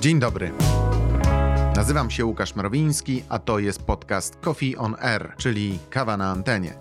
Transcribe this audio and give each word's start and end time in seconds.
Dzień 0.00 0.20
dobry. 0.20 0.52
Nazywam 1.76 2.10
się 2.10 2.24
Łukasz 2.26 2.56
Mrowiński, 2.56 3.22
a 3.28 3.38
to 3.38 3.58
jest 3.58 3.82
podcast 3.82 4.36
Coffee 4.36 4.76
on 4.76 4.96
Air, 5.00 5.34
czyli 5.36 5.78
kawa 5.90 6.16
na 6.16 6.30
antenie. 6.30 6.74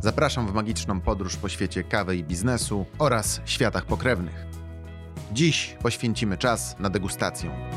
Zapraszam 0.00 0.46
w 0.46 0.54
magiczną 0.54 1.00
podróż 1.00 1.36
po 1.36 1.48
świecie 1.48 1.84
kawy 1.84 2.16
i 2.16 2.24
biznesu 2.24 2.86
oraz 2.98 3.40
światach 3.44 3.86
pokrewnych. 3.86 4.46
Dziś 5.32 5.76
poświęcimy 5.82 6.38
czas 6.38 6.76
na 6.78 6.90
degustację. 6.90 7.68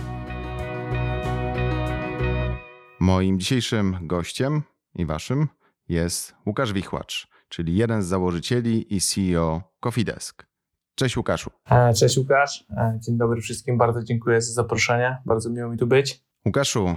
Moim 2.99 3.39
dzisiejszym 3.39 3.97
gościem 4.01 4.61
i 4.95 5.05
waszym 5.05 5.47
jest 5.89 6.35
Łukasz 6.45 6.73
Wichłacz, 6.73 7.27
czyli 7.49 7.75
jeden 7.75 8.03
z 8.03 8.05
założycieli 8.05 8.95
i 8.95 9.01
CEO 9.01 9.61
Coffee 9.79 10.05
Desk. 10.05 10.50
Cześć 11.01 11.17
Łukaszu. 11.17 11.51
Cześć 11.95 12.17
Łukasz. 12.17 12.65
Dzień 12.99 13.17
dobry 13.17 13.41
wszystkim. 13.41 13.77
Bardzo 13.77 14.03
dziękuję 14.03 14.41
za 14.41 14.53
zaproszenie. 14.53 15.17
Bardzo 15.25 15.49
miło 15.49 15.69
mi 15.69 15.77
tu 15.77 15.87
być. 15.87 16.23
Łukaszu, 16.45 16.95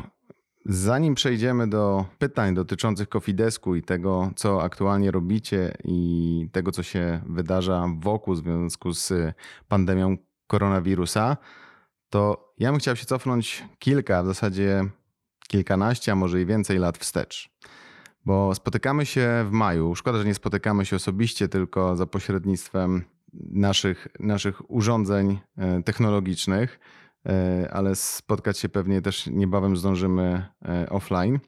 zanim 0.67 1.15
przejdziemy 1.15 1.69
do 1.69 2.05
pytań 2.19 2.55
dotyczących 2.55 3.09
Coffee 3.09 3.35
Desku 3.35 3.75
i 3.75 3.83
tego, 3.83 4.31
co 4.37 4.63
aktualnie 4.63 5.11
robicie 5.11 5.75
i 5.85 6.49
tego, 6.53 6.73
co 6.73 6.83
się 6.83 7.21
wydarza 7.27 7.87
wokół 7.99 8.35
w 8.35 8.39
związku 8.39 8.93
z 8.93 9.35
pandemią 9.69 10.17
koronawirusa, 10.47 11.37
to 12.11 12.53
ja 12.59 12.71
bym 12.71 12.81
chciał 12.81 12.97
się 12.97 13.07
cofnąć 13.07 13.65
kilka, 13.79 14.23
w 14.23 14.27
zasadzie 14.27 14.85
kilkanaście, 15.49 16.13
a 16.13 16.15
może 16.15 16.41
i 16.41 16.47
więcej 16.47 16.79
lat 16.79 16.99
wstecz. 16.99 17.51
Bo 18.25 18.55
spotykamy 18.55 19.07
się 19.07 19.45
w 19.49 19.51
maju. 19.51 19.95
Szkoda, 19.95 20.19
że 20.19 20.25
nie 20.25 20.35
spotykamy 20.35 20.87
się 20.87 20.97
osobiście, 20.97 21.49
tylko 21.49 21.97
za 21.97 22.07
pośrednictwem 22.07 23.05
naszych, 23.51 24.09
naszych 24.21 24.71
urządzeń 24.71 25.39
e, 25.57 25.83
technologicznych, 25.83 26.81
e, 27.27 27.69
ale 27.73 27.97
spotkać 27.97 28.59
się 28.59 28.69
pewnie 28.69 29.03
też 29.03 29.27
niebawem 29.27 29.77
zdążymy 29.77 30.47
e, 30.65 30.89
offline. 30.89 31.39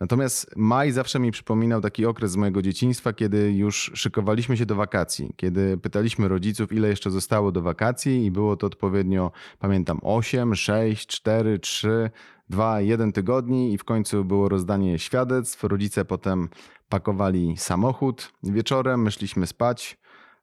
Natomiast 0.00 0.56
maj 0.56 0.92
zawsze 0.92 1.18
mi 1.18 1.30
przypominał 1.30 1.80
taki 1.80 2.06
okres 2.06 2.30
z 2.30 2.36
mojego 2.36 2.62
dzieciństwa, 2.62 3.12
kiedy 3.12 3.52
już 3.52 3.90
szykowaliśmy 3.94 4.56
się 4.56 4.66
do 4.66 4.74
wakacji, 4.74 5.32
kiedy 5.36 5.78
pytaliśmy 5.78 6.28
rodziców, 6.28 6.72
ile 6.72 6.88
jeszcze 6.88 7.10
zostało 7.10 7.52
do 7.52 7.62
wakacji, 7.62 8.24
i 8.24 8.30
było 8.30 8.56
to 8.56 8.66
odpowiednio, 8.66 9.32
pamiętam, 9.58 9.98
8, 10.02 10.54
6, 10.54 11.06
4, 11.06 11.58
3, 11.58 12.10
2, 12.48 12.80
1 12.80 13.12
tygodni, 13.12 13.72
i 13.72 13.78
w 13.78 13.84
końcu 13.84 14.24
było 14.24 14.48
rozdanie 14.48 14.98
świadectw. 14.98 15.64
Rodzice 15.64 16.04
potem 16.04 16.48
pakowali 16.88 17.54
samochód 17.56 18.32
wieczorem, 18.42 19.02
myśliśmy 19.02 19.46
spać. 19.46 19.98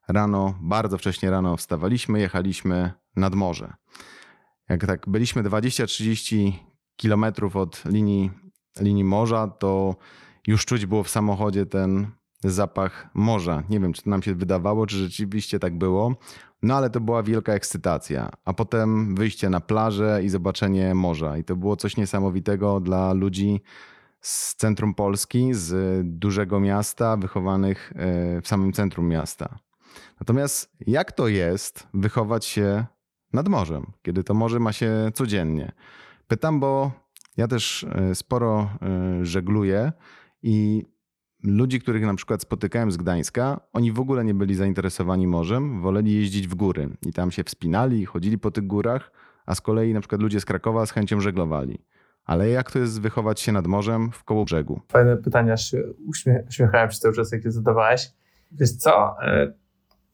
Rano, 0.08 0.54
bardzo 0.60 0.98
wcześnie 0.98 1.30
rano 1.30 1.56
wstawaliśmy, 1.56 2.20
jechaliśmy 2.20 2.92
nad 3.16 3.34
morze. 3.34 3.74
Jak 4.68 4.86
tak 4.86 5.08
byliśmy 5.08 5.42
20-30 5.42 6.52
kilometrów 6.96 7.56
od 7.56 7.84
linii, 7.84 8.30
linii 8.80 9.04
morza, 9.04 9.48
to 9.48 9.96
już 10.46 10.66
czuć 10.66 10.86
było 10.86 11.02
w 11.02 11.08
samochodzie 11.08 11.66
ten 11.66 12.06
zapach 12.44 13.10
morza. 13.14 13.62
Nie 13.70 13.80
wiem, 13.80 13.92
czy 13.92 14.02
to 14.02 14.10
nam 14.10 14.22
się 14.22 14.34
wydawało, 14.34 14.86
czy 14.86 14.96
rzeczywiście 14.96 15.58
tak 15.58 15.78
było, 15.78 16.14
no 16.62 16.76
ale 16.76 16.90
to 16.90 17.00
była 17.00 17.22
wielka 17.22 17.52
ekscytacja. 17.52 18.30
A 18.44 18.52
potem 18.52 19.14
wyjście 19.14 19.50
na 19.50 19.60
plażę 19.60 20.20
i 20.24 20.28
zobaczenie 20.28 20.94
morza. 20.94 21.38
I 21.38 21.44
to 21.44 21.56
było 21.56 21.76
coś 21.76 21.96
niesamowitego 21.96 22.80
dla 22.80 23.12
ludzi 23.12 23.60
z 24.20 24.54
centrum 24.56 24.94
Polski, 24.94 25.54
z 25.54 26.00
dużego 26.18 26.60
miasta, 26.60 27.16
wychowanych 27.16 27.92
e, 27.96 28.40
w 28.40 28.48
samym 28.48 28.72
centrum 28.72 29.08
miasta. 29.08 29.58
Natomiast 30.20 30.72
jak 30.86 31.12
to 31.12 31.28
jest 31.28 31.88
wychować 31.94 32.44
się 32.44 32.84
nad 33.32 33.48
morzem, 33.48 33.86
kiedy 34.02 34.24
to 34.24 34.34
morze 34.34 34.60
ma 34.60 34.72
się 34.72 35.10
codziennie? 35.14 35.72
Pytam, 36.26 36.60
bo 36.60 36.92
ja 37.36 37.48
też 37.48 37.84
e, 37.84 38.14
sporo 38.14 38.70
e, 38.82 39.24
żegluję 39.24 39.92
i 40.42 40.84
ludzi, 41.42 41.80
których 41.80 42.02
na 42.02 42.14
przykład 42.14 42.42
spotykałem 42.42 42.92
z 42.92 42.96
Gdańska, 42.96 43.60
oni 43.72 43.92
w 43.92 44.00
ogóle 44.00 44.24
nie 44.24 44.34
byli 44.34 44.54
zainteresowani 44.54 45.26
morzem, 45.26 45.80
woleli 45.80 46.14
jeździć 46.14 46.48
w 46.48 46.54
góry 46.54 46.88
i 47.06 47.12
tam 47.12 47.30
się 47.30 47.44
wspinali, 47.44 48.06
chodzili 48.06 48.38
po 48.38 48.50
tych 48.50 48.66
górach, 48.66 49.12
a 49.46 49.54
z 49.54 49.60
kolei 49.60 49.94
na 49.94 50.00
przykład 50.00 50.22
ludzie 50.22 50.40
z 50.40 50.44
Krakowa 50.44 50.86
z 50.86 50.90
chęcią 50.90 51.20
żeglowali. 51.20 51.78
Ale 52.24 52.48
jak 52.48 52.70
to 52.70 52.78
jest 52.78 53.00
wychować 53.00 53.40
się 53.40 53.52
nad 53.52 53.66
morzem 53.66 54.10
w 54.12 54.24
koło 54.24 54.44
brzegu? 54.44 54.80
Fajne 54.88 55.16
pytania, 55.16 55.54
uśmiechałem 56.48 56.90
się 56.90 56.98
cały 56.98 57.14
czas, 57.14 57.32
jak 57.32 57.44
je 57.44 57.52
zadawałeś. 57.52 58.12
Wiesz 58.52 58.72
co, 58.72 59.22
e, 59.22 59.52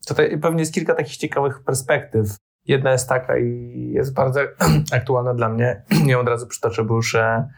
Tutaj 0.06 0.38
pewnie 0.38 0.60
jest 0.60 0.74
kilka 0.74 0.94
takich 0.94 1.16
ciekawych 1.16 1.62
perspektyw. 1.64 2.36
Jedna 2.66 2.92
jest 2.92 3.08
taka 3.08 3.38
i 3.38 3.90
jest 3.94 4.14
bardzo 4.14 4.40
aktualna 4.92 5.34
dla 5.34 5.48
mnie. 5.48 5.82
Nie 6.06 6.18
od 6.18 6.28
razu 6.28 6.46
przytoczę, 6.46 6.84
bo 6.84 6.94
już 6.94 7.14
e, 7.14 7.48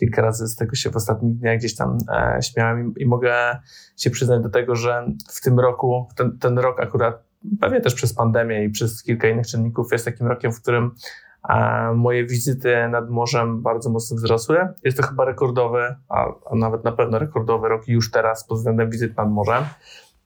kilka 0.00 0.22
razy 0.22 0.48
z 0.48 0.56
tego 0.56 0.74
się 0.74 0.90
w 0.90 0.96
ostatnich 0.96 1.38
dniach 1.38 1.58
gdzieś 1.58 1.76
tam 1.76 1.98
e, 2.08 2.42
śmiałem 2.42 2.94
i, 2.96 3.06
mogę 3.06 3.58
się 3.96 4.10
przyznać 4.10 4.42
do 4.42 4.50
tego, 4.50 4.76
że 4.76 5.06
w 5.28 5.40
tym 5.40 5.60
roku, 5.60 6.08
ten, 6.16 6.38
ten 6.38 6.58
rok 6.58 6.80
akurat, 6.80 7.24
pewnie 7.60 7.80
też 7.80 7.94
przez 7.94 8.14
pandemię 8.14 8.64
i 8.64 8.70
przez 8.70 9.02
kilka 9.02 9.28
innych 9.28 9.46
czynników, 9.46 9.92
jest 9.92 10.04
takim 10.04 10.26
rokiem, 10.26 10.52
w 10.52 10.62
którym 10.62 10.94
a 11.42 11.92
moje 11.94 12.26
wizyty 12.26 12.88
nad 12.88 13.10
morzem 13.10 13.62
bardzo 13.62 13.90
mocno 13.90 14.16
wzrosły. 14.16 14.68
Jest 14.84 14.96
to 14.96 15.06
chyba 15.06 15.24
rekordowy, 15.24 15.94
a, 16.08 16.26
a, 16.50 16.54
nawet 16.54 16.84
na 16.84 16.92
pewno 16.92 17.18
rekordowy 17.18 17.68
rok 17.68 17.88
już 17.88 18.10
teraz 18.10 18.46
pod 18.46 18.58
względem 18.58 18.90
wizyt 18.90 19.16
nad 19.16 19.30
morzem 19.30 19.64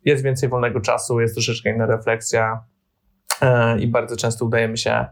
jest 0.06 0.22
więcej 0.22 0.49
wolnego 0.49 0.81
czasu, 0.81 1.21
jest 1.21 1.34
troszeczkę 1.34 1.71
inna 1.71 1.87
refleksja 1.87 2.65
e, 3.43 3.78
i 3.78 3.89
bardzo 3.89 4.17
często 4.17 4.44
udajemy 4.44 4.77
się 4.77 5.06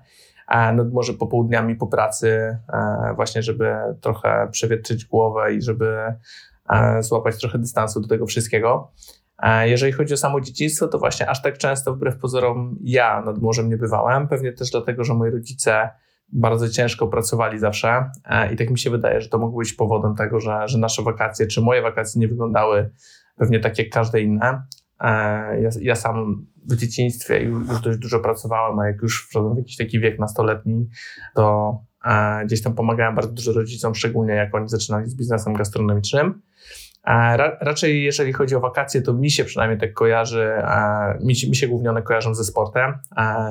e, 0.49 0.73
nad 0.73 0.93
morze 0.93 1.13
popołudniami 1.13 1.77
po 1.77 1.87
pracy, 1.87 2.59
e, 2.73 3.13
właśnie 3.17 3.43
żeby 3.43 3.75
trochę 4.01 4.49
przewietrzyć 4.51 5.05
głowę 5.05 5.55
i 5.55 5.63
żeby 5.63 5.97
złapać 7.01 7.41
trochę 7.41 7.59
dystansu 7.59 8.01
do 8.01 8.09
tego 8.09 8.27
wszystkiego. 8.27 8.93
Jeżeli 9.63 9.93
chodzi 9.93 10.15
o 10.15 10.17
samo 10.17 10.41
dzieciństwo, 10.41 10.89
to 10.89 10.99
właśnie 10.99 11.29
aż 11.29 11.43
tak 11.43 11.59
często 11.59 11.95
wbrew 11.95 12.19
pozorom 12.19 12.79
ja 12.81 13.23
nad 13.27 13.39
morzem 13.39 13.69
nie 13.69 13.77
bywałem. 13.77 14.29
Pewnie 14.29 14.53
też 14.53 14.71
dlatego, 14.71 15.05
że 15.05 15.15
moi 15.15 15.31
rodzice 15.31 15.91
bardzo 16.33 16.69
ciężko 16.69 17.09
pracowali 17.09 17.59
zawsze 17.59 18.11
i 18.53 18.57
tak 18.57 18.71
mi 18.71 18.79
się 18.79 18.91
wydaje, 18.91 19.21
że 19.21 19.29
to 19.29 19.39
mogło 19.39 19.59
być 19.59 19.73
powodem 19.73 20.15
tego, 20.15 20.41
że, 20.41 20.69
że 20.69 20.79
nasze 20.79 21.03
wakacje, 21.03 21.47
czy 21.47 21.61
moje 21.61 21.83
wakacje 21.83 22.21
nie 22.21 22.29
wyglądały 22.29 22.91
pewnie 23.37 23.61
tak 23.61 23.79
jak 23.79 23.89
każde 23.89 24.21
inne. 24.21 24.63
E, 25.01 25.07
ja, 25.61 25.71
ja, 25.81 25.95
sam 25.95 26.47
w 26.71 26.77
dzieciństwie 26.77 27.43
już 27.43 27.81
dość 27.81 27.99
dużo 27.99 28.21
pracowałem, 28.21 28.79
a 28.79 28.87
jak 28.87 29.03
już 29.03 29.27
wszedłem 29.29 29.55
w 29.55 29.59
jakiś 29.59 29.77
taki 29.77 30.01
wiek 30.01 30.19
nastoletni, 30.19 30.89
to 31.35 31.79
e, 32.05 32.45
gdzieś 32.47 32.63
tam 32.63 32.75
pomagałem 32.75 33.15
bardzo 33.15 33.33
dużo 33.33 33.53
rodzicom, 33.53 33.95
szczególnie 33.95 34.35
jak 34.35 34.55
oni 34.55 34.69
zaczynali 34.69 35.11
z 35.11 35.17
biznesem 35.17 35.55
gastronomicznym. 35.55 36.43
E, 37.05 37.37
ra, 37.37 37.57
raczej 37.61 38.05
jeżeli 38.05 38.33
chodzi 38.33 38.57
o 38.57 38.61
wakacje, 38.61 39.03
to 39.03 39.15
mi 39.15 39.31
się 39.31 39.45
przynajmniej 39.45 39.81
tak 39.81 39.93
kojarzy, 39.93 40.53
mi, 41.21 41.35
mi 41.49 41.57
się 41.57 41.69
głównie 41.69 41.91
one 41.91 42.03
kojarzą 42.03 42.35
ze 42.35 42.45
sportem. 42.45 42.95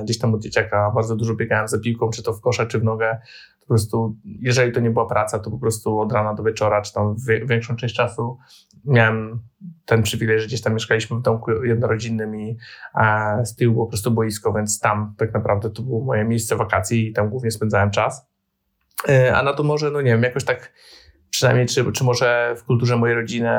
Gdzieś 0.03 0.19
tam 0.19 0.33
od 0.33 0.41
dzieciaka 0.41 0.91
bardzo 0.95 1.15
dużo 1.15 1.35
biegałem 1.35 1.67
za 1.67 1.79
piłką, 1.79 2.09
czy 2.09 2.23
to 2.23 2.33
w 2.33 2.41
kosze, 2.41 2.67
czy 2.67 2.79
w 2.79 2.83
nogę. 2.83 3.17
Po 3.63 3.67
prostu, 3.67 4.15
jeżeli 4.23 4.71
to 4.71 4.79
nie 4.79 4.89
była 4.89 5.05
praca, 5.05 5.39
to 5.39 5.51
po 5.51 5.57
prostu 5.57 5.99
od 5.99 6.11
rana 6.11 6.33
do 6.33 6.43
wieczora, 6.43 6.81
czy 6.81 6.93
tam 6.93 7.15
większą 7.45 7.75
część 7.75 7.95
czasu 7.95 8.37
miałem 8.85 9.39
ten 9.85 10.03
przywilej, 10.03 10.39
że 10.39 10.47
gdzieś 10.47 10.61
tam 10.61 10.73
mieszkaliśmy 10.73 11.17
w 11.17 11.21
domku 11.21 11.63
jednorodzinnym 11.63 12.35
i 12.35 12.57
z 13.43 13.55
tyłu 13.55 13.85
po 13.85 13.89
prostu 13.89 14.11
boisko, 14.11 14.53
więc 14.53 14.79
tam 14.79 15.15
tak 15.17 15.33
naprawdę 15.33 15.69
to 15.69 15.81
było 15.81 16.05
moje 16.05 16.23
miejsce 16.23 16.55
wakacji 16.55 17.07
i 17.07 17.13
tam 17.13 17.29
głównie 17.29 17.51
spędzałem 17.51 17.91
czas. 17.91 18.27
E, 19.09 19.35
a 19.35 19.43
na 19.43 19.53
to 19.53 19.63
może, 19.63 19.91
no 19.91 20.01
nie 20.01 20.11
wiem, 20.11 20.23
jakoś 20.23 20.43
tak 20.43 20.73
przynajmniej, 21.29 21.67
czy, 21.67 21.91
czy 21.91 22.03
może 22.03 22.55
w 22.57 22.63
kulturze 22.63 22.97
mojej 22.97 23.15
rodziny 23.15 23.49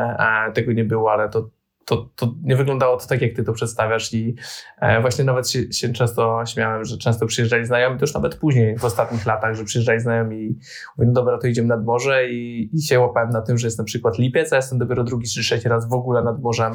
tego 0.54 0.72
nie 0.72 0.84
było, 0.84 1.12
ale 1.12 1.28
to 1.28 1.50
to, 1.84 2.10
to 2.16 2.34
nie 2.42 2.56
wyglądało 2.56 2.96
to 2.96 3.06
tak, 3.06 3.22
jak 3.22 3.36
ty 3.36 3.44
to 3.44 3.52
przedstawiasz 3.52 4.14
i 4.14 4.34
e, 4.80 5.00
właśnie 5.00 5.24
nawet 5.24 5.50
się, 5.50 5.72
się, 5.72 5.92
często 5.92 6.42
śmiałem, 6.46 6.84
że 6.84 6.98
często 6.98 7.26
przyjeżdżali 7.26 7.66
znajomi, 7.66 7.98
to 7.98 8.02
już 8.02 8.14
nawet 8.14 8.34
później 8.34 8.78
w 8.78 8.84
ostatnich 8.84 9.26
latach, 9.26 9.54
że 9.54 9.64
przyjeżdżali 9.64 10.00
znajomi 10.00 10.36
i 10.36 10.58
mówię, 10.98 11.06
no 11.08 11.12
dobra, 11.12 11.38
to 11.38 11.46
idziemy 11.46 11.68
nad 11.68 11.84
morze 11.84 12.30
i, 12.30 12.70
i 12.72 12.82
się 12.82 13.00
łapałem 13.00 13.30
na 13.30 13.42
tym, 13.42 13.58
że 13.58 13.66
jest 13.66 13.78
na 13.78 13.84
przykład 13.84 14.18
lipiec, 14.18 14.52
a 14.52 14.56
jestem 14.56 14.78
dopiero 14.78 15.04
drugi 15.04 15.28
czy 15.28 15.40
trzeci 15.40 15.68
raz 15.68 15.88
w 15.88 15.92
ogóle 15.92 16.24
nad 16.24 16.40
morzem 16.40 16.72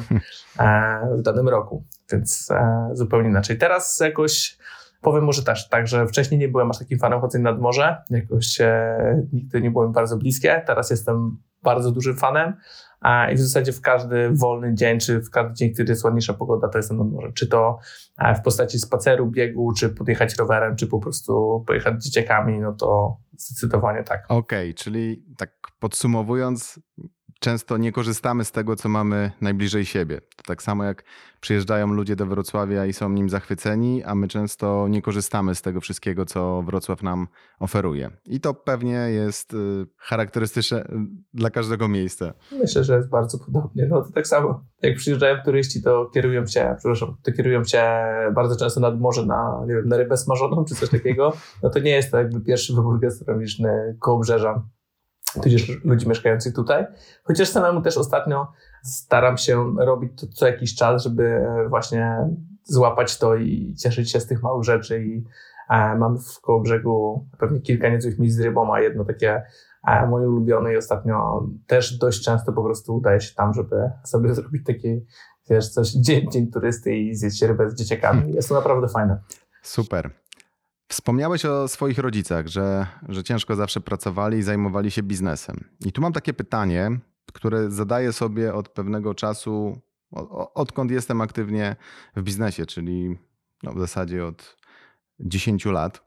e, 0.58 1.00
w 1.18 1.22
danym 1.22 1.48
roku, 1.48 1.84
więc 2.12 2.50
e, 2.50 2.90
zupełnie 2.92 3.28
inaczej. 3.28 3.58
Teraz 3.58 4.00
jakoś 4.00 4.58
Powiem 5.00 5.24
może 5.24 5.42
też 5.42 5.68
tak, 5.68 5.86
że 5.86 6.06
wcześniej 6.06 6.40
nie 6.40 6.48
byłem 6.48 6.70
aż 6.70 6.78
takim 6.78 6.98
fanem 6.98 7.20
chodzenia 7.20 7.50
nad 7.50 7.60
morze, 7.60 8.02
jakoś 8.10 8.60
e, 8.60 9.26
nigdy 9.32 9.60
nie 9.60 9.70
było 9.70 9.86
mi 9.86 9.92
bardzo 9.92 10.16
bliskie, 10.16 10.62
teraz 10.66 10.90
jestem 10.90 11.38
bardzo 11.62 11.92
dużym 11.92 12.16
fanem, 12.16 12.56
i 13.32 13.34
w 13.34 13.40
zasadzie 13.40 13.72
w 13.72 13.80
każdy 13.80 14.30
wolny 14.30 14.74
dzień, 14.74 15.00
czy 15.00 15.20
w 15.20 15.30
każdy 15.30 15.54
dzień, 15.54 15.74
kiedy 15.74 15.92
jest 15.92 16.04
ładniejsza 16.04 16.34
pogoda, 16.34 16.68
to 16.68 16.78
jestem 16.78 16.98
nad 16.98 17.10
morzem. 17.10 17.32
Czy 17.32 17.46
to 17.46 17.78
e, 18.18 18.34
w 18.34 18.42
postaci 18.42 18.78
spaceru, 18.78 19.26
biegu, 19.26 19.72
czy 19.72 19.88
podjechać 19.88 20.36
rowerem, 20.36 20.76
czy 20.76 20.86
po 20.86 20.98
prostu 20.98 21.64
pojechać 21.66 22.04
dzieciakami, 22.04 22.58
no 22.58 22.72
to 22.72 23.16
zdecydowanie 23.36 24.04
tak. 24.04 24.24
Okej, 24.28 24.70
okay, 24.70 24.74
czyli 24.74 25.24
tak 25.36 25.50
podsumowując, 25.78 26.80
często 27.40 27.76
nie 27.76 27.92
korzystamy 27.92 28.44
z 28.44 28.52
tego, 28.52 28.76
co 28.76 28.88
mamy 28.88 29.30
najbliżej 29.40 29.84
siebie. 29.84 30.20
To 30.36 30.42
tak 30.46 30.62
samo 30.62 30.84
jak 30.84 31.04
przyjeżdżają 31.40 31.86
ludzie 31.86 32.16
do 32.16 32.26
Wrocławia 32.26 32.86
i 32.86 32.92
są 32.92 33.08
nim 33.10 33.30
zachwyceni, 33.30 34.04
a 34.04 34.14
my 34.14 34.28
często 34.28 34.88
nie 34.88 35.02
korzystamy 35.02 35.54
z 35.54 35.62
tego 35.62 35.80
wszystkiego, 35.80 36.26
co 36.26 36.62
Wrocław 36.62 37.02
nam 37.02 37.26
oferuje. 37.58 38.10
I 38.26 38.40
to 38.40 38.54
pewnie 38.54 38.92
jest 38.92 39.54
y, 39.54 39.86
charakterystyczne 39.96 40.84
y, 40.84 40.86
dla 41.34 41.50
każdego 41.50 41.88
miejsca. 41.88 42.34
Myślę, 42.52 42.84
że 42.84 42.96
jest 42.96 43.08
bardzo 43.08 43.38
podobnie. 43.38 43.86
No 43.86 44.02
to 44.02 44.12
tak 44.12 44.26
samo, 44.26 44.64
jak 44.82 44.96
przyjeżdżają 44.96 45.36
turyści, 45.44 45.82
to 45.82 46.10
kierują 46.14 46.46
się, 46.46 46.74
przepraszam, 46.78 47.16
to 47.22 47.32
kierują 47.32 47.64
się 47.64 47.82
bardzo 48.34 48.56
często 48.56 48.80
nad 48.80 49.00
morze 49.00 49.26
na, 49.26 49.64
nie 49.66 49.74
wiem, 49.74 49.88
na 49.88 49.96
rybę 49.96 50.16
smażoną 50.16 50.64
czy 50.64 50.74
coś 50.74 50.88
takiego. 50.88 51.32
No 51.62 51.70
to 51.70 51.78
nie 51.78 51.90
jest 51.90 52.10
to 52.10 52.18
jakby 52.18 52.40
pierwszy 52.40 52.74
wybór 52.74 53.00
gastronomiczny 53.00 53.96
Kołbrzeża 54.00 54.62
tudzież 55.42 55.84
ludzi 55.84 56.08
mieszkających 56.08 56.54
tutaj. 56.54 56.86
Chociaż 57.24 57.48
samemu 57.48 57.82
też 57.82 57.98
ostatnio 57.98 58.52
staram 58.82 59.36
się 59.36 59.74
robić 59.78 60.20
to 60.20 60.26
co 60.26 60.46
jakiś 60.46 60.74
czas, 60.74 61.02
żeby 61.02 61.24
e, 61.24 61.68
właśnie 61.68 62.16
złapać 62.64 63.18
to 63.18 63.34
i 63.34 63.74
cieszyć 63.74 64.10
się 64.10 64.20
z 64.20 64.26
tych 64.26 64.42
małych 64.42 64.64
rzeczy 64.64 65.04
i 65.04 65.24
e, 65.70 65.94
mam 65.94 66.18
w 66.18 66.40
koło 66.40 66.60
brzegu 66.60 67.26
pewnie 67.38 67.60
kilka 67.60 67.88
niezłych 67.88 68.18
miejsc 68.18 68.36
z 68.36 68.40
rybą, 68.40 68.74
a 68.74 68.80
jedno 68.80 69.04
takie 69.04 69.42
e, 69.88 70.06
moje 70.06 70.28
ulubione 70.28 70.72
i 70.72 70.76
ostatnio 70.76 71.46
też 71.66 71.98
dość 71.98 72.24
często 72.24 72.52
po 72.52 72.62
prostu 72.62 72.96
udaje 72.96 73.20
się 73.20 73.34
tam, 73.34 73.54
żeby 73.54 73.90
sobie 74.04 74.34
zrobić 74.40 74.66
taki 74.66 75.06
wiesz, 75.50 75.68
coś, 75.68 75.90
dzień, 75.90 76.30
dzień 76.30 76.50
turysty 76.50 76.96
i 76.96 77.14
zjeść 77.14 77.42
rybę 77.42 77.70
z 77.70 77.74
dzieciakami. 77.74 78.32
Jest 78.32 78.48
to 78.48 78.54
naprawdę 78.54 78.88
fajne. 78.88 79.18
Super. 79.62 80.19
Wspomniałeś 80.90 81.44
o 81.44 81.68
swoich 81.68 81.98
rodzicach, 81.98 82.46
że, 82.46 82.86
że 83.08 83.24
ciężko 83.24 83.56
zawsze 83.56 83.80
pracowali 83.80 84.38
i 84.38 84.42
zajmowali 84.42 84.90
się 84.90 85.02
biznesem. 85.02 85.64
I 85.86 85.92
tu 85.92 86.02
mam 86.02 86.12
takie 86.12 86.32
pytanie, 86.32 86.98
które 87.32 87.70
zadaję 87.70 88.12
sobie 88.12 88.54
od 88.54 88.68
pewnego 88.68 89.14
czasu, 89.14 89.80
odkąd 90.54 90.90
jestem 90.90 91.20
aktywnie 91.20 91.76
w 92.16 92.22
biznesie, 92.22 92.66
czyli 92.66 93.18
no 93.62 93.72
w 93.72 93.78
zasadzie 93.78 94.26
od 94.26 94.56
10 95.20 95.64
lat, 95.64 96.02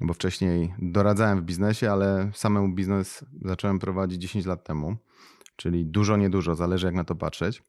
bo 0.00 0.14
wcześniej 0.14 0.74
doradzałem 0.78 1.40
w 1.40 1.42
biznesie, 1.42 1.90
ale 1.90 2.30
samemu 2.34 2.74
biznes 2.74 3.24
zacząłem 3.42 3.78
prowadzić 3.78 4.22
10 4.22 4.46
lat 4.46 4.64
temu, 4.64 4.96
czyli 5.56 5.86
dużo, 5.86 6.16
niedużo, 6.16 6.54
zależy 6.54 6.86
jak 6.86 6.94
na 6.94 7.04
to 7.04 7.14
patrzeć. 7.14 7.62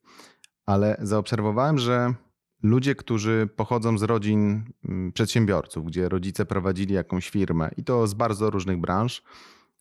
Ale 0.65 0.97
zaobserwowałem, 1.01 1.77
że 1.77 2.13
ludzie, 2.63 2.95
którzy 2.95 3.49
pochodzą 3.55 3.97
z 3.97 4.03
rodzin 4.03 4.63
mm, 4.85 5.11
przedsiębiorców, 5.11 5.85
gdzie 5.85 6.09
rodzice 6.09 6.45
prowadzili 6.45 6.93
jakąś 6.93 7.29
firmę 7.29 7.71
i 7.77 7.83
to 7.83 8.07
z 8.07 8.13
bardzo 8.13 8.49
różnych 8.49 8.77
branż, 8.77 9.23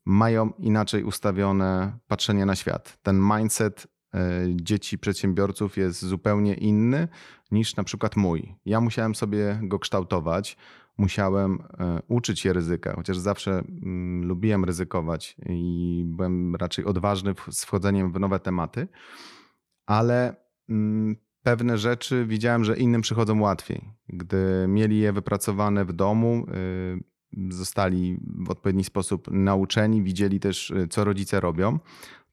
mają 0.05 0.51
inaczej 0.59 1.05
ustawione 1.05 1.99
patrzenie 2.07 2.47
na 2.47 2.57
świat. 2.57 2.99
Ten 3.03 3.21
mindset 3.21 3.87
e, 4.15 4.21
dzieci 4.51 4.99
przedsiębiorców 4.99 5.77
jest 5.77 6.05
zupełnie 6.05 6.55
inny 6.55 7.09
niż 7.51 7.77
na 7.77 7.85
przykład 7.85 8.17
mój. 8.17 8.55
Ja 8.65 8.81
musiałem 8.81 9.15
sobie 9.15 9.61
go 9.63 9.79
kształtować, 9.79 10.57
musiałem 10.99 11.59
e, 11.79 12.03
uczyć 12.09 12.41
się 12.41 12.53
ryzyka, 12.53 12.93
chociaż 12.97 13.19
zawsze 13.19 13.51
mm, 13.51 14.29
lubiłem 14.29 14.65
ryzykować 14.65 15.37
i 15.49 16.03
byłem 16.07 16.57
raczej 16.57 16.85
odważny 16.85 17.35
z 17.51 17.65
wchodzeniem 17.65 18.13
w 18.13 18.21
nowe 18.21 18.41
tematy, 18.41 18.89
ale 19.87 20.37
mm, 20.69 21.17
pewne 21.49 21.79
rzeczy 21.79 22.27
widziałem, 22.27 22.65
że 22.65 22.77
innym 22.77 23.01
przychodzą 23.01 23.41
łatwiej. 23.41 23.81
Gdy 24.09 24.67
mieli 24.69 24.99
je 24.99 25.13
wypracowane 25.13 25.85
w 25.85 25.93
domu, 25.93 26.47
y, 27.33 27.55
zostali 27.55 28.19
w 28.47 28.51
odpowiedni 28.51 28.85
sposób 28.85 29.29
nauczeni, 29.31 30.03
widzieli 30.03 30.41
też, 30.41 30.71
y, 30.71 30.89
co 30.89 31.05
rodzice 31.05 31.41
robią, 31.41 31.79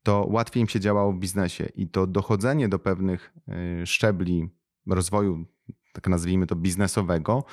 to 0.03 0.27
łatwiej 0.29 0.61
im 0.61 0.67
się 0.67 0.79
działało 0.79 1.13
w 1.13 1.19
biznesie. 1.19 1.65
I 1.75 1.87
to 1.87 2.07
dochodzenie 2.07 2.69
do 2.69 2.79
pewnych 2.79 3.33
y, 3.81 3.85
szczebli 3.85 4.49
rozwoju, 4.87 5.45
tak 5.93 6.07
nazwijmy 6.07 6.47
to 6.47 6.55
biznesowego, 6.55 7.43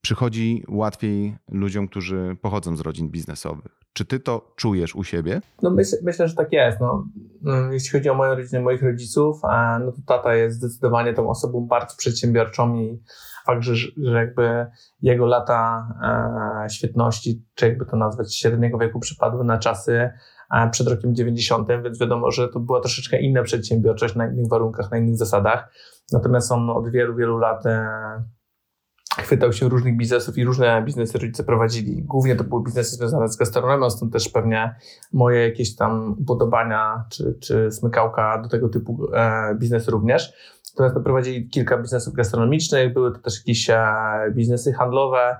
przychodzi 0.00 0.64
łatwiej 0.68 1.36
ludziom, 1.48 1.88
którzy 1.88 2.36
pochodzą 2.42 2.76
z 2.76 2.80
rodzin 2.80 3.10
biznesowych. 3.10 3.80
Czy 3.92 4.04
ty 4.04 4.20
to 4.20 4.52
czujesz 4.56 4.94
u 4.94 5.04
siebie? 5.04 5.40
No 5.62 5.70
myśl, 5.70 5.96
myślę, 6.02 6.28
że 6.28 6.34
tak 6.34 6.52
jest. 6.52 6.80
No, 6.80 7.06
mm, 7.46 7.72
jeśli 7.72 7.90
chodzi 7.90 8.08
o 8.08 8.14
moją 8.14 8.34
rodzinę, 8.34 8.60
moich 8.60 8.82
rodziców, 8.82 9.40
no 9.80 9.92
to 9.92 9.98
tata 10.06 10.34
jest 10.34 10.56
zdecydowanie 10.56 11.14
tą 11.14 11.30
osobą 11.30 11.66
bardzo 11.66 11.96
przedsiębiorczą 11.96 12.74
i 12.74 13.02
fakt, 13.46 13.62
że, 13.62 13.74
że 13.96 14.18
jakby 14.18 14.66
jego 15.02 15.26
lata 15.26 15.88
e, 16.64 16.70
świetności, 16.70 17.44
czy 17.54 17.66
jakby 17.66 17.86
to 17.86 17.96
nazwać, 17.96 18.36
średniego 18.36 18.78
wieku 18.78 19.00
przypadły 19.00 19.44
na 19.44 19.58
czasy 19.58 20.10
e, 20.50 20.70
przed 20.70 20.88
rokiem 20.88 21.14
90, 21.14 21.68
więc 21.68 22.00
wiadomo, 22.00 22.30
że 22.30 22.48
to 22.48 22.60
była 22.60 22.80
troszeczkę 22.80 23.20
inna 23.20 23.42
przedsiębiorczość 23.42 24.14
na 24.14 24.26
innych 24.26 24.48
warunkach, 24.48 24.90
na 24.90 24.98
innych 24.98 25.16
zasadach. 25.16 25.72
Natomiast 26.12 26.52
on 26.52 26.70
od 26.70 26.90
wielu, 26.90 27.16
wielu 27.16 27.38
lat 27.38 27.66
e, 27.66 27.88
chwytał 29.22 29.52
się 29.52 29.68
różnych 29.68 29.96
biznesów 29.96 30.38
i 30.38 30.44
różne 30.44 30.82
biznesy 30.82 31.18
rodzice 31.18 31.44
prowadzili. 31.44 32.02
Głównie 32.02 32.36
to 32.36 32.44
były 32.44 32.62
biznesy 32.62 32.96
związane 32.96 33.28
z 33.28 33.36
gastronomią, 33.36 33.90
stąd 33.90 34.12
też 34.12 34.28
pewnie 34.28 34.74
moje 35.12 35.48
jakieś 35.48 35.76
tam 35.76 36.16
upodobania 36.18 37.04
czy, 37.10 37.34
czy 37.40 37.72
smykałka 37.72 38.42
do 38.42 38.48
tego 38.48 38.68
typu 38.68 39.08
e, 39.14 39.54
biznesu 39.54 39.90
również. 39.90 40.32
Natomiast 40.72 41.04
prowadzili 41.04 41.48
kilka 41.48 41.78
biznesów 41.78 42.14
gastronomicznych, 42.14 42.92
były 42.92 43.12
to 43.12 43.18
też 43.18 43.38
jakieś 43.38 43.70
e, 43.70 43.84
biznesy 44.30 44.72
handlowe, 44.72 45.36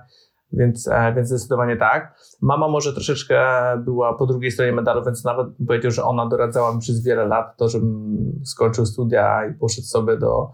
więc, 0.53 0.87
e, 0.87 1.13
więc 1.15 1.27
zdecydowanie 1.27 1.77
tak. 1.77 2.19
Mama 2.41 2.67
może 2.67 2.93
troszeczkę 2.93 3.43
była 3.77 4.13
po 4.13 4.25
drugiej 4.25 4.51
stronie 4.51 4.71
medalu, 4.71 5.05
więc 5.05 5.23
nawet 5.23 5.47
powiedział, 5.67 5.91
że 5.91 6.03
ona 6.03 6.25
doradzała 6.25 6.73
mi 6.73 6.79
przez 6.79 7.03
wiele 7.03 7.25
lat 7.25 7.57
to, 7.57 7.69
żebym 7.69 8.17
skończył 8.43 8.85
studia 8.85 9.45
i 9.45 9.53
poszedł 9.53 9.87
sobie 9.87 10.17
do, 10.17 10.51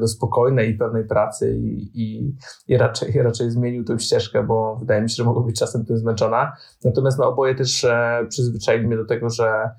do 0.00 0.08
spokojnej 0.08 0.70
i 0.70 0.74
pewnej 0.74 1.04
pracy 1.04 1.56
i, 1.56 1.90
i, 1.94 2.36
i 2.68 2.76
raczej, 2.76 3.12
raczej 3.22 3.50
zmienił 3.50 3.84
tę 3.84 3.98
ścieżkę, 3.98 4.42
bo 4.42 4.76
wydaje 4.76 5.02
mi 5.02 5.10
się, 5.10 5.14
że 5.14 5.24
mogła 5.24 5.42
być 5.42 5.58
czasem 5.58 5.84
tym 5.84 5.96
zmęczona. 5.96 6.52
Natomiast 6.84 7.18
no, 7.18 7.28
oboje 7.28 7.54
też 7.54 7.84
e, 7.84 8.26
przyzwyczaili 8.28 8.86
mnie 8.86 8.96
do 8.96 9.06
tego, 9.06 9.30
że 9.30 9.70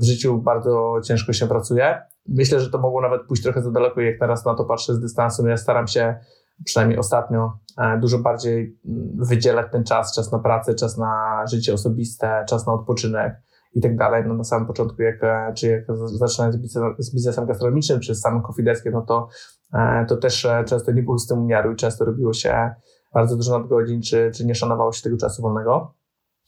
w 0.00 0.04
życiu 0.04 0.42
bardzo 0.42 1.00
ciężko 1.04 1.32
się 1.32 1.46
pracuje. 1.46 2.02
Myślę, 2.28 2.60
że 2.60 2.70
to 2.70 2.78
mogło 2.78 3.00
nawet 3.00 3.22
pójść 3.26 3.42
trochę 3.42 3.62
za 3.62 3.70
daleko, 3.70 4.00
jak 4.00 4.18
teraz 4.18 4.44
na 4.44 4.54
to 4.54 4.64
patrzę 4.64 4.94
z 4.94 5.00
dystansu. 5.00 5.42
No 5.42 5.48
ja 5.48 5.56
staram 5.56 5.86
się 5.86 6.18
przynajmniej 6.64 6.98
ostatnio, 6.98 7.58
e, 7.78 7.98
dużo 7.98 8.18
bardziej 8.18 8.78
mm, 8.88 9.08
wydzielać 9.14 9.66
ten 9.72 9.84
czas, 9.84 10.14
czas 10.14 10.32
na 10.32 10.38
pracę, 10.38 10.74
czas 10.74 10.98
na 10.98 11.44
życie 11.46 11.74
osobiste, 11.74 12.44
czas 12.48 12.66
na 12.66 12.72
odpoczynek 12.72 13.34
i 13.74 13.80
tak 13.80 13.96
dalej. 13.96 14.24
No 14.26 14.34
na 14.34 14.44
samym 14.44 14.66
początku, 14.66 15.02
jak, 15.02 15.24
e, 15.24 15.52
czy 15.54 15.68
jak 15.68 15.84
zaczynając 16.04 16.56
z 16.98 17.14
biznesem 17.14 17.46
gastronomicznym, 17.46 18.00
czy 18.00 18.14
z 18.14 18.20
samym 18.20 18.42
kofideskiem, 18.42 18.92
no 18.92 19.02
to, 19.02 19.28
e, 19.74 20.06
to 20.08 20.16
też 20.16 20.48
często 20.66 20.92
nie 20.92 21.02
było 21.02 21.18
z 21.18 21.26
tym 21.26 21.38
umiaru 21.38 21.72
i 21.72 21.76
często 21.76 22.04
robiło 22.04 22.32
się 22.32 22.70
bardzo 23.14 23.36
dużo 23.36 23.58
nadgodzin, 23.58 24.02
czy, 24.02 24.30
czy 24.34 24.46
nie 24.46 24.54
szanowało 24.54 24.92
się 24.92 25.02
tego 25.02 25.16
czasu 25.16 25.42
wolnego. 25.42 25.94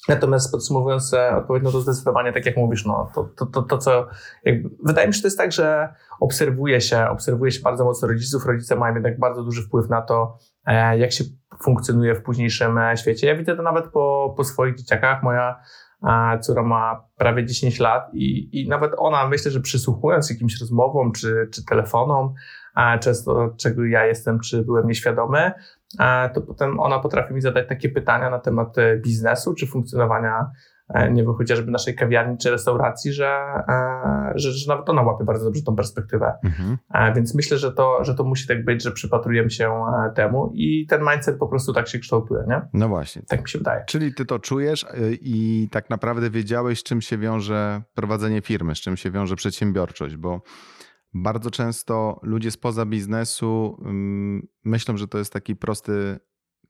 Natomiast 0.09 0.53
podsumowując 0.53 1.15
e, 1.15 1.37
odpowiedź, 1.37 1.65
no 1.65 1.73
to 1.73 1.81
zdecydowanie, 1.81 2.33
tak 2.33 2.47
jak 2.47 2.57
mówisz, 2.57 2.87
no 2.87 3.11
to, 3.15 3.25
to, 3.37 3.47
to, 3.47 3.63
to 3.63 3.79
co, 3.79 4.07
jakby, 4.45 4.71
wydaje 4.85 5.07
mi 5.07 5.15
się, 5.15 5.17
że 5.17 5.23
to 5.23 5.27
jest 5.27 5.39
tak, 5.39 5.53
że 5.53 5.95
obserwuje 6.21 6.81
się, 6.81 7.07
obserwuje 7.09 7.51
się 7.51 7.61
bardzo 7.61 7.85
mocno 7.85 8.09
rodziców, 8.09 8.47
rodzice 8.47 8.77
mają 8.77 8.95
jednak 8.95 9.19
bardzo 9.19 9.43
duży 9.43 9.63
wpływ 9.63 9.89
na 9.89 10.03
to, 10.03 10.39
e, 10.67 10.99
jak 10.99 11.13
się 11.13 11.25
funkcjonuje 11.63 12.15
w 12.15 12.23
późniejszym 12.23 12.79
e, 12.79 12.97
świecie. 12.97 13.27
Ja 13.27 13.37
widzę 13.37 13.57
to 13.57 13.63
nawet 13.63 13.87
po, 13.87 14.35
po 14.37 14.45
swoich 14.45 14.75
dzieciakach. 14.75 15.23
Moja 15.23 15.61
córa 16.41 16.63
ma 16.63 17.05
prawie 17.17 17.47
10 17.47 17.81
lat 17.81 18.11
i, 18.15 18.61
i 18.61 18.69
nawet 18.69 18.93
ona, 18.97 19.29
myślę, 19.29 19.51
że 19.51 19.61
przysłuchując 19.61 20.31
jakimś 20.31 20.61
rozmowom 20.61 21.13
czy, 21.13 21.49
czy 21.53 21.65
telefonom, 21.65 22.35
często 23.01 23.55
czego 23.57 23.85
ja 23.85 24.07
jestem, 24.07 24.41
czy 24.41 24.63
byłem 24.63 24.87
nieświadomy, 24.87 25.53
to 26.35 26.41
potem 26.41 26.81
ona 26.81 26.99
potrafi 26.99 27.35
mi 27.35 27.41
zadać 27.41 27.69
takie 27.69 27.89
pytania 27.89 28.31
na 28.31 28.39
temat 28.39 28.79
e, 28.79 28.97
biznesu 28.97 29.55
czy 29.55 29.67
funkcjonowania 29.67 30.51
nie 31.13 31.23
wiem, 31.23 31.35
chociażby 31.35 31.71
naszej 31.71 31.95
kawiarni 31.95 32.39
czy 32.39 32.51
restauracji, 32.51 33.13
że, 33.13 33.29
e, 33.69 34.33
że, 34.35 34.53
że 34.53 34.69
nawet 34.69 34.89
ona 34.89 35.03
łapie 35.03 35.25
bardzo 35.25 35.45
dobrze 35.45 35.63
tą 35.63 35.77
perspektywę. 35.77 36.33
Mhm. 36.45 36.79
Więc 37.15 37.35
myślę, 37.35 37.59
że 37.59 37.73
to, 37.73 38.05
że 38.05 38.15
to 38.15 38.25
musi 38.25 38.49
tak 38.49 38.65
być, 38.65 38.83
że 38.83 38.93
przypatrujemy 38.93 39.51
się 39.51 39.85
temu 40.15 40.53
i 40.55 40.87
ten 40.87 41.03
mindset 41.13 41.39
po 41.39 41.49
prostu 41.49 41.73
tak 41.73 41.89
się 41.89 41.99
kształtuje, 41.99 42.45
nie? 42.49 42.63
No 42.73 42.89
właśnie. 42.89 43.23
Tak 43.29 43.43
mi 43.43 43.49
się 43.49 43.59
wydaje. 43.59 43.85
Czyli 43.87 44.15
ty 44.15 44.25
to 44.25 44.39
czujesz 44.39 44.87
i 45.21 45.69
tak 45.73 45.91
naprawdę 45.91 46.31
wiedziałeś, 46.31 46.81
z 46.81 46.83
czym 46.83 47.01
się 47.01 47.19
wiąże 47.19 47.83
prowadzenie 47.95 48.41
firmy, 48.41 48.75
z 48.75 48.79
czym 48.79 48.97
się 48.97 49.11
wiąże 49.11 49.37
przedsiębiorczość, 49.37 50.17
bo 50.17 50.41
bardzo 51.15 51.51
często 51.51 52.21
ludzie 52.23 52.51
spoza 52.51 52.87
biznesu 52.87 53.79
mm, 53.85 54.47
myślą, 54.65 54.97
że 54.97 55.09
to 55.09 55.19
jest 55.19 55.33
taki 55.33 55.57
prosty 55.57 56.19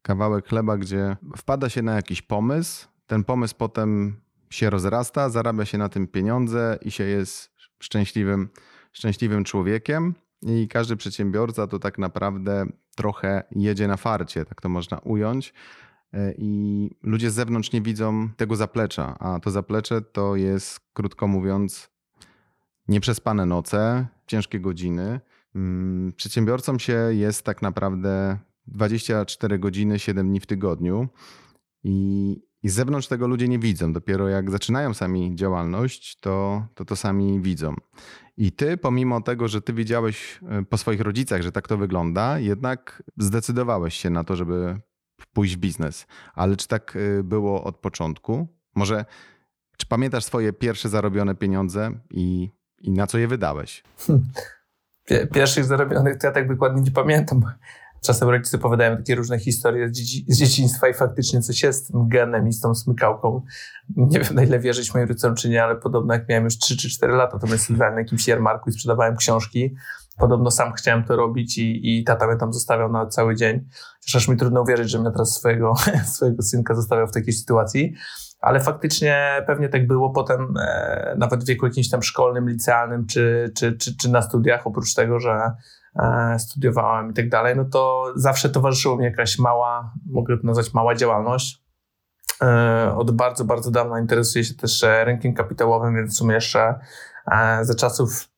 kawałek 0.03 0.49
chleba, 0.49 0.77
gdzie 0.77 1.17
wpada 1.37 1.69
się 1.69 1.83
na 1.83 1.95
jakiś 1.95 2.23
pomysł, 2.23 2.89
ten 3.13 3.25
pomysł 3.25 3.55
potem 3.59 4.17
się 4.51 4.71
rozrasta, 4.71 5.31
zarabia 5.31 5.65
się 5.65 5.79
na 5.79 5.89
tym 5.89 6.07
pieniądze 6.07 6.79
i 6.83 6.91
się 6.91 7.05
jest 7.05 7.51
szczęśliwym, 7.79 8.49
szczęśliwym 8.93 9.45
człowiekiem. 9.45 10.15
I 10.43 10.69
każdy 10.69 10.97
przedsiębiorca 10.97 11.67
to 11.67 11.79
tak 11.79 11.99
naprawdę 11.99 12.67
trochę 12.97 13.43
jedzie 13.51 13.89
na 13.89 13.97
farcie, 13.97 14.45
tak 14.45 14.61
to 14.61 14.69
można 14.69 14.99
ująć. 14.99 15.55
E, 16.13 16.35
I 16.39 16.91
ludzie 17.03 17.31
z 17.31 17.35
zewnątrz 17.35 17.73
nie 17.73 17.83
widzą 17.83 18.29
tego 18.37 18.57
zaplecza, 18.57 19.19
a 19.19 19.41
to 19.41 19.51
zaplecze 19.51 20.03
to 20.03 20.37
jest, 20.37 20.81
krótko 20.93 21.27
mówiąc, 21.27 21.91
nieprzespane 22.89 23.47
noce, 23.47 24.07
ciężkie 24.27 24.61
godziny. 24.61 25.21
Mm, 25.55 26.13
przedsiębiorcom 26.13 26.79
się 26.79 26.99
jest 27.11 27.45
tak 27.45 27.63
naprawdę 27.63 28.39
24 28.67 29.59
godziny, 29.59 29.99
7 29.99 30.29
dni 30.29 30.41
w 30.41 30.47
tygodniu. 30.47 31.09
I, 31.85 32.52
I 32.63 32.69
z 32.69 32.75
zewnątrz 32.75 33.09
tego 33.09 33.27
ludzie 33.27 33.49
nie 33.49 33.59
widzą. 33.59 33.93
Dopiero 33.93 34.29
jak 34.29 34.51
zaczynają 34.51 34.95
sami 34.95 35.37
działalność, 35.37 36.17
to 36.21 36.67
to, 36.75 36.85
to 36.85 36.97
sami 36.97 37.41
widzą. 37.41 37.75
I 38.37 38.53
ty, 38.53 38.77
pomimo 38.77 39.21
tego, 39.21 39.49
że 39.49 39.63
ty 39.63 39.73
widziałeś 39.73 40.41
e, 40.49 40.63
po 40.63 40.79
swoich 40.79 41.01
rodzicach, 41.01 41.43
że 41.43 41.53
tak 41.53 41.69
to 41.69 41.77
wygląda, 41.77 42.39
jednak 42.39 43.03
zdecydowałeś 43.19 43.95
się 43.95 44.11
na 44.11 44.25
to, 44.25 44.37
żeby 44.37 44.81
pójść 45.33 45.57
w 45.57 45.59
biznes. 45.59 46.07
Ale 46.35 46.57
czy 46.57 46.69
tak 46.69 46.97
e, 46.97 47.23
było 47.23 47.65
od 47.65 47.77
początku? 47.77 48.49
Może, 48.75 49.05
czy 49.77 49.87
pamiętasz 49.87 50.25
swoje 50.25 50.53
pierwsze 50.53 50.89
zarobione 50.89 51.35
pieniądze 51.35 51.91
i, 52.11 52.51
i 52.81 52.91
na 52.91 53.07
co 53.07 53.19
je 53.19 53.29
wydałeś? 53.29 53.83
Pierwszych 55.35 55.65
zarobionych 55.65 56.19
to 56.19 56.27
ja 56.27 56.33
tak 56.33 56.49
dokładnie 56.49 56.83
nie 56.83 56.91
pamiętam. 56.91 57.43
Czasem 58.03 58.29
rodzice 58.29 58.57
opowiadają 58.57 58.97
takie 58.97 59.15
różne 59.15 59.39
historie 59.39 59.89
z, 59.89 59.93
dzieci, 59.93 60.25
z 60.29 60.39
dzieciństwa 60.39 60.89
i 60.89 60.95
faktycznie 60.95 61.41
coś 61.41 61.63
jest 61.63 61.85
z 61.85 61.93
tym 61.93 62.09
genem 62.09 62.49
i 62.49 62.53
z 62.53 62.61
tą 62.61 62.75
smykałką. 62.75 63.43
Nie 63.97 64.21
wiem 64.21 64.35
na 64.35 64.43
ile 64.43 64.59
wierzyć 64.59 64.95
moim 64.95 65.09
rodzicom 65.09 65.35
czy 65.35 65.49
nie, 65.49 65.65
ale 65.65 65.77
podobno 65.77 66.15
jak 66.15 66.29
miałem 66.29 66.45
już 66.45 66.59
3 66.59 66.77
czy 66.77 66.91
4 66.91 67.13
lata, 67.13 67.39
to 67.39 67.47
myślałem 67.47 67.95
na 67.95 68.01
jakimś 68.01 68.29
jarmarku 68.29 68.71
i 68.71 68.73
sprzedawałem 68.73 69.17
książki. 69.17 69.75
Podobno 70.19 70.51
sam 70.51 70.73
chciałem 70.73 71.05
to 71.05 71.17
robić 71.17 71.59
i, 71.59 71.99
i 71.99 72.05
tata 72.05 72.27
mnie 72.27 72.37
tam 72.37 72.53
zostawiał 72.53 72.93
na 72.93 73.07
cały 73.07 73.37
dzień. 73.37 73.69
Aż 74.17 74.29
mi 74.29 74.37
trudno 74.37 74.63
uwierzyć, 74.63 74.91
że 74.91 74.99
mnie 74.99 75.11
teraz 75.11 75.35
swojego, 75.35 75.75
swojego 76.15 76.43
synka 76.43 76.75
zostawiał 76.75 77.07
w 77.07 77.13
takiej 77.13 77.33
sytuacji. 77.33 77.95
Ale 78.41 78.61
faktycznie 78.61 79.45
pewnie 79.47 79.69
tak 79.69 79.87
było 79.87 80.11
potem, 80.11 80.55
e, 80.61 81.15
nawet 81.19 81.45
w 81.45 81.47
wieku 81.47 81.67
jakimś 81.67 81.91
tam 81.91 82.03
szkolnym, 82.03 82.49
licealnym, 82.49 83.07
czy, 83.07 83.53
czy, 83.57 83.77
czy, 83.77 83.97
czy 83.97 84.11
na 84.11 84.23
studiach, 84.23 84.67
oprócz 84.67 84.95
tego, 84.95 85.21
że 85.21 85.53
studiowałem 86.39 87.11
i 87.11 87.15
tak 87.15 87.29
dalej, 87.29 87.57
no 87.57 87.65
to 87.65 88.13
zawsze 88.17 88.51
towarzyszyła 88.51 88.97
mi 88.97 89.05
jakaś 89.05 89.39
mała, 89.39 89.93
mogę 90.07 90.39
to 90.39 90.47
nazwać 90.47 90.75
mała 90.75 90.95
działalność. 90.95 91.63
E, 92.43 92.95
od 92.97 93.11
bardzo, 93.11 93.45
bardzo 93.45 93.71
dawna 93.71 94.01
interesuję 94.01 94.45
się 94.45 94.55
też 94.55 94.85
rynkiem 95.05 95.35
kapitałowym, 95.35 95.95
więc 95.95 96.15
w 96.15 96.17
sumie 96.17 96.35
jeszcze 96.35 96.79
e, 97.33 97.65
za 97.65 97.75
czasów 97.75 98.29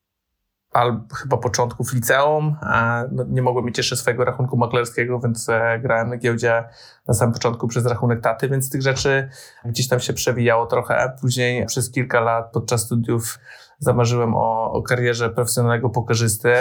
albo 0.73 1.15
chyba 1.15 1.37
początków 1.37 1.93
liceum. 1.93 2.57
No, 3.13 3.25
nie 3.29 3.43
mogłem 3.43 3.65
mieć 3.65 3.79
jeszcze 3.79 3.97
swojego 3.97 4.25
rachunku 4.25 4.57
maklerskiego, 4.57 5.21
więc 5.21 5.47
grałem 5.83 6.09
na 6.09 6.17
giełdzie 6.17 6.65
na 7.09 7.15
samym 7.15 7.33
początku 7.33 7.69
przez 7.69 7.87
rachunek 7.87 8.21
taty, 8.21 8.49
więc 8.49 8.71
tych 8.71 8.83
rzeczy 8.83 9.29
gdzieś 9.65 9.89
tam 9.89 10.01
się 10.01 10.13
przewijało 10.13 10.67
trochę. 10.67 11.17
Później 11.21 11.67
przez 11.67 11.91
kilka 11.91 12.21
lat 12.21 12.53
podczas 12.53 12.81
studiów 12.81 13.39
zamarzyłem 13.79 14.35
o, 14.35 14.73
o 14.73 14.83
karierze 14.83 15.31
profesjonalnego 15.31 15.91
pokerzysty, 15.91 16.53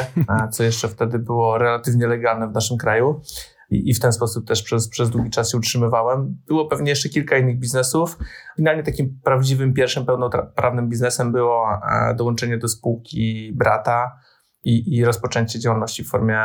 co 0.51 0.63
jeszcze 0.63 0.87
wtedy 0.87 1.19
było 1.19 1.57
relatywnie 1.57 2.07
legalne 2.07 2.47
w 2.47 2.53
naszym 2.53 2.77
kraju. 2.77 3.21
I, 3.69 3.89
i 3.89 3.93
w 3.93 3.99
ten 3.99 4.13
sposób 4.13 4.47
też 4.47 4.63
przez, 4.63 4.89
przez 4.89 5.09
długi 5.09 5.29
czas 5.29 5.51
się 5.51 5.57
utrzymywałem. 5.57 6.37
Było 6.47 6.67
pewnie 6.67 6.89
jeszcze 6.89 7.09
kilka 7.09 7.37
innych 7.37 7.59
biznesów. 7.59 8.17
Finalnie 8.55 8.83
takim 8.83 9.19
prawdziwym, 9.23 9.73
pierwszym 9.73 10.05
pełnoprawnym 10.05 10.89
biznesem 10.89 11.31
było 11.31 11.67
dołączenie 12.15 12.57
do 12.57 12.67
spółki 12.67 13.53
brata 13.55 14.19
i, 14.63 14.97
i 14.97 15.05
rozpoczęcie 15.05 15.59
działalności 15.59 16.03
w 16.03 16.09
formie 16.09 16.39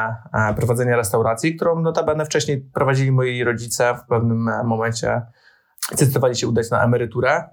prowadzenia 0.56 0.96
restauracji, 0.96 1.56
którą 1.56 1.80
notabene 1.80 2.24
wcześniej 2.24 2.60
prowadzili 2.74 3.12
moi 3.12 3.44
rodzice 3.44 3.94
w 3.94 4.08
pewnym 4.08 4.50
momencie 4.64 5.22
zdecydowali 5.92 6.36
się 6.36 6.48
udać 6.48 6.70
na 6.70 6.84
emeryturę. 6.84 7.44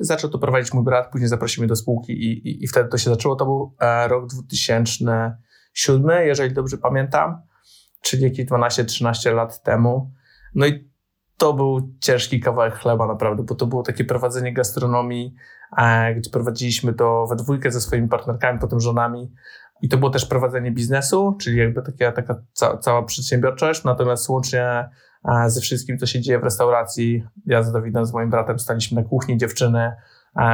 Zaczął 0.00 0.30
to 0.30 0.38
prowadzić 0.38 0.72
mój 0.72 0.84
brat, 0.84 1.10
później 1.10 1.28
zaprosił 1.28 1.62
mnie 1.62 1.68
do 1.68 1.76
spółki 1.76 2.12
i, 2.12 2.48
i, 2.48 2.64
i 2.64 2.68
wtedy 2.68 2.88
to 2.88 2.98
się 2.98 3.10
zaczęło. 3.10 3.36
To 3.36 3.44
był 3.44 3.74
e, 3.80 4.08
rok 4.08 4.26
2007, 4.26 6.26
jeżeli 6.26 6.54
dobrze 6.54 6.78
pamiętam, 6.78 7.42
czyli 8.02 8.22
jakieś 8.22 8.46
12-13 8.46 9.34
lat 9.34 9.62
temu. 9.62 10.12
No 10.54 10.66
i 10.66 10.88
to 11.36 11.52
był 11.52 11.92
ciężki 12.00 12.40
kawałek 12.40 12.74
chleba 12.74 13.06
naprawdę, 13.06 13.42
bo 13.42 13.54
to 13.54 13.66
było 13.66 13.82
takie 13.82 14.04
prowadzenie 14.04 14.52
gastronomii, 14.52 15.34
e, 15.78 16.14
gdzie 16.14 16.30
prowadziliśmy 16.30 16.94
to 16.94 17.26
we 17.26 17.36
dwójkę 17.36 17.70
ze 17.70 17.80
swoimi 17.80 18.08
partnerkami, 18.08 18.58
potem 18.58 18.80
żonami. 18.80 19.32
I 19.82 19.88
to 19.88 19.98
było 19.98 20.10
też 20.10 20.26
prowadzenie 20.26 20.70
biznesu, 20.70 21.36
czyli 21.40 21.58
jakby 21.58 21.82
taka, 21.82 22.12
taka 22.12 22.42
ca 22.52 22.76
cała 22.76 23.02
przedsiębiorczość, 23.02 23.84
natomiast 23.84 24.28
łącznie 24.28 24.88
ze 25.46 25.60
wszystkim, 25.60 25.98
co 25.98 26.06
się 26.06 26.20
dzieje 26.20 26.38
w 26.38 26.42
restauracji. 26.42 27.24
Ja 27.46 27.62
z 27.62 27.72
Dawidem, 27.72 28.06
z 28.06 28.12
moim 28.12 28.30
bratem 28.30 28.58
staliśmy 28.58 29.02
na 29.02 29.08
kuchni 29.08 29.36
dziewczyny 29.36 29.92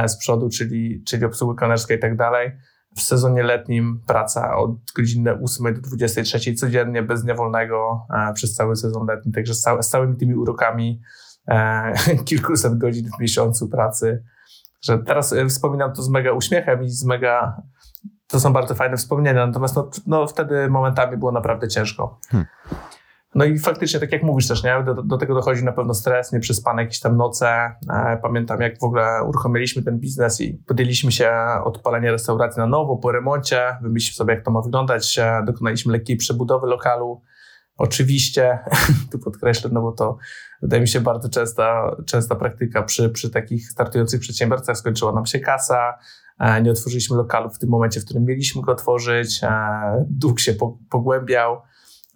z 0.07 0.17
przodu, 0.17 0.49
czyli, 0.49 1.03
czyli 1.03 1.25
obsługi 1.25 1.59
kelnerska 1.59 1.93
i 1.93 1.99
tak 1.99 2.17
dalej. 2.17 2.51
W 2.95 3.01
sezonie 3.01 3.43
letnim 3.43 4.01
praca 4.07 4.57
od 4.57 4.71
godziny 4.95 5.39
8 5.43 5.73
do 5.73 5.81
23 5.81 6.53
codziennie, 6.53 7.03
bez 7.03 7.23
dnia 7.23 7.35
wolnego 7.35 8.07
przez 8.33 8.55
cały 8.55 8.75
sezon 8.75 9.07
letni, 9.07 9.31
także 9.31 9.53
z, 9.53 9.89
całymi 9.89 10.17
tymi 10.17 10.35
urokami 10.35 11.01
e, 11.47 11.93
kilkuset 12.25 12.77
godzin 12.77 13.09
w 13.17 13.21
miesiącu 13.21 13.69
pracy. 13.69 14.23
Że 14.81 14.97
teraz 14.97 15.33
e, 15.33 15.45
wspominam 15.45 15.93
to 15.93 16.01
z 16.01 16.09
mega 16.09 16.31
uśmiechem 16.31 16.83
i 16.83 16.89
z 16.89 17.05
mega 17.05 17.61
to 18.27 18.39
są 18.39 18.53
bardzo 18.53 18.75
fajne 18.75 18.97
wspomnienia, 18.97 19.47
natomiast 19.47 19.75
no, 19.75 19.89
no, 20.07 20.27
wtedy 20.27 20.69
momentami 20.69 21.17
było 21.17 21.31
naprawdę 21.31 21.67
ciężko. 21.67 22.19
Hmm. 22.29 22.47
No 23.35 23.45
i 23.45 23.59
faktycznie, 23.59 23.99
tak 23.99 24.11
jak 24.11 24.23
mówisz 24.23 24.47
też, 24.47 24.63
nie? 24.63 24.83
Do, 24.85 25.03
do 25.03 25.17
tego 25.17 25.33
dochodzi 25.33 25.63
na 25.63 25.71
pewno 25.71 25.93
stres, 25.93 26.31
nieprzespane 26.31 26.81
jakieś 26.81 26.99
tam 26.99 27.17
noce. 27.17 27.47
E, 27.89 28.19
pamiętam, 28.21 28.61
jak 28.61 28.79
w 28.79 28.83
ogóle 28.83 29.23
uruchomiliśmy 29.23 29.83
ten 29.83 29.99
biznes 29.99 30.41
i 30.41 30.53
podjęliśmy 30.53 31.11
się 31.11 31.31
odpalenia 31.63 32.11
restauracji 32.11 32.59
na 32.59 32.67
nowo, 32.67 32.97
po 32.97 33.11
remoncie, 33.11 33.77
wymyśliliśmy 33.81 34.15
sobie, 34.17 34.33
jak 34.33 34.45
to 34.45 34.51
ma 34.51 34.61
wyglądać, 34.61 35.19
e, 35.19 35.43
dokonaliśmy 35.45 35.93
lekkiej 35.93 36.17
przebudowy 36.17 36.67
lokalu. 36.67 37.21
Oczywiście, 37.77 38.59
tu 39.11 39.19
podkreślę, 39.19 39.69
no 39.73 39.81
bo 39.81 39.91
to 39.91 40.17
wydaje 40.61 40.81
mi 40.81 40.87
się 40.87 41.01
bardzo 41.01 41.29
częsta, 41.29 41.95
częsta 42.05 42.35
praktyka 42.35 42.83
przy, 42.83 43.09
przy 43.09 43.29
takich 43.29 43.71
startujących 43.71 44.19
przedsiębiorcach, 44.19 44.77
skończyła 44.77 45.11
nam 45.11 45.25
się 45.25 45.39
kasa, 45.39 45.93
e, 46.39 46.61
nie 46.61 46.71
otworzyliśmy 46.71 47.17
lokalu 47.17 47.49
w 47.49 47.59
tym 47.59 47.69
momencie, 47.69 47.99
w 47.99 48.05
którym 48.05 48.25
mieliśmy 48.25 48.61
go 48.61 48.71
otworzyć, 48.71 49.41
dług 50.09 50.39
się 50.39 50.53
pogłębiał, 50.89 51.61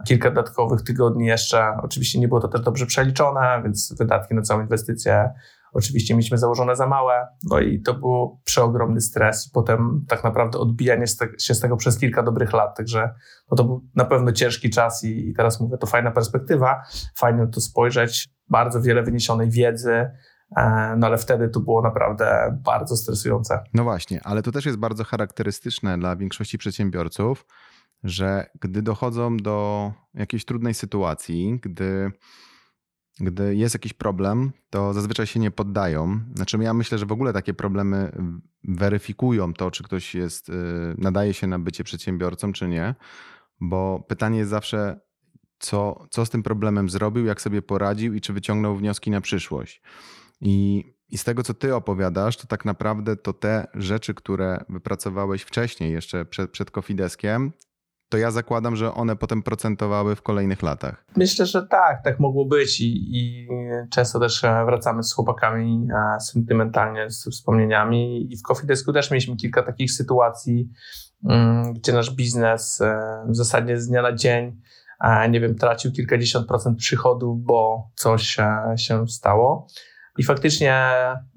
kilka 0.08 0.30
dodatkowych 0.30 0.82
tygodni 0.82 1.26
jeszcze. 1.26 1.78
Oczywiście 1.84 2.20
nie 2.20 2.28
było 2.28 2.40
to 2.40 2.48
też 2.48 2.62
dobrze 2.62 2.86
przeliczone, 2.86 3.62
więc 3.64 3.96
wydatki 4.00 4.36
na 4.36 4.42
całą 4.42 4.62
inwestycję 4.62 5.30
oczywiście 5.74 6.14
mieliśmy 6.14 6.38
założone 6.38 6.76
za 6.76 6.88
małe. 6.88 7.28
No 7.44 7.60
i 7.60 7.82
to 7.82 7.94
był 7.94 8.40
przeogromny 8.44 9.02
stres. 9.02 9.48
I 9.48 9.52
potem 9.54 10.06
tak 10.08 10.24
naprawdę 10.24 10.60
odbijanie 10.60 11.06
się 11.40 11.54
z 11.54 11.60
tego 11.60 11.78
przez 11.78 12.00
kilka 12.00 12.24
dobrych 12.24 12.54
lat. 12.54 12.78
Także 12.78 13.14
no 13.52 13.58
to 13.58 13.64
był 13.64 13.88
na 13.96 14.06
pewno 14.06 14.32
ciężki 14.32 14.70
czas 14.70 15.04
i, 15.04 15.30
i 15.30 15.34
teraz 15.34 15.60
mówię, 15.60 15.78
to 15.78 15.88
fajna 15.88 16.12
perspektywa, 16.12 16.82
fajnie 17.16 17.40
na 17.40 17.48
to 17.48 17.62
spojrzeć, 17.62 18.28
bardzo 18.50 18.82
wiele 18.82 19.04
wyniesionej 19.04 19.50
wiedzy, 19.50 20.12
e, 20.58 20.96
no 20.98 21.08
ale 21.08 21.18
wtedy 21.18 21.50
to 21.50 21.60
było 21.60 21.82
naprawdę 21.82 22.58
bardzo 22.64 22.98
stresujące. 22.98 23.64
No 23.74 23.84
właśnie, 23.84 24.22
ale 24.24 24.42
to 24.42 24.52
też 24.52 24.66
jest 24.66 24.78
bardzo 24.78 25.04
charakterystyczne 25.04 25.98
dla 25.98 26.16
większości 26.16 26.58
przedsiębiorców, 26.58 27.46
że 28.04 28.50
gdy 28.62 28.82
dochodzą 28.82 29.38
do 29.38 29.92
jakiejś 30.14 30.46
trudnej 30.46 30.74
sytuacji, 30.74 31.60
gdy, 31.62 32.12
gdy 33.20 33.56
jest 33.56 33.76
jakiś 33.76 33.94
problem, 33.94 34.52
to 34.70 34.94
zazwyczaj 34.94 35.28
się 35.28 35.40
nie 35.40 35.52
poddają. 35.52 36.20
Znaczy, 36.36 36.58
ja 36.62 36.74
myślę, 36.74 36.98
że 36.98 37.06
w 37.06 37.12
ogóle 37.12 37.34
takie 37.34 37.54
problemy 37.54 38.12
weryfikują 38.64 39.54
to, 39.54 39.72
czy 39.72 39.84
ktoś 39.84 40.16
jest, 40.16 40.50
y, 40.50 40.54
nadaje 40.98 41.34
się 41.34 41.48
na 41.48 41.60
bycie 41.60 41.84
przedsiębiorcą, 41.84 42.54
czy 42.54 42.68
nie, 42.68 42.96
bo 43.60 44.06
pytanie 44.08 44.38
jest 44.38 44.50
zawsze, 44.50 45.00
co, 45.60 46.08
co 46.10 46.26
z 46.26 46.30
tym 46.30 46.44
problemem 46.44 46.90
zrobił, 46.90 47.26
jak 47.26 47.42
sobie 47.42 47.62
poradził 47.62 48.14
i 48.14 48.22
czy 48.22 48.34
wyciągnął 48.34 48.76
wnioski 48.76 49.12
na 49.12 49.22
przyszłość. 49.22 49.82
I, 50.42 50.84
I 51.10 51.18
z 51.18 51.24
tego, 51.24 51.44
co 51.44 51.54
ty 51.54 51.76
opowiadasz, 51.76 52.38
to 52.38 52.48
tak 52.48 52.66
naprawdę 52.66 53.16
to 53.16 53.34
te 53.34 53.68
rzeczy, 53.74 54.14
które 54.14 54.66
wypracowałeś 54.70 55.42
wcześniej, 55.42 55.92
jeszcze 55.94 56.26
przed, 56.26 56.52
przed 56.52 56.72
Kofideskiem, 56.72 57.52
to 58.10 58.18
ja 58.18 58.32
zakładam, 58.32 58.76
że 58.76 58.94
one 58.94 59.16
potem 59.16 59.44
procentowały 59.44 60.16
w 60.16 60.22
kolejnych 60.22 60.64
latach. 60.64 61.06
Myślę, 61.16 61.46
że 61.46 61.68
tak, 61.68 62.04
tak 62.04 62.20
mogło 62.20 62.46
być 62.46 62.82
i, 62.82 63.18
i 63.18 63.48
często 63.90 64.20
też 64.20 64.44
e, 64.44 64.66
wracamy 64.66 65.04
z 65.04 65.14
chłopakami 65.14 65.88
e, 66.16 66.20
sentymentalnie, 66.20 67.10
z 67.10 67.30
wspomnieniami 67.30 68.34
i 68.34 68.38
w 68.38 68.42
Coffee 68.42 68.68
Desku 68.68 68.94
też 68.94 69.12
mieliśmy 69.12 69.36
kilka 69.36 69.64
takich 69.64 69.92
sytuacji, 69.92 70.70
mm, 71.30 71.74
gdzie 71.74 71.94
nasz 71.94 72.12
biznes 72.12 72.82
e, 72.82 73.00
w 73.30 73.36
zasadzie 73.36 73.78
z 73.78 73.88
dnia 73.88 74.02
na 74.02 74.16
dzień 74.16 74.62
nie 75.30 75.40
wiem, 75.40 75.56
tracił 75.56 75.92
kilkadziesiąt 75.92 76.48
procent 76.48 76.78
przychodów, 76.80 77.44
bo 77.44 77.90
coś 77.96 78.38
się 78.78 79.08
stało. 79.08 79.68
I 80.18 80.24
faktycznie 80.24 80.92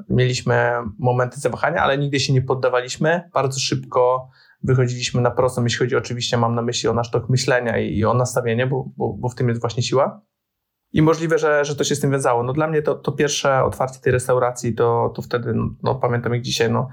mieliśmy 0.08 0.72
momenty 0.98 1.40
zawahania, 1.40 1.82
ale 1.82 1.98
nigdy 1.98 2.20
się 2.20 2.32
nie 2.32 2.42
poddawaliśmy. 2.42 3.30
Bardzo 3.34 3.60
szybko 3.60 4.30
wychodziliśmy 4.64 5.20
na 5.20 5.30
prostą, 5.30 5.64
jeśli 5.64 5.78
chodzi 5.78 5.96
oczywiście, 5.96 6.36
mam 6.36 6.54
na 6.54 6.62
myśli 6.62 6.88
o 6.88 6.92
nasz 6.92 7.10
tok 7.10 7.28
myślenia 7.28 7.78
i, 7.78 8.04
o 8.04 8.14
nastawienie, 8.14 8.66
bo, 8.66 8.84
bo, 8.96 9.12
bo 9.12 9.28
w 9.28 9.34
tym 9.34 9.48
jest 9.48 9.60
właśnie 9.60 9.82
siła. 9.82 10.22
I 10.92 11.02
możliwe, 11.02 11.38
że, 11.38 11.64
że 11.64 11.76
to 11.76 11.84
się 11.84 11.94
z 11.94 12.00
tym 12.00 12.10
wiązało. 12.10 12.42
No 12.42 12.52
dla 12.52 12.68
mnie 12.68 12.82
to, 12.82 12.94
to 12.94 13.12
pierwsze 13.12 13.64
otwarcie 13.64 14.00
tej 14.00 14.12
restauracji, 14.12 14.74
to, 14.74 15.12
to 15.16 15.22
wtedy, 15.22 15.54
no, 15.54 15.68
no 15.82 15.94
pamiętam 15.94 16.34
jak 16.34 16.42
dzisiaj, 16.42 16.70
no, 16.70 16.88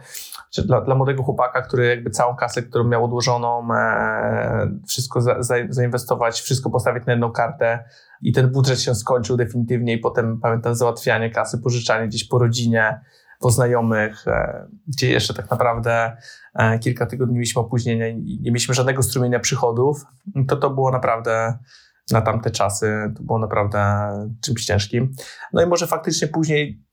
dla, 0.66 0.82
dla 0.82 0.96
młodego 0.96 1.24
chłopaka, 1.24 1.62
który 1.62 1.86
jakby 1.86 2.10
całą 2.10 2.36
kasę, 2.36 2.64
którą 2.64 2.84
miał 2.84 3.06
odłożoną, 3.06 3.74
e, 3.74 4.72
wszystko 4.88 5.22
za, 5.22 5.44
za, 5.44 5.56
zainwestować, 5.70 6.42
wszystko 6.42 6.70
postawić 6.70 7.06
na 7.06 7.14
jedną 7.14 7.32
kartę 7.32 7.84
i 8.22 8.32
ten 8.32 8.52
budżet 8.52 8.82
się 8.82 8.96
skończył 8.96 9.38
definitywnie 9.38 9.94
i 9.94 9.98
potem 9.98 10.40
pamiętam 10.40 10.76
załatwianie 10.76 11.30
kasy, 11.30 11.58
pożyczanie 11.58 12.08
gdzieś 12.08 12.28
po 12.28 12.40
rodzinie, 12.40 13.02
po 13.40 13.52
znajomych, 13.52 14.28
e, 14.28 14.68
gdzie 14.88 15.10
jeszcze 15.10 15.34
tak 15.34 15.52
naprawdę 15.52 16.18
e, 16.56 16.80
kilka 16.80 17.06
tygodni 17.06 17.36
mieliśmy 17.36 17.62
opóźnienia 17.62 18.08
i 18.08 18.40
nie 18.42 18.52
mieliśmy 18.52 18.74
żadnego 18.74 19.04
strumienia 19.04 19.40
przychodów, 19.40 20.06
to 20.48 20.58
to 20.58 20.70
było 20.70 20.92
naprawdę 20.92 21.58
na 22.12 22.22
tamte 22.22 22.52
czasy, 22.52 23.14
to 23.18 23.24
było 23.24 23.40
naprawdę 23.40 24.10
czymś 24.42 24.66
ciężkim. 24.66 25.12
No 25.54 25.62
i 25.62 25.66
może 25.66 25.88
faktycznie 25.88 26.28
później, 26.28 26.84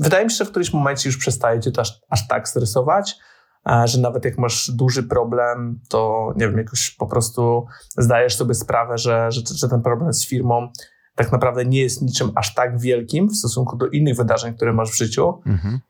wydaje 0.00 0.24
mi 0.24 0.30
się, 0.30 0.36
że 0.36 0.44
w 0.44 0.50
którymś 0.50 0.72
momencie 0.72 1.08
już 1.08 1.16
przestaje 1.16 1.60
cię 1.60 1.70
to 1.70 1.80
aż, 1.80 2.00
aż 2.10 2.28
tak 2.28 2.48
stresować, 2.48 3.16
e, 3.70 3.88
że 3.88 4.00
nawet 4.00 4.24
jak 4.24 4.38
masz 4.38 4.70
duży 4.70 5.02
problem, 5.02 5.80
to 5.88 6.32
nie 6.36 6.48
wiem, 6.48 6.58
jakoś 6.58 6.90
po 6.90 7.06
prostu 7.06 7.66
zdajesz 7.98 8.36
sobie 8.36 8.54
sprawę, 8.54 8.98
że, 8.98 9.32
że, 9.32 9.40
że 9.54 9.68
ten 9.68 9.82
problem 9.82 10.12
z 10.12 10.26
firmą 10.26 10.68
tak 11.14 11.32
naprawdę 11.32 11.64
nie 11.64 11.80
jest 11.80 12.02
niczym 12.02 12.30
aż 12.34 12.54
tak 12.54 12.80
wielkim 12.80 13.28
w 13.28 13.36
stosunku 13.36 13.76
do 13.76 13.86
innych 13.86 14.16
wydarzeń, 14.16 14.54
które 14.54 14.72
masz 14.72 14.90
w 14.90 14.96
życiu, 14.96 15.40
mhm. 15.46 15.80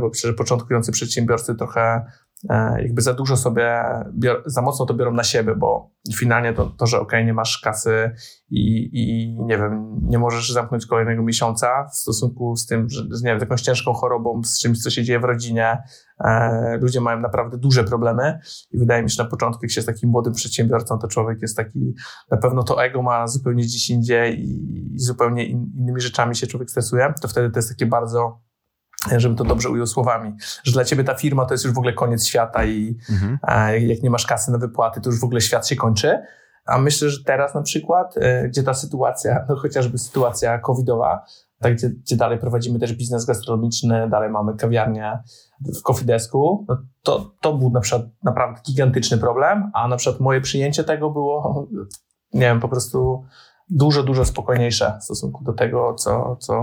bo 0.00 0.10
że 0.14 0.32
początkujący 0.32 0.92
przedsiębiorcy 0.92 1.54
trochę 1.54 2.04
jakby 2.78 3.02
za 3.02 3.14
dużo 3.14 3.36
sobie, 3.36 3.84
za 4.46 4.62
mocno 4.62 4.86
to 4.86 4.94
biorą 4.94 5.12
na 5.12 5.24
siebie, 5.24 5.54
bo 5.56 5.90
finalnie 6.16 6.52
to, 6.52 6.66
to 6.66 6.86
że 6.86 7.00
ok, 7.00 7.12
nie 7.24 7.34
masz 7.34 7.58
kasy 7.58 8.10
i, 8.50 8.90
i 8.92 9.36
nie 9.44 9.58
wiem, 9.58 10.00
nie 10.02 10.18
możesz 10.18 10.52
zamknąć 10.52 10.86
kolejnego 10.86 11.22
miesiąca 11.22 11.86
w 11.92 11.96
stosunku 11.96 12.56
z 12.56 12.66
tym, 12.66 12.90
że 12.90 13.02
z, 13.10 13.22
nie 13.22 13.30
wiem, 13.30 13.38
z 13.38 13.42
jakąś 13.42 13.62
ciężką 13.62 13.92
chorobą, 13.92 14.42
z 14.44 14.58
czymś, 14.58 14.82
co 14.82 14.90
się 14.90 15.04
dzieje 15.04 15.20
w 15.20 15.24
rodzinie. 15.24 15.82
E, 16.24 16.78
ludzie 16.80 17.00
mają 17.00 17.20
naprawdę 17.20 17.58
duże 17.58 17.84
problemy 17.84 18.38
i 18.70 18.78
wydaje 18.78 19.02
mi 19.02 19.10
się, 19.10 19.14
że 19.14 19.22
na 19.22 19.30
początku, 19.30 19.64
jak 19.64 19.70
się 19.70 19.78
jest 19.78 19.88
takim 19.88 20.10
młodym 20.10 20.32
przedsiębiorcą, 20.32 20.98
to 20.98 21.08
człowiek 21.08 21.42
jest 21.42 21.56
taki, 21.56 21.94
na 22.30 22.36
pewno 22.36 22.62
to 22.62 22.84
ego 22.84 23.02
ma 23.02 23.26
zupełnie 23.26 23.62
gdzieś 23.62 23.90
indziej 23.90 24.40
i, 24.40 24.94
i 24.94 24.98
zupełnie 24.98 25.46
in, 25.46 25.72
innymi 25.78 26.00
rzeczami 26.00 26.36
się 26.36 26.46
człowiek 26.46 26.70
stresuje, 26.70 27.14
to 27.20 27.28
wtedy 27.28 27.50
to 27.50 27.58
jest 27.58 27.68
takie 27.68 27.86
bardzo 27.86 28.40
żebym 29.16 29.36
to 29.36 29.44
dobrze 29.44 29.70
ujął 29.70 29.86
słowami, 29.86 30.36
że 30.64 30.72
dla 30.72 30.84
ciebie 30.84 31.04
ta 31.04 31.14
firma 31.14 31.46
to 31.46 31.54
jest 31.54 31.64
już 31.64 31.74
w 31.74 31.78
ogóle 31.78 31.92
koniec 31.92 32.26
świata 32.26 32.64
i 32.64 32.98
mhm. 33.10 33.38
jak 33.88 34.02
nie 34.02 34.10
masz 34.10 34.26
kasy 34.26 34.52
na 34.52 34.58
wypłaty, 34.58 35.00
to 35.00 35.10
już 35.10 35.20
w 35.20 35.24
ogóle 35.24 35.40
świat 35.40 35.68
się 35.68 35.76
kończy. 35.76 36.22
A 36.66 36.78
myślę, 36.78 37.10
że 37.10 37.24
teraz 37.24 37.54
na 37.54 37.62
przykład, 37.62 38.14
e, 38.16 38.48
gdzie 38.48 38.62
ta 38.62 38.74
sytuacja, 38.74 39.46
no 39.48 39.56
chociażby 39.56 39.98
sytuacja 39.98 40.58
covidowa, 40.58 41.24
tak, 41.60 41.74
gdzie, 41.74 41.88
gdzie 41.88 42.16
dalej 42.16 42.38
prowadzimy 42.38 42.78
też 42.78 42.92
biznes 42.92 43.24
gastronomiczny, 43.24 44.08
dalej 44.08 44.30
mamy 44.30 44.56
kawiarnię 44.56 45.18
w 45.60 45.82
Kofidesku, 45.82 46.64
no 46.68 46.82
to, 47.02 47.34
to 47.40 47.54
był 47.54 47.70
na 47.70 47.80
przykład 47.80 48.06
naprawdę 48.24 48.60
gigantyczny 48.66 49.18
problem, 49.18 49.70
a 49.74 49.88
na 49.88 49.96
przykład 49.96 50.20
moje 50.20 50.40
przyjęcie 50.40 50.84
tego 50.84 51.10
było, 51.10 51.66
nie 52.34 52.40
wiem, 52.40 52.60
po 52.60 52.68
prostu 52.68 53.24
dużo, 53.70 54.02
dużo 54.02 54.24
spokojniejsze 54.24 54.98
w 55.00 55.04
stosunku 55.04 55.44
do 55.44 55.52
tego, 55.52 55.94
co, 55.94 56.36
co 56.36 56.54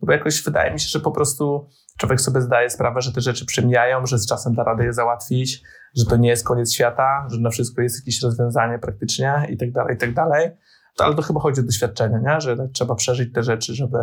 no 0.00 0.06
bo 0.06 0.12
jakoś 0.12 0.42
wydaje 0.42 0.72
mi 0.72 0.80
się, 0.80 0.88
że 0.88 1.00
po 1.00 1.10
prostu 1.10 1.68
człowiek 1.96 2.20
sobie 2.20 2.40
zdaje 2.40 2.70
sprawę, 2.70 3.00
że 3.00 3.12
te 3.12 3.20
rzeczy 3.20 3.46
przemijają, 3.46 4.06
że 4.06 4.18
z 4.18 4.26
czasem 4.26 4.54
da 4.54 4.64
radę 4.64 4.84
je 4.84 4.92
załatwić, 4.92 5.62
że 5.96 6.04
to 6.04 6.16
nie 6.16 6.28
jest 6.28 6.46
koniec 6.46 6.72
świata, 6.72 7.26
że 7.30 7.40
na 7.40 7.50
wszystko 7.50 7.82
jest 7.82 7.98
jakieś 7.98 8.22
rozwiązanie 8.22 8.78
praktycznie 8.78 9.46
i 9.50 9.56
tak 9.56 9.72
dalej, 9.72 9.94
i 9.94 9.98
tak 9.98 10.14
dalej. 10.14 10.50
ale 10.98 11.14
to 11.14 11.22
chyba 11.22 11.40
chodzi 11.40 11.60
o 11.60 11.64
doświadczenie, 11.64 12.20
nie? 12.26 12.40
że 12.40 12.56
trzeba 12.72 12.94
przeżyć 12.94 13.34
te 13.34 13.42
rzeczy, 13.42 13.74
żeby, 13.74 13.98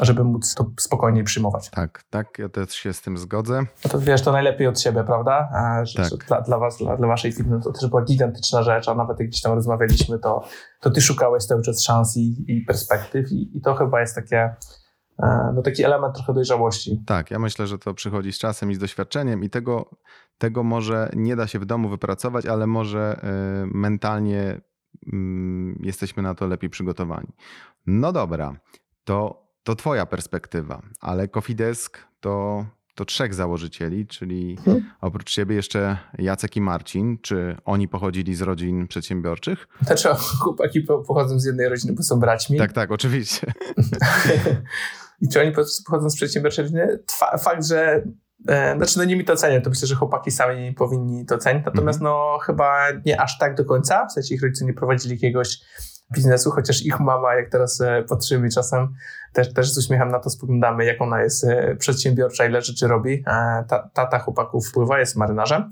żeby 0.00 0.24
móc 0.24 0.54
to 0.54 0.70
spokojniej 0.80 1.24
przyjmować. 1.24 1.70
Tak, 1.70 2.02
tak, 2.10 2.38
ja 2.38 2.48
też 2.48 2.70
się 2.70 2.92
z 2.92 3.02
tym 3.02 3.18
zgodzę. 3.18 3.62
No 3.84 3.90
to 3.90 4.00
wiesz, 4.00 4.22
to 4.22 4.32
najlepiej 4.32 4.66
od 4.66 4.80
siebie, 4.80 5.04
prawda? 5.04 5.48
Że, 5.84 6.02
tak. 6.02 6.10
że 6.10 6.16
dla, 6.16 6.40
dla, 6.40 6.58
was, 6.58 6.78
dla, 6.78 6.96
dla, 6.96 7.08
waszej 7.08 7.32
firmy 7.32 7.60
to 7.60 7.72
też 7.72 7.90
była 7.90 8.02
gigantyczna 8.02 8.62
rzecz, 8.62 8.88
a 8.88 8.94
nawet 8.94 9.20
jak 9.20 9.28
gdzieś 9.28 9.42
tam 9.42 9.52
rozmawialiśmy, 9.52 10.18
to, 10.18 10.44
to 10.80 10.90
ty 10.90 11.00
szukałeś 11.00 11.44
cały 11.44 11.62
czas 11.62 11.82
szans 11.82 12.16
i, 12.16 12.44
i 12.48 12.64
perspektyw 12.64 13.32
i, 13.32 13.58
i 13.58 13.60
to 13.60 13.74
chyba 13.74 14.00
jest 14.00 14.14
takie 14.14 14.54
no 15.54 15.62
taki 15.62 15.84
element 15.84 16.14
trochę 16.14 16.34
dojrzałości. 16.34 17.02
Tak, 17.06 17.30
ja 17.30 17.38
myślę, 17.38 17.66
że 17.66 17.78
to 17.78 17.94
przychodzi 17.94 18.32
z 18.32 18.38
czasem 18.38 18.70
i 18.70 18.74
z 18.74 18.78
doświadczeniem 18.78 19.44
i 19.44 19.50
tego, 19.50 19.90
tego 20.38 20.62
może 20.62 21.10
nie 21.16 21.36
da 21.36 21.46
się 21.46 21.58
w 21.58 21.64
domu 21.64 21.88
wypracować, 21.88 22.46
ale 22.46 22.66
może 22.66 23.20
e, 23.22 23.66
mentalnie 23.66 24.60
mm, 25.12 25.80
jesteśmy 25.82 26.22
na 26.22 26.34
to 26.34 26.46
lepiej 26.46 26.70
przygotowani. 26.70 27.28
No 27.86 28.12
dobra, 28.12 28.56
to, 29.04 29.46
to 29.62 29.74
twoja 29.74 30.06
perspektywa, 30.06 30.82
ale 31.00 31.28
Cofidesk 31.28 31.98
to, 32.20 32.66
to 32.94 33.04
trzech 33.04 33.34
założycieli, 33.34 34.06
czyli 34.06 34.56
hmm. 34.64 34.84
oprócz 35.00 35.30
ciebie 35.30 35.56
jeszcze 35.56 35.98
Jacek 36.18 36.56
i 36.56 36.60
Marcin. 36.60 37.18
Czy 37.22 37.56
oni 37.64 37.88
pochodzili 37.88 38.34
z 38.34 38.42
rodzin 38.42 38.86
przedsiębiorczych? 38.86 39.68
Znaczy, 39.82 40.08
chłopaki 40.42 40.80
pochodzą 40.80 41.38
z 41.38 41.44
jednej 41.44 41.68
rodziny, 41.68 41.92
bo 41.92 42.02
są 42.02 42.20
braćmi. 42.20 42.58
Tak, 42.58 42.72
tak, 42.72 42.90
oczywiście. 42.90 43.52
i 45.20 45.28
czy 45.28 45.40
oni 45.40 45.52
pochodzą 45.86 46.10
z 46.10 46.16
przedsiębiorczej 46.16 46.64
rodziny. 46.64 46.98
Fakt, 47.38 47.66
że 47.66 48.02
e, 48.48 48.76
znaczy, 48.76 48.98
no 48.98 49.04
nie 49.04 49.16
mi 49.16 49.24
to 49.24 49.36
cenię, 49.36 49.60
to 49.60 49.70
myślę, 49.70 49.88
że 49.88 49.94
chłopaki 49.94 50.30
sami 50.30 50.74
powinni 50.74 51.26
to 51.26 51.38
cenić, 51.38 51.64
natomiast 51.64 52.00
mm 52.00 52.12
-hmm. 52.12 52.16
no 52.32 52.38
chyba 52.38 52.86
nie 53.06 53.20
aż 53.20 53.38
tak 53.38 53.54
do 53.54 53.64
końca, 53.64 54.06
w 54.06 54.12
sensie 54.12 54.34
ich 54.34 54.42
rodzice 54.42 54.64
nie 54.64 54.74
prowadzili 54.74 55.14
jakiegoś 55.14 55.58
biznesu, 56.14 56.50
chociaż 56.50 56.82
ich 56.82 57.00
mama, 57.00 57.34
jak 57.34 57.50
teraz 57.50 57.80
e, 57.80 58.04
patrzymy 58.08 58.48
czasem, 58.48 58.88
też, 59.32 59.52
też 59.52 59.72
z 59.72 59.78
uśmiechem 59.78 60.08
na 60.08 60.18
to 60.18 60.30
spoglądamy, 60.30 60.84
jak 60.84 61.02
ona 61.02 61.22
jest 61.22 61.44
e, 61.44 61.76
przedsiębiorcza, 61.76 62.46
ile 62.46 62.62
rzeczy 62.62 62.88
robi. 62.88 63.24
E, 63.26 63.64
tata 63.92 64.18
chłopaków 64.18 64.68
wpływa, 64.68 64.98
jest 64.98 65.16
marynarzem. 65.16 65.70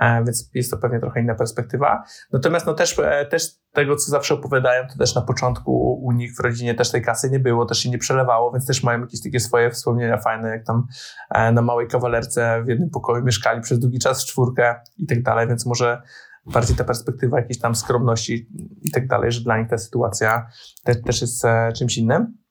E, 0.00 0.24
więc 0.24 0.50
jest 0.54 0.70
to 0.70 0.76
pewnie 0.76 1.00
trochę 1.00 1.20
inna 1.20 1.34
perspektywa. 1.34 2.04
Natomiast 2.32 2.66
no 2.66 2.74
też, 2.74 2.98
e, 2.98 3.26
też 3.26 3.61
tego, 3.72 3.96
co 3.96 4.10
zawsze 4.10 4.34
opowiadają, 4.34 4.86
to 4.88 4.98
też 4.98 5.14
na 5.14 5.22
początku 5.22 6.00
u 6.02 6.12
nich 6.12 6.36
w 6.36 6.40
rodzinie 6.40 6.74
też 6.74 6.90
tej 6.90 7.02
kasy 7.02 7.30
nie 7.30 7.40
było, 7.40 7.66
też 7.66 7.78
się 7.78 7.90
nie 7.90 7.98
przelewało, 7.98 8.52
więc 8.52 8.66
też 8.66 8.82
mają 8.82 9.00
jakieś 9.00 9.22
takie 9.22 9.40
swoje 9.40 9.70
wspomnienia 9.70 10.18
fajne, 10.18 10.48
jak 10.48 10.66
tam 10.66 10.86
e, 11.30 11.52
na 11.52 11.62
małej 11.62 11.88
kawalerce 11.88 12.62
w 12.64 12.68
jednym 12.68 12.90
pokoju 12.90 13.24
mieszkali 13.24 13.60
przez 13.60 13.78
długi 13.78 13.98
czas 13.98 14.22
w 14.22 14.26
czwórkę 14.26 14.74
i 14.98 15.06
tak 15.06 15.22
dalej, 15.22 15.48
więc 15.48 15.66
może 15.66 16.02
bardziej 16.46 16.76
ta 16.76 16.84
perspektywa 16.84 17.40
jakiejś 17.40 17.58
tam 17.58 17.74
skromności 17.74 18.48
i 18.82 18.90
tak 18.90 19.06
dalej, 19.06 19.32
że 19.32 19.40
dla 19.40 19.58
nich 19.58 19.68
ta 19.68 19.78
sytuacja 19.78 20.46
te, 20.84 20.94
też 20.94 21.20
jest 21.20 21.42
czymś 21.76 21.98
innym. 21.98 22.41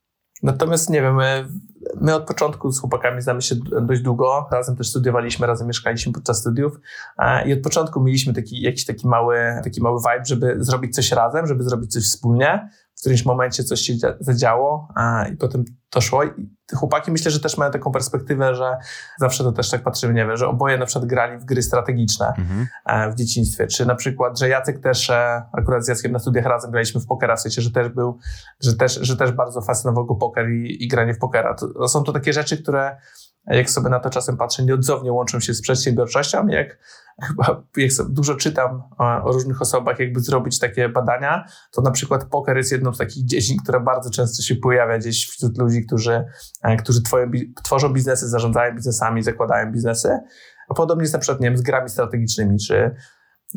Natomiast 0.43 0.89
nie 0.89 1.01
wiem, 1.01 1.15
my, 1.15 1.47
my, 2.01 2.15
od 2.15 2.27
początku 2.27 2.71
z 2.71 2.79
chłopakami 2.79 3.21
znamy 3.21 3.41
się 3.41 3.55
dość 3.81 4.01
długo, 4.01 4.47
razem 4.51 4.75
też 4.75 4.89
studiowaliśmy, 4.89 5.47
razem 5.47 5.67
mieszkaliśmy 5.67 6.13
podczas 6.13 6.39
studiów. 6.39 6.79
I 7.45 7.53
od 7.53 7.59
początku 7.59 8.01
mieliśmy 8.01 8.33
taki, 8.33 8.61
jakiś 8.61 8.85
taki 8.85 9.07
mały, 9.07 9.37
taki 9.63 9.81
mały 9.81 9.99
vibe, 9.99 10.25
żeby 10.25 10.55
zrobić 10.59 10.95
coś 10.95 11.11
razem, 11.11 11.47
żeby 11.47 11.63
zrobić 11.63 11.93
coś 11.93 12.03
wspólnie 12.03 12.69
którymś 13.01 13.25
momencie 13.25 13.63
coś 13.63 13.81
się 13.81 13.93
zadziało 14.19 14.87
i 15.33 15.37
potem 15.37 15.65
to 15.89 16.01
szło. 16.01 16.23
I 16.23 16.31
chłopaki 16.75 17.11
myślę, 17.11 17.31
że 17.31 17.39
też 17.39 17.57
mają 17.57 17.71
taką 17.71 17.91
perspektywę, 17.91 18.55
że 18.55 18.77
zawsze 19.19 19.43
to 19.43 19.51
też 19.51 19.69
tak 19.69 19.83
patrzymy, 19.83 20.13
nie 20.13 20.25
wiem, 20.25 20.37
że 20.37 20.47
oboje 20.47 20.77
na 20.77 20.85
przykład 20.85 21.05
grali 21.05 21.37
w 21.37 21.45
gry 21.45 21.61
strategiczne 21.61 22.27
mhm. 22.27 22.67
E, 22.85 23.11
w 23.11 23.15
dzieciństwie, 23.15 23.67
czy 23.67 23.85
na 23.85 23.95
przykład, 23.95 24.39
że 24.39 24.49
Jacek 24.49 24.79
też, 24.79 25.09
e, 25.09 25.43
akurat 25.53 25.85
z 25.85 25.87
Jackiem 25.87 26.11
na 26.11 26.19
studiach 26.19 26.45
razem 26.45 26.71
graliśmy 26.71 27.01
w 27.01 27.05
pokera, 27.05 27.35
w 27.35 27.41
sensie, 27.41 27.61
że 27.61 27.71
też 27.71 27.89
był, 27.89 28.17
że 28.59 28.75
też, 28.75 28.99
że 29.01 29.17
też 29.17 29.31
bardzo 29.31 29.61
fascynował 29.61 30.05
go 30.05 30.15
poker 30.15 30.49
i, 30.49 30.83
i 30.83 30.87
granie 30.87 31.13
w 31.13 31.19
pokera. 31.19 31.55
To, 31.55 31.87
są 31.87 32.03
to 32.03 32.13
takie 32.13 32.33
rzeczy, 32.33 32.63
które 32.63 32.97
jak 33.47 33.69
sobie 33.69 33.89
na 33.89 33.99
to 33.99 34.09
czasem 34.09 34.37
patrzę, 34.37 34.63
nieodzownie 34.63 35.11
łączą 35.11 35.39
się 35.39 35.53
z 35.53 35.61
przedsiębiorczością, 35.61 36.47
jak 36.47 36.77
chyba 37.23 37.63
jak 37.77 37.91
dużo 38.09 38.35
czytam 38.35 38.83
o, 38.97 39.31
różnych 39.31 39.61
osobach, 39.61 39.99
jakby 39.99 40.19
zrobić 40.19 40.59
takie 40.59 40.89
badania, 40.89 41.45
to 41.71 41.81
na 41.81 41.91
przykład 41.91 42.25
poker 42.25 42.57
jest 42.57 42.71
jedną 42.71 42.93
z 42.93 42.97
takich 42.97 43.25
dziedzin, 43.25 43.57
która 43.63 43.79
bardzo 43.79 44.09
często 44.09 44.43
się 44.43 44.55
pojawia 44.55 44.97
gdzieś 44.97 45.27
wśród 45.27 45.57
ludzi, 45.57 45.85
którzy, 45.85 46.25
e, 46.63 46.77
którzy 46.77 46.99
tworzą 47.63 47.93
biznesy, 47.93 48.29
zarządzają 48.29 48.75
biznesami, 48.75 49.23
zakładają 49.23 49.71
biznesy. 49.71 50.19
A 50.69 50.73
podobnie 50.73 51.03
jest 51.03 51.13
na 51.13 51.19
przykład, 51.19 51.41
nie 51.41 51.47
wiem, 51.47 51.57
z 51.57 51.61
grami 51.61 51.89
strategicznymi, 51.89 52.57
czy 52.67 52.95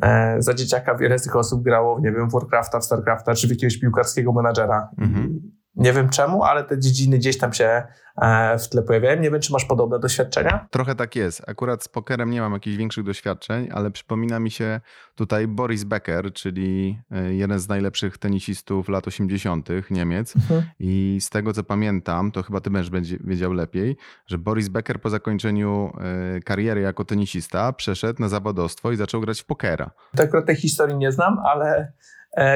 e, 0.02 0.36
za 0.38 0.54
dzieciaka 0.54 0.94
wiele 0.94 1.18
z 1.18 1.22
tych 1.22 1.36
osób 1.36 1.62
grało, 1.62 2.00
nie 2.00 2.12
wiem, 2.12 2.28
w 2.28 2.32
Warcrafta, 2.32 2.80
w 2.80 2.84
Starcrafta, 2.84 3.34
czy 3.34 3.46
w 3.46 3.50
jakiegoś 3.50 3.78
piłkarskiego 3.78 4.32
menadżera. 4.32 4.90
Mhm. 4.98 5.40
Nie 5.76 5.92
wiem 5.92 6.08
czemu, 6.08 6.42
ale 6.42 6.64
te 6.64 6.78
dziedziny 6.78 7.18
gdzieś 7.18 7.38
tam 7.38 7.52
się 7.52 7.82
e, 8.22 8.58
w 8.58 8.68
tle 8.68 8.82
pojawiają. 8.82 9.20
Nie 9.20 9.30
wiem, 9.30 9.40
czy 9.40 9.52
masz 9.52 9.64
podobne 9.64 9.98
doświadczenia? 9.98 10.66
Trochę 10.70 10.94
tak 10.94 11.16
jest. 11.16 11.42
Akurat 11.46 11.84
z 11.84 11.88
pokerem 11.88 12.30
nie 12.30 12.40
mam 12.40 12.52
jakichś 12.52 12.76
większych 12.76 13.04
doświadczeń, 13.04 13.68
ale 13.72 13.90
przypomina 13.90 14.40
mi 14.40 14.50
się 14.50 14.80
tutaj 15.14 15.48
Boris 15.48 15.84
Becker, 15.84 16.32
czyli 16.32 16.98
e, 17.10 17.34
jeden 17.34 17.58
z 17.58 17.68
najlepszych 17.68 18.18
tenisistów 18.18 18.88
lat 18.88 19.06
80. 19.06 19.68
Niemiec. 19.90 20.36
Mhm. 20.36 20.62
I 20.78 21.18
z 21.20 21.30
tego 21.30 21.52
co 21.52 21.64
pamiętam, 21.64 22.32
to 22.32 22.42
chyba 22.42 22.60
ty 22.60 22.70
będziesz 22.70 23.18
wiedział 23.24 23.52
lepiej, 23.52 23.96
że 24.26 24.38
Boris 24.38 24.68
Becker 24.68 25.00
po 25.00 25.10
zakończeniu 25.10 25.92
e, 26.36 26.40
kariery 26.40 26.80
jako 26.80 27.04
tenisista 27.04 27.72
przeszedł 27.72 28.22
na 28.22 28.28
zawodowstwo 28.28 28.92
i 28.92 28.96
zaczął 28.96 29.20
grać 29.20 29.40
w 29.40 29.46
pokera. 29.46 29.90
Tak 30.16 30.26
akurat 30.26 30.46
tej 30.46 30.56
historii 30.56 30.96
nie 30.96 31.12
znam, 31.12 31.38
ale 31.44 31.92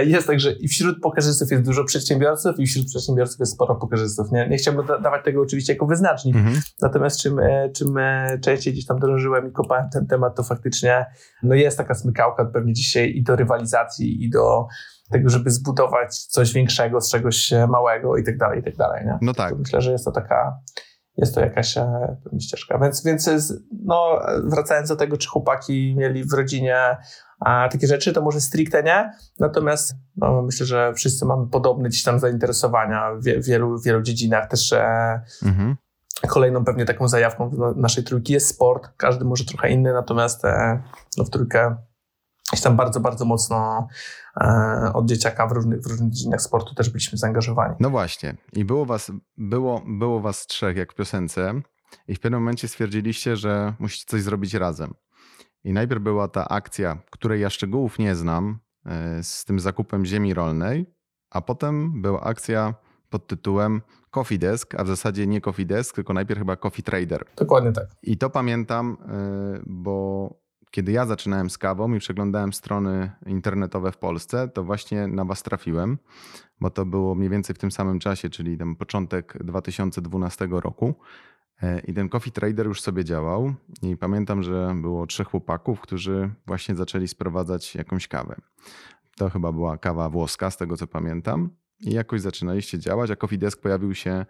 jest 0.07 0.27
tak, 0.27 0.41
że 0.41 0.53
i 0.53 0.69
wśród 0.69 1.01
pokerzystów 1.03 1.51
jest 1.51 1.64
dużo 1.64 1.85
przedsiębiorców 1.85 2.61
i 2.61 2.67
wśród 2.67 2.87
przedsiębiorców 2.87 3.41
jest 3.41 3.53
sporo 3.53 3.77
pokerzystów. 3.77 4.33
Nie, 4.33 4.49
nie 4.49 4.57
chciałbym 4.57 4.87
da 4.87 4.99
dawać 4.99 5.25
tego 5.25 5.43
oczywiście 5.43 5.73
jako 5.73 5.87
wyznacznik, 5.87 6.37
mhm. 6.37 6.57
natomiast 6.83 7.21
czym, 7.21 7.38
e, 7.38 7.71
czym 7.71 7.95
częściej 8.43 8.73
gdzieś 8.73 8.87
tam 8.87 8.99
drążyłem 8.99 9.49
i 9.49 9.53
kopałem 9.53 9.91
ten 9.93 10.07
temat, 10.07 10.37
to 10.37 10.43
faktycznie 10.43 11.07
no 11.43 11.55
jest 11.55 11.79
taka 11.79 11.95
smykałka 11.95 12.45
pewnie 12.45 12.73
dzisiaj 12.73 13.12
i 13.17 13.23
do 13.23 13.37
rywalizacji 13.37 14.25
i 14.25 14.31
do 14.31 14.67
tego, 15.11 15.29
żeby 15.29 15.51
zbudować 15.51 16.19
coś 16.19 16.53
większego 16.53 17.01
z 17.01 17.11
czegoś 17.11 17.53
małego 17.69 18.17
i 18.17 18.25
tak 18.25 18.38
dalej, 18.38 18.61
i 18.61 18.62
tak 18.62 18.77
dalej. 18.77 19.07
Nie? 19.07 19.19
No 19.23 19.35
tak. 19.35 19.51
To 19.51 19.59
myślę, 19.59 19.81
że 19.81 19.93
jest 19.93 20.05
to 20.05 20.12
taka 20.12 20.61
jest 21.19 21.35
to 21.35 21.41
jakaś 21.41 21.77
e, 21.77 22.17
ścieżka. 22.41 22.79
Więc, 22.79 23.05
więc 23.05 23.31
no, 23.85 24.21
wracając 24.45 24.88
do 24.88 24.97
tego, 24.97 25.17
czy 25.17 25.29
chłopaki 25.29 25.95
mieli 25.99 26.25
w 26.25 26.33
rodzinie 26.33 26.97
a, 27.40 27.68
takie 27.68 27.87
rzeczy, 27.87 28.12
to 28.12 28.22
może 28.22 28.40
stricte 28.40 28.83
nie. 28.83 29.12
Natomiast 29.38 29.94
no, 30.16 30.42
myślę, 30.42 30.66
że 30.66 30.94
wszyscy 30.94 31.27
mamy 31.27 31.46
podobne 31.46 31.88
gdzieś 31.88 32.03
tam 32.03 32.18
zainteresowania 32.18 33.11
w 33.14 33.44
wielu, 33.46 33.81
wielu 33.81 34.03
dziedzinach. 34.03 34.48
Też 34.48 34.72
e, 34.72 35.20
mhm. 35.42 35.77
kolejną 36.29 36.64
pewnie 36.64 36.85
taką 36.85 37.09
zajawką 37.09 37.51
naszej 37.77 38.05
trójki 38.05 38.33
jest 38.33 38.46
sport. 38.46 38.88
Każdy 38.96 39.24
może 39.24 39.44
trochę 39.44 39.70
inny, 39.70 39.92
natomiast 39.92 40.44
e, 40.44 40.83
no, 41.16 41.24
w 41.24 41.31
trójkę 41.31 41.77
gdzieś 42.53 42.62
tam 42.62 42.77
bardzo, 42.77 43.01
bardzo 43.01 43.24
mocno 43.24 43.88
e, 44.40 44.90
od 44.94 45.07
dzieciaka 45.07 45.46
w 45.46 45.53
różnych, 45.53 45.81
w 45.81 45.87
różnych 45.87 46.11
dziedzinach 46.11 46.42
sportu 46.42 46.74
też 46.74 46.90
byliśmy 46.90 47.18
zaangażowani. 47.18 47.74
No 47.81 47.90
właśnie. 47.90 48.37
I 48.53 48.64
było 48.64 48.87
was, 48.87 49.12
było, 49.37 49.83
było 49.87 50.20
was 50.20 50.46
trzech, 50.46 50.77
jak 50.77 50.92
w 50.92 50.94
piosence, 50.94 51.55
i 52.09 52.14
w 52.14 52.20
pewnym 52.20 52.40
momencie 52.40 52.68
stwierdziliście, 52.68 53.37
że 53.37 53.74
musicie 53.79 54.05
coś 54.07 54.22
zrobić 54.22 54.55
razem. 54.55 54.94
I 55.68 55.72
najpierw 55.72 56.02
była 56.02 56.28
ta 56.28 56.48
akcja, 56.48 56.98
której 57.11 57.40
ja 57.40 57.50
szczegółów 57.50 57.98
nie 57.98 58.14
znam, 58.14 58.59
e, 58.87 59.22
z 59.22 59.44
tym 59.44 59.61
zakupem 59.61 60.07
ziemi 60.07 60.35
rolnej, 60.35 60.87
a 61.31 61.40
potem 61.40 62.02
była 62.02 62.20
akcja 62.20 62.74
pod 63.11 63.26
tytułem 63.26 63.83
Coffee 64.11 64.38
Desk, 64.38 64.74
a 64.74 64.85
w 64.85 64.88
zasadzie 64.88 65.26
nie 65.26 65.40
Coffee 65.40 65.66
Desk, 65.66 65.94
tylko 65.94 66.12
najpierw 66.12 66.38
chyba 66.38 66.57
Coffee 66.57 66.83
Trader. 66.83 67.24
Dokładnie 67.37 67.72
tak. 67.72 67.87
I 68.02 68.18
to 68.18 68.31
pamiętam, 68.31 68.96
e, 69.09 69.61
bo 69.66 70.31
kiedy 70.70 70.92
ja 70.92 71.07
zaczynałem 71.07 71.50
z 71.50 71.59
kawą 71.59 71.94
i 71.94 71.98
przeglądałem 71.98 72.52
strony 72.52 73.11
internetowe 73.26 73.92
w 73.92 73.98
Polsce, 73.98 74.48
to 74.48 74.64
właśnie 74.64 75.07
na 75.07 75.24
was 75.24 75.42
trafiłem, 75.42 75.98
bo 76.61 76.70
to 76.70 76.87
było 76.87 77.14
mniej 77.14 77.31
więcej 77.31 77.54
w 77.54 77.59
tym 77.59 77.70
samym 77.70 77.98
czasie, 77.98 78.31
czyli 78.31 78.59
ten 78.59 78.76
początek 78.76 79.44
2012 79.44 80.48
roku. 80.50 80.94
E, 81.62 81.81
I 81.81 81.94
ten 81.94 82.09
Coffee 82.09 82.33
Trader 82.33 82.66
już 82.66 82.81
sobie 82.81 83.05
działał 83.05 83.55
i 83.83 83.97
pamiętam, 83.97 84.42
że 84.42 84.75
było 84.77 85.07
trzech 85.07 85.29
chłopaków, 85.29 85.81
którzy 85.81 86.31
właśnie 86.47 86.75
zaczęli 86.75 87.09
sprowadzać 87.09 87.75
jakąś 87.75 88.09
kawę. 88.09 88.37
To 89.16 89.31
chyba 89.31 89.53
była 89.53 89.79
kawa 89.79 90.11
włoska, 90.11 90.51
z 90.51 90.57
tego 90.57 90.77
co 90.77 90.87
pamiętam. 90.87 91.51
I 91.81 91.92
jakoś 91.92 92.21
zaczynaliście 92.21 92.79
działać, 92.79 93.11
a 93.11 93.16
Coffee 93.16 93.38
Desk 93.38 93.61
pojawił 93.61 93.94
się 93.94 94.27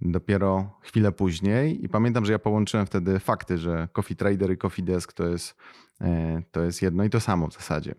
dopiero 0.00 0.78
chwilę 0.82 1.12
później 1.12 1.84
i 1.84 1.88
pamiętam, 1.88 2.24
że 2.24 2.32
ja 2.32 2.38
połączyłem 2.38 2.86
wtedy 2.86 3.18
fakty, 3.18 3.58
że 3.58 3.88
Coffee 3.92 4.16
Trader 4.16 4.52
i 4.52 4.58
Coffee 4.58 4.82
Desk 4.82 5.12
to 5.12 5.28
jest, 5.28 5.56
e, 6.00 6.42
to 6.50 6.62
jest 6.62 6.82
jedno 6.82 7.04
i 7.04 7.10
to 7.10 7.20
samo 7.20 7.48
w 7.48 7.52
zasadzie. 7.52 7.94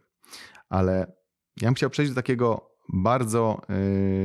Ale 0.69 1.13
ja 1.61 1.67
bym 1.67 1.75
chciał 1.75 1.89
przejść 1.89 2.11
do 2.11 2.15
takiego 2.15 2.74
bardzo 2.89 3.61
e, 3.69 3.75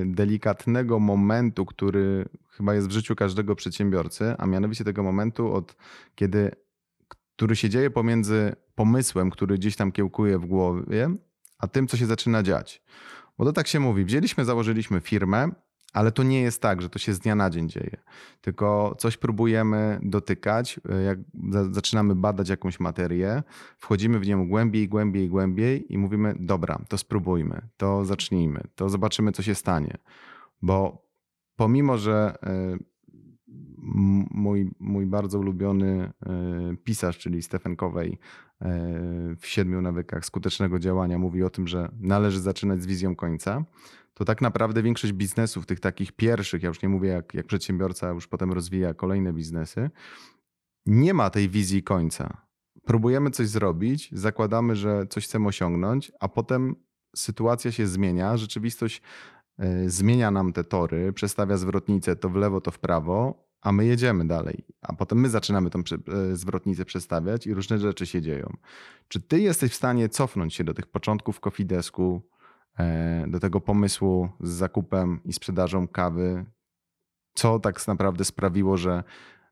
delikatnego 0.05 0.99
momentu, 0.99 1.67
który 1.67 2.29
chyba 2.49 2.75
jest 2.75 2.89
w 2.89 2.93
życiu 2.93 3.17
każdego 3.17 3.57
przedsiębiorcy, 3.57 4.35
a 4.39 4.47
mianowicie 4.47 4.85
tego 4.85 5.03
momentu, 5.03 5.53
od 5.53 5.77
kiedy, 6.15 6.51
który 7.09 7.57
się 7.57 7.69
dzieje 7.69 7.91
pomiędzy 7.91 8.57
pomysłem, 8.75 9.31
który 9.31 9.55
gdzieś 9.55 9.77
tam 9.77 9.93
kiełkuje 9.93 10.39
w 10.39 10.47
głowie, 10.47 11.11
a 11.59 11.69
tym, 11.69 11.89
co 11.89 11.97
się 11.97 12.07
zaczyna 12.07 12.43
dziać. 12.43 12.83
Bo 13.39 13.45
to 13.45 13.53
tak 13.53 13.67
się 13.67 13.81
mówi. 13.81 14.05
Wzięliśmy, 14.05 14.45
założyliśmy 14.45 15.01
firmę, 15.01 15.51
ale 15.93 16.13
to 16.13 16.23
nie 16.23 16.41
jest 16.43 16.63
tak, 16.63 16.83
że 16.83 16.89
to 16.89 16.99
się 16.99 17.15
z 17.15 17.19
dnia 17.19 17.35
na 17.35 17.51
dzień 17.51 17.69
dzieje, 17.69 17.97
tylko 18.41 18.95
coś 18.99 19.17
próbujemy 19.17 20.01
dotykać, 20.03 20.81
e, 20.89 21.03
jak 21.03 21.19
zaczynamy 21.71 22.15
badać 22.15 22.49
jakąś 22.49 22.81
materię, 22.81 23.43
wchodzimy 23.79 24.19
w 24.19 24.27
nią 24.27 24.49
głębiej, 24.49 24.89
głębiej, 24.89 25.29
głębiej 25.29 25.93
i 25.93 25.99
mówimy: 25.99 26.35
Dobra, 26.41 26.79
to 26.89 26.99
spróbujmy, 26.99 27.69
to 27.77 28.05
zacznijmy, 28.05 28.63
to 28.75 28.89
zobaczymy, 28.89 29.33
co 29.33 29.43
się 29.43 29.55
stanie. 29.55 29.97
Bo 30.63 31.07
pomimo, 31.57 31.99
że 31.99 32.39
e, 32.43 32.77
mój, 34.31 34.71
mój 34.81 35.07
bardzo 35.07 35.39
ulubiony 35.39 36.13
e, 36.27 36.77
pisarz, 36.85 37.19
czyli 37.19 37.43
Stephen 37.43 37.77
Covey, 37.77 38.19
w 39.41 39.47
siedmiu 39.47 39.81
nawykach 39.81 40.25
skutecznego 40.25 40.79
działania 40.79 41.19
mówi 41.19 41.43
o 41.43 41.51
tym, 41.51 41.69
że 41.69 41.89
należy 42.01 42.41
zaczynać 42.41 42.83
z 42.83 42.87
wizją 42.87 43.17
końca 43.17 43.65
to 44.21 44.25
tak 44.25 44.41
naprawdę 44.41 44.83
większość 44.83 45.13
biznesów, 45.13 45.67
tych 45.67 45.81
takich 45.81 46.13
pierwszych, 46.13 46.63
ja 46.63 46.69
już 46.69 46.83
nie 46.83 46.89
mówię 46.89 47.09
jak, 47.09 47.35
jak 47.35 47.47
przedsiębiorca 47.47 48.09
już 48.09 48.27
potem 48.27 48.53
rozwija 48.53 48.95
kolejne 48.95 49.33
biznesy, 49.33 49.91
nie 50.87 51.15
ma 51.15 51.31
tej 51.31 51.49
wizji 51.49 51.83
końca. 51.83 52.47
Próbujemy 52.83 53.31
coś 53.31 53.49
zrobić, 53.49 54.09
zakładamy, 54.13 54.77
że 54.77 55.07
coś 55.07 55.25
chcemy 55.25 55.49
osiągnąć, 55.49 56.13
a 56.21 56.29
potem 56.29 56.77
sytuacja 57.17 57.73
się 57.73 57.87
zmienia, 57.87 58.37
rzeczywistość 58.37 59.03
y, 59.63 59.91
zmienia 59.91 60.31
nam 60.31 60.53
te 60.53 60.65
tory, 60.65 61.13
przestawia 61.13 61.57
zwrotnicę 61.57 62.17
to 62.17 62.29
w 62.29 62.37
lewo, 62.37 62.61
to 62.61 62.71
w 62.71 62.79
prawo, 62.79 63.45
a 63.61 63.73
my 63.73 63.87
jedziemy 63.87 64.27
dalej. 64.27 64.65
A 64.83 64.93
potem 64.93 65.21
my 65.21 65.29
zaczynamy 65.29 65.71
tą 65.71 65.81
y, 66.33 66.37
zwrotnicę 66.37 66.85
przestawiać 66.85 67.47
i 67.47 67.55
różne 67.55 67.79
rzeczy 67.79 68.07
się 68.07 68.23
dzieją. 68.23 68.57
Czy 69.09 69.21
ty 69.21 69.41
jesteś 69.41 69.73
w 69.73 69.75
stanie 69.75 70.09
cofnąć 70.09 70.55
się 70.55 70.65
do 70.65 70.75
tych 70.75 70.87
początków 70.87 71.41
Kofidesku, 71.41 72.23
E, 72.23 72.40
do 73.27 73.41
tego 73.41 73.61
pomysłu 73.61 74.29
z 74.41 74.51
zakupem 74.51 75.21
i 75.25 75.33
sprzedażą 75.33 75.89
kawy, 75.89 76.45
co 77.35 77.59
tak 77.59 77.87
naprawdę 77.89 78.25
sprawiło, 78.25 78.77
że, 78.77 79.05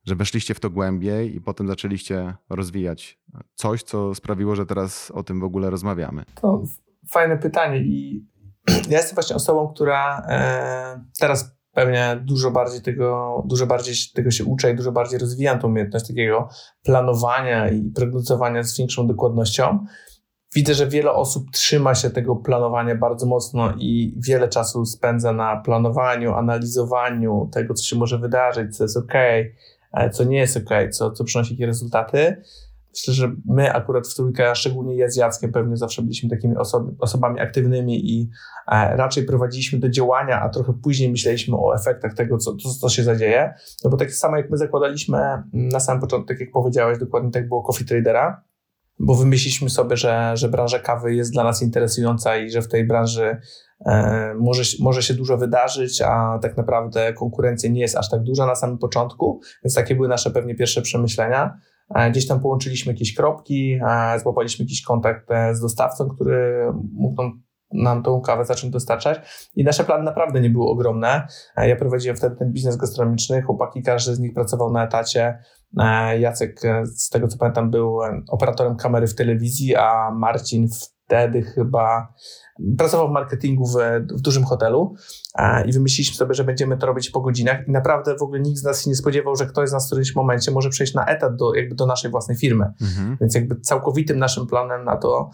że 0.05 0.17
weszliście 0.17 0.55
w 0.55 0.61
to 0.61 0.71
głębiej 0.71 1.37
i 1.37 1.41
potem 1.41 1.69
zaczęliście 1.69 2.35
rozwijać 2.51 3.19
coś, 3.55 3.83
co 3.83 4.15
sprawiło, 4.15 4.57
że 4.57 4.67
teraz 4.67 5.11
o 5.11 5.23
tym 5.23 5.41
w 5.41 5.45
ogóle 5.45 5.71
rozmawiamy? 5.71 6.25
To 6.35 6.63
fajne 7.09 7.39
pytanie 7.39 7.79
i 7.79 8.27
ja 8.91 8.97
jestem 8.99 9.15
właśnie 9.15 9.37
osobą, 9.37 9.73
która 9.75 10.23
e, 10.29 11.05
teraz 11.19 11.59
pewnie 11.73 12.21
dużo 12.25 12.51
bardziej 12.51 12.83
tego, 12.83 13.43
dużo 13.47 13.67
bardziej 13.67 13.95
tego 14.15 14.31
się 14.31 14.45
uczę 14.45 14.73
i 14.73 14.77
dużo 14.77 14.93
bardziej 14.93 15.19
rozwijam 15.19 15.59
tą 15.59 15.69
umiejętność 15.69 16.09
takiego 16.09 16.49
planowania 16.83 17.71
i 17.71 17.91
prognozowania 17.91 18.63
z 18.63 18.79
większą 18.79 19.07
dokładnością 19.07 19.87
widzę, 20.55 20.75
że 20.75 20.87
wiele 20.87 21.13
osób 21.13 21.51
trzyma 21.51 21.95
się 21.95 22.11
tego 22.11 22.37
planowania 22.37 22.95
bardzo 22.95 23.27
mocno 23.27 23.75
i 23.79 24.15
wiele 24.17 24.49
czasu 24.49 24.87
spędza 24.87 25.33
na 25.33 25.57
planowaniu, 25.57 26.35
analizowaniu 26.35 27.49
tego, 27.53 27.75
co 27.75 27.85
się 27.85 27.97
może 27.97 28.19
wydarzyć, 28.19 28.77
co 28.77 28.85
jest 28.85 28.97
ok, 28.97 29.13
co 30.13 30.25
nie 30.25 30.39
jest 30.39 30.57
ok, 30.57 30.71
co, 30.91 31.11
co 31.11 31.25
przynosi 31.25 31.55
jakie 31.55 31.67
rezultaty. 31.67 32.43
Myślę, 32.93 33.15
że 33.15 33.33
my 33.47 33.73
akurat 33.73 34.09
w 34.09 34.15
trójkę, 34.15 34.55
szczególnie 34.55 34.97
ja 34.97 35.11
z 35.11 35.17
Jackiem, 35.17 35.53
pewnie 35.53 35.77
zawsze 35.77 36.03
byliśmy 36.03 36.31
takimi 36.31 36.57
osob 36.57 36.85
osobami 36.99 37.41
aktywnymi 37.41 38.11
i 38.13 38.31
e, 38.73 38.97
raczej 38.97 39.25
prowadziliśmy 39.25 39.79
do 39.79 39.89
działania, 39.89 40.41
a 40.41 40.49
trochę 40.49 40.73
później 40.73 41.11
myśleliśmy 41.11 41.57
o 41.57 41.75
efektach 41.75 42.15
tego, 42.15 42.39
co, 42.39 42.57
co, 42.57 42.69
co 42.81 42.89
się 42.89 43.03
zadzieje. 43.03 43.55
No 43.85 43.91
bo 43.91 43.97
tak 43.97 44.13
samo 44.13 44.37
jak 44.37 44.51
my 44.51 44.57
zakładaliśmy 44.57 45.19
na 45.53 45.81
samym 45.81 46.01
początku, 46.01 46.29
tak 46.29 46.41
jak 46.41 46.51
powiedziałeś, 46.51 46.99
dokładnie 46.99 47.31
tak 47.31 47.49
było 47.49 47.63
Coffee 47.63 47.85
Tradera, 47.85 48.43
bo 48.99 49.15
wymyśliliśmy 49.15 49.71
sobie, 49.71 49.97
że, 49.97 50.33
że 50.35 50.49
branża 50.49 50.79
kawy 50.79 51.15
jest 51.15 51.33
dla 51.33 51.45
nas 51.45 51.63
interesująca 51.63 52.37
i 52.37 52.51
że 52.51 52.63
w 52.63 52.69
tej 52.69 52.87
branży 52.87 53.37
e, 53.87 54.35
może, 54.39 54.63
może 54.81 55.03
się 55.03 55.15
dużo 55.15 55.37
wydarzyć, 55.37 56.03
a 56.03 56.39
tak 56.43 56.57
naprawdę 56.57 57.13
konkurencja 57.13 57.71
nie 57.71 57.81
jest 57.81 57.97
aż 57.97 58.11
tak 58.11 58.23
duża 58.23 58.47
na 58.47 58.55
samym 58.55 58.79
początku, 58.79 59.41
więc 59.65 59.75
takie 59.75 59.95
były 59.95 60.09
nasze 60.09 60.31
pewnie 60.31 60.55
pierwsze 60.55 60.83
przemyślenia. 60.83 61.59
E, 61.95 62.11
gdzieś 62.11 62.27
tam 62.27 62.41
połączyliśmy 62.41 62.93
jakieś 62.93 63.15
kropki, 63.15 63.81
e, 63.89 64.21
złapaliśmy 64.21 64.65
jakiś 64.65 64.83
kontakt 64.83 65.31
e, 65.31 65.55
z 65.55 65.61
dostawcą, 65.61 66.09
który 66.09 66.73
mógł 66.93 67.23
nam 67.23 67.43
nam 67.73 68.03
tą 68.03 68.21
kawę 68.21 68.45
zacząć 68.45 68.73
dostarczać. 68.73 69.21
I 69.55 69.65
nasze 69.65 69.85
plany 69.85 70.05
naprawdę 70.05 70.41
nie 70.41 70.51
były 70.51 70.69
ogromne. 70.69 71.27
Ja 71.57 71.77
prowadziłem 71.77 72.17
wtedy 72.17 72.37
ten 72.37 72.53
biznes 72.53 72.77
gastronomiczny, 72.77 73.43
chłopaki, 73.43 73.83
każdy 73.83 74.15
z 74.15 74.19
nich 74.19 74.35
pracował 74.35 74.73
na 74.73 74.85
etacie. 74.85 75.39
E, 75.77 76.21
Jacek, 76.21 76.65
e, 76.65 76.87
z 76.87 77.09
tego 77.09 77.29
co 77.29 77.39
pamiętam, 77.39 77.71
był 77.71 77.99
operatorem 78.29 78.77
kamery 78.77 79.07
w 79.07 79.15
telewizji, 79.15 79.77
a 79.77 80.11
Marcin 80.11 80.69
wtedy 81.09 81.43
chyba 81.43 82.15
pracował 82.79 83.09
w 83.09 83.13
marketingu 83.13 83.67
w, 83.67 83.77
w 84.17 84.21
dużym 84.21 84.45
hotelu 84.45 84.95
i 85.67 85.73
wymyśliliśmy 85.73 86.17
sobie, 86.17 86.35
że 86.35 86.45
będziemy 86.45 86.77
to 86.77 86.87
robić 86.87 87.11
po 87.11 87.21
godzinach 87.21 87.69
i 87.69 87.71
naprawdę 87.71 88.17
w 88.17 88.23
ogóle 88.23 88.41
nikt 88.41 88.61
z 88.61 88.65
nas 88.65 88.85
się 88.85 88.91
nie 88.91 88.97
spodziewał, 88.97 89.37
że 89.37 89.47
ktoś 89.47 89.69
z 89.69 89.73
nas 89.73 89.85
w 89.85 89.87
którymś 89.87 90.15
momencie 90.15 90.51
może 90.51 90.71
przejść 90.71 90.95
na 90.95 91.07
etat 91.07 91.37
do, 91.37 91.55
jakby 91.55 91.75
do 91.75 91.87
naszej 91.87 92.11
własnej 92.11 92.37
firmy. 92.37 92.73
Mhm. 92.81 93.17
Więc 93.21 93.35
jakby 93.35 93.61
całkowitym 93.61 94.19
naszym 94.19 94.47
planem 94.47 94.85
na 94.85 94.97
to, 94.97 95.31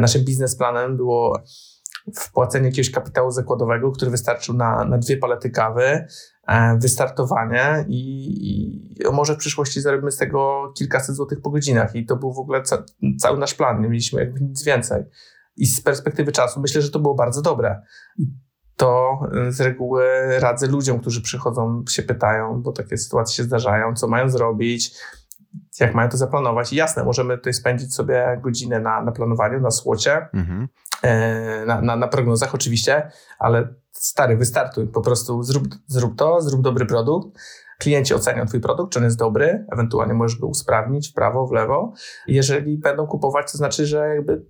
naszym 0.00 0.24
biznesplanem 0.24 0.96
było 0.96 1.38
wpłacenie 2.14 2.66
jakiegoś 2.66 2.90
kapitału 2.90 3.30
zakładowego, 3.30 3.92
który 3.92 4.10
wystarczył 4.10 4.54
na, 4.54 4.84
na 4.84 4.98
dwie 4.98 5.16
palety 5.16 5.50
kawy, 5.50 6.06
e, 6.46 6.78
wystartowanie 6.78 7.84
i, 7.88 7.98
i, 8.50 9.12
może 9.12 9.34
w 9.34 9.38
przyszłości 9.38 9.80
zarobimy 9.80 10.10
z 10.10 10.16
tego 10.16 10.72
kilkaset 10.76 11.16
złotych 11.16 11.40
po 11.40 11.50
godzinach 11.50 11.94
i 11.94 12.06
to 12.06 12.16
był 12.16 12.32
w 12.32 12.38
ogóle 12.38 12.62
ca, 12.62 12.84
cały 13.20 13.38
nasz 13.38 13.54
plan, 13.54 13.82
nie 13.82 13.88
mieliśmy 13.88 14.20
jakby 14.20 14.40
nic 14.40 14.64
więcej. 14.64 15.02
I 15.56 15.66
z 15.66 15.82
perspektywy 15.82 16.32
czasu 16.32 16.60
myślę, 16.60 16.82
że 16.82 16.90
to 16.90 16.98
było 16.98 17.14
bardzo 17.14 17.42
dobre. 17.42 17.82
To 18.76 19.20
y, 19.48 19.52
z 19.52 19.60
reguły 19.60 20.04
radzę 20.38 20.66
ludziom, 20.66 21.00
którzy 21.00 21.22
przychodzą, 21.22 21.84
się 21.90 22.02
pytają, 22.02 22.62
bo 22.62 22.72
takie 22.72 22.98
sytuacje 22.98 23.36
się 23.36 23.42
zdarzają, 23.42 23.94
co 23.94 24.08
mają 24.08 24.28
zrobić, 24.28 24.98
jak 25.80 25.94
mają 25.94 26.08
to 26.08 26.16
zaplanować. 26.16 26.72
I 26.72 26.76
jasne, 26.76 27.04
możemy 27.04 27.36
tutaj 27.36 27.54
spędzić 27.54 27.94
sobie 27.94 28.40
godzinę 28.42 28.80
na, 28.80 29.02
na 29.02 29.12
planowaniu, 29.12 29.60
na 29.60 29.70
słocie, 29.70 30.28
mhm. 30.34 30.68
E, 31.02 31.64
na, 31.66 31.80
na, 31.80 31.96
na 31.96 32.08
prognozach 32.08 32.54
oczywiście, 32.54 33.10
ale 33.38 33.74
stary, 33.92 34.36
wystartuj. 34.36 34.86
Po 34.86 35.00
prostu 35.00 35.42
zrób, 35.42 35.68
zrób 35.86 36.16
to, 36.16 36.40
zrób 36.40 36.62
dobry 36.62 36.86
produkt. 36.86 37.38
Klienci 37.78 38.14
ocenią 38.14 38.46
Twój 38.46 38.60
produkt, 38.60 38.92
czy 38.92 38.98
on 38.98 39.04
jest 39.04 39.18
dobry, 39.18 39.66
ewentualnie 39.72 40.14
możesz 40.14 40.38
go 40.38 40.46
usprawnić 40.46 41.10
w 41.10 41.14
prawo, 41.14 41.46
w 41.46 41.52
lewo. 41.52 41.92
Jeżeli 42.26 42.78
będą 42.78 43.06
kupować, 43.06 43.52
to 43.52 43.58
znaczy, 43.58 43.86
że 43.86 44.14
jakby 44.14 44.46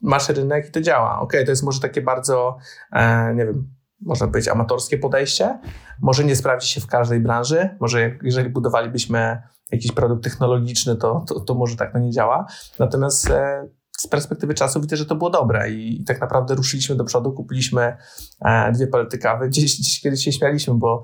masz 0.00 0.28
rynek 0.28 0.68
i 0.68 0.70
to 0.70 0.80
działa. 0.80 1.20
Ok, 1.20 1.32
to 1.32 1.50
jest 1.50 1.62
może 1.62 1.80
takie 1.80 2.02
bardzo, 2.02 2.56
e, 2.92 3.34
nie 3.34 3.46
wiem, 3.46 3.70
można 4.00 4.26
powiedzieć 4.26 4.48
amatorskie 4.48 4.98
podejście. 4.98 5.58
Może 6.02 6.24
nie 6.24 6.36
sprawdzi 6.36 6.68
się 6.68 6.80
w 6.80 6.86
każdej 6.86 7.20
branży. 7.20 7.76
Może 7.80 8.18
jeżeli 8.22 8.50
budowalibyśmy 8.50 9.42
jakiś 9.72 9.92
produkt 9.92 10.24
technologiczny, 10.24 10.96
to, 10.96 11.24
to, 11.28 11.40
to 11.40 11.54
może 11.54 11.76
tak 11.76 11.92
to 11.92 11.98
nie 11.98 12.10
działa. 12.10 12.46
Natomiast 12.78 13.30
e, 13.30 13.68
z 13.98 14.06
perspektywy 14.06 14.54
czasu 14.54 14.80
widzę, 14.80 14.96
że 14.96 15.06
to 15.06 15.16
było 15.16 15.30
dobre 15.30 15.70
i, 15.70 16.00
i 16.00 16.04
tak 16.04 16.20
naprawdę 16.20 16.54
ruszyliśmy 16.54 16.96
do 16.96 17.04
przodu, 17.04 17.32
kupiliśmy 17.32 17.96
e, 18.44 18.72
dwie 18.72 18.86
palety 18.86 19.18
kawy. 19.18 19.48
Gdzieś, 19.48 19.80
gdzieś 19.80 20.00
kiedyś 20.00 20.24
się 20.24 20.32
śmialiśmy, 20.32 20.74
bo 20.74 21.02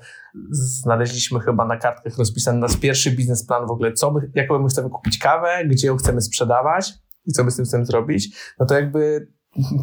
znaleźliśmy 0.50 1.40
chyba 1.40 1.66
na 1.66 1.77
kartkach 1.77 2.18
rozpisany 2.18 2.59
nasz 2.59 2.77
pierwszy 2.77 3.11
biznesplan 3.11 3.66
w 3.66 3.70
ogóle, 3.70 3.92
co 3.92 4.11
my, 4.11 4.31
jaką 4.35 4.59
my 4.59 4.68
chcemy 4.68 4.90
kupić 4.90 5.18
kawę, 5.18 5.64
gdzie 5.66 5.87
ją 5.87 5.96
chcemy 5.96 6.20
sprzedawać 6.20 6.94
i 7.27 7.33
co 7.33 7.44
my 7.44 7.50
z 7.50 7.57
tym 7.57 7.64
chcemy 7.64 7.87
zrobić. 7.87 8.55
No 8.59 8.66
to 8.66 8.74
jakby 8.74 9.29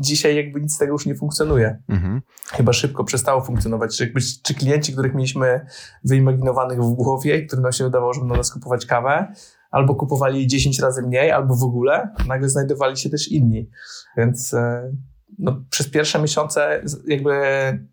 dzisiaj 0.01 0.35
jakby 0.35 0.61
nic 0.61 0.73
z 0.73 0.77
tego 0.77 0.93
już 0.93 1.05
nie 1.05 1.15
funkcjonuje. 1.15 1.83
Mhm. 1.89 2.21
Chyba 2.51 2.73
szybko 2.73 3.03
przestało 3.03 3.41
funkcjonować. 3.41 3.97
Czy, 3.97 4.03
jakby, 4.03 4.19
czy 4.43 4.53
klienci, 4.53 4.93
których 4.93 5.13
mieliśmy 5.13 5.65
wyimaginowanych 6.03 6.83
w 6.83 6.93
głowie 6.93 7.37
i 7.37 7.47
którym 7.47 7.63
nam 7.63 7.71
się 7.71 7.83
wydawało, 7.83 8.13
że 8.13 8.19
będą 8.19 8.35
nas 8.35 8.53
kupować 8.53 8.85
kawę, 8.85 9.33
albo 9.71 9.95
kupowali 9.95 10.47
10 10.47 10.79
razy 10.79 11.01
mniej, 11.01 11.31
albo 11.31 11.55
w 11.55 11.63
ogóle, 11.63 12.09
nagle 12.27 12.49
znajdowali 12.49 12.97
się 12.97 13.09
też 13.09 13.31
inni. 13.31 13.69
Więc 14.17 14.53
e, 14.53 14.91
no, 15.39 15.63
przez 15.69 15.89
pierwsze 15.89 16.21
miesiące 16.21 16.83
jakby 17.07 17.31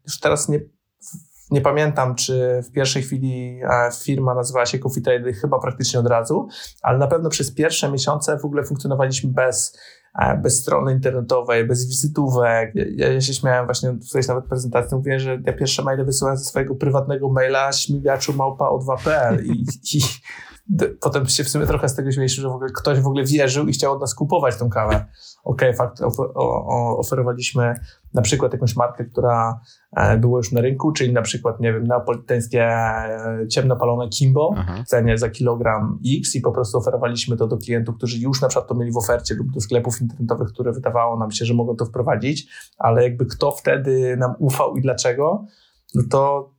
już 0.07 0.21
teraz 0.21 0.49
nie, 0.49 0.61
nie 1.51 1.61
pamiętam, 1.61 2.15
czy 2.15 2.63
w 2.69 2.73
pierwszej 2.73 3.03
chwili 3.03 3.61
e, 3.63 3.91
firma 4.05 4.35
nazywała 4.35 4.67
się 4.67 4.79
Coffee 4.79 5.03
Trade, 5.03 5.33
chyba 5.33 5.59
praktycznie 5.59 6.01
od 6.01 6.07
razu, 6.07 6.49
ale 6.83 6.99
na 6.99 7.07
pewno 7.07 7.31
przez 7.31 7.55
pierwsze 7.55 7.93
miesiące 7.93 8.39
w 8.39 8.45
ogóle 8.45 8.65
funkcjonowaliśmy 8.65 9.33
bez 9.33 9.79
bez 10.43 10.61
strony 10.61 10.93
internetowej, 10.93 11.67
bez 11.67 11.87
wizytówek. 11.87 12.73
Ja, 12.75 13.13
ja 13.13 13.21
się 13.21 13.35
śmiałem 13.35 13.65
właśnie 13.65 13.99
tutaj 14.07 14.23
nawet 14.29 14.45
prezentacji, 14.45 14.97
mówię, 14.97 15.21
że 15.21 15.39
ja 15.47 15.53
pierwsze 15.53 15.83
maile 15.83 16.05
wysyłałem 16.05 16.39
ze 16.39 16.45
swojego 16.45 16.75
prywatnego 16.75 17.29
maila 17.29 17.73
śmigaczu 17.73 18.33
małpa 18.33 18.65
o2.pl 18.65 19.47
i, 19.47 19.65
i 19.95 20.01
potem 21.01 21.27
się 21.27 21.45
w 21.45 21.49
sumie 21.49 21.67
trochę 21.67 21.89
z 21.89 21.95
tego 21.95 22.13
śmieliśmy, 22.13 22.43
że 22.43 22.49
w 22.49 22.53
ogóle 22.53 22.71
ktoś 22.75 23.01
w 23.01 23.07
ogóle 23.07 23.25
wierzył 23.25 23.67
i 23.67 23.73
chciał 23.73 23.93
od 23.93 24.01
nas 24.01 24.15
kupować 24.15 24.57
tą 24.57 24.71
kawę. 24.71 25.07
Okej, 25.45 25.71
okay, 25.71 25.75
fakt, 25.75 26.01
oferowaliśmy 26.99 27.75
na 28.15 28.23
przykład 28.23 28.53
jakąś 28.53 28.77
markę, 28.77 29.05
która 29.05 29.61
e, 29.97 30.19
była 30.19 30.39
już 30.39 30.53
na 30.53 30.61
rynku, 30.61 30.93
czyli 30.93 31.13
na 31.13 31.23
przykład, 31.23 31.61
nie 31.61 31.73
wiem, 31.73 31.85
neapolitańskie 31.85 32.63
e, 32.65 33.47
ciemnopalone 33.51 34.09
Kimbo 34.09 34.55
Aha. 34.57 34.83
w 34.87 34.89
cenie 34.89 35.19
za 35.19 35.29
kilogram 35.29 35.99
X 36.19 36.35
i 36.35 36.41
po 36.41 36.53
prostu 36.53 36.79
oferowaliśmy 36.79 37.37
to 37.37 37.47
do 37.47 37.57
klientów, 37.57 37.97
którzy 37.97 38.19
już 38.19 38.41
na 38.41 38.49
przykład 38.49 38.69
to 38.69 38.75
mieli 38.75 38.93
w 38.93 38.97
ofercie 38.97 39.35
lub 39.35 39.51
do 39.51 39.61
sklepów 39.61 40.01
internetowych, 40.01 40.49
które 40.49 40.73
wydawało 40.73 41.19
nam 41.19 41.31
się, 41.31 41.45
że 41.45 41.55
mogą 41.55 41.77
to 41.77 41.85
wprowadzić, 41.85 42.49
ale 42.79 43.03
jakby 43.03 43.27
kto 43.27 43.53
wtedy 43.53 44.17
nam 44.17 44.35
ufał 44.39 44.77
i 44.77 44.81
dlaczego, 44.81 45.45
no 45.95 46.03
to 46.11 46.51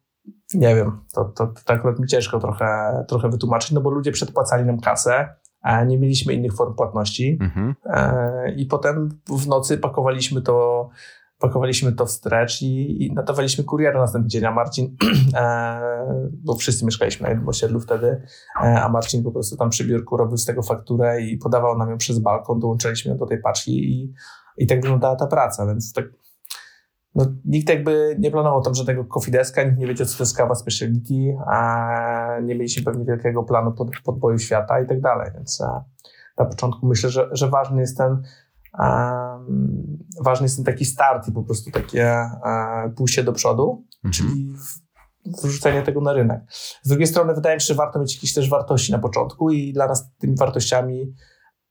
nie 0.54 0.76
wiem, 0.76 0.92
to, 1.14 1.26
to, 1.26 1.54
to 1.66 1.74
akurat 1.74 2.00
mi 2.00 2.08
ciężko 2.08 2.40
trochę, 2.40 2.66
trochę 3.08 3.30
wytłumaczyć, 3.30 3.72
no 3.72 3.82
bo 3.82 3.90
ludzie 3.90 4.12
przedpłacali 4.12 4.66
nam 4.66 4.80
kasę, 4.80 5.30
a 5.62 5.84
nie 5.84 5.98
mieliśmy 5.98 6.34
innych 6.34 6.54
form 6.56 6.76
płatności 6.76 7.38
mhm. 7.42 7.76
e, 7.86 8.52
i 8.52 8.66
potem 8.66 9.10
w 9.28 9.48
nocy 9.48 9.78
pakowaliśmy 9.78 10.42
to 10.42 10.90
pakowaliśmy 11.40 11.92
to 11.92 12.06
w 12.06 12.12
stretch 12.12 12.62
i, 12.62 13.06
i 13.06 13.14
natowaliśmy 13.14 13.64
kuriera 13.64 14.00
następny 14.00 14.30
dzień, 14.30 14.46
a 14.46 14.52
Marcin, 14.52 14.96
e, 15.36 15.80
bo 16.32 16.56
wszyscy 16.56 16.86
mieszkaliśmy 16.86 17.24
na 17.24 17.30
jednym 17.30 17.50
osiedlu 17.50 17.80
wtedy, 17.80 18.22
e, 18.64 18.82
a 18.82 18.90
Marcin 18.90 19.24
po 19.24 19.32
prostu 19.32 19.58
tam 19.58 19.70
przy 19.70 19.86
biurku 19.86 20.18
robił 20.18 20.38
z 20.38 20.46
tego 20.46 20.64
fakturę 20.64 21.22
i 21.22 21.38
podawał 21.38 21.78
nam 21.78 21.90
ją 21.90 21.98
przez 21.98 22.20
balkon, 22.20 22.60
dołączyliśmy 22.60 23.12
ją 23.12 23.18
do 23.18 23.26
tej 23.26 23.42
paczki 23.42 23.72
i, 23.72 24.14
i 24.58 24.68
tak 24.68 24.82
wyglądała 24.82 25.16
ta 25.16 25.28
praca, 25.28 25.66
więc 25.66 25.94
tak 25.94 26.06
no, 27.16 27.26
nikt 27.46 27.70
jakby 27.70 28.16
nie 28.20 28.32
planował 28.32 28.62
tam 28.62 28.76
żadnego 28.76 29.06
coffee 29.06 29.32
deska, 29.32 29.64
nikt 29.64 29.78
nie 29.78 29.88
wiedział, 29.88 30.08
co 30.08 30.18
to 30.18 30.24
jest 30.24 30.38
kawa 30.38 30.56
speciality, 30.56 31.38
a 31.48 32.40
nie 32.44 32.56
mieliśmy 32.56 32.84
pewnie 32.84 33.06
wielkiego 33.06 33.44
planu 33.44 33.72
pod, 33.72 33.90
podboju 34.04 34.40
świata 34.40 34.82
i 34.82 34.88
tak 34.88 35.02
dalej, 35.02 35.32
więc 35.36 35.62
a, 35.62 35.84
na 36.38 36.46
początku 36.46 36.88
myślę, 36.88 37.10
że, 37.10 37.30
że 37.32 37.50
ważny 37.50 37.82
jest 37.82 37.98
ten 37.98 38.22
um, 38.80 39.98
ważny 40.22 40.46
jest 40.46 40.56
ten 40.56 40.66
taki 40.66 40.86
start 40.86 41.28
i 41.28 41.32
po 41.32 41.44
prostu 41.44 41.72
takie 41.72 42.30
um, 42.46 42.94
pójście 42.96 43.24
do 43.24 43.34
przodu, 43.34 43.86
mhm. 44.06 44.14
czyli 44.14 44.54
wrzucenie 45.44 45.82
tego 45.82 46.02
na 46.02 46.14
rynek. 46.14 46.42
Z 46.84 46.90
drugiej 46.90 47.08
strony 47.08 47.34
wydaje 47.34 47.56
mi 47.56 47.62
się, 47.62 47.68
że 47.68 47.76
warto 47.76 48.00
mieć 48.00 48.16
jakieś 48.16 48.34
też 48.34 48.50
wartości 48.50 48.92
na 48.92 49.00
początku 49.00 49.52
i 49.52 49.74
dla 49.74 49.88
nas 49.88 50.12
tymi 50.18 50.36
wartościami 50.36 51.14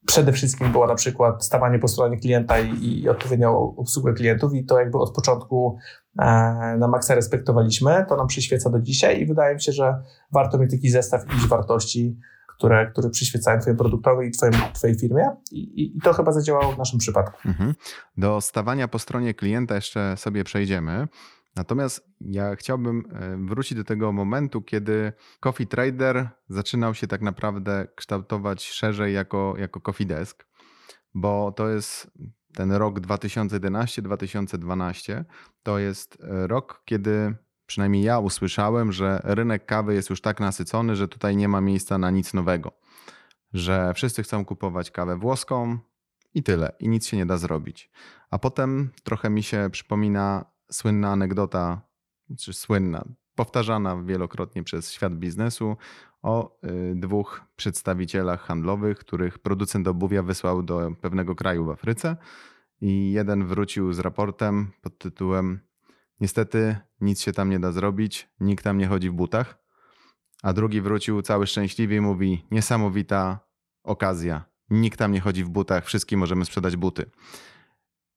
przede 0.07 0.33
wszystkim 0.33 0.73
była 0.73 0.87
na 0.87 0.95
przykład 0.95 1.45
stawanie 1.45 1.79
po 1.79 1.89
stronie 1.89 2.19
klienta 2.19 2.59
i, 2.61 3.01
i 3.01 3.09
odpowiednią 3.09 3.75
obsługę 3.77 4.13
klientów 4.13 4.55
i 4.55 4.65
to 4.65 4.79
jakby 4.79 4.99
od 4.99 5.15
początku 5.15 5.79
e, 6.19 6.25
na 6.79 6.89
maksa 6.89 7.15
respektowaliśmy, 7.15 8.07
to 8.09 8.17
nam 8.17 8.27
przyświeca 8.27 8.71
do 8.71 8.81
dzisiaj 8.81 9.21
i 9.21 9.27
wydaje 9.27 9.55
mi 9.55 9.63
się, 9.63 9.73
że 9.73 10.03
warto 10.33 10.59
mieć 10.59 10.71
taki 10.71 10.91
zestaw 10.91 11.27
jakichś 11.27 11.47
wartości, 11.47 12.17
które, 12.59 12.91
które 12.91 13.11
przyświecają 13.11 13.61
Twojemu 13.61 13.79
produktowi 13.79 14.27
i 14.27 14.31
twoim, 14.31 14.53
Twojej 14.75 14.99
firmie 14.99 15.25
I, 15.53 15.83
i, 15.83 16.01
to 16.01 16.13
chyba 16.13 16.33
zadziałało 16.33 16.73
w 16.73 16.79
naszym 16.79 16.99
przypadku. 16.99 17.49
Mhm. 17.49 17.75
Do 18.17 18.41
stawania 18.41 18.89
po 18.89 18.99
stronie 18.99 19.35
klienta 19.35 19.75
jeszcze 19.75 20.17
sobie 20.17 20.45
przejdziemy. 20.45 21.09
Natomiast 21.57 22.09
ja 22.21 22.57
chciałbym 22.57 23.05
e, 23.13 23.37
wrócić 23.47 23.79
do 23.79 23.85
tego 23.85 24.13
momentu, 24.13 24.63
kiedy 24.63 25.13
Coffee 25.41 25.67
Trader 25.67 26.29
zaczynał 26.49 26.95
się 26.95 27.07
tak 27.07 27.21
naprawdę 27.21 27.87
kształtować 27.95 28.65
szerzej 28.65 29.15
jako, 29.15 29.55
jako 29.59 29.81
Coffee 29.81 30.07
Desk, 30.07 30.47
bo 31.15 31.53
to 31.53 31.69
jest 31.69 32.11
ten 32.55 32.73
rok 32.73 33.01
2011-2012. 33.01 35.25
To 35.63 35.79
jest 35.79 36.19
e, 36.21 36.47
rok, 36.47 36.83
kiedy 36.85 37.35
przynajmniej 37.69 38.03
ja 38.03 38.19
usłyszałem, 38.19 38.93
że 38.93 39.21
rynek 39.25 39.67
kawy 39.67 39.95
jest 39.95 40.11
już 40.11 40.21
tak 40.21 40.41
nasycony, 40.41 40.97
że 40.97 41.09
tutaj 41.09 41.37
nie 41.37 41.49
ma 41.49 41.61
miejsca 41.61 41.99
na 41.99 42.11
nic 42.11 42.35
nowego. 42.35 42.73
Że 43.53 43.93
wszyscy 43.95 44.23
chcą 44.23 44.45
kupować 44.45 44.91
kawę 44.91 45.17
włoską 45.17 45.79
i 46.35 46.43
tyle, 46.43 46.73
i 46.81 46.89
nic 46.89 47.07
się 47.07 47.17
nie 47.17 47.27
da 47.27 47.37
zrobić. 47.37 47.91
A 48.31 48.39
potem 48.39 48.91
trochę 49.03 49.31
mi 49.31 49.43
się 49.43 49.69
przypomina 49.73 50.45
słynna 50.71 51.11
anegdota, 51.11 51.81
czy 52.39 52.53
słynna, 52.53 53.05
powtarzana 53.35 54.03
wielokrotnie 54.03 54.63
przez 54.63 54.93
świat 54.93 55.15
biznesu 55.15 55.77
o 56.23 56.59
y, 56.65 56.95
dwóch 56.97 57.43
przedstawicielach 57.57 58.41
handlowych, 58.41 58.99
których 58.99 59.39
producent 59.39 59.89
obuwia 59.89 60.23
wysłał 60.23 60.63
do 60.63 60.91
pewnego 61.01 61.35
kraju 61.35 61.65
w 61.65 61.71
Afryce 61.71 62.17
i 62.81 63.13
jeden 63.13 63.47
wrócił 63.47 63.93
z 63.93 63.99
raportem 63.99 64.71
pod 64.83 64.99
tytułem 64.99 65.68
Niestety 66.21 66.77
nic 67.01 67.21
się 67.21 67.33
tam 67.33 67.51
nie 67.51 67.61
da 67.61 67.73
zrobić, 67.73 68.29
nikt 68.41 68.65
tam 68.65 68.79
nie 68.79 68.87
chodzi 68.87 69.11
w 69.11 69.13
butach, 69.13 69.59
a 70.43 70.53
drugi 70.53 70.81
wrócił 70.81 71.23
cały 71.23 71.47
szczęśliwy 71.47 71.95
i 71.95 72.01
mówi 72.01 72.47
niesamowita 72.51 73.41
okazja, 73.85 74.45
nikt 74.71 74.99
tam 74.99 75.13
nie 75.13 75.21
chodzi 75.21 75.45
w 75.45 75.49
butach, 75.49 75.85
wszystkim 75.85 76.21
możemy 76.21 76.45
sprzedać 76.45 76.77
buty. 76.77 77.11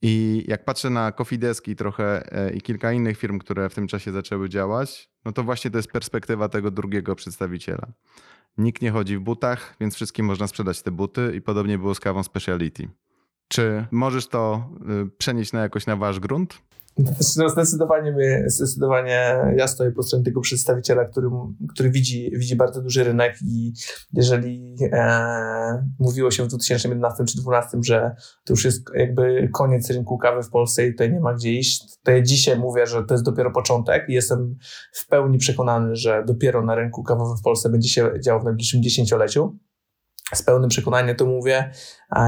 I 0.01 0.43
jak 0.47 0.65
patrzę 0.65 0.89
na 0.89 1.11
Coffee 1.11 1.39
Desk 1.39 1.67
i 1.67 1.75
trochę 1.75 2.33
e, 2.33 2.53
i 2.53 2.61
kilka 2.61 2.91
innych 2.91 3.17
firm, 3.17 3.39
które 3.39 3.69
w 3.69 3.75
tym 3.75 3.87
czasie 3.87 4.11
zaczęły 4.11 4.49
działać, 4.49 5.09
no 5.25 5.31
to 5.31 5.43
właśnie 5.43 5.71
to 5.71 5.77
jest 5.77 5.91
perspektywa 5.91 6.49
tego 6.49 6.71
drugiego 6.71 7.15
przedstawiciela. 7.15 7.87
Nikt 8.57 8.81
nie 8.81 8.91
chodzi 8.91 9.17
w 9.17 9.21
butach, 9.21 9.75
więc 9.79 9.95
wszystkim 9.95 10.25
można 10.25 10.47
sprzedać 10.47 10.81
te 10.81 10.91
buty 10.91 11.31
i 11.35 11.41
podobnie 11.41 11.77
było 11.77 11.95
z 11.95 11.99
kawą 11.99 12.23
speciality. 12.23 12.89
Czy 13.47 13.85
możesz 13.91 14.27
to 14.27 14.69
y, 15.05 15.09
przenieść 15.17 15.53
na 15.53 15.61
jakoś 15.61 15.85
na 15.85 15.95
wasz 15.95 16.19
grunt? 16.19 16.61
No 17.37 17.49
zdecydowanie, 17.49 18.11
my, 18.11 18.43
zdecydowanie 18.47 19.37
ja 19.57 19.67
stoję 19.67 19.91
po 19.91 20.03
stronie 20.03 20.25
tego 20.25 20.41
przedstawiciela, 20.41 21.05
który, 21.05 21.27
który 21.73 21.89
widzi, 21.89 22.31
widzi 22.35 22.55
bardzo 22.55 22.81
duży 22.81 23.03
rynek 23.03 23.35
i 23.45 23.73
jeżeli 24.13 24.75
e, 24.91 25.87
mówiło 25.99 26.31
się 26.31 26.43
w 26.43 26.47
2011 26.47 27.25
czy 27.25 27.37
2012, 27.37 27.77
że 27.83 28.15
to 28.45 28.53
już 28.53 28.65
jest 28.65 28.81
jakby 28.95 29.49
koniec 29.53 29.89
rynku 29.89 30.17
kawy 30.17 30.43
w 30.43 30.49
Polsce 30.49 30.87
i 30.87 30.91
tutaj 30.91 31.13
nie 31.13 31.19
ma 31.19 31.33
gdzie 31.33 31.53
iść, 31.53 31.97
to 32.03 32.11
ja 32.11 32.21
dzisiaj 32.21 32.59
mówię, 32.59 32.87
że 32.87 33.03
to 33.03 33.13
jest 33.13 33.25
dopiero 33.25 33.51
początek 33.51 34.09
i 34.09 34.13
jestem 34.13 34.55
w 34.93 35.07
pełni 35.07 35.37
przekonany, 35.37 35.95
że 35.95 36.23
dopiero 36.27 36.65
na 36.65 36.75
rynku 36.75 37.03
kawowym 37.03 37.37
w 37.37 37.41
Polsce 37.41 37.69
będzie 37.69 37.89
się 37.89 38.11
działo 38.23 38.41
w 38.41 38.43
najbliższym 38.43 38.83
dziesięcioleciu. 38.83 39.57
Z 40.33 40.43
pełnym 40.43 40.69
przekonaniem 40.69 41.15
to 41.15 41.25
mówię. 41.25 41.71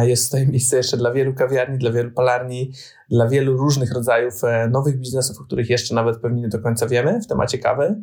Jest 0.02 0.32
tutaj 0.32 0.48
miejsce 0.48 0.78
jeszcze 0.78 0.98
dla 0.98 1.12
wielu 1.12 1.34
kawiarni, 1.34 1.78
dla 1.78 1.92
wielu 1.92 2.12
palarni, 2.12 2.72
dla 3.10 3.28
wielu 3.28 3.58
różnych 3.58 3.94
rodzajów 3.94 4.44
e, 4.44 4.68
nowych 4.68 5.00
biznesów, 5.00 5.40
o 5.40 5.44
których 5.44 5.70
jeszcze 5.70 5.96
nawet 5.96 6.18
pewnie 6.18 6.42
nie 6.42 6.50
do 6.50 6.60
końca 6.60 6.88
wiemy 6.88 7.22
w 7.22 7.28
temacie 7.28 7.58
kawy. 7.58 8.02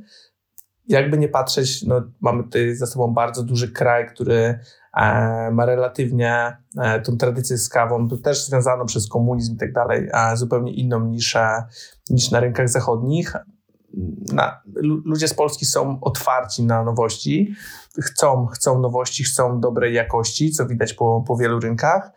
Jakby 0.89 1.19
nie 1.19 1.29
patrzeć, 1.29 1.83
no, 1.83 2.03
mamy 2.21 2.43
tutaj 2.43 2.75
za 2.75 2.87
sobą 2.87 3.15
bardzo 3.15 3.43
duży 3.43 3.73
kraj, 3.73 4.09
który 4.09 4.59
e, 4.97 5.51
ma 5.53 5.67
relatywnie 5.67 6.57
e, 6.79 7.01
tą 7.01 7.17
tradycję 7.17 7.59
z 7.59 7.69
kawą, 7.69 8.09
to 8.09 8.17
też 8.17 8.47
związano 8.47 8.85
przez 8.85 9.09
komunizm 9.09 9.55
i 9.55 9.59
tak 9.59 9.73
dalej, 9.73 10.09
zupełnie 10.35 10.75
inną 10.75 11.05
niż, 11.05 11.37
niż 12.11 12.31
na 12.31 12.41
rynkach 12.41 12.69
zachodnich 12.69 13.35
na, 14.33 14.63
ludzie 15.05 15.29
z 15.29 15.35
Polski 15.35 15.67
są 15.67 16.01
otwarci 16.01 16.65
na 16.65 16.85
nowości, 16.85 17.55
chcą, 18.03 18.47
chcą 18.47 18.81
nowości, 18.81 19.25
chcą 19.25 19.61
dobrej 19.61 19.95
jakości, 19.95 20.51
co 20.51 20.67
widać 20.67 20.95
po, 20.95 21.25
po 21.27 21.37
wielu 21.37 21.61
rynkach 21.61 22.11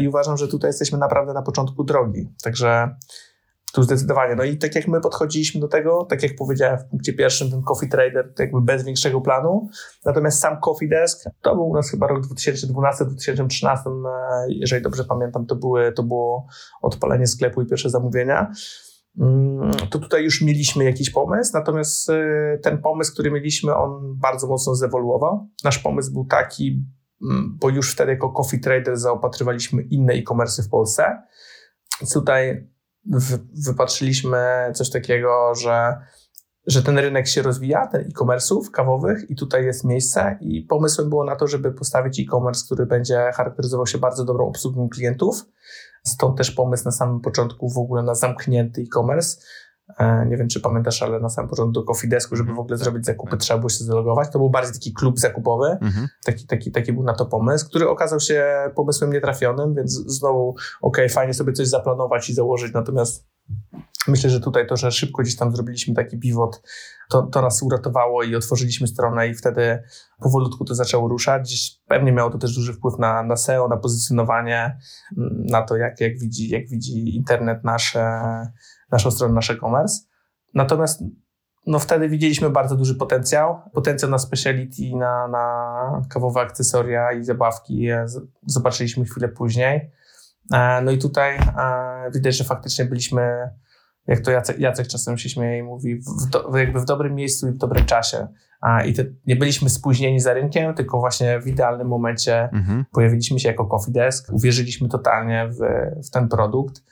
i 0.00 0.08
uważam, 0.08 0.36
że 0.36 0.48
tutaj 0.48 0.68
jesteśmy 0.68 0.98
naprawdę 0.98 1.32
na 1.32 1.42
początku 1.42 1.84
drogi. 1.84 2.32
Także 2.42 2.96
tu 3.72 3.82
zdecydowanie. 3.82 4.34
No 4.34 4.44
i 4.44 4.58
tak 4.58 4.74
jak 4.74 4.88
my 4.88 5.00
podchodziliśmy 5.00 5.60
do 5.60 5.68
tego, 5.68 6.04
tak 6.04 6.22
jak 6.22 6.36
powiedziałem 6.36 6.78
w 6.78 6.84
punkcie 6.84 7.12
pierwszym, 7.12 7.50
ten 7.50 7.62
Coffee 7.62 7.88
Trader, 7.88 8.32
jakby 8.38 8.60
bez 8.60 8.84
większego 8.84 9.20
planu. 9.20 9.68
Natomiast 10.04 10.40
sam 10.40 10.60
Coffee 10.60 10.88
Desk, 10.88 11.24
to 11.42 11.54
był 11.54 11.68
u 11.68 11.74
nas 11.74 11.90
chyba 11.90 12.06
rok 12.06 12.22
2012-2013, 12.26 13.76
e, 13.76 14.46
jeżeli 14.48 14.82
dobrze 14.82 15.04
pamiętam, 15.04 15.46
to, 15.46 15.56
były, 15.56 15.92
to 15.92 16.02
było 16.02 16.46
odpalenie 16.82 17.26
sklepu 17.26 17.62
i 17.62 17.66
pierwsze 17.66 17.90
zamówienia. 17.90 18.52
Mm, 19.20 19.70
to 19.90 19.98
tutaj 19.98 20.24
już 20.24 20.42
mieliśmy 20.42 20.84
jakiś 20.84 21.10
pomysł, 21.10 21.50
natomiast 21.54 22.10
y, 22.10 22.60
ten 22.62 22.82
pomysł, 22.82 23.12
który 23.12 23.30
mieliśmy, 23.30 23.74
on 23.74 24.18
bardzo 24.18 24.46
mocno 24.46 24.74
zewoluował. 24.74 25.48
Nasz 25.64 25.78
pomysł 25.78 26.12
był 26.12 26.24
taki, 26.24 26.84
mm, 27.22 27.58
bo 27.60 27.68
już 27.68 27.92
wtedy 27.92 28.12
jako 28.12 28.32
Coffee 28.32 28.60
Trader 28.60 28.96
zaopatrywaliśmy 28.96 29.82
inne 29.82 30.12
e-commerce 30.12 30.62
w 30.62 30.68
Polsce. 30.68 31.22
Tutaj 32.12 32.68
wypatrzyliśmy 33.66 34.38
coś 34.74 34.90
takiego, 34.90 35.54
że, 35.54 35.96
że 36.66 36.82
ten 36.82 36.98
rynek 36.98 37.28
się 37.28 37.42
rozwija, 37.42 37.86
ten 37.86 38.00
e-commerce'ów 38.00 38.70
kawowych 38.70 39.30
i 39.30 39.36
tutaj 39.36 39.64
jest 39.64 39.84
miejsce 39.84 40.38
i 40.40 40.62
pomysłem 40.62 41.08
było 41.08 41.24
na 41.24 41.36
to, 41.36 41.46
żeby 41.46 41.72
postawić 41.72 42.20
e-commerce, 42.20 42.64
który 42.64 42.86
będzie 42.86 43.30
charakteryzował 43.34 43.86
się 43.86 43.98
bardzo 43.98 44.24
dobrą 44.24 44.46
obsługą 44.46 44.88
klientów, 44.88 45.44
Stąd 46.08 46.36
też 46.38 46.50
pomysł 46.50 46.84
na 46.84 46.90
samym 46.90 47.20
początku 47.20 47.68
w 47.68 47.78
ogóle 47.78 48.02
na 48.02 48.14
zamknięty 48.14 48.80
e-commerce. 48.82 49.40
E, 49.98 50.26
nie 50.26 50.36
wiem, 50.36 50.48
czy 50.48 50.60
pamiętasz, 50.60 51.02
ale 51.02 51.20
na 51.20 51.28
samym 51.28 51.50
początku 51.50 51.72
do 51.72 51.82
Coffee 51.82 52.08
Desku, 52.08 52.36
żeby 52.36 52.48
w 52.48 52.58
ogóle 52.58 52.74
mhm. 52.74 52.78
zrobić 52.78 53.06
zakupy, 53.06 53.30
tak. 53.30 53.40
trzeba 53.40 53.58
było 53.58 53.70
się 53.70 53.84
zalogować. 53.84 54.28
To 54.32 54.38
był 54.38 54.50
bardziej 54.50 54.74
taki 54.74 54.92
klub 54.92 55.18
zakupowy. 55.18 55.66
Mhm. 55.80 56.08
Taki, 56.24 56.46
taki, 56.46 56.72
taki 56.72 56.92
był 56.92 57.02
na 57.02 57.14
to 57.14 57.26
pomysł, 57.26 57.68
który 57.68 57.88
okazał 57.88 58.20
się 58.20 58.44
pomysłem 58.74 59.12
nietrafionym, 59.12 59.74
więc 59.74 59.92
znowu, 59.92 60.54
ok, 60.82 60.98
fajnie 61.10 61.34
sobie 61.34 61.52
coś 61.52 61.68
zaplanować 61.68 62.30
i 62.30 62.34
założyć, 62.34 62.72
natomiast 62.74 63.28
myślę, 64.08 64.30
że 64.30 64.40
tutaj 64.40 64.66
to, 64.66 64.76
że 64.76 64.92
szybko 64.92 65.22
gdzieś 65.22 65.36
tam 65.36 65.52
zrobiliśmy 65.52 65.94
taki 65.94 66.18
pivot, 66.18 66.62
to, 67.10 67.22
to 67.22 67.42
nas 67.42 67.62
uratowało 67.62 68.22
i 68.22 68.36
otworzyliśmy 68.36 68.86
stronę 68.86 69.28
i 69.28 69.34
wtedy 69.34 69.82
powolutku 70.22 70.64
to 70.64 70.74
zaczęło 70.74 71.08
ruszać. 71.08 71.42
Gdzieś 71.42 71.80
pewnie 71.86 72.12
miało 72.12 72.30
to 72.30 72.38
też 72.38 72.54
duży 72.54 72.72
wpływ 72.72 72.98
na, 72.98 73.22
na 73.22 73.36
SEO, 73.36 73.68
na 73.68 73.76
pozycjonowanie, 73.76 74.78
mm, 75.18 75.46
na 75.46 75.62
to, 75.62 75.76
jak, 75.76 76.00
jak, 76.00 76.18
widzi, 76.18 76.48
jak 76.48 76.68
widzi 76.68 77.16
internet 77.16 77.64
nasze, 77.64 78.20
naszą 78.92 79.10
stronę, 79.10 79.34
nasz 79.34 79.50
e-commerce. 79.50 80.00
Natomiast 80.54 81.02
no 81.66 81.78
wtedy 81.78 82.08
widzieliśmy 82.08 82.50
bardzo 82.50 82.76
duży 82.76 82.94
potencjał. 82.94 83.60
Potencjał 83.72 84.10
na 84.10 84.18
speciality, 84.18 84.82
na, 84.96 85.28
na 85.28 86.02
kawowe 86.10 86.40
akcesoria 86.40 87.12
i 87.12 87.24
zabawki 87.24 87.88
zobaczyliśmy 88.46 89.04
chwilę 89.04 89.28
później. 89.28 89.90
E, 90.52 90.82
no 90.82 90.90
i 90.90 90.98
tutaj 90.98 91.36
e, 91.36 92.10
widać, 92.14 92.36
że 92.36 92.44
faktycznie 92.44 92.84
byliśmy 92.84 93.50
jak 94.08 94.20
to 94.20 94.30
Jacek, 94.30 94.58
Jacek 94.58 94.86
czasem 94.86 95.18
się 95.18 95.28
śmieje 95.28 95.58
i 95.58 95.62
mówi, 95.62 95.96
w 95.96 96.30
do, 96.30 96.58
jakby 96.58 96.80
w 96.80 96.84
dobrym 96.84 97.14
miejscu 97.14 97.48
i 97.48 97.52
w 97.52 97.56
dobrym 97.56 97.84
czasie. 97.84 98.28
I 98.86 98.92
te, 98.92 99.04
nie 99.26 99.36
byliśmy 99.36 99.70
spóźnieni 99.70 100.20
za 100.20 100.34
rynkiem, 100.34 100.74
tylko 100.74 101.00
właśnie 101.00 101.40
w 101.40 101.46
idealnym 101.46 101.88
momencie 101.88 102.48
mhm. 102.52 102.84
pojawiliśmy 102.92 103.40
się 103.40 103.48
jako 103.48 103.66
Coffee 103.66 103.92
Desk, 103.92 104.32
uwierzyliśmy 104.32 104.88
totalnie 104.88 105.48
w, 105.48 105.58
w 106.06 106.10
ten 106.10 106.28
produkt 106.28 106.82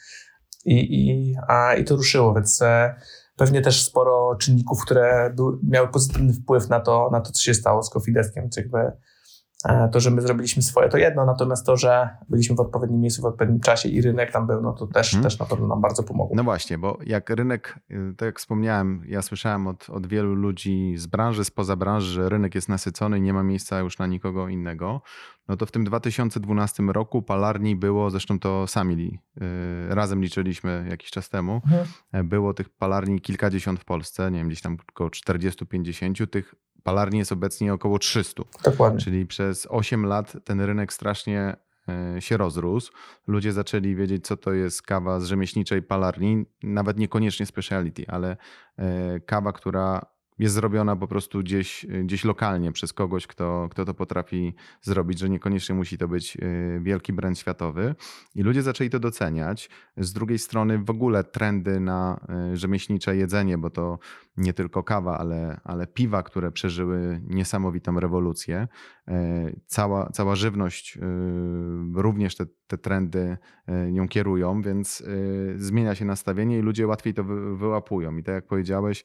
i, 0.64 0.75
i, 0.75 1.37
a, 1.49 1.75
i 1.75 1.85
to 1.85 1.97
ruszyło, 1.97 2.35
więc 2.35 2.62
e, 2.62 2.95
pewnie 3.37 3.61
też 3.61 3.85
sporo 3.85 4.37
czynników, 4.37 4.85
które 4.85 5.33
były, 5.37 5.59
miały 5.62 5.88
pozytywny 5.88 6.33
wpływ 6.33 6.69
na 6.69 6.81
to, 6.81 7.09
na 7.12 7.21
to, 7.21 7.33
co 7.33 7.42
się 7.42 7.55
stało 7.55 7.83
z 7.83 7.90
Coffee 7.90 8.12
Deskiem, 8.12 8.42
więc 8.42 8.57
jakby 8.57 8.92
to, 9.92 10.00
że 10.00 10.11
my 10.11 10.22
zrobiliśmy 10.22 10.62
swoje, 10.62 10.88
to 10.88 10.98
jedno, 10.98 11.26
natomiast 11.26 11.66
to, 11.66 11.76
że 11.76 12.09
byliśmy 12.29 12.57
w 12.57 12.61
odpowiednim 12.61 13.00
miejscu, 13.00 13.22
w 13.22 13.24
odpowiednim 13.24 13.61
czasie 13.61 13.88
i 13.88 14.00
rynek 14.00 14.33
tam 14.33 14.46
był, 14.46 14.62
no 14.62 14.72
to 14.72 14.87
też, 14.87 15.11
hmm. 15.11 15.24
też 15.24 15.38
na 15.38 15.46
pewno 15.46 15.66
nam 15.66 15.81
bardzo 15.81 16.02
pomogło. 16.02 16.37
No 16.37 16.44
właśnie, 16.44 16.79
bo 16.79 16.98
jak 17.07 17.31
rynek, 17.31 17.79
y, 17.90 18.14
tak 18.16 18.26
jak 18.26 18.38
wspomniałem, 18.38 19.02
ja 19.09 19.22
słyszałem 19.22 19.66
od, 19.66 19.90
od 19.90 20.07
wielu 20.07 20.35
ludzi 20.35 20.94
z 20.96 21.07
branży, 21.07 21.44
spoza 21.44 21.76
branży, 21.76 22.12
że 22.12 22.29
rynek 22.29 22.55
jest 22.55 22.68
nasycony 22.68 23.18
i 23.18 23.20
nie 23.20 23.33
ma 23.33 23.42
miejsca 23.42 23.79
już 23.79 23.98
na 23.98 24.07
nikogo 24.07 24.48
innego, 24.48 25.02
no 25.48 25.57
to 25.57 25.66
w 25.66 25.72
tym 25.72 25.85
2012 25.85 26.83
roku 26.83 27.22
palarni 27.22 27.76
było, 27.76 28.11
zresztą 28.11 28.38
to 28.38 28.66
sami 28.66 29.20
y, 29.37 29.94
razem 29.94 30.22
liczyliśmy 30.22 30.87
jakiś 30.90 31.11
czas 31.11 31.29
temu. 31.29 31.61
E, 32.12 32.24
było 32.24 32.55
tych 32.55 32.68
palarni 32.68 33.20
kilkadziesiąt 33.20 33.81
w 33.81 33.85
Polsce, 33.85 34.31
nie 34.31 34.38
wiem, 34.38 34.48
gdzieś 34.48 34.61
tam 34.61 34.76
około 34.88 35.11
40-50, 35.11 36.26
tych 36.26 36.55
palarni 36.87 37.18
jest 37.18 37.33
obecnie 37.33 37.75
około 37.75 37.99
300. 37.99 38.42
Dokładnie. 38.64 39.01
Czyli 39.01 39.27
przez 39.27 39.66
8 39.70 40.07
lat 40.07 40.37
ten 40.44 40.61
rynek 40.61 40.92
strasznie 40.92 41.57
e, 41.88 42.22
się 42.22 42.37
rozrósł. 42.37 42.92
Ludzie 43.27 43.53
zaczęli 43.53 43.94
wiedzieć, 43.94 44.27
co 44.27 44.37
to 44.37 44.53
jest 44.53 44.83
kawa 44.83 45.20
z 45.20 45.25
rzemieślniczej 45.25 45.83
palarni, 45.83 46.44
nawet 46.62 46.99
niekoniecznie 46.99 47.46
speciality, 47.46 48.05
ale 48.09 48.37
e, 48.77 49.20
kawa, 49.20 49.53
która 49.53 50.15
jest 50.38 50.55
zrobiona 50.55 50.96
po 50.96 51.09
prostu 51.09 51.40
gdzieś, 51.40 51.87
gdzieś 52.05 52.25
lokalnie 52.25 52.72
przez 52.72 52.92
kogoś, 52.92 53.27
kto, 53.27 53.68
kto 53.70 53.85
to 53.85 53.94
potrafi 53.94 54.55
zrobić, 54.83 55.18
że 55.18 55.29
niekoniecznie 55.29 55.75
musi 55.75 55.99
to 55.99 56.09
być 56.09 56.37
y, 56.37 56.81
wielki 56.83 57.12
brand 57.12 57.38
światowy. 57.38 57.94
I 58.35 58.42
ludzie 58.42 58.62
zaczęli 58.62 58.90
to 58.90 58.99
doceniać. 58.99 59.70
Z 59.96 60.12
drugiej 60.12 60.38
strony 60.38 60.79
w 60.79 60.90
ogóle 60.90 61.25
trendy 61.25 61.81
na 61.81 62.20
y, 62.53 62.57
rzemieślnicze 62.57 63.16
jedzenie, 63.16 63.59
bo 63.59 63.70
to 63.70 63.99
nie 64.37 64.53
tylko 64.53 64.83
kawa, 64.83 65.18
ale, 65.18 65.61
ale 65.64 65.87
piwa, 65.87 66.22
które 66.22 66.53
przeżyły 66.53 67.20
niesamowitą 67.27 68.01
rewolucję. 68.01 68.68
Y, 69.09 69.61
cała, 69.66 70.11
cała 70.11 70.37
żywność 70.37 70.99
również 71.94 72.37
te, 72.37 72.46
te 72.66 72.79
trendy 72.79 73.37
nią 73.92 74.09
kierują, 74.09 74.62
więc 74.62 75.03
zmienia 75.57 75.94
się 75.94 76.05
nastawienie 76.05 76.59
i 76.59 76.62
ludzie 76.62 76.87
łatwiej 76.87 77.14
to 77.14 77.25
wyłapują. 77.57 78.16
I 78.16 78.22
tak 78.22 78.35
jak 78.35 78.46
powiedziałeś, 78.46 79.05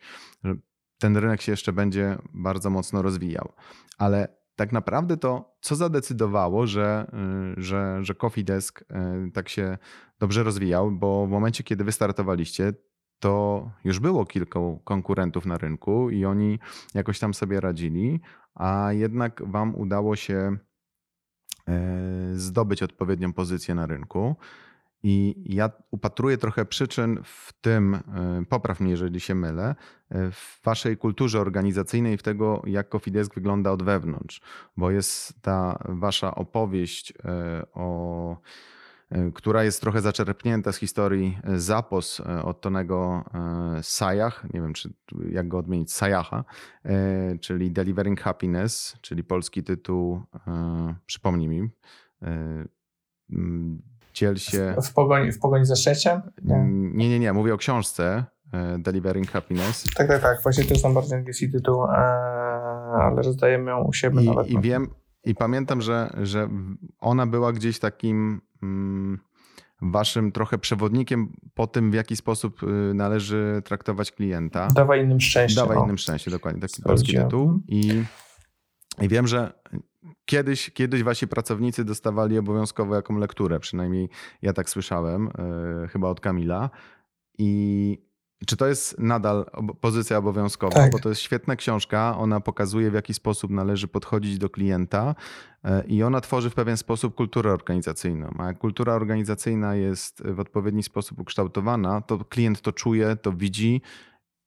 ten 1.02 1.18
rynek 1.18 1.42
się 1.42 1.52
jeszcze 1.52 1.74
będzie 1.74 2.18
bardzo 2.34 2.70
mocno 2.70 3.02
rozwijał. 3.02 3.54
Ale 3.98 4.28
tak 4.56 4.72
naprawdę 4.72 5.18
to, 5.18 5.58
co 5.62 5.76
zadecydowało, 5.76 6.68
że, 6.68 7.12
y, 7.58 7.62
że, 7.62 7.98
że 8.02 8.16
Coffee 8.16 8.44
Desk 8.44 8.82
y, 8.82 9.32
tak 9.32 9.50
się 9.50 9.78
dobrze 10.20 10.44
rozwijał, 10.44 10.92
bo 10.92 11.28
w 11.28 11.30
momencie, 11.30 11.64
kiedy 11.64 11.84
wystartowaliście, 11.84 12.74
to 13.20 13.70
już 13.84 14.00
było 14.00 14.26
kilku 14.26 14.82
konkurentów 14.84 15.46
na 15.46 15.58
rynku 15.58 16.10
i 16.10 16.26
oni 16.26 16.60
jakoś 16.94 17.20
tam 17.20 17.34
sobie 17.34 17.62
radzili, 17.62 18.20
a 18.56 18.94
jednak 18.94 19.42
Wam 19.52 19.76
udało 19.76 20.16
się 20.16 20.58
y, 21.70 22.40
zdobyć 22.40 22.84
odpowiednią 22.84 23.34
pozycję 23.34 23.76
na 23.76 23.86
rynku. 23.86 24.36
I 25.04 25.44
ja 25.46 25.70
upatruję 25.92 26.38
trochę 26.38 26.66
przyczyn 26.66 27.20
w 27.24 27.54
tym, 27.62 27.96
e, 27.96 28.02
popraw 28.50 28.80
mnie, 28.80 28.92
jeżeli 28.92 29.20
się 29.20 29.36
mylę, 29.36 29.76
e, 30.10 30.32
w 30.32 30.60
waszej 30.64 30.98
kulturze 30.98 31.40
organizacyjnej, 31.42 32.18
w 32.18 32.24
tego, 32.24 32.62
jak 32.66 32.90
Cofidesk 32.90 33.36
wygląda 33.36 33.72
od 33.72 33.84
wewnątrz, 33.84 34.42
bo 34.78 34.92
jest 34.92 35.42
ta 35.42 35.84
wasza 35.90 36.36
opowieść 36.36 37.14
e, 37.26 37.66
o 37.74 38.38
która 39.34 39.64
jest 39.64 39.82
trochę 39.82 40.02
zaczerpnięta 40.02 40.72
z 40.72 40.78
historii 40.78 41.38
Zapos 41.56 42.20
od 42.44 42.62
Tonego 42.62 43.24
Sajach, 43.82 44.54
nie 44.54 44.62
wiem 44.62 44.74
czy 44.74 44.94
jak 45.30 45.48
go 45.48 45.58
odmienić, 45.58 45.94
Sajacha, 45.94 46.44
czyli 47.42 47.72
Delivering 47.72 48.22
Happiness, 48.22 48.98
czyli 49.02 49.24
polski 49.24 49.64
tytuł, 49.64 50.22
przypomnij 51.06 51.48
mi, 51.48 51.70
Dziel 54.14 54.38
się. 54.38 54.76
W, 54.82 54.86
w, 54.86 54.94
pogoni, 54.94 55.32
w 55.32 55.40
pogoni 55.40 55.66
za 55.66 55.76
szczęściem? 55.76 56.22
Nie. 56.44 56.66
nie, 56.70 57.10
nie, 57.10 57.20
nie. 57.20 57.34
Mówię 57.34 57.54
o 57.54 57.58
książce 57.58 58.24
e, 58.54 58.78
Delivering 58.80 59.32
Happiness. 59.32 59.84
Tak, 59.96 60.08
tak, 60.08 60.22
tak. 60.22 60.44
Właśnie 60.44 60.64
to 60.64 60.70
jest 60.70 60.84
najbardziej 60.84 61.18
angielski 61.18 61.52
tytuł, 61.52 61.84
e, 61.84 61.88
ale 63.02 63.22
rozdajemy 63.22 63.72
ją 63.72 63.84
u 63.84 63.94
siebie 63.94 64.22
I, 64.22 64.26
nawet. 64.26 64.50
I 64.50 64.60
wiem, 64.60 64.88
i 65.24 65.36
pamiętam, 65.36 65.82
że, 65.82 66.14
że 66.22 66.50
ona 67.00 67.28
była 67.28 67.54
gdzieś 67.54 67.80
takim 67.80 68.42
mm, 68.64 69.20
waszym 69.82 70.32
trochę 70.32 70.58
przewodnikiem 70.58 71.34
po 71.54 71.68
tym, 71.68 71.92
w 71.92 71.94
jaki 71.94 72.16
sposób 72.16 72.64
y, 72.64 72.94
należy 72.94 73.62
traktować 73.66 74.12
klienta. 74.12 74.68
Dawaj 74.68 75.04
innym 75.04 75.20
szczęście. 75.20 75.62
Dawaj 75.62 75.78
innym 75.84 75.98
szczęście, 75.98 76.32
dokładnie. 76.32 76.62
Taki 76.62 76.82
polski 76.82 77.14
tytuł. 77.14 77.60
I, 77.68 78.04
I 79.02 79.08
wiem, 79.08 79.28
że 79.28 79.54
kiedyś, 80.26 80.72
kiedyś 80.72 81.04
wasi 81.04 81.28
pracownicy 81.28 81.86
dostawali 81.86 82.38
obowiązkowo 82.38 82.96
jaką 82.96 83.18
lekturę, 83.18 83.60
przynajmniej 83.60 84.10
ja 84.42 84.54
tak 84.54 84.70
słyszałem, 84.70 85.30
yy, 85.82 85.88
chyba 85.88 86.10
od 86.10 86.20
Kamila. 86.20 86.70
I 87.38 88.12
czy 88.46 88.58
to 88.58 88.68
jest 88.68 89.00
nadal 89.00 89.46
pozycja 89.82 90.18
obowiązkowa? 90.18 90.76
Tak. 90.76 90.92
Bo 90.92 91.00
to 91.00 91.10
jest 91.10 91.22
świetna 91.22 91.56
książka. 91.56 92.18
Ona 92.18 92.40
pokazuje, 92.40 92.92
w 92.92 92.94
jaki 92.94 93.14
sposób 93.14 93.52
należy 93.52 93.88
podchodzić 93.88 94.38
do 94.38 94.50
klienta 94.50 95.16
e, 95.64 95.84
i 95.88 96.04
ona 96.04 96.22
tworzy 96.22 96.50
w 96.50 96.56
pewien 96.56 96.78
sposób 96.78 97.16
kulturę 97.16 97.54
organizacyjną. 97.54 98.36
A 98.40 98.46
jak 98.46 98.58
kultura 98.58 98.94
organizacyjna 98.94 99.76
jest 99.76 100.24
w 100.26 100.40
odpowiedni 100.40 100.84
sposób 100.84 101.20
ukształtowana, 101.20 102.02
to 102.02 102.18
klient 102.18 102.62
to 102.62 102.72
czuje, 102.72 103.16
to 103.16 103.32
widzi, 103.32 103.82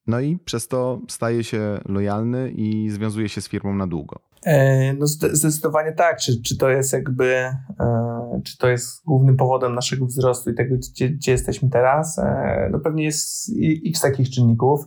no 0.07 0.21
i 0.21 0.39
przez 0.39 0.69
to 0.69 1.01
staje 1.09 1.45
się 1.45 1.81
lojalny 1.89 2.51
i 2.51 2.91
związuje 2.91 3.29
się 3.29 3.41
z 3.41 3.49
firmą 3.49 3.75
na 3.75 3.87
długo. 3.87 4.21
E, 4.45 4.93
no 4.93 5.07
zdecydowanie 5.07 5.93
tak. 5.93 6.19
Czy, 6.19 6.43
czy 6.43 6.57
to 6.57 6.69
jest 6.69 6.93
jakby, 6.93 7.35
e, 7.81 8.41
czy 8.45 8.59
to 8.59 8.69
jest 8.69 9.05
głównym 9.05 9.37
powodem 9.37 9.75
naszego 9.75 10.07
wzrostu 10.07 10.51
i 10.51 10.55
tego, 10.55 10.77
gdzie, 10.77 11.09
gdzie 11.09 11.33
jesteśmy 11.33 11.71
teraz? 11.71 12.19
E, 12.19 12.69
no 12.73 12.81
pewnie 12.81 13.05
jest 13.05 13.51
x 13.87 14.01
takich 14.01 14.31
czynników. 14.31 14.81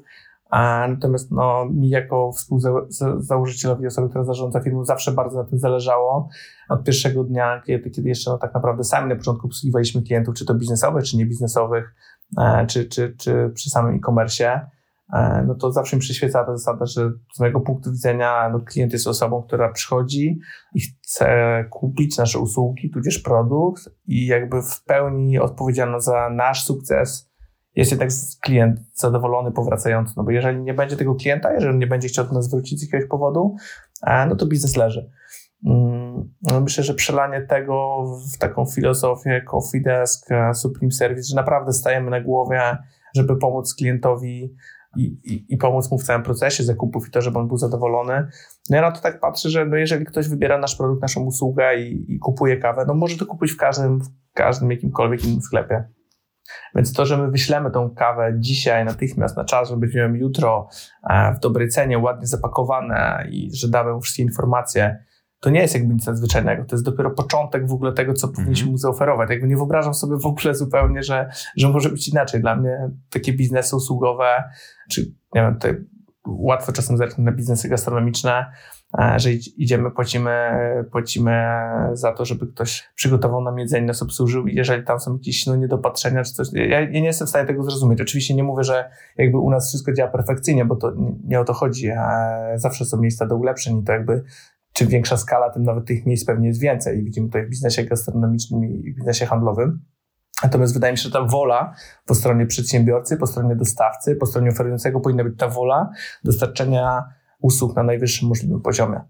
Natomiast 0.89 1.31
no, 1.31 1.65
mi 1.65 1.89
jako 1.89 2.31
współzałożycielowi, 2.31 3.87
osoby, 3.87 4.09
która 4.09 4.23
zarządza 4.23 4.59
firmą, 4.59 4.85
zawsze 4.85 5.11
bardzo 5.11 5.37
na 5.37 5.49
tym 5.49 5.59
zależało. 5.59 6.29
Od 6.69 6.83
pierwszego 6.83 7.23
dnia, 7.23 7.61
kiedy, 7.65 7.89
kiedy 7.89 8.09
jeszcze 8.09 8.31
no, 8.31 8.37
tak 8.37 8.53
naprawdę 8.53 8.83
sami 8.83 9.09
na 9.09 9.15
początku 9.15 9.47
obsługiwaliśmy 9.47 10.01
klientów, 10.01 10.35
czy 10.35 10.45
to 10.45 10.53
biznesowych, 10.53 11.03
czy 11.03 11.17
niebiznesowych, 11.17 11.95
czy, 12.67 12.85
czy, 12.85 13.15
czy 13.17 13.51
przy 13.53 13.69
samym 13.69 13.95
e-commerce. 13.95 14.69
E, 15.13 15.43
no 15.47 15.55
to 15.55 15.71
zawsze 15.71 15.95
mi 15.95 15.99
przyświeca 15.99 16.43
ta 16.43 16.57
zasada, 16.57 16.85
że 16.85 17.11
z 17.33 17.39
mojego 17.39 17.59
punktu 17.59 17.91
widzenia 17.91 18.49
no, 18.49 18.59
klient 18.59 18.93
jest 18.93 19.07
osobą, 19.07 19.43
która 19.43 19.71
przychodzi 19.71 20.39
i 20.75 20.81
chce 20.81 21.65
kupić 21.69 22.17
nasze 22.17 22.39
usługi, 22.39 22.89
tudzież 22.89 23.19
produkt 23.19 23.89
i 24.07 24.25
jakby 24.25 24.61
w 24.61 24.83
pełni 24.83 25.39
odpowiedzialna 25.39 25.99
za 25.99 26.29
nasz 26.29 26.63
sukces 26.63 27.31
jest 27.75 27.91
jednak 27.91 28.09
klient 28.41 28.79
zadowolony, 28.93 29.51
powracający. 29.51 30.13
No 30.17 30.23
bo 30.23 30.31
jeżeli 30.31 30.61
nie 30.61 30.73
będzie 30.73 30.97
tego 30.97 31.15
klienta, 31.15 31.53
jeżeli 31.53 31.77
nie 31.77 31.87
będzie 31.87 32.07
chciał 32.07 32.25
do 32.25 32.33
nas 32.33 32.49
wrócić 32.49 32.79
z 32.79 32.83
jakiegoś 32.83 33.09
powodu, 33.09 33.55
e, 34.07 34.25
no 34.25 34.35
to 34.35 34.45
biznes 34.45 34.77
leży. 34.77 35.09
Mm, 35.65 36.33
no 36.41 36.61
myślę, 36.61 36.83
że 36.83 36.93
przelanie 36.93 37.41
tego 37.41 38.05
w 38.33 38.37
taką 38.37 38.65
filozofię 38.65 39.41
Coffee 39.41 39.81
Desk, 39.81 40.31
e, 40.31 40.53
Supreme 40.53 40.91
Service, 40.91 41.27
że 41.29 41.35
naprawdę 41.35 41.73
stajemy 41.73 42.11
na 42.11 42.21
głowie, 42.21 42.77
żeby 43.15 43.37
pomóc 43.37 43.75
klientowi 43.75 44.55
i, 44.97 45.33
i, 45.33 45.45
i, 45.53 45.57
pomóc 45.57 45.91
mu 45.91 45.99
w 45.99 46.03
całym 46.03 46.23
procesie 46.23 46.63
zakupów 46.63 47.07
i 47.07 47.11
to, 47.11 47.21
żeby 47.21 47.39
on 47.39 47.47
był 47.47 47.57
zadowolony. 47.57 48.27
No 48.69 48.75
ja 48.75 48.81
na 48.81 48.91
to 48.91 49.01
tak 49.01 49.19
patrzę, 49.19 49.49
że 49.49 49.65
no 49.65 49.75
jeżeli 49.75 50.05
ktoś 50.05 50.27
wybiera 50.27 50.57
nasz 50.57 50.75
produkt, 50.75 51.01
naszą 51.01 51.23
usługę 51.23 51.79
i, 51.79 52.13
i 52.13 52.19
kupuje 52.19 52.57
kawę, 52.57 52.85
no 52.87 52.93
może 52.93 53.17
to 53.17 53.25
kupić 53.25 53.51
w 53.51 53.57
każdym, 53.57 53.99
w 53.99 54.07
każdym 54.33 54.71
jakimkolwiek 54.71 55.25
innym 55.25 55.41
sklepie. 55.41 55.83
Więc 56.75 56.93
to, 56.93 57.05
że 57.05 57.17
my 57.17 57.31
wyślemy 57.31 57.71
tą 57.71 57.89
kawę 57.89 58.33
dzisiaj 58.39 58.85
natychmiast 58.85 59.37
na 59.37 59.45
czas, 59.45 59.69
żeby 59.69 59.87
ją 59.93 60.13
jutro 60.13 60.69
e, 61.09 61.33
w 61.33 61.39
dobrej 61.39 61.69
cenie, 61.69 61.99
ładnie 61.99 62.27
zapakowane 62.27 63.27
i 63.31 63.49
że 63.55 63.69
damy 63.69 63.93
mu 63.93 64.01
wszystkie 64.01 64.23
informacje, 64.23 65.03
to 65.39 65.49
nie 65.49 65.61
jest 65.61 65.73
jakby 65.73 65.93
nic 65.93 66.07
nadzwyczajnego. 66.07 66.65
To 66.65 66.75
jest 66.75 66.85
dopiero 66.85 67.11
początek 67.11 67.67
w 67.67 67.73
ogóle 67.73 67.93
tego, 67.93 68.13
co 68.13 68.27
powinniśmy 68.27 68.67
-hmm. 68.67 68.71
mu 68.71 68.77
zaoferować. 68.77 69.29
Jakby 69.29 69.47
nie 69.47 69.55
wyobrażam 69.55 69.93
sobie 69.93 70.17
w 70.17 70.25
ogóle 70.25 70.55
zupełnie, 70.55 71.03
że, 71.03 71.29
że 71.57 71.69
może 71.69 71.89
być 71.89 72.07
inaczej. 72.07 72.41
Dla 72.41 72.55
mnie 72.55 72.89
takie 73.09 73.33
biznesy 73.33 73.75
usługowe, 73.75 74.43
czy 74.89 75.01
nie 75.35 75.41
wiem, 75.41 75.57
to 75.57 75.67
łatwo 76.27 76.71
czasem 76.71 76.97
zerknąć 76.97 77.25
na 77.25 77.31
biznesy 77.31 77.69
gastronomiczne, 77.69 78.45
że 79.17 79.31
idziemy, 79.33 79.91
płacimy, 79.91 80.31
płacimy 80.91 81.45
za 81.93 82.13
to, 82.13 82.25
żeby 82.25 82.47
ktoś 82.47 82.89
przygotował 82.95 83.41
nam 83.41 83.59
jedzenie, 83.59 83.87
nas 83.87 84.01
obsłużył 84.01 84.47
i 84.47 84.55
jeżeli 84.55 84.83
tam 84.83 84.99
są 84.99 85.13
jakieś 85.13 85.45
no, 85.45 85.55
niedopatrzenia 85.55 86.23
czy 86.23 86.33
coś, 86.33 86.47
ja, 86.53 86.65
ja, 86.65 86.89
nie 86.89 87.05
jestem 87.05 87.27
w 87.27 87.29
stanie 87.29 87.47
tego 87.47 87.63
zrozumieć. 87.63 88.01
Oczywiście 88.01 88.35
nie 88.35 88.43
mówię, 88.43 88.63
że 88.63 88.89
jakby 89.17 89.37
u 89.37 89.49
nas 89.49 89.69
wszystko 89.69 89.93
działa 89.93 90.11
perfekcyjnie, 90.11 90.65
bo 90.65 90.75
to 90.75 90.91
nie, 90.95 91.15
nie 91.23 91.39
o 91.39 91.43
to 91.43 91.53
chodzi, 91.53 91.91
a 91.91 92.29
zawsze 92.55 92.85
są 92.85 92.97
miejsca 92.97 93.25
do 93.25 93.35
ulepszeń 93.35 93.79
i 93.79 93.83
to 93.83 93.91
jakby 93.91 94.23
czym 94.77 94.87
większa 94.87 95.17
skala, 95.17 95.49
tym 95.49 95.63
nawet 95.63 95.85
tych 95.85 96.05
miejsc 96.05 96.25
pewnie 96.25 96.47
jest 96.47 96.59
więcej. 96.59 97.03
Widzimy 97.03 97.29
to 97.29 97.39
w 97.39 97.49
biznesie 97.49 97.83
gastronomicznym 97.83 98.63
i 98.63 98.93
w 98.93 98.95
biznesie 98.95 99.25
handlowym. 99.25 99.79
Natomiast 100.43 100.73
wydaje 100.73 100.93
mi 100.93 100.97
się, 100.97 101.03
że 101.03 101.11
ta 101.11 101.23
wola 101.23 101.73
po 102.05 102.15
stronie 102.15 102.45
przedsiębiorcy, 102.45 103.17
po 103.17 103.27
stronie 103.27 103.55
dostawcy, 103.55 104.15
po 104.15 104.25
stronie 104.25 104.49
oferującego 104.49 104.99
powinna 104.99 105.23
być 105.23 105.39
ta 105.39 105.47
wola 105.47 105.89
dostarczenia 106.23 107.03
usług 107.41 107.75
na 107.75 107.83
najwyższym 107.83 108.29
możliwym 108.29 108.61
poziomie. 108.61 109.01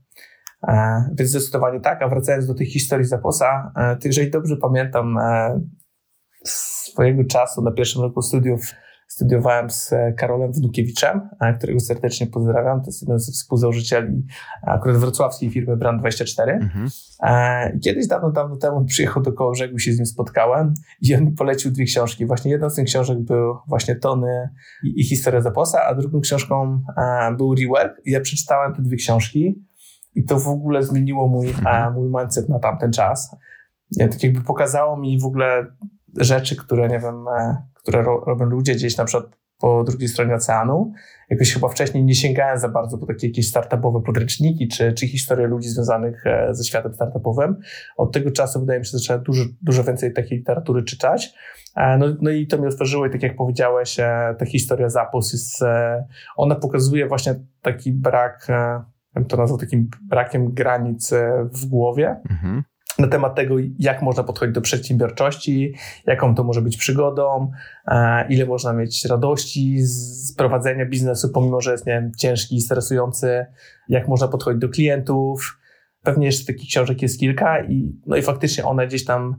E, 0.67 1.03
więc 1.17 1.29
zdecydowanie 1.29 1.79
tak, 1.79 2.01
a 2.01 2.07
wracając 2.07 2.47
do 2.47 2.53
tych 2.53 2.67
historii 2.67 3.05
Zaposa, 3.05 3.71
e, 3.75 3.95
to 3.95 4.07
jeżeli 4.07 4.31
dobrze 4.31 4.57
pamiętam 4.57 5.17
e, 5.17 5.61
swojego 6.43 7.23
czasu 7.23 7.61
na 7.61 7.71
pierwszym 7.71 8.01
roku 8.01 8.21
studiów 8.21 8.61
studiowałem 9.07 9.69
z 9.69 9.93
e, 9.93 10.13
Karolem 10.13 10.51
Wnukiewiczem, 10.51 11.29
e, 11.39 11.53
którego 11.53 11.79
serdecznie 11.79 12.27
pozdrawiam. 12.27 12.81
To 12.81 12.85
jest 12.85 13.01
jeden 13.01 13.19
ze 13.19 13.31
współzałożycieli 13.31 14.25
e, 14.63 14.69
akurat 14.69 14.97
wrocławskiej 14.97 15.49
firmy 15.49 15.77
Brand24. 15.77 16.49
Mhm. 16.49 16.89
Kiedyś 17.83 18.07
dawno, 18.07 18.31
dawno 18.31 18.57
temu 18.57 18.85
przyjechał 18.85 19.23
do 19.23 19.33
Kołobrzegu, 19.33 19.79
się 19.79 19.93
z 19.93 19.97
nim 19.97 20.05
spotkałem 20.05 20.73
i 21.01 21.15
on 21.15 21.25
mi 21.25 21.31
polecił 21.31 21.71
dwie 21.71 21.85
książki. 21.85 22.25
Właśnie 22.25 22.51
jedną 22.51 22.69
z 22.69 22.75
tych 22.75 22.85
książek 22.85 23.19
był 23.19 23.57
właśnie 23.67 23.95
Tony 23.95 24.49
i, 24.83 25.03
Historia 25.03 25.41
Zaposa, 25.41 25.81
a 25.85 25.95
drugą 25.95 26.21
książką 26.21 26.81
był 27.37 27.55
Rework. 27.55 28.01
I 28.05 28.11
ja 28.11 28.21
przeczytałem 28.21 28.75
te 28.75 28.81
dwie 28.81 28.97
książki 28.97 29.65
i 30.15 30.23
to 30.23 30.39
w 30.39 30.47
ogóle 30.47 30.83
zmieniło 30.83 31.27
mój, 31.27 31.47
mhm. 31.47 31.93
mój 31.93 32.09
mindset 32.21 32.49
na 32.49 32.59
tamten 32.59 32.91
czas. 32.91 33.35
Tak 33.99 34.23
jakby 34.23 34.41
pokazało 34.41 34.97
mi 34.97 35.19
w 35.19 35.25
ogóle 35.25 35.65
rzeczy, 36.17 36.55
które 36.55 36.87
nie 36.87 36.99
wiem, 36.99 37.25
które 37.87 38.03
ro, 38.03 38.23
robią 38.25 38.45
ludzie 38.45 38.75
gdzieś 38.75 38.97
na 38.97 39.05
przykład 39.05 39.37
po 39.59 39.83
drugiej 39.83 40.07
stronie 40.07 40.35
oceanu. 40.35 40.93
Jakoś 41.29 41.53
chyba 41.53 41.67
wcześniej 41.67 42.03
nie 42.03 42.15
sięgałem 42.15 42.59
za 42.59 42.69
bardzo 42.69 42.97
po 42.97 43.05
takie 43.05 43.27
jakieś 43.27 43.49
startupowe 43.49 44.01
podręczniki 44.01 44.67
czy, 44.67 44.93
czy 44.93 45.07
historie 45.07 45.47
ludzi 45.47 45.69
związanych 45.69 46.25
e, 46.25 46.47
ze 46.51 46.63
światem 46.63 46.93
startupowym. 46.93 47.55
Od 47.97 48.11
tego 48.11 48.31
czasu 48.31 48.59
wydaje 48.59 48.79
mi 48.79 48.85
się, 48.85 48.91
że 48.91 48.97
trzeba 48.97 49.19
dużo, 49.19 49.43
dużo 49.61 49.83
więcej 49.83 50.13
takiej 50.13 50.37
literatury 50.37 50.83
czytać. 50.83 51.33
E, 51.75 51.97
no, 51.97 52.05
no 52.21 52.31
i 52.31 52.47
to 52.47 52.57
mi 52.57 52.67
otworzyło 52.67 53.05
i 53.05 53.09
tak 53.09 53.23
jak 53.23 53.35
powiedziałeś, 53.35 53.99
e, 53.99 54.35
ta 54.39 54.45
historia 54.45 54.89
Zapos 54.89 55.33
jest, 55.33 55.63
ona 56.37 56.55
pokazuje 56.55 57.07
właśnie 57.07 57.35
taki 57.61 57.91
brak, 57.91 58.47
to 59.27 59.37
nazwał 59.37 59.59
takim 59.59 59.89
brakiem 60.03 60.53
granic 60.53 61.13
w 61.51 61.65
głowie. 61.65 62.15
Mhm 62.29 62.63
na 62.99 63.07
temat 63.07 63.35
tego, 63.35 63.55
jak 63.79 64.01
można 64.01 64.23
podchodzić 64.23 64.55
do 64.55 64.61
przedsiębiorczości, 64.61 65.73
jaką 66.05 66.35
to 66.35 66.43
może 66.43 66.61
być 66.61 66.77
przygodą, 66.77 67.51
e, 67.87 68.27
ile 68.29 68.45
można 68.45 68.73
mieć 68.73 69.05
radości 69.05 69.77
z 69.79 70.35
prowadzenia 70.35 70.85
biznesu, 70.85 71.29
pomimo 71.29 71.61
że 71.61 71.71
jest 71.71 71.85
nie 71.85 71.93
wiem, 71.93 72.11
ciężki 72.17 72.55
i 72.55 72.61
stresujący, 72.61 73.45
jak 73.89 74.07
można 74.07 74.27
podchodzić 74.27 74.61
do 74.61 74.69
klientów. 74.69 75.59
Pewnie 76.03 76.25
jeszcze 76.25 76.53
takich 76.53 76.69
książek 76.69 77.01
jest 77.01 77.19
kilka 77.19 77.63
i, 77.63 78.01
no 78.05 78.15
i 78.15 78.21
faktycznie 78.21 78.65
one 78.65 78.87
gdzieś 78.87 79.05
tam, 79.05 79.35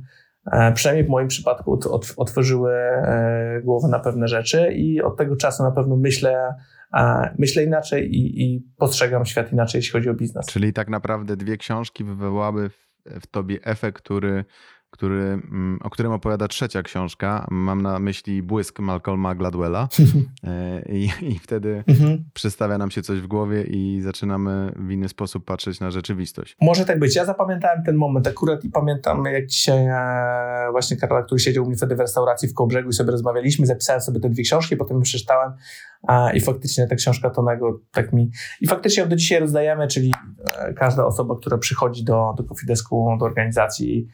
e, 0.52 0.72
przynajmniej 0.72 1.06
w 1.06 1.10
moim 1.10 1.28
przypadku, 1.28 1.78
otworzyły 2.16 2.72
e, 2.72 3.60
głowę 3.64 3.88
na 3.88 3.98
pewne 3.98 4.28
rzeczy 4.28 4.72
i 4.72 5.02
od 5.02 5.16
tego 5.16 5.36
czasu 5.36 5.62
na 5.62 5.70
pewno 5.70 5.96
myślę, 5.96 6.54
myślę 7.38 7.64
inaczej 7.64 8.14
i, 8.14 8.42
i 8.42 8.66
postrzegam 8.76 9.26
świat 9.26 9.52
inaczej, 9.52 9.78
jeśli 9.78 9.92
chodzi 9.92 10.10
o 10.10 10.14
biznes. 10.14 10.46
Czyli 10.46 10.72
tak 10.72 10.88
naprawdę 10.88 11.36
dwie 11.36 11.56
książki 11.56 12.04
wywołały 12.04 12.70
w 13.20 13.26
tobie 13.26 13.58
efekt, 13.62 14.02
który, 14.02 14.44
który, 14.90 15.22
mm, 15.22 15.78
o 15.82 15.90
którym 15.90 16.12
opowiada 16.12 16.48
trzecia 16.48 16.82
książka. 16.82 17.46
Mam 17.50 17.82
na 17.82 17.98
myśli 17.98 18.42
Błysk 18.42 18.78
Malcolma 18.80 19.34
Gladwella. 19.34 19.88
E, 20.44 20.82
I, 20.88 21.10
i 21.22 21.38
wtedy 21.38 21.84
mhm. 21.86 22.24
przystawia 22.34 22.78
nam 22.78 22.90
się 22.90 23.02
coś 23.02 23.20
w 23.20 23.26
głowie 23.26 23.62
i 23.62 24.00
zaczynamy 24.00 24.72
w 24.76 24.90
inny 24.90 25.08
sposób 25.08 25.44
patrzeć 25.44 25.80
na 25.80 25.90
rzeczywistość. 25.90 26.56
Może 26.60 26.84
tak 26.84 26.98
być. 26.98 27.16
Ja 27.16 27.24
zapamiętałem 27.24 27.82
ten 27.84 27.96
moment 27.96 28.26
akurat 28.26 28.64
i 28.64 28.70
pamiętam, 28.70 29.24
jak 29.24 29.46
dzisiaj 29.46 29.86
e, 29.86 30.70
właśnie 30.70 30.96
Karola, 30.96 31.22
który 31.22 31.38
siedział 31.38 31.64
u 31.64 31.66
mnie 31.66 31.76
wtedy 31.76 31.96
w 31.96 32.00
restauracji 32.00 32.48
w 32.48 32.54
Kołbrzegu 32.54 32.88
i 32.88 32.92
sobie 32.92 33.10
rozmawialiśmy, 33.10 33.66
zapisałem 33.66 34.02
sobie 34.02 34.20
te 34.20 34.28
dwie 34.28 34.42
książki, 34.42 34.76
potem 34.76 35.02
przeczytałem 35.02 35.52
i 36.34 36.40
faktycznie 36.40 36.86
ta 36.86 36.94
książka 36.94 37.30
Tonego 37.30 37.80
tak 37.92 38.12
mi... 38.12 38.30
I 38.60 38.66
faktycznie 38.66 39.02
ją 39.02 39.08
do 39.08 39.16
dzisiaj 39.16 39.40
rozdajemy, 39.40 39.88
czyli 39.88 40.12
e, 40.58 40.74
każda 40.74 41.06
osoba, 41.06 41.36
która 41.36 41.58
przychodzi 41.58 42.04
do, 42.04 42.34
do 42.36 42.44
Kofidesku, 42.44 43.16
do 43.20 43.24
organizacji, 43.24 44.08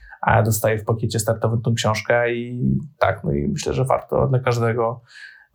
dostaje 0.44 0.63
w 0.78 0.84
pakiecie 0.84 1.18
startowym 1.18 1.62
tą 1.62 1.74
książkę 1.74 2.34
i 2.34 2.70
tak, 2.98 3.24
no 3.24 3.32
i 3.32 3.48
myślę, 3.48 3.72
że 3.72 3.84
warto 3.84 4.26
dla 4.26 4.38
każdego 4.38 5.02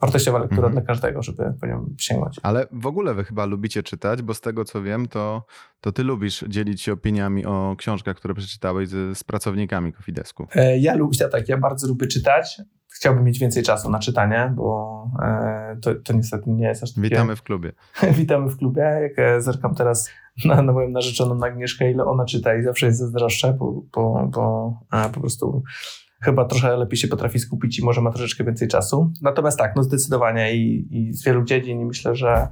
wartościowa 0.01 0.39
lektura 0.39 0.68
mhm. 0.68 0.74
dla 0.74 0.82
każdego, 0.82 1.22
żeby 1.22 1.53
po 1.62 1.68
nią 1.68 1.95
sięgnąć. 1.97 2.39
Ale 2.43 2.68
w 2.72 2.86
ogóle 2.86 3.14
wy 3.14 3.24
chyba 3.24 3.45
lubicie 3.45 3.84
czytać, 3.84 4.22
bo 4.22 4.34
z 4.34 4.41
tego 4.41 4.66
co 4.66 4.82
wiem, 4.82 5.07
to, 5.07 5.45
to 5.82 5.91
ty 5.91 6.03
lubisz 6.03 6.45
dzielić 6.47 6.82
się 6.82 6.93
opiniami 6.93 7.45
o 7.45 7.76
książkach, 7.78 8.16
które 8.16 8.34
przeczytałeś 8.34 8.89
z, 8.89 9.18
z 9.18 9.24
pracownikami 9.24 9.93
Kofidesku. 9.93 10.47
E, 10.55 10.78
ja 10.78 10.95
lubię, 10.95 11.28
tak, 11.32 11.49
ja 11.49 11.57
bardzo 11.57 11.88
lubię 11.88 12.07
czytać 12.07 12.62
chciałbym 12.99 13.24
mieć 13.24 13.39
więcej 13.39 13.64
czasu 13.64 13.89
na 13.89 13.99
czytanie, 13.99 14.53
bo 14.55 15.05
e, 15.22 15.78
to, 15.82 15.95
to 15.95 16.14
niestety 16.14 16.49
nie 16.49 16.68
jest 16.68 16.84
aż 16.84 16.93
takie... 16.93 17.10
Witamy 17.10 17.36
w 17.36 17.43
klubie. 17.43 17.72
Witamy 18.20 18.49
w 18.49 18.57
klubie. 18.57 18.82
Jak 18.82 19.20
e, 19.20 19.41
zerkam 19.41 19.76
teraz 19.76 20.10
na, 20.46 20.62
na 20.62 20.74
moją 20.74 20.90
narzeczoną 20.90 21.36
na 21.36 21.48
Agnieszkę, 21.48 21.92
ile 21.92 22.06
ona 22.06 22.26
czyta 22.26 22.56
i 22.56 22.64
zawsze 22.64 22.86
jest 22.86 23.00
zazdroszczę, 23.00 23.54
bo, 23.54 23.82
bo, 23.94 24.28
bo 24.28 24.74
a, 24.90 25.10
po 25.10 25.20
prostu 25.20 25.64
chyba 26.22 26.46
trochę 26.46 26.78
lepiej 26.78 26.98
się 26.98 27.08
potrafi 27.08 27.40
skupić 27.40 27.80
i 27.80 27.86
może 27.86 28.02
ma 28.02 28.12
troszeczkę 28.12 28.44
więcej 28.44 28.68
czasu. 28.68 29.12
Natomiast 29.22 29.60
tak, 29.60 29.76
no 29.76 29.84
zdecydowanie 29.84 30.56
i, 30.56 30.88
i 30.92 31.14
z 31.14 31.26
wielu 31.26 31.44
dziedzin 31.44 31.86
myślę, 31.86 32.16
że 32.16 32.48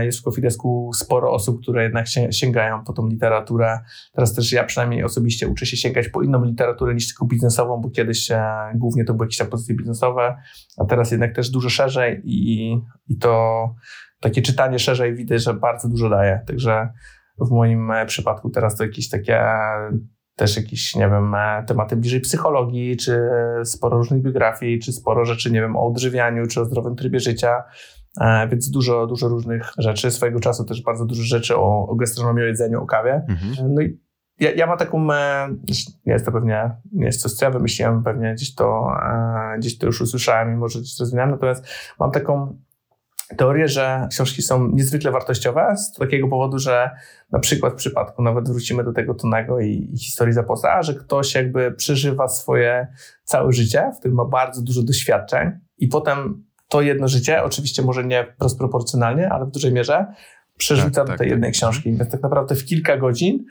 jest 0.00 0.20
w 0.20 0.22
Kofidesku 0.22 0.90
sporo 0.94 1.32
osób, 1.32 1.62
które 1.62 1.82
jednak 1.82 2.06
sięgają 2.30 2.84
po 2.84 2.92
tą 2.92 3.08
literaturę. 3.08 3.78
Teraz 4.12 4.34
też 4.34 4.52
ja 4.52 4.64
przynajmniej 4.64 5.04
osobiście 5.04 5.48
uczę 5.48 5.66
się 5.66 5.76
sięgać 5.76 6.08
po 6.08 6.22
inną 6.22 6.44
literaturę 6.44 6.94
niż 6.94 7.06
tylko 7.06 7.26
biznesową, 7.26 7.80
bo 7.80 7.90
kiedyś 7.90 8.30
e, 8.30 8.44
głównie 8.74 9.04
to 9.04 9.14
były 9.14 9.26
jakieś 9.26 9.48
pozycje 9.48 9.74
biznesowe, 9.74 10.36
a 10.78 10.84
teraz 10.84 11.10
jednak 11.10 11.34
też 11.34 11.50
dużo 11.50 11.68
szerzej 11.68 12.20
i, 12.24 12.72
i 13.08 13.16
to 13.16 13.74
takie 14.20 14.42
czytanie 14.42 14.78
szerzej 14.78 15.14
widać, 15.14 15.42
że 15.42 15.54
bardzo 15.54 15.88
dużo 15.88 16.08
daje. 16.08 16.40
Także 16.46 16.88
w 17.40 17.50
moim 17.50 17.90
e, 17.90 18.06
przypadku 18.06 18.50
teraz 18.50 18.76
to 18.76 18.84
jakieś 18.84 19.08
takie 19.08 19.44
też 20.36 20.56
jakieś, 20.56 20.94
nie 20.96 21.08
wiem, 21.08 21.34
e, 21.34 21.64
tematy 21.66 21.96
bliżej 21.96 22.20
psychologii, 22.20 22.96
czy 22.96 23.20
sporo 23.64 23.96
różnych 23.96 24.22
biografii, 24.22 24.78
czy 24.78 24.92
sporo 24.92 25.24
rzeczy, 25.24 25.52
nie 25.52 25.60
wiem, 25.60 25.76
o 25.76 25.86
odżywianiu, 25.86 26.46
czy 26.46 26.60
o 26.60 26.64
zdrowym 26.64 26.96
trybie 26.96 27.20
życia. 27.20 27.62
E, 28.20 28.48
więc 28.48 28.70
dużo, 28.70 29.06
dużo 29.06 29.28
różnych 29.28 29.72
rzeczy. 29.78 30.10
Swojego 30.10 30.40
czasu 30.40 30.64
też 30.64 30.82
bardzo 30.82 31.04
dużo 31.04 31.22
rzeczy 31.22 31.56
o, 31.56 31.88
o 31.88 31.94
gastronomii, 31.94 32.42
o 32.42 32.46
jedzeniu, 32.46 32.82
o 32.82 32.86
kawie. 32.86 33.22
Mhm. 33.28 33.74
No 33.74 33.82
i 33.82 34.00
ja, 34.40 34.52
ja 34.52 34.66
mam 34.66 34.78
taką, 34.78 35.12
e, 35.12 35.48
nie 36.06 36.12
jest 36.12 36.24
to 36.26 36.32
pewnie, 36.32 36.70
nie 36.92 37.06
jest 37.06 37.22
coś, 37.22 37.32
co 37.32 37.44
ja 37.44 37.50
wymyśliłem, 37.50 38.02
pewnie 38.02 38.34
gdzieś 38.34 38.54
to, 38.54 38.88
e, 39.02 39.58
gdzieś 39.58 39.78
to 39.78 39.86
już 39.86 40.00
usłyszałem 40.00 40.52
i 40.52 40.56
może 40.56 40.78
gdzieś 40.78 41.00
rozwinąłem, 41.00 41.30
natomiast 41.30 41.66
mam 41.98 42.10
taką 42.10 42.58
teorię, 43.36 43.68
że 43.68 44.06
książki 44.10 44.42
są 44.42 44.68
niezwykle 44.68 45.10
wartościowe 45.10 45.76
z 45.76 45.92
takiego 45.92 46.28
powodu, 46.28 46.58
że 46.58 46.90
na 47.32 47.38
przykład 47.38 47.72
w 47.72 47.76
przypadku, 47.76 48.22
nawet 48.22 48.48
wrócimy 48.48 48.84
do 48.84 48.92
tego 48.92 49.14
Tonego 49.14 49.60
i, 49.60 49.90
i 49.92 49.98
historii 49.98 50.34
Zaposa, 50.34 50.82
że 50.82 50.94
ktoś 50.94 51.34
jakby 51.34 51.72
przeżywa 51.72 52.28
swoje 52.28 52.86
całe 53.24 53.52
życie, 53.52 53.90
w 53.96 53.98
którym 53.98 54.16
ma 54.16 54.24
bardzo 54.24 54.62
dużo 54.62 54.82
doświadczeń 54.82 55.50
i 55.78 55.88
potem 55.88 56.44
to 56.68 56.82
jedno 56.82 57.08
życie, 57.08 57.42
oczywiście 57.42 57.82
może 57.82 58.04
nie 58.04 58.26
proporcjonalnie, 58.58 59.28
ale 59.28 59.46
w 59.46 59.50
dużej 59.50 59.72
mierze, 59.72 60.06
przerzuca 60.56 61.00
tak, 61.00 61.06
do 61.06 61.10
tej 61.10 61.18
tak, 61.18 61.28
jednej 61.28 61.50
tak. 61.50 61.56
książki. 61.56 61.96
Więc 61.96 62.10
tak 62.10 62.22
naprawdę 62.22 62.54
w 62.54 62.64
kilka 62.64 62.96
godzin, 62.96 63.44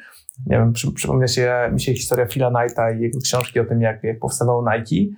nie 0.46 0.58
wiem, 0.58 0.74
przy, 0.74 0.92
przypomina 0.92 1.28
się 1.28 1.70
mi 1.74 1.82
się 1.82 1.94
historia 1.94 2.26
Phila 2.26 2.52
Knighta 2.52 2.92
i 2.92 3.02
jego 3.02 3.20
książki 3.20 3.60
o 3.60 3.66
tym, 3.66 3.82
jak, 3.82 4.04
jak 4.04 4.20
powstawało 4.20 4.66
Nike 4.72 5.16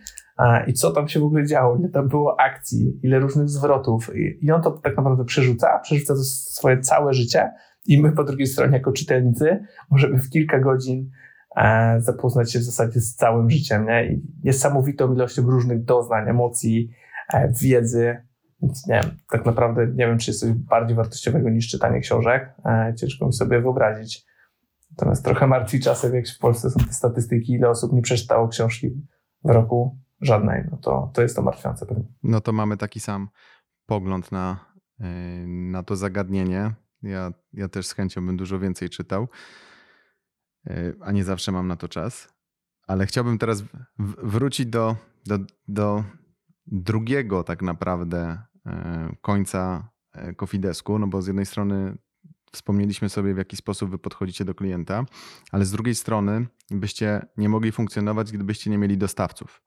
i 0.67 0.73
co 0.73 0.91
tam 0.91 1.07
się 1.07 1.19
w 1.19 1.23
ogóle 1.23 1.45
działo, 1.45 1.77
ile 1.77 1.89
tam 1.89 2.07
było 2.07 2.39
akcji, 2.39 2.99
ile 3.03 3.19
różnych 3.19 3.49
zwrotów. 3.49 4.11
I, 4.41 4.51
on 4.51 4.61
to 4.61 4.71
tak 4.71 4.97
naprawdę 4.97 5.25
przerzuca, 5.25 5.79
przerzuca 5.79 6.13
to 6.13 6.23
swoje 6.23 6.79
całe 6.79 7.13
życie 7.13 7.51
i 7.85 8.01
my 8.01 8.11
po 8.11 8.23
drugiej 8.23 8.47
stronie 8.47 8.73
jako 8.73 8.91
czytelnicy 8.91 9.65
możemy 9.89 10.19
w 10.19 10.29
kilka 10.29 10.59
godzin 10.59 11.09
e, 11.55 11.95
zapoznać 12.01 12.51
się 12.51 12.59
w 12.59 12.63
zasadzie 12.63 12.99
z 12.99 13.15
całym 13.15 13.49
życiem 13.49 13.85
nie? 13.85 14.05
i 14.05 14.21
niesamowitą 14.43 15.13
ilością 15.13 15.41
różnych 15.41 15.83
doznań, 15.83 16.29
emocji, 16.29 16.89
E, 17.33 17.51
wiedzy. 17.61 18.17
Więc 18.61 18.87
nie 18.87 19.01
wiem, 19.03 19.17
tak 19.29 19.45
naprawdę 19.45 19.87
nie 19.87 20.07
wiem, 20.07 20.17
czy 20.17 20.31
jest 20.31 20.39
coś 20.39 20.51
bardziej 20.51 20.95
wartościowego 20.95 21.49
niż 21.49 21.67
czytanie 21.67 21.99
książek. 21.99 22.53
E, 22.65 22.93
ciężko 22.97 23.25
mi 23.25 23.33
sobie 23.33 23.61
wyobrazić. 23.61 24.25
Natomiast 24.91 25.25
trochę 25.25 25.47
martwi 25.47 25.79
czasem, 25.79 26.15
jak 26.15 26.27
w 26.27 26.39
Polsce 26.39 26.69
są 26.69 26.79
te 26.79 26.93
statystyki, 26.93 27.53
ile 27.53 27.69
osób 27.69 27.93
nie 27.93 28.01
przeczytało 28.01 28.47
książki 28.47 28.89
w 29.43 29.49
roku 29.49 29.97
żadnej. 30.21 30.63
No 30.71 30.77
to, 30.77 31.11
to 31.13 31.21
jest 31.21 31.35
to 31.35 31.41
martwiące 31.41 31.85
pewnie. 31.85 32.03
No 32.23 32.41
to 32.41 32.51
mamy 32.51 32.77
taki 32.77 32.99
sam 32.99 33.29
pogląd 33.85 34.31
na, 34.31 34.65
e, 34.99 35.07
na 35.47 35.83
to 35.83 35.95
zagadnienie. 35.95 36.73
Ja, 37.03 37.31
ja 37.53 37.67
też 37.67 37.87
z 37.87 37.93
chęcią 37.93 38.25
bym 38.25 38.37
dużo 38.37 38.59
więcej 38.59 38.89
czytał, 38.89 39.27
a 41.01 41.11
nie 41.11 41.23
zawsze 41.23 41.51
mam 41.51 41.67
na 41.67 41.75
to 41.75 41.87
czas. 41.87 42.33
Ale 42.87 43.05
chciałbym 43.05 43.37
teraz 43.37 43.63
wrócić 44.23 44.65
do, 44.65 44.95
do, 45.25 45.37
do 45.67 46.03
drugiego 46.67 47.43
tak 47.43 47.61
naprawdę 47.61 48.41
e, 48.65 49.15
końca 49.21 49.89
Kofidesku, 50.37 50.99
no 50.99 51.07
bo 51.07 51.21
z 51.21 51.27
jednej 51.27 51.45
strony 51.45 51.97
wspomnieliśmy 52.51 53.09
sobie, 53.09 53.33
w 53.33 53.37
jaki 53.37 53.55
sposób 53.55 53.91
wy 53.91 53.97
podchodzicie 53.97 54.45
do 54.45 54.55
klienta, 54.55 55.05
ale 55.51 55.65
z 55.65 55.71
drugiej 55.71 55.95
strony 55.95 56.47
byście 56.71 57.25
nie 57.37 57.49
mogli 57.49 57.71
funkcjonować, 57.71 58.31
gdybyście 58.31 58.69
nie 58.69 58.77
mieli 58.77 58.97
dostawców. 58.97 59.61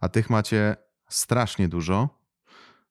A 0.00 0.08
tych 0.08 0.30
macie 0.30 0.76
strasznie 1.08 1.68
dużo, 1.68 2.08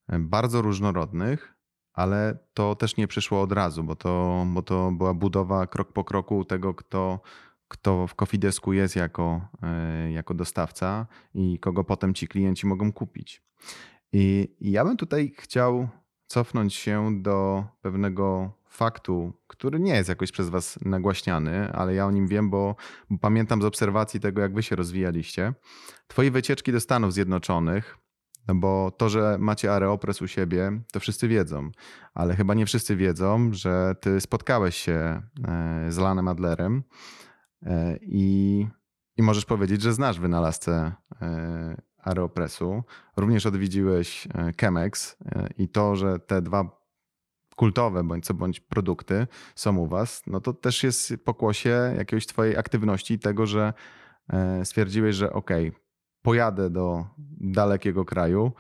e, 0.08 0.20
bardzo 0.20 0.62
różnorodnych, 0.62 1.56
ale 1.94 2.38
to 2.54 2.76
też 2.76 2.98
nie 2.98 3.08
przyszło 3.08 3.42
od 3.42 3.52
razu, 3.52 3.84
bo 3.84 3.96
to, 3.96 4.46
bo 4.48 4.62
to 4.62 4.92
była 4.92 5.14
budowa 5.14 5.68
krok 5.68 5.94
po 5.94 6.04
kroku 6.04 6.46
tego, 6.46 6.74
kto, 6.74 7.20
kto 7.68 8.08
w 8.08 8.16
Kofidesku 8.16 8.74
jest 8.74 8.96
jako, 8.96 9.42
jako 10.10 10.34
dostawca 10.34 11.08
i 11.34 11.60
kogo 11.60 11.84
potem 11.84 12.14
ci 12.14 12.28
klienci 12.28 12.68
mogą 12.68 12.94
kupić. 12.94 13.44
I 14.14 14.56
ja 14.62 14.86
bym 14.86 14.98
tutaj 14.98 15.34
chciał 15.38 15.90
cofnąć 16.28 16.74
się 16.76 17.22
do 17.22 17.66
pewnego 17.82 18.59
faktu, 18.70 19.34
który 19.48 19.80
nie 19.80 19.96
jest 19.96 20.10
jakoś 20.10 20.32
przez 20.32 20.50
Was 20.50 20.80
nagłaśniany, 20.86 21.72
ale 21.74 21.96
ja 21.96 22.06
o 22.06 22.12
nim 22.12 22.28
wiem, 22.28 22.50
bo, 22.50 22.76
pamiętam 23.22 23.62
z 23.62 23.66
obserwacji 23.66 24.20
tego, 24.20 24.42
jak 24.42 24.54
Wy 24.54 24.64
się 24.64 24.76
rozwijaliście. 24.76 25.54
Twoje 26.08 26.32
wycieczki 26.32 26.72
do 26.72 26.80
Stanów 26.80 27.14
Zjednoczonych, 27.14 27.98
no 28.48 28.56
bo 28.56 28.92
to, 28.98 29.10
że 29.10 29.38
macie 29.40 29.74
Areopres 29.74 30.22
u 30.22 30.28
siebie, 30.28 30.82
to 30.92 31.00
wszyscy 31.00 31.28
wiedzą, 31.28 31.72
ale 32.14 32.36
chyba 32.36 32.54
nie 32.54 32.66
wszyscy 32.66 32.96
wiedzą, 32.96 33.54
że 33.54 33.96
Ty 34.02 34.22
spotkałeś 34.22 34.76
się 34.76 34.94
e, 34.94 35.22
z 35.90 35.98
Lanem 35.98 36.28
Adlerem 36.28 36.84
e, 37.64 37.98
i, 38.02 38.68
i 39.18 39.24
możesz 39.24 39.46
powiedzieć, 39.46 39.82
że 39.82 39.94
znasz 39.94 40.20
wynalazcę 40.20 40.92
e, 41.22 41.82
Aeropressu. 41.98 42.84
Również 43.18 43.46
odwiedziłeś 43.46 44.28
Chemex 44.62 45.18
i 45.58 45.70
to, 45.70 45.96
że 45.96 46.20
te 46.20 46.42
dwa 46.42 46.79
kultowe 47.60 48.04
bądź 48.04 48.26
co 48.26 48.34
bądź 48.34 48.60
produkty 48.60 49.28
są 49.56 49.78
u 49.78 49.88
was, 49.88 50.24
no 50.28 50.40
to 50.40 50.54
też 50.54 50.84
jest 50.84 51.14
pokłosie 51.26 51.94
jakiejś 51.98 52.26
twojej 52.26 52.58
aktywności 52.58 53.14
i 53.14 53.20
tego, 53.20 53.46
że 53.46 53.74
e, 54.30 54.66
stwierdziłeś, 54.66 55.16
że 55.16 55.34
ok, 55.34 55.50
pojadę 56.22 56.70
do 56.70 57.06
dalekiego 57.38 58.06
kraju, 58.06 58.52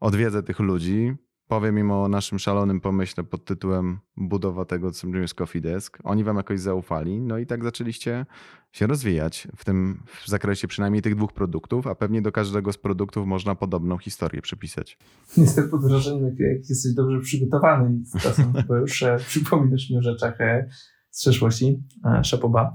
odwiedzę 0.00 0.42
tych 0.42 0.58
ludzi, 0.58 1.14
powiem 1.48 1.78
im 1.78 1.90
o 1.90 2.08
naszym 2.08 2.38
szalonym 2.38 2.80
pomyśle 2.80 3.24
pod 3.24 3.44
tytułem 3.44 3.98
budowa 4.16 4.64
tego, 4.64 4.90
co 4.90 5.08
jest 5.08 5.34
Coffee 5.34 5.60
Desk. 5.60 5.98
Oni 6.04 6.24
wam 6.24 6.36
jakoś 6.36 6.60
zaufali, 6.60 7.20
no 7.20 7.38
i 7.38 7.46
tak 7.46 7.64
zaczęliście 7.64 8.26
się 8.72 8.86
rozwijać 8.86 9.48
w 9.56 9.64
tym 9.64 10.02
w 10.06 10.28
zakresie 10.28 10.68
przynajmniej 10.68 11.02
tych 11.02 11.14
dwóch 11.14 11.32
produktów, 11.32 11.86
a 11.86 11.94
pewnie 11.94 12.22
do 12.22 12.32
każdego 12.32 12.72
z 12.72 12.78
produktów 12.78 13.26
można 13.26 13.54
podobną 13.54 13.98
historię 13.98 14.42
przypisać. 14.42 14.98
Jestem 15.36 15.68
pod 15.68 15.82
wrażeniem, 15.82 16.24
jak, 16.24 16.38
jak 16.38 16.68
jesteś 16.68 16.94
dobrze 16.94 17.20
przygotowany 17.20 17.94
i 18.16 18.20
czasem 18.20 18.52
bo 18.68 18.76
już 18.76 19.02
e, 19.02 19.16
przypominasz 19.26 19.90
mi 19.90 19.98
o 19.98 20.02
rzeczach 20.02 20.40
e, 20.40 20.68
z 21.10 21.20
przeszłości. 21.20 21.82
E, 22.04 22.24
szapoba. 22.24 22.74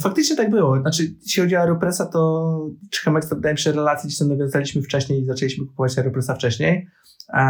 Faktycznie 0.00 0.36
tak 0.36 0.50
było. 0.50 0.80
Znaczy, 0.80 1.02
jeśli 1.22 1.42
chodzi 1.42 1.56
o 1.56 1.60
Aeropressa, 1.60 2.06
to 2.06 2.70
czy 2.90 3.02
Chemex, 3.02 3.28
wydaje 3.28 3.54
mi 3.54 3.58
się, 3.58 3.72
relacje 3.72 4.08
gdzieś 4.08 4.18
tam 4.18 4.28
nawiązaliśmy 4.28 4.82
wcześniej 4.82 5.22
i 5.22 5.24
zaczęliśmy 5.24 5.66
kupować 5.66 5.98
Aeropressa 5.98 6.34
wcześniej. 6.34 6.88
E, 7.32 7.42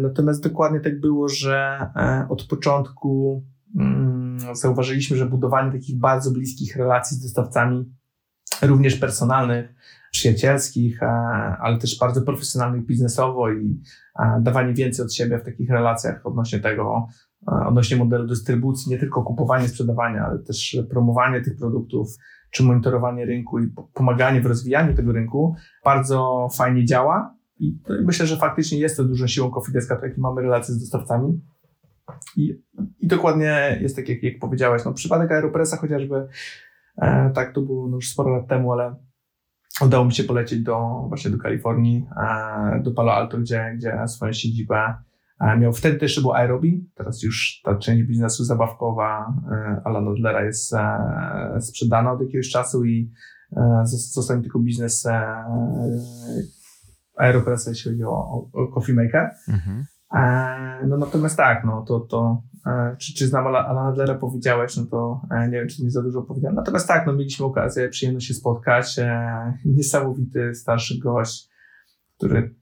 natomiast 0.00 0.42
dokładnie 0.42 0.80
tak 0.80 1.00
było, 1.00 1.28
że 1.28 1.90
e, 1.96 2.26
od 2.28 2.44
początku 2.44 3.42
mm, 3.76 4.38
zauważyliśmy, 4.52 5.16
że 5.16 5.26
budowanie 5.26 5.72
takich 5.72 5.98
bardzo 5.98 6.30
bliskich 6.30 6.76
relacji 6.76 7.16
z 7.16 7.22
dostawcami, 7.22 7.94
również 8.62 8.96
personalnych, 8.96 9.74
przyjacielskich, 10.10 11.02
ale 11.60 11.78
też 11.78 11.98
bardzo 11.98 12.22
profesjonalnych 12.22 12.86
biznesowo 12.86 13.50
i 13.52 13.80
dawanie 14.40 14.74
więcej 14.74 15.04
od 15.04 15.14
siebie 15.14 15.38
w 15.38 15.44
takich 15.44 15.70
relacjach 15.70 16.26
odnośnie 16.26 16.58
tego, 16.60 17.06
odnośnie 17.46 17.96
modelu 17.96 18.26
dystrybucji, 18.26 18.90
nie 18.90 18.98
tylko 18.98 19.22
kupowanie, 19.22 19.68
sprzedawanie, 19.68 20.22
ale 20.22 20.38
też 20.38 20.78
promowanie 20.90 21.40
tych 21.40 21.56
produktów, 21.56 22.08
czy 22.50 22.62
monitorowanie 22.62 23.24
rynku 23.24 23.58
i 23.58 23.72
pomaganie 23.94 24.40
w 24.40 24.46
rozwijaniu 24.46 24.94
tego 24.94 25.12
rynku 25.12 25.54
bardzo 25.84 26.48
fajnie 26.56 26.84
działa. 26.84 27.37
I 27.58 27.78
myślę, 28.04 28.26
że 28.26 28.36
faktycznie 28.36 28.78
jest 28.78 28.96
to 28.96 29.04
dużą 29.04 29.26
siłą 29.26 29.50
Cofideska, 29.50 29.96
to 29.96 30.06
jakie 30.06 30.20
mamy 30.20 30.42
relacje 30.42 30.74
z 30.74 30.80
dostawcami. 30.80 31.40
I, 32.36 32.62
I, 33.00 33.06
dokładnie 33.06 33.78
jest 33.80 33.96
tak, 33.96 34.08
jak, 34.08 34.22
jak 34.22 34.38
powiedziałeś. 34.38 34.84
No, 34.84 34.92
przypadek 34.92 35.32
Aeropressa 35.32 35.76
chociażby, 35.76 36.28
e, 36.96 37.30
tak, 37.34 37.54
to 37.54 37.60
było 37.60 37.88
no, 37.88 37.96
już 37.96 38.08
sporo 38.08 38.36
lat 38.36 38.48
temu, 38.48 38.72
ale 38.72 38.94
udało 39.80 40.04
mi 40.04 40.12
się 40.12 40.24
polecieć 40.24 40.60
do, 40.60 41.04
właśnie 41.08 41.30
do 41.30 41.38
Kalifornii, 41.38 42.06
e, 42.16 42.80
do 42.82 42.90
Palo 42.90 43.12
Alto, 43.12 43.38
gdzie, 43.38 43.74
gdzie 43.76 44.08
swoją 44.08 44.32
siedzibę 44.32 44.94
e, 45.40 45.58
miał. 45.58 45.72
Wtedy 45.72 45.98
też 45.98 46.20
był 46.20 46.32
Aerobi, 46.32 46.90
teraz 46.94 47.22
już 47.22 47.60
ta 47.64 47.74
część 47.74 48.02
biznesu 48.02 48.44
zabawkowa 48.44 49.34
e, 49.50 49.80
Alana 49.84 50.10
Adlera 50.10 50.44
jest 50.44 50.74
e, 50.74 51.60
sprzedana 51.60 52.12
od 52.12 52.20
jakiegoś 52.20 52.48
czasu 52.48 52.84
i 52.84 53.10
e, 53.56 53.82
został 53.84 54.42
tylko 54.42 54.58
biznes 54.58 55.06
Aeropressa, 57.18 57.70
jeśli 57.70 57.90
chodzi 57.90 58.04
o, 58.04 58.48
o 58.52 58.68
Coffee 58.68 58.92
Maker. 58.92 59.30
Mhm. 59.48 59.84
E, 60.14 60.86
no 60.86 60.96
natomiast 60.96 61.36
tak, 61.36 61.64
no 61.64 61.84
to, 61.88 62.00
to 62.00 62.42
e, 62.66 62.96
czy, 62.98 63.14
czy 63.14 63.26
znam 63.26 63.46
Alana 63.46 63.88
Adlera 63.88 64.14
powiedziałeś, 64.14 64.76
no 64.76 64.86
to 64.86 65.20
e, 65.30 65.48
nie 65.48 65.58
wiem, 65.58 65.68
czy 65.68 65.84
mi 65.84 65.90
za 65.90 66.02
dużo 66.02 66.22
powiedziałem. 66.22 66.56
Natomiast 66.56 66.88
tak, 66.88 67.06
no 67.06 67.12
mieliśmy 67.12 67.46
okazję, 67.46 67.88
przyjemność 67.88 68.26
się 68.26 68.34
spotkać. 68.34 68.96
Niesamowity 69.64 70.54
starszy 70.54 70.98
gość, 70.98 71.48
który 72.16 72.54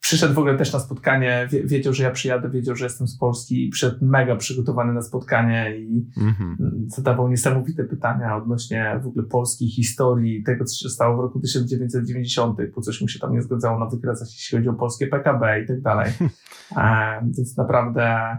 przyszedł 0.00 0.34
w 0.34 0.38
ogóle 0.38 0.58
też 0.58 0.72
na 0.72 0.78
spotkanie, 0.78 1.48
wiedział, 1.64 1.92
że 1.92 2.04
ja 2.04 2.10
przyjadę, 2.10 2.50
wiedział, 2.50 2.76
że 2.76 2.84
jestem 2.84 3.06
z 3.06 3.18
Polski 3.18 3.66
i 3.66 3.70
przyszedł 3.70 4.04
mega 4.04 4.36
przygotowany 4.36 4.92
na 4.92 5.02
spotkanie 5.02 5.78
i 5.78 6.06
mm-hmm. 6.16 6.56
zadawał 6.86 7.28
niesamowite 7.28 7.84
pytania 7.84 8.36
odnośnie 8.36 9.00
w 9.02 9.06
ogóle 9.06 9.26
polskiej 9.26 9.68
historii, 9.68 10.42
tego, 10.42 10.64
co 10.64 10.76
się 10.76 10.88
stało 10.88 11.16
w 11.16 11.20
roku 11.20 11.40
1990, 11.40 12.58
po 12.74 12.80
coś 12.80 13.00
mu 13.00 13.08
się 13.08 13.18
tam 13.18 13.32
nie 13.32 13.42
zgadzało 13.42 13.78
na 13.78 13.86
wykresach, 13.86 14.28
jeśli 14.28 14.58
chodzi 14.58 14.68
o 14.68 14.74
polskie 14.74 15.06
PKB 15.06 15.62
i 15.62 15.66
tak 15.66 15.80
dalej. 15.80 16.12
e, 16.76 17.20
więc 17.36 17.56
naprawdę 17.56 18.36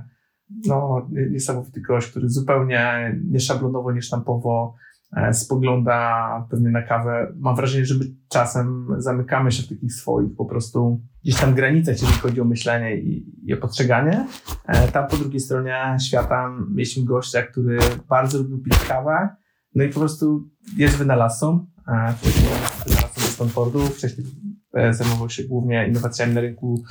no, 0.68 1.08
niesamowity 1.32 1.82
gość, 1.82 2.08
który 2.12 2.30
zupełnie 2.30 3.16
nieszablonowo, 3.30 3.92
niesztampowo 3.92 4.76
spogląda 5.32 6.48
pewnie 6.52 6.70
na 6.70 6.82
kawę. 6.82 7.34
Mam 7.36 7.56
wrażenie, 7.56 7.86
że 7.86 7.96
my 7.96 8.06
czasem 8.30 8.88
zamykamy 8.98 9.52
się 9.52 9.64
w 9.64 9.70
takich 9.70 9.94
swoich 9.94 10.36
po 10.38 10.46
prostu 10.46 11.02
gdzieś 11.24 11.42
tam 11.42 11.54
granicach, 11.54 12.02
jeżeli 12.02 12.20
chodzi 12.20 12.42
o 12.42 12.46
myślenie 12.46 12.98
i, 12.98 13.26
i 13.46 13.54
o 13.54 13.58
postrzeganie. 13.58 14.28
E, 14.68 14.88
tam 14.88 15.08
po 15.08 15.18
drugiej 15.18 15.40
stronie 15.40 15.98
świata 16.02 16.52
mieliśmy 16.70 17.06
gościa, 17.06 17.44
który 17.44 17.78
bardzo 18.10 18.38
lubił 18.38 18.62
pić 18.62 18.80
kawę, 18.88 19.30
no 19.76 19.84
i 19.84 19.90
po 19.90 20.00
prostu 20.00 20.50
jest 20.78 20.98
wynalazcą. 20.98 21.66
E, 21.88 22.14
wynalazcą 22.86 23.22
ze 23.22 23.28
Stanfordu, 23.28 23.80
wcześniej 23.80 24.28
zajmował 24.92 25.30
się 25.30 25.44
głównie 25.44 25.88
innowacjami 25.88 26.34
na 26.34 26.42
rynku, 26.42 26.84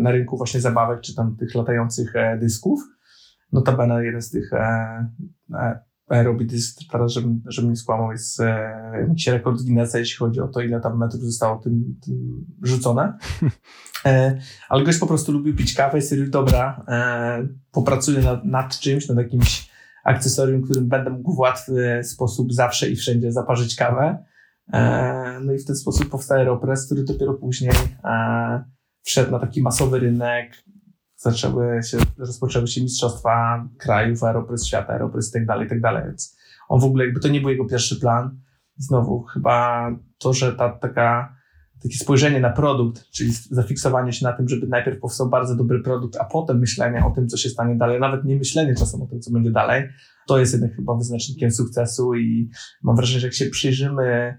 na 0.00 0.10
rynku 0.10 0.36
właśnie 0.36 0.60
zabawek, 0.60 1.00
czy 1.00 1.14
tam 1.14 1.36
tych 1.36 1.54
latających 1.54 2.12
dysków. 2.40 2.80
Notabene 3.52 4.04
jeden 4.04 4.22
z 4.22 4.30
tych 4.30 4.50
robi 6.10 6.46
teraz, 6.92 7.12
żebym, 7.12 7.42
żebym 7.46 7.70
nie 7.70 7.76
skłamał, 7.76 8.12
jest 8.12 8.40
e, 8.40 8.72
jakiś 9.08 9.26
rekord 9.26 9.62
Guinnessa, 9.62 9.98
jeśli 9.98 10.16
chodzi 10.16 10.40
o 10.40 10.48
to, 10.48 10.60
ile 10.60 10.80
tam 10.80 10.98
metrów 10.98 11.22
zostało 11.22 11.58
tym, 11.58 11.94
tym 12.04 12.46
rzucone. 12.62 13.12
E, 14.04 14.38
ale 14.68 14.84
gość 14.84 14.98
po 14.98 15.06
prostu 15.06 15.32
lubił 15.32 15.56
pić 15.56 15.74
kawę 15.74 15.98
i 15.98 16.02
stwierdził, 16.02 16.30
dobra, 16.30 16.84
e, 16.88 17.48
popracuję 17.72 18.20
nad, 18.20 18.44
nad 18.44 18.78
czymś, 18.78 19.08
nad 19.08 19.18
jakimś 19.18 19.70
akcesorium, 20.04 20.62
którym 20.62 20.88
będę 20.88 21.10
mógł 21.10 21.34
w 21.34 21.38
łatwy 21.38 22.00
sposób 22.04 22.52
zawsze 22.52 22.90
i 22.90 22.96
wszędzie 22.96 23.32
zaparzyć 23.32 23.76
kawę. 23.76 24.24
E, 24.72 25.40
no 25.44 25.52
i 25.52 25.58
w 25.58 25.64
ten 25.64 25.76
sposób 25.76 26.08
powstaje 26.08 26.40
Aeropress, 26.40 26.86
który 26.86 27.04
dopiero 27.04 27.34
później 27.34 27.72
e, 28.04 28.64
wszedł 29.02 29.30
na 29.30 29.38
taki 29.38 29.62
masowy 29.62 29.98
rynek, 29.98 30.64
zaczęły 31.18 31.82
się, 31.82 31.98
rozpoczęły 32.18 32.66
się 32.66 32.82
mistrzostwa 32.82 33.64
krajów, 33.78 34.24
aeroprys 34.24 34.66
świata, 34.66 34.92
aeroprys 34.92 35.28
i 35.30 35.32
tak 35.32 35.46
dalej, 35.46 35.68
tak 35.68 35.80
dalej, 35.80 36.02
więc 36.06 36.38
on 36.68 36.80
w 36.80 36.84
ogóle 36.84 37.04
jakby 37.04 37.20
to 37.20 37.28
nie 37.28 37.40
był 37.40 37.50
jego 37.50 37.64
pierwszy 37.64 38.00
plan. 38.00 38.40
Znowu 38.76 39.22
chyba 39.22 39.90
to, 40.18 40.32
że 40.32 40.52
ta 40.52 40.68
taka, 40.68 41.36
takie 41.82 41.94
spojrzenie 41.94 42.40
na 42.40 42.50
produkt, 42.50 43.10
czyli 43.10 43.32
zafiksowanie 43.50 44.12
się 44.12 44.26
na 44.26 44.32
tym, 44.32 44.48
żeby 44.48 44.66
najpierw 44.66 45.00
powstał 45.00 45.28
bardzo 45.28 45.56
dobry 45.56 45.82
produkt, 45.82 46.16
a 46.16 46.24
potem 46.24 46.58
myślenie 46.58 47.04
o 47.04 47.10
tym, 47.10 47.28
co 47.28 47.36
się 47.36 47.48
stanie 47.48 47.76
dalej, 47.76 48.00
nawet 48.00 48.24
nie 48.24 48.36
myślenie 48.36 48.74
czasem 48.74 49.02
o 49.02 49.06
tym, 49.06 49.20
co 49.20 49.30
będzie 49.30 49.50
dalej, 49.50 49.88
to 50.26 50.38
jest 50.38 50.52
jednak 50.52 50.76
chyba 50.76 50.94
wyznacznikiem 50.94 51.50
sukcesu 51.50 52.14
i 52.14 52.50
mam 52.82 52.96
wrażenie, 52.96 53.20
że 53.20 53.26
jak 53.26 53.34
się 53.34 53.46
przyjrzymy 53.46 54.38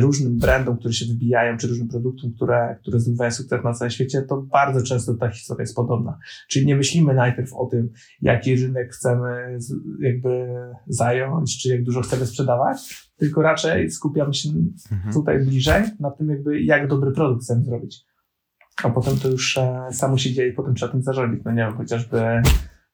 różnym 0.00 0.38
brandom, 0.38 0.76
które 0.76 0.94
się 0.94 1.06
wybijają, 1.06 1.56
czy 1.56 1.66
różnym 1.66 1.88
produktom, 1.88 2.32
które, 2.32 2.76
które 2.80 3.00
zdobywają 3.00 3.30
sukces 3.30 3.64
na 3.64 3.72
całym 3.72 3.90
świecie, 3.90 4.22
to 4.22 4.42
bardzo 4.42 4.82
często 4.82 5.14
ta 5.14 5.30
historia 5.30 5.62
jest 5.62 5.76
podobna. 5.76 6.18
Czyli 6.48 6.66
nie 6.66 6.76
myślimy 6.76 7.14
najpierw 7.14 7.54
o 7.54 7.66
tym, 7.66 7.90
jaki 8.22 8.56
rynek 8.56 8.92
chcemy 8.92 9.58
jakby 10.00 10.46
zająć, 10.86 11.62
czy 11.62 11.68
jak 11.68 11.84
dużo 11.84 12.00
chcemy 12.00 12.26
sprzedawać, 12.26 13.10
tylko 13.16 13.42
raczej 13.42 13.90
skupiamy 13.90 14.34
się 14.34 14.48
mhm. 14.92 15.14
tutaj 15.14 15.44
bliżej 15.44 15.84
na 16.00 16.10
tym, 16.10 16.28
jakby 16.28 16.62
jak 16.62 16.88
dobry 16.88 17.12
produkt 17.12 17.42
chcemy 17.42 17.64
zrobić. 17.64 18.04
A 18.84 18.90
potem 18.90 19.18
to 19.18 19.28
już 19.28 19.58
e, 19.58 19.86
samo 19.92 20.18
się 20.18 20.32
dzieje, 20.32 20.52
potem 20.52 20.74
trzeba 20.74 20.92
tym 20.92 21.02
zarządzić. 21.02 21.44
No 21.44 21.50
nie 21.50 21.56
wiem, 21.62 21.76
chociażby 21.76 22.22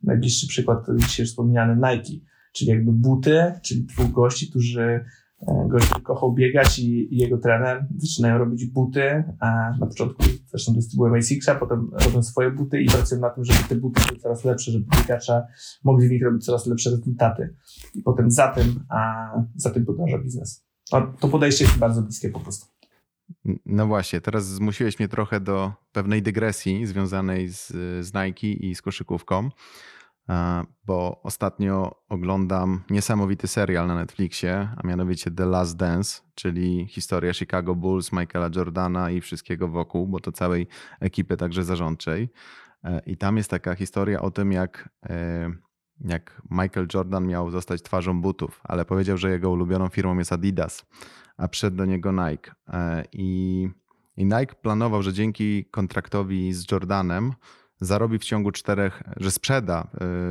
najbliższy 0.02 0.46
przykład 0.46 0.86
dzisiaj 0.96 1.26
wspomniany 1.26 1.76
Nike, 1.76 2.26
czyli 2.52 2.70
jakby 2.70 2.92
buty, 2.92 3.52
czyli 3.62 3.84
dwóch 3.84 4.12
gości, 4.12 4.50
którzy 4.50 4.80
E, 4.90 5.04
gość 5.42 5.88
kochał 6.02 6.32
biegać 6.32 6.78
i, 6.78 7.14
i, 7.14 7.18
jego 7.18 7.38
trener 7.38 7.86
zaczynają 7.96 8.38
robić 8.38 8.66
buty. 8.66 9.24
A 9.40 9.70
na 9.80 9.86
początku 9.86 10.22
zresztą 10.46 10.72
dystrybuują 10.72 11.14
Asics, 11.14 11.46
potem 11.60 11.90
robią 12.04 12.22
swoje 12.22 12.50
buty 12.50 12.80
i 12.80 12.86
pracują 12.86 13.20
na 13.20 13.30
tym, 13.30 13.44
żeby 13.44 13.58
te 13.68 13.76
buty 13.76 14.00
były 14.06 14.18
coraz 14.18 14.44
lepsze, 14.44 14.72
żeby 14.72 14.84
biegacze 14.96 15.46
mogli 15.84 16.08
w 16.08 16.10
nich 16.10 16.22
robić 16.24 16.44
coraz 16.44 16.66
lepsze 16.66 16.90
rezultaty. 16.90 17.54
I 17.94 18.02
potem 18.02 18.30
za 18.30 18.48
tym, 18.48 18.84
a, 18.88 19.30
za 19.54 19.70
tym 19.70 19.86
podąża 19.86 20.18
biznes. 20.18 20.64
A 20.92 21.00
to 21.00 21.28
podejście 21.28 21.64
jest 21.64 21.78
bardzo 21.78 22.02
bliskie 22.02 22.28
po 22.28 22.40
prostu. 22.40 22.66
No 23.66 23.86
właśnie, 23.86 24.20
teraz 24.20 24.46
zmusiłeś 24.46 24.98
mnie 24.98 25.08
trochę 25.08 25.40
do 25.40 25.72
pewnej 25.92 26.22
dygresji 26.22 26.86
związanej 26.86 27.48
z, 27.48 27.66
z 28.06 28.14
Nike 28.14 28.46
i 28.46 28.74
z 28.74 28.82
koszykówką 28.82 29.50
bo 30.86 31.22
ostatnio 31.22 32.02
oglądam 32.08 32.82
niesamowity 32.90 33.48
serial 33.48 33.86
na 33.86 33.94
Netflixie, 33.94 34.68
a 34.76 34.86
mianowicie 34.86 35.30
The 35.30 35.46
Last 35.46 35.76
Dance, 35.76 36.20
czyli 36.34 36.86
historia 36.86 37.34
Chicago 37.34 37.74
Bulls, 37.74 38.12
Michaela 38.12 38.50
Jordana 38.56 39.10
i 39.10 39.20
wszystkiego 39.20 39.68
wokół, 39.68 40.06
bo 40.06 40.20
to 40.20 40.32
całej 40.32 40.66
ekipy 41.00 41.36
także 41.36 41.64
zarządczej. 41.64 42.28
E, 42.84 43.00
I 43.06 43.16
tam 43.16 43.36
jest 43.36 43.50
taka 43.50 43.74
historia 43.74 44.22
o 44.22 44.30
tym, 44.30 44.52
jak, 44.52 44.88
e, 45.08 45.50
jak 46.00 46.42
Michael 46.50 46.86
Jordan 46.94 47.26
miał 47.26 47.50
zostać 47.50 47.82
twarzą 47.82 48.20
butów, 48.20 48.60
ale 48.64 48.84
powiedział, 48.84 49.16
że 49.16 49.30
jego 49.30 49.50
ulubioną 49.50 49.88
firmą 49.88 50.18
jest 50.18 50.32
Adidas, 50.32 50.86
a 51.36 51.48
przyszedł 51.48 51.76
do 51.76 51.84
niego 51.84 52.12
Nike. 52.12 52.54
E, 52.68 53.04
I, 53.12 53.68
i 54.16 54.24
Nike 54.24 54.54
planował, 54.62 55.02
że 55.02 55.12
dzięki 55.12 55.64
kontraktowi 55.64 56.52
z 56.52 56.70
Jordanem 56.72 57.32
zarobi 57.80 58.18
w 58.18 58.24
ciągu 58.24 58.50
czterech, 58.52 59.02
że 59.16 59.30
sprzeda 59.30 59.88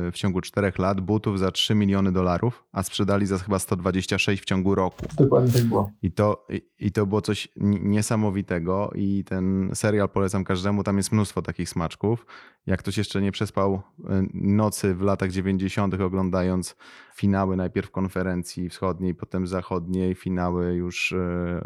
y, 0.08 0.12
w 0.12 0.14
ciągu 0.14 0.40
czterech 0.40 0.78
lat 0.78 1.00
butów 1.00 1.38
za 1.38 1.50
3 1.50 1.74
miliony 1.74 2.12
dolarów, 2.12 2.64
a 2.72 2.82
sprzedali 2.82 3.26
za 3.26 3.38
chyba 3.38 3.58
126 3.58 4.42
w 4.42 4.44
ciągu 4.44 4.74
roku. 4.74 5.06
Dokładnie 5.16 5.52
tak 5.52 5.64
było. 5.64 5.90
I 6.02 6.12
to, 6.12 6.46
i, 6.78 6.92
to 6.92 7.06
było 7.06 7.22
coś 7.22 7.48
niesamowitego 7.82 8.90
i 8.94 9.24
ten 9.24 9.70
serial 9.74 10.08
polecam 10.08 10.44
każdemu, 10.44 10.84
tam 10.84 10.96
jest 10.96 11.12
mnóstwo 11.12 11.42
takich 11.42 11.68
smaczków. 11.68 12.26
Jak 12.66 12.80
ktoś 12.80 12.98
jeszcze 12.98 13.22
nie 13.22 13.32
przespał 13.32 13.74
y, 13.74 14.02
nocy 14.34 14.94
w 14.94 15.00
latach 15.02 15.30
90. 15.30 16.00
oglądając 16.00 16.76
finały 17.14 17.56
najpierw 17.56 17.90
konferencji 17.90 18.68
wschodniej, 18.68 19.14
potem 19.14 19.46
zachodniej, 19.46 20.14
finały 20.14 20.74
już 20.74 21.12
y, 21.12 21.16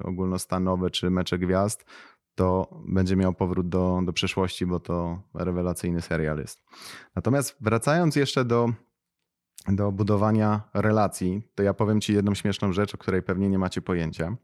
ogólnostanowe 0.04 0.90
czy 0.90 1.10
mecze 1.10 1.38
gwiazd, 1.38 1.84
to 2.40 2.68
będzie 2.88 3.16
miał 3.16 3.34
powrót 3.34 3.68
do, 3.68 4.00
do 4.04 4.12
przeszłości, 4.12 4.66
bo 4.66 4.80
to 4.80 5.22
rewelacyjny 5.34 6.00
serial 6.00 6.38
jest. 6.38 6.62
Natomiast 7.16 7.56
wracając 7.60 8.16
jeszcze 8.16 8.44
do, 8.44 8.72
do 9.68 9.92
budowania 9.92 10.62
relacji, 10.74 11.42
to 11.54 11.62
ja 11.62 11.74
powiem 11.74 12.00
Ci 12.00 12.14
jedną 12.14 12.34
śmieszną 12.34 12.72
rzecz, 12.72 12.94
o 12.94 12.98
której 12.98 13.22
pewnie 13.22 13.48
nie 13.48 13.58
macie 13.58 13.82
pojęcia. 13.82 14.36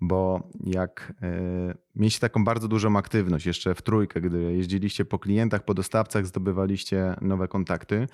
Bo 0.00 0.48
jak 0.64 1.12
y, 1.22 1.74
mieliście 1.94 2.20
taką 2.20 2.44
bardzo 2.44 2.68
dużą 2.68 2.96
aktywność 2.96 3.46
jeszcze 3.46 3.74
w 3.74 3.82
trójkę, 3.82 4.20
gdy 4.20 4.52
jeździliście 4.52 5.04
po 5.04 5.18
klientach, 5.18 5.64
po 5.64 5.74
dostawcach, 5.74 6.26
zdobywaliście 6.26 7.14
nowe 7.20 7.48
kontakty, 7.48 8.06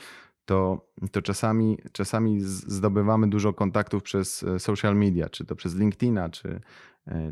to, 0.44 0.88
to 1.12 1.22
czasami, 1.22 1.78
czasami 1.92 2.40
zdobywamy 2.40 3.28
dużo 3.28 3.52
kontaktów 3.52 4.02
przez 4.02 4.42
e, 4.42 4.58
social 4.58 4.96
media, 4.96 5.28
czy 5.28 5.44
to 5.44 5.56
przez 5.56 5.74
LinkedIna, 5.74 6.28
czy, 6.28 6.60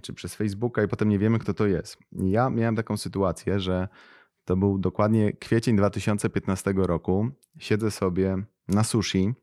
czy 0.02 0.12
przez 0.12 0.34
Facebooka 0.34 0.82
i 0.82 0.88
potem 0.88 1.08
nie 1.08 1.18
wiemy, 1.18 1.38
kto 1.38 1.54
to 1.54 1.66
jest. 1.66 1.98
Ja 2.12 2.50
miałem 2.50 2.76
taką 2.76 2.96
sytuację, 2.96 3.60
że 3.60 3.88
to 4.44 4.56
był 4.56 4.78
dokładnie 4.78 5.32
kwiecień 5.32 5.76
2015 5.76 6.74
roku. 6.76 7.28
Siedzę 7.58 7.90
sobie 7.90 8.36
na 8.68 8.84
sushi, 8.84 9.34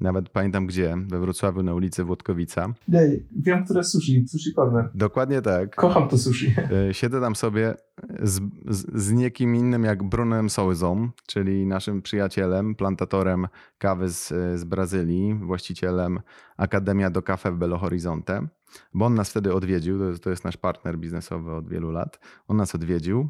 nawet 0.00 0.28
pamiętam 0.28 0.66
gdzie, 0.66 0.96
we 1.08 1.20
Wrocławiu 1.20 1.62
na 1.62 1.74
ulicy 1.74 2.04
Włodkowica. 2.04 2.74
Nie, 2.88 3.20
wiem, 3.36 3.64
które 3.64 3.84
sushi, 3.84 4.28
sushi 4.28 4.54
corner. 4.54 4.90
Dokładnie 4.94 5.42
tak. 5.42 5.76
Kocham 5.76 6.08
to 6.08 6.18
sushi. 6.18 6.54
E, 6.88 6.94
siedzę 6.94 7.20
tam 7.20 7.36
sobie 7.36 7.74
z, 8.22 8.40
z, 8.68 9.02
z 9.02 9.12
niekim 9.12 9.56
innym 9.56 9.84
jak 9.84 10.02
Brunem 10.02 10.50
Sołzą, 10.50 11.10
czyli 11.26 11.66
naszym 11.66 12.02
przyjacielem, 12.02 12.74
plantatorem 12.74 13.46
kawy 13.78 14.08
z, 14.08 14.28
z 14.60 14.64
Brazylii, 14.64 15.34
właścicielem 15.34 16.20
Akademia 16.56 17.10
do 17.10 17.22
Cafe 17.22 17.52
w 17.52 17.56
Belo 17.56 17.78
Horizonte 17.78 18.46
bo 18.94 19.06
on 19.06 19.14
nas 19.14 19.30
wtedy 19.30 19.54
odwiedził, 19.54 19.98
to 19.98 20.04
jest, 20.04 20.22
to 20.22 20.30
jest 20.30 20.44
nasz 20.44 20.56
partner 20.56 20.98
biznesowy 20.98 21.54
od 21.54 21.68
wielu 21.68 21.90
lat. 21.90 22.18
On 22.48 22.56
nas 22.56 22.74
odwiedził 22.74 23.28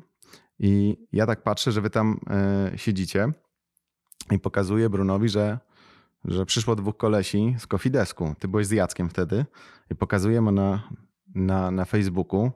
i 0.59 0.97
ja 1.13 1.27
tak 1.27 1.43
patrzę, 1.43 1.73
że 1.73 1.81
wy 1.81 1.91
tam 1.91 2.21
y, 2.75 2.79
siedzicie 2.79 3.33
i 4.31 4.39
pokazuję 4.39 4.91
Brunowi, 4.91 5.29
że, 5.29 5.59
że 6.27 6.47
przyszło 6.47 6.77
dwóch 6.77 6.97
kolesi 6.97 7.57
z 7.59 7.67
Kofidesku. 7.67 8.35
Ty 8.39 8.49
byłeś 8.49 8.67
z 8.67 8.71
Jackiem 8.71 9.09
wtedy 9.09 9.45
i 9.91 9.95
pokazuję 9.95 10.41
mu 10.41 10.53
na, 10.53 10.89
na, 11.35 11.71
na 11.71 11.85
Facebooku, 11.85 12.51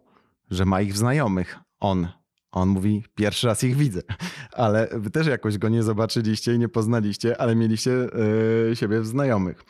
że 0.50 0.64
ma 0.64 0.80
ich 0.80 0.96
znajomych. 0.96 1.58
On. 1.80 2.08
On 2.52 2.68
mówi, 2.68 3.04
pierwszy 3.14 3.46
raz 3.46 3.64
ich 3.64 3.76
widzę, 3.76 4.02
ale 4.52 4.88
wy 4.92 5.10
też 5.10 5.26
jakoś 5.26 5.58
go 5.58 5.68
nie 5.68 5.82
zobaczyliście 5.82 6.54
i 6.54 6.58
nie 6.58 6.68
poznaliście, 6.68 7.40
ale 7.40 7.56
mieliście 7.56 7.90
yy, 7.90 8.76
siebie 8.76 9.00
w 9.00 9.06
znajomych. 9.06 9.64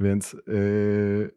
Więc, 0.00 0.36
yy, 0.46 1.30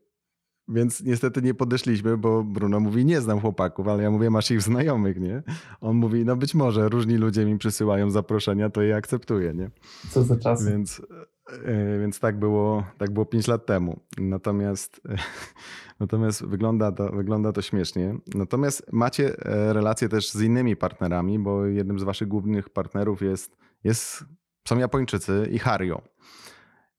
więc 0.68 1.03
niestety 1.03 1.41
nie 1.41 1.53
podeszliśmy, 1.53 2.18
bo 2.18 2.43
Bruno 2.43 2.80
mówi, 2.80 3.05
nie 3.05 3.22
znam 3.22 3.39
chłopaków, 3.39 3.88
ale 3.88 4.03
ja 4.03 4.11
mówię, 4.11 4.30
masz 4.30 4.51
ich 4.51 4.61
znajomych, 4.61 5.20
nie? 5.20 5.43
On 5.82 5.95
mówi, 5.95 6.26
no 6.26 6.36
być 6.36 6.55
może, 6.55 6.89
różni 6.89 7.18
ludzie 7.18 7.45
mi 7.45 7.57
przysyłają 7.57 8.11
zaproszenia, 8.11 8.70
to 8.70 8.82
je 8.82 8.95
akceptuję, 8.95 9.53
nie? 9.53 9.70
Co 10.09 10.24
za 10.24 10.38
czas. 10.38 10.66
Więc, 10.66 11.01
więc 11.99 12.19
tak 12.19 12.39
było, 12.39 12.83
tak 12.97 13.11
było 13.11 13.25
5 13.25 13.47
lat 13.47 13.65
temu. 13.65 13.99
Natomiast, 14.17 15.01
natomiast 15.99 16.45
wygląda, 16.45 16.91
to, 16.91 17.09
wygląda 17.09 17.51
to 17.51 17.61
śmiesznie. 17.61 18.15
Natomiast 18.35 18.93
macie 18.93 19.37
e, 19.45 19.73
relacje 19.73 20.09
też 20.09 20.31
z 20.31 20.41
innymi 20.41 20.75
partnerami, 20.75 21.39
bo 21.39 21.65
jednym 21.65 21.99
z 21.99 22.03
waszych 22.03 22.27
głównych 22.27 22.69
partnerów 22.69 23.21
jest, 23.21 23.57
jest 23.83 24.25
są 24.67 24.77
Japończycy 24.77 25.47
i 25.51 25.59
Hario. 25.59 26.01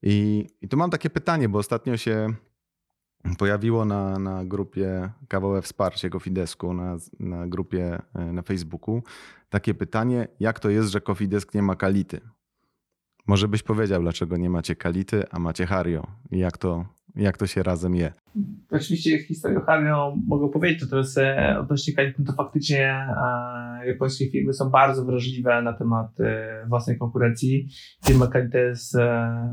I, 0.03 0.47
I 0.61 0.69
tu 0.69 0.77
mam 0.77 0.91
takie 0.91 1.11
pytanie, 1.11 1.49
bo 1.49 1.59
ostatnio 1.59 1.97
się 1.97 2.35
pojawiło 3.39 3.85
na, 3.85 4.19
na 4.19 4.45
grupie 4.45 5.11
Kawowe 5.29 5.63
Wsparcie 5.63 6.11
Kofidesku, 6.11 6.75
na, 6.75 6.97
na 7.21 7.47
grupie 7.47 8.03
e, 8.15 8.33
na 8.33 8.43
Facebooku, 8.43 9.03
takie 9.49 9.75
pytanie, 9.75 10.29
jak 10.41 10.61
to 10.61 10.71
jest, 10.71 10.89
że 10.89 11.01
Kofidesk 11.01 11.55
nie 11.55 11.63
ma 11.63 11.77
kality? 11.77 12.21
Może 13.27 13.49
byś 13.49 13.63
powiedział, 13.63 14.03
dlaczego 14.03 14.37
nie 14.37 14.51
macie 14.51 14.77
kality, 14.77 15.23
a 15.31 15.39
macie 15.39 15.67
Hario 15.67 16.07
i 16.31 16.39
jak 16.39 16.59
to, 16.59 16.85
jak 17.17 17.37
to 17.37 17.47
się 17.47 17.63
razem 17.63 17.95
je? 17.95 18.13
Oczywiście 18.71 19.19
historię 19.19 19.61
Hario 19.67 20.17
mogę 20.27 20.49
powiedzieć, 20.49 20.83
natomiast 20.83 21.19
e, 21.19 21.57
odnośnie 21.61 21.95
kality, 21.95 22.25
to 22.25 22.33
faktycznie 22.33 22.87
e, 22.87 23.87
japońskie 23.87 24.31
firmy 24.31 24.53
są 24.53 24.71
bardzo 24.71 25.05
wrażliwe 25.05 25.63
na 25.63 25.73
temat 25.73 26.21
e, 26.21 26.67
własnej 26.69 26.99
konkurencji. 26.99 27.69
Firma 28.07 28.27
Kalita 28.27 28.59
jest 28.59 28.97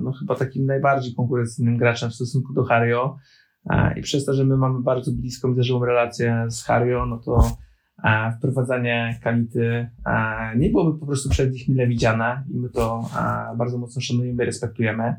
no, 0.01 0.11
chyba 0.11 0.35
takim 0.35 0.65
najbardziej 0.65 1.15
konkurencyjnym 1.15 1.77
graczem 1.77 2.09
w 2.09 2.15
stosunku 2.15 2.53
do 2.53 2.63
Hario. 2.63 3.17
I 3.95 4.01
przez 4.01 4.25
to, 4.25 4.33
że 4.33 4.45
my 4.45 4.57
mamy 4.57 4.81
bardzo 4.81 5.11
bliską, 5.11 5.55
zażyłą 5.55 5.85
relację 5.85 6.45
z 6.49 6.63
Hario, 6.63 7.05
no 7.05 7.17
to 7.17 7.57
wprowadzanie 8.37 9.19
kality 9.23 9.89
e, 10.05 10.57
nie 10.57 10.69
byłoby 10.69 10.99
po 10.99 11.05
prostu 11.05 11.29
przez 11.29 11.53
nich 11.53 11.69
mile 11.69 11.87
widziane 11.87 12.43
i 12.49 12.57
my 12.57 12.69
to 12.69 13.09
bardzo 13.57 13.77
mocno 13.77 14.01
szanujemy 14.01 14.43
i 14.43 14.45
respektujemy. 14.45 15.15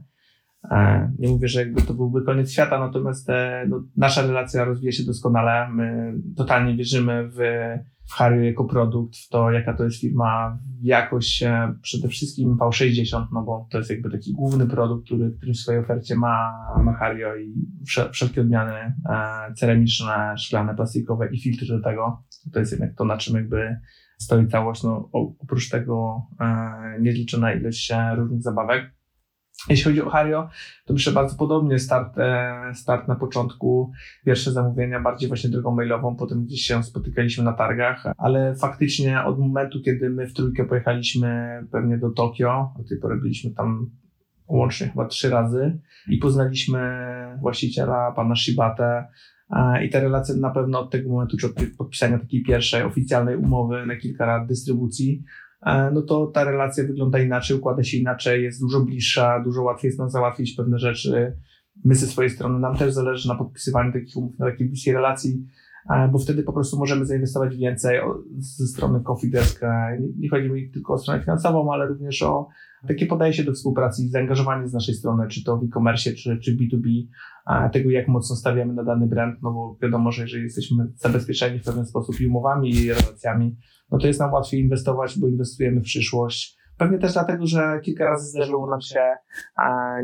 Nie 1.18 1.28
mówię, 1.28 1.48
że 1.48 1.60
jakby 1.60 1.82
to 1.82 1.94
byłby 1.94 2.22
koniec 2.22 2.52
świata, 2.52 2.78
natomiast 2.78 3.28
no, 3.68 3.82
nasza 3.96 4.22
relacja 4.22 4.64
rozwija 4.64 4.92
się 4.92 5.02
doskonale. 5.04 5.68
My 5.70 6.14
totalnie 6.36 6.76
wierzymy 6.76 7.28
w 7.28 7.38
Harry 8.10 8.46
jako 8.46 8.64
produkt, 8.64 9.16
w 9.16 9.28
to 9.28 9.50
jaka 9.50 9.74
to 9.74 9.84
jest 9.84 10.00
firma, 10.00 10.58
w 10.80 10.84
jakość 10.84 11.44
przede 11.82 12.08
wszystkim 12.08 12.56
V60, 12.56 13.26
no 13.32 13.42
bo 13.42 13.66
to 13.70 13.78
jest 13.78 13.90
jakby 13.90 14.10
taki 14.10 14.32
główny 14.32 14.66
produkt, 14.66 15.04
który, 15.04 15.30
który 15.30 15.52
w 15.52 15.56
swojej 15.56 15.80
ofercie 15.80 16.16
ma, 16.16 16.52
ma 16.84 16.92
Hario 16.92 17.36
i 17.36 17.54
wszelkie 18.12 18.40
odmiany 18.40 18.72
e, 18.72 18.94
ceramiczne, 19.54 20.34
szklane, 20.38 20.74
plastikowe 20.74 21.28
i 21.32 21.40
filtry 21.40 21.66
do 21.66 21.80
tego. 21.80 22.22
To 22.52 22.60
jest 22.60 22.72
jednak 22.72 22.94
to, 22.94 23.04
na 23.04 23.16
czym 23.16 23.36
jakby 23.36 23.76
stoi 24.18 24.48
całość. 24.48 24.82
No, 24.82 25.08
oprócz 25.38 25.68
tego 25.68 26.26
e, 26.40 27.00
niezliczona 27.00 27.52
ilość 27.52 27.90
e, 27.90 28.14
różnych 28.16 28.42
zabawek. 28.42 28.90
Jeśli 29.68 29.84
chodzi 29.84 30.02
o 30.02 30.10
Hario, 30.10 30.48
to 30.84 30.92
myślę 30.92 31.12
bardzo 31.12 31.36
podobnie 31.36 31.78
start, 31.78 32.18
e, 32.18 32.72
start 32.74 33.08
na 33.08 33.16
początku, 33.16 33.92
pierwsze 34.24 34.52
zamówienia 34.52 35.00
bardziej 35.00 35.28
właśnie 35.28 35.50
drogą 35.50 35.74
mailową, 35.74 36.16
potem 36.16 36.44
gdzieś 36.44 36.60
się 36.60 36.82
spotykaliśmy 36.82 37.44
na 37.44 37.52
targach, 37.52 38.04
ale 38.18 38.54
faktycznie 38.54 39.24
od 39.24 39.38
momentu, 39.38 39.80
kiedy 39.84 40.10
my 40.10 40.26
w 40.26 40.34
trójkę 40.34 40.64
pojechaliśmy 40.64 41.60
pewnie 41.72 41.98
do 41.98 42.10
Tokio, 42.10 42.74
do 42.78 42.84
tej 42.84 42.98
pory 42.98 43.16
byliśmy 43.16 43.50
tam 43.50 43.90
łącznie 44.48 44.88
chyba 44.88 45.06
trzy 45.06 45.30
razy 45.30 45.78
i 46.08 46.18
poznaliśmy 46.18 46.80
właściciela, 47.40 48.12
pana 48.12 48.36
Shibate, 48.36 49.08
i 49.84 49.90
te 49.90 50.00
relacje 50.00 50.34
na 50.36 50.50
pewno 50.50 50.80
od 50.80 50.90
tego 50.90 51.10
momentu, 51.10 51.36
czy 51.36 51.46
od 51.46 51.52
podpisania 51.78 52.18
takiej 52.18 52.42
pierwszej 52.42 52.82
oficjalnej 52.82 53.36
umowy 53.36 53.86
na 53.86 53.96
kilka 53.96 54.26
lat 54.26 54.46
dystrybucji, 54.46 55.24
E, 55.62 55.90
no 55.90 56.02
to 56.02 56.26
ta 56.26 56.44
relacja 56.44 56.84
wygląda 56.84 57.18
inaczej, 57.18 57.56
układa 57.56 57.82
się 57.82 57.96
inaczej, 57.96 58.42
jest 58.42 58.60
dużo 58.60 58.80
bliższa, 58.80 59.42
dużo 59.44 59.62
łatwiej 59.62 59.88
jest 59.88 59.98
nam 59.98 60.10
załatwić 60.10 60.52
pewne 60.52 60.78
rzeczy. 60.78 61.36
My 61.84 61.94
ze 61.94 62.06
swojej 62.06 62.30
strony, 62.30 62.58
nam 62.58 62.76
też 62.76 62.92
zależy 62.92 63.28
na 63.28 63.34
podpisywaniu 63.34 63.92
takich 63.92 64.16
umów, 64.16 64.38
na 64.38 64.46
takiej 64.46 64.68
bliskiej 64.68 64.94
relacji, 64.94 65.46
e, 65.90 66.08
bo 66.08 66.18
wtedy 66.18 66.42
po 66.42 66.52
prostu 66.52 66.78
możemy 66.78 67.06
zainwestować 67.06 67.56
więcej 67.56 68.00
ze 68.38 68.66
strony 68.66 69.00
Coffee 69.00 69.30
Desk. 69.30 69.62
E, 69.62 69.98
nie 70.18 70.28
chodzi 70.28 70.50
mi 70.50 70.70
tylko 70.70 70.92
o 70.92 70.98
stronę 70.98 71.20
finansową, 71.20 71.72
ale 71.72 71.86
również 71.86 72.22
o 72.22 72.48
takie 72.88 73.06
podejście 73.06 73.44
do 73.44 73.52
współpracy 73.52 74.02
i 74.02 74.08
zaangażowanie 74.08 74.68
z 74.68 74.72
naszej 74.72 74.94
strony, 74.94 75.28
czy 75.28 75.44
to 75.44 75.56
w 75.56 75.64
e-commerce, 75.64 76.12
czy, 76.12 76.38
czy 76.38 76.56
B2B, 76.56 77.06
tego 77.72 77.90
jak 77.90 78.08
mocno 78.08 78.36
stawiamy 78.36 78.72
na 78.72 78.84
dany 78.84 79.06
brand, 79.06 79.42
no 79.42 79.52
bo 79.52 79.76
wiadomo, 79.82 80.12
że 80.12 80.22
jeżeli 80.22 80.42
jesteśmy 80.42 80.86
zabezpieczeni 80.96 81.58
w 81.58 81.64
pewien 81.64 81.86
sposób 81.86 82.20
i 82.20 82.26
umowami, 82.26 82.70
i 82.70 82.88
relacjami, 82.88 83.56
no 83.90 83.98
to 83.98 84.06
jest 84.06 84.20
nam 84.20 84.32
łatwiej 84.32 84.60
inwestować, 84.60 85.18
bo 85.18 85.28
inwestujemy 85.28 85.80
w 85.80 85.84
przyszłość. 85.84 86.58
Pewnie 86.78 86.98
też 86.98 87.12
dlatego, 87.12 87.46
że 87.46 87.80
kilka 87.82 88.04
razy 88.04 88.30
zdarzyło 88.30 88.70
nam 88.70 88.80
się 88.80 89.00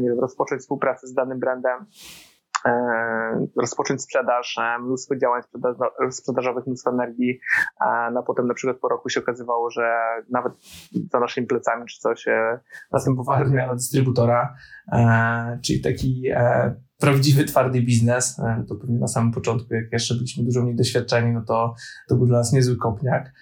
nie 0.01 0.09
wiem, 0.09 0.21
rozpocząć 0.21 0.61
współpracę 0.61 1.07
z 1.07 1.15
danym 1.15 1.39
brandem, 1.39 1.87
rozpocząć 3.57 4.03
sprzedaż, 4.03 4.59
e, 4.59 4.79
mnóstwo 4.79 5.17
działań 5.17 5.43
sprzedażowych, 6.11 6.67
mnóstwo 6.67 6.91
energii, 6.91 7.41
a 7.81 8.11
no 8.11 8.23
potem 8.23 8.47
na 8.47 8.55
przykład 8.55 8.79
po 8.79 8.89
roku 8.89 9.09
się 9.09 9.21
okazywało, 9.21 9.71
że 9.71 9.99
nawet 10.31 10.53
za 11.13 11.21
naszymi 11.21 11.47
plecami 11.47 11.87
czy 11.87 12.01
coś 12.01 12.29
e, 12.29 12.61
następowała 12.93 13.45
zmiana 13.45 13.75
dystrybutora, 13.75 14.55
czyli 15.65 15.81
taki 15.81 16.23
prawdziwy, 16.99 17.45
twardy 17.45 17.83
biznes. 17.83 18.41
To 18.69 18.75
pewnie 18.75 18.99
na 18.99 19.09
samym 19.09 19.33
początku, 19.33 19.75
jak 19.75 19.93
jeszcze 19.93 20.15
byliśmy 20.15 20.45
dużo 20.45 20.63
mniej 20.63 20.77
doświadczeni, 20.77 21.33
no 21.33 21.43
to, 21.47 21.75
to 22.09 22.17
był 22.17 22.27
dla 22.27 22.39
nas 22.39 22.53
niezły 22.53 22.77
kopniak. 22.77 23.33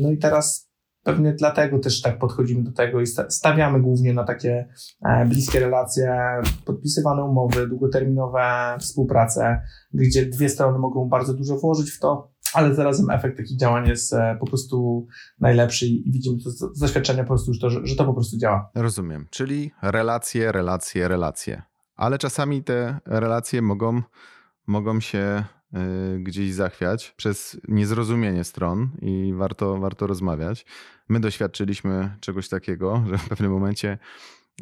No 0.00 0.10
i 0.10 0.18
teraz 0.18 0.67
pewnie 1.08 1.32
dlatego 1.32 1.78
też 1.78 2.02
tak 2.02 2.18
podchodzimy 2.18 2.62
do 2.62 2.72
tego 2.72 3.00
i 3.00 3.06
stawiamy 3.28 3.80
głównie 3.80 4.14
na 4.14 4.24
takie 4.24 4.68
e, 5.04 5.26
bliskie 5.26 5.60
relacje, 5.60 6.16
podpisywane 6.64 7.24
umowy, 7.24 7.68
długoterminowe 7.68 8.76
współpracę, 8.80 9.62
gdzie 9.94 10.26
dwie 10.26 10.48
strony 10.48 10.78
mogą 10.78 11.08
bardzo 11.08 11.34
dużo 11.34 11.56
włożyć 11.56 11.90
w 11.90 12.00
to, 12.00 12.30
ale 12.54 12.74
zarazem 12.74 13.10
efekt 13.10 13.36
takich 13.36 13.58
działań 13.58 13.88
jest 13.88 14.12
e, 14.12 14.36
po 14.40 14.46
prostu 14.46 15.06
najlepszy 15.40 15.86
i 15.86 16.12
widzimy 16.12 16.42
to 16.44 16.50
z 16.50 16.78
doświadczenia 16.78 17.22
po 17.22 17.28
prostu 17.28 17.50
już 17.50 17.60
to, 17.60 17.70
że, 17.70 17.96
to 17.96 18.04
po 18.04 18.14
prostu 18.14 18.38
działa. 18.38 18.70
Rozumiem, 18.74 19.26
czyli 19.30 19.70
relacje, 19.82 20.52
relacje, 20.52 21.08
relacje. 21.08 21.62
Ale 21.96 22.18
czasami 22.18 22.64
te 22.64 22.98
relacje 23.06 23.62
mogą, 23.62 24.02
mogą 24.66 25.00
się 25.00 25.44
gdzieś 26.18 26.52
zachwiać 26.52 27.14
przez 27.16 27.60
niezrozumienie 27.68 28.44
stron 28.44 28.90
i 29.02 29.32
warto, 29.36 29.78
warto 29.78 30.06
rozmawiać. 30.06 30.66
My 31.08 31.20
doświadczyliśmy 31.20 32.16
czegoś 32.20 32.48
takiego, 32.48 33.02
że 33.10 33.18
w 33.18 33.28
pewnym 33.28 33.52
momencie 33.52 33.98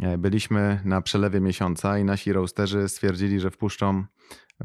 e, 0.02 0.18
byliśmy 0.18 0.80
na 0.84 1.00
przelewie 1.00 1.40
miesiąca 1.40 1.98
i 1.98 2.04
nasi 2.04 2.32
roasterzy 2.32 2.88
stwierdzili, 2.88 3.40
że 3.40 3.50
wpuszczą 3.50 4.04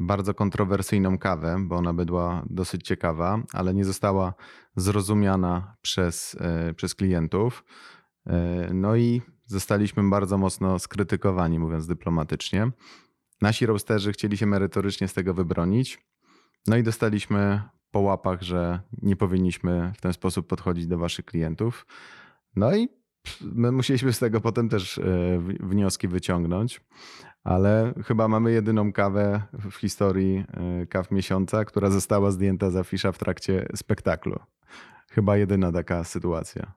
bardzo 0.00 0.34
kontrowersyjną 0.34 1.18
kawę, 1.18 1.56
bo 1.60 1.76
ona 1.76 1.92
była 1.92 2.44
dosyć 2.50 2.86
ciekawa, 2.86 3.42
ale 3.52 3.74
nie 3.74 3.84
została 3.84 4.34
zrozumiana 4.76 5.76
przez, 5.82 6.36
e, 6.40 6.74
przez 6.74 6.94
klientów. 6.94 7.64
E, 8.26 8.70
no 8.74 8.96
i 8.96 9.22
zostaliśmy 9.46 10.10
bardzo 10.10 10.38
mocno 10.38 10.78
skrytykowani, 10.78 11.58
mówiąc 11.58 11.86
dyplomatycznie. 11.86 12.70
Nasi 13.40 13.66
roasterzy 13.66 14.12
chcieli 14.12 14.36
się 14.36 14.46
merytorycznie 14.46 15.08
z 15.08 15.14
tego 15.14 15.34
wybronić. 15.34 16.11
No 16.66 16.76
i 16.76 16.82
dostaliśmy 16.82 17.62
po 17.90 18.00
łapach, 18.00 18.42
że 18.42 18.80
nie 19.02 19.16
powinniśmy 19.16 19.92
w 19.96 20.00
ten 20.00 20.12
sposób 20.12 20.46
podchodzić 20.46 20.86
do 20.86 20.98
waszych 20.98 21.24
klientów. 21.24 21.86
No 22.56 22.76
i 22.76 22.88
my 23.40 23.72
musieliśmy 23.72 24.12
z 24.12 24.18
tego 24.18 24.40
potem 24.40 24.68
też 24.68 24.98
e, 24.98 25.02
wnioski 25.60 26.08
wyciągnąć, 26.08 26.80
ale 27.44 27.94
chyba 28.04 28.28
mamy 28.28 28.52
jedyną 28.52 28.92
kawę 28.92 29.42
w 29.52 29.74
historii 29.74 30.44
e, 30.82 30.86
kaw 30.86 31.10
miesiąca, 31.10 31.64
która 31.64 31.90
została 31.90 32.30
zdjęta 32.30 32.70
z 32.70 32.76
afisza 32.76 33.12
w 33.12 33.18
trakcie 33.18 33.66
spektaklu. 33.76 34.38
Chyba 35.10 35.36
jedyna 35.36 35.72
taka 35.72 36.04
sytuacja. 36.04 36.72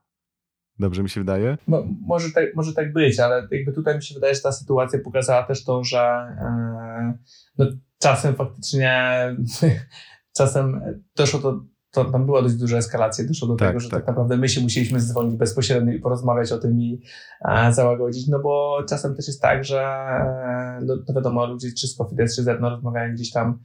Dobrze 0.78 1.02
mi 1.02 1.10
się 1.10 1.20
wydaje? 1.20 1.58
Mo, 1.66 1.84
może, 2.00 2.30
tak, 2.30 2.44
może 2.54 2.72
tak 2.72 2.92
być, 2.92 3.20
ale 3.20 3.48
jakby 3.50 3.72
tutaj 3.72 3.96
mi 3.96 4.02
się 4.02 4.14
wydaje, 4.14 4.34
że 4.34 4.40
ta 4.40 4.52
sytuacja 4.52 4.98
pokazała 4.98 5.42
też 5.42 5.64
to, 5.64 5.84
że 5.84 6.36
yy, 6.40 7.18
no, 7.58 7.66
czasem 7.98 8.34
faktycznie, 8.34 9.20
czasem 10.38 10.80
doszło 11.16 11.40
do, 11.40 11.60
to 11.90 12.04
tam 12.04 12.26
była 12.26 12.42
dość 12.42 12.54
duża 12.54 12.76
eskalacja, 12.76 13.24
doszło 13.24 13.48
do 13.48 13.56
tak, 13.56 13.68
tego, 13.68 13.80
że 13.80 13.90
tak. 13.90 14.00
tak. 14.00 14.08
naprawdę 14.08 14.36
my 14.36 14.48
się 14.48 14.60
musieliśmy 14.60 15.00
zdzwonić 15.00 15.36
bezpośrednio 15.36 15.92
i 15.92 16.00
porozmawiać 16.00 16.52
o 16.52 16.58
tym 16.58 16.80
i 16.80 17.02
e, 17.48 17.72
załagodzić, 17.72 18.28
no 18.28 18.38
bo 18.38 18.84
czasem 18.88 19.14
też 19.14 19.26
jest 19.26 19.42
tak, 19.42 19.64
że 19.64 19.82
e, 19.82 20.80
no, 20.84 20.96
to 21.06 21.14
wiadomo, 21.14 21.46
ludzie 21.46 21.68
czy 21.80 21.88
z 21.88 21.96
Cofides, 21.96 22.36
czy 22.36 22.42
z 22.42 22.48
Edno 22.48 22.70
rozmawiają 22.70 23.14
gdzieś 23.14 23.30
tam 23.30 23.58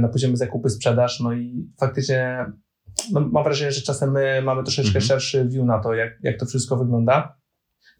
na 0.00 0.08
poziomie 0.08 0.36
zakupy, 0.36 0.70
sprzedaż, 0.70 1.20
no 1.20 1.32
i 1.32 1.70
faktycznie 1.80 2.46
no, 3.12 3.20
mam 3.20 3.44
wrażenie, 3.44 3.72
że 3.72 3.82
czasem 3.82 4.12
my 4.12 4.42
mamy 4.44 4.62
troszeczkę 4.62 4.88
mhm. 4.88 5.04
szerszy 5.04 5.48
view 5.48 5.64
na 5.64 5.78
to, 5.78 5.94
jak, 5.94 6.10
jak 6.22 6.40
to 6.40 6.46
wszystko 6.46 6.76
wygląda. 6.76 7.38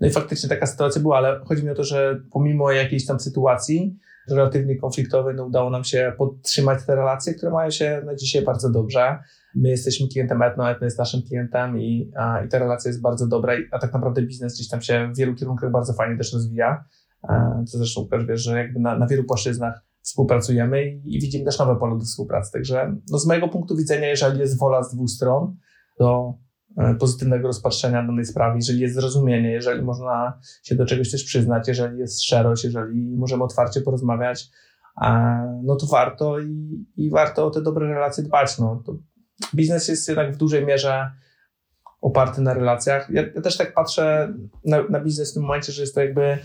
No 0.00 0.08
i 0.08 0.10
faktycznie 0.10 0.48
taka 0.48 0.66
sytuacja 0.66 1.02
była, 1.02 1.16
ale 1.16 1.40
chodzi 1.44 1.64
mi 1.64 1.70
o 1.70 1.74
to, 1.74 1.84
że 1.84 2.20
pomimo 2.30 2.70
jakiejś 2.70 3.06
tam 3.06 3.20
sytuacji 3.20 3.98
relatywnie 4.30 4.76
konfliktowej, 4.76 5.34
no 5.34 5.44
udało 5.44 5.70
nam 5.70 5.84
się 5.84 6.12
podtrzymać 6.18 6.86
te 6.86 6.96
relacje, 6.96 7.34
które 7.34 7.52
mają 7.52 7.70
się 7.70 8.02
na 8.06 8.14
dzisiaj 8.14 8.42
bardzo 8.42 8.70
dobrze. 8.70 9.18
My 9.54 9.68
jesteśmy 9.68 10.08
klientem 10.08 10.42
Etno, 10.42 10.70
Etno 10.70 10.84
jest 10.84 10.98
naszym 10.98 11.22
klientem 11.22 11.80
i, 11.80 12.12
a, 12.16 12.44
i 12.44 12.48
ta 12.48 12.58
relacja 12.58 12.88
jest 12.88 13.02
bardzo 13.02 13.26
dobra, 13.26 13.54
a 13.70 13.78
tak 13.78 13.92
naprawdę 13.92 14.22
biznes 14.22 14.54
gdzieś 14.54 14.68
tam 14.68 14.82
się 14.82 15.10
w 15.12 15.16
wielu 15.16 15.34
kierunkach 15.34 15.70
bardzo 15.70 15.92
fajnie 15.92 16.16
też 16.16 16.32
rozwija. 16.32 16.84
Co 17.66 17.78
zresztą 17.78 18.00
Łukasz 18.00 18.26
wiesz, 18.26 18.40
że 18.42 18.58
jakby 18.58 18.80
na, 18.80 18.98
na 18.98 19.06
wielu 19.06 19.24
płaszczyznach 19.24 19.84
współpracujemy 20.00 20.84
i, 20.84 21.16
i, 21.16 21.20
widzimy 21.20 21.44
też 21.44 21.58
nowe 21.58 21.76
pole 21.76 21.98
do 21.98 22.04
współpracy. 22.04 22.52
Także 22.52 22.96
no 23.10 23.18
z 23.18 23.26
mojego 23.26 23.48
punktu 23.48 23.76
widzenia, 23.76 24.08
jeżeli 24.08 24.40
jest 24.40 24.58
wola 24.58 24.82
z 24.82 24.94
dwóch 24.94 25.10
stron, 25.10 25.56
to 25.98 26.38
E, 26.38 26.51
pozytywnego 26.98 27.46
rozpatrzenia 27.46 28.02
danej 28.02 28.24
sprawy, 28.24 28.56
jeżeli 28.56 28.80
jest 28.80 28.94
zrozumienie, 28.94 29.52
jeżeli 29.52 29.82
można 29.82 30.38
się 30.62 30.74
do 30.74 30.86
czegoś 30.86 31.10
też 31.10 31.24
przyznać, 31.24 31.68
jeżeli 31.68 31.98
jest 31.98 32.22
szczerość, 32.22 32.64
jeżeli 32.64 33.16
możemy 33.16 33.44
otwarcie 33.44 33.80
porozmawiać, 33.80 34.50
no 35.62 35.76
to 35.76 35.86
warto 35.86 36.40
i, 36.40 36.84
i 36.96 37.10
warto 37.10 37.46
o 37.46 37.50
te 37.50 37.62
dobre 37.62 37.86
relacje 37.88 38.24
dbać. 38.24 38.58
No, 38.58 38.82
biznes 39.54 39.88
jest 39.88 40.08
jednak 40.08 40.34
w 40.34 40.36
dużej 40.36 40.66
mierze 40.66 41.10
oparty 42.02 42.40
na 42.40 42.54
relacjach. 42.54 43.10
Ja, 43.10 43.22
ja 43.34 43.40
też 43.42 43.56
tak 43.56 43.74
patrzę 43.74 44.34
na, 44.64 44.82
na, 44.88 45.00
biznes 45.00 45.30
w 45.30 45.34
tym 45.34 45.42
momencie, 45.42 45.72
że 45.72 45.82
jest 45.82 45.94
to 45.94 46.00
jakby 46.00 46.38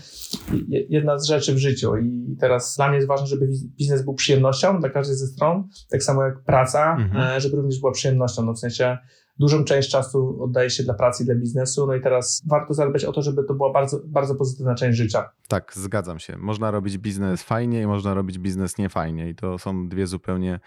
jedna 0.68 1.18
z 1.18 1.26
rzeczy 1.26 1.54
w 1.54 1.58
życiu 1.58 1.96
i 1.96 2.36
teraz 2.40 2.76
dla 2.76 2.88
mnie 2.88 2.96
jest 2.96 3.08
ważne, 3.08 3.26
żeby 3.26 3.48
biznes 3.78 4.02
był 4.02 4.14
przyjemnością 4.14 4.80
dla 4.80 4.90
każdej 4.90 5.16
ze 5.16 5.26
stron, 5.26 5.68
tak 5.90 6.02
samo 6.02 6.24
jak 6.24 6.42
praca, 6.44 6.96
mhm. 6.98 7.36
E, 7.36 7.40
żeby 7.40 7.56
również 7.56 7.80
była 7.80 7.92
przyjemnością, 7.92 8.44
no 8.44 8.52
w 8.52 8.58
sensie 8.58 8.98
dużą 9.38 9.64
część 9.64 9.90
czasu 9.90 10.42
oddaje 10.42 10.70
się 10.70 10.82
dla 10.82 10.94
pracy 10.94 11.22
i 11.22 11.26
dla 11.26 11.34
biznesu, 11.34 11.86
no 11.86 11.94
i 11.94 12.00
teraz 12.00 12.42
warto 12.46 12.74
zadbać 12.74 13.04
o 13.04 13.12
to, 13.12 13.22
żeby 13.22 13.44
to 13.44 13.54
była 13.54 13.72
bardzo, 13.72 14.00
bardzo 14.04 14.34
pozytywna 14.34 14.74
część 14.74 14.98
życia. 14.98 15.30
Tak, 15.48 15.72
zgadzam 15.74 16.18
się. 16.18 16.36
Można 16.36 16.70
robić 16.70 16.98
biznes 16.98 17.42
fajnie 17.42 17.82
i 17.82 17.86
można 17.86 18.14
robić 18.14 18.38
biznes 18.38 18.78
niefajnie 18.78 19.30
i 19.30 19.34
to 19.34 19.58
są 19.58 19.88
dwie 19.88 20.06
zupełnie, 20.06 20.60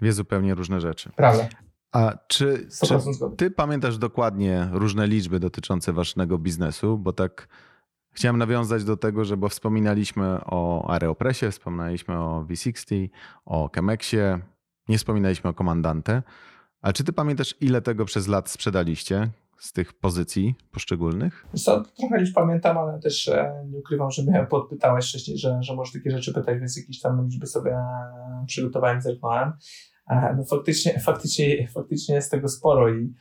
dwie 0.00 0.12
zupełnie 0.12 0.54
różne 0.54 0.80
rzeczy. 0.80 1.10
Prawda. 1.16 1.48
A 1.92 2.18
czy, 2.26 2.68
czy 2.82 2.98
ty 3.36 3.50
pamiętasz 3.50 3.98
dokładnie 3.98 4.68
różne 4.72 5.06
liczby 5.06 5.40
dotyczące 5.40 5.92
waszego 5.92 6.38
biznesu? 6.38 6.98
Bo 6.98 7.12
tak 7.12 7.48
chciałem 8.12 8.38
nawiązać 8.38 8.84
do 8.84 8.96
tego, 8.96 9.24
że 9.24 9.36
bo 9.36 9.48
wspominaliśmy 9.48 10.38
o 10.44 10.90
Aeropressie, 10.90 11.50
wspominaliśmy 11.50 12.18
o 12.18 12.44
V60, 12.48 13.08
o 13.44 13.70
Chemexie, 13.74 14.38
nie 14.88 14.98
wspominaliśmy 14.98 15.50
o 15.50 15.54
Komandante. 15.54 16.22
A 16.82 16.92
czy 16.92 17.04
ty 17.04 17.12
pamiętasz, 17.12 17.54
ile 17.60 17.82
tego 17.82 18.04
przez 18.04 18.28
lat 18.28 18.50
sprzedaliście 18.50 19.30
z 19.58 19.72
tych 19.72 19.92
pozycji 19.92 20.54
poszczególnych? 20.72 21.46
Co, 21.54 21.82
trochę 21.98 22.20
już 22.20 22.32
pamiętam, 22.32 22.78
ale 22.78 23.00
też 23.00 23.28
e, 23.28 23.64
nie 23.70 23.78
ukrywam, 23.78 24.10
że 24.10 24.22
mnie 24.22 24.46
podpytałeś 24.50 25.08
wcześniej, 25.08 25.38
że, 25.38 25.58
że 25.62 25.74
może 25.74 25.92
takie 25.92 26.10
rzeczy 26.10 26.34
pytać, 26.34 26.58
więc 26.58 26.76
jakieś 26.76 27.00
tam 27.00 27.24
liczby 27.24 27.46
sobie 27.46 27.70
e, 27.70 28.44
przygotowałem, 28.46 29.00
zerknąłem. 29.00 29.52
E, 30.10 30.34
no 30.36 30.44
faktycznie, 30.44 31.00
faktycznie, 31.00 31.68
faktycznie 31.68 32.14
jest 32.14 32.30
tego 32.30 32.48
sporo 32.48 32.94
i 32.94 33.14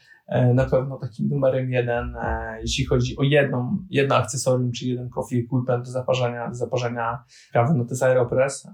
na 0.54 0.66
pewno 0.66 0.98
takim 0.98 1.30
numerem 1.30 1.72
jeden, 1.72 2.16
jeśli 2.62 2.86
chodzi 2.86 3.18
o 3.18 3.24
jedną, 3.24 3.78
jedno 3.90 4.16
akcesorium, 4.16 4.72
czy 4.72 4.86
jeden 4.86 5.10
coffee 5.10 5.40
equipment 5.40 5.86
do 5.86 5.92
zaparzania, 5.92 6.48
do 6.48 6.56
zaparzania 6.56 7.24
kawy, 7.54 7.74
no 7.74 7.84
to 7.86 7.90
jest 7.90 8.04
Aeropress 8.04 8.68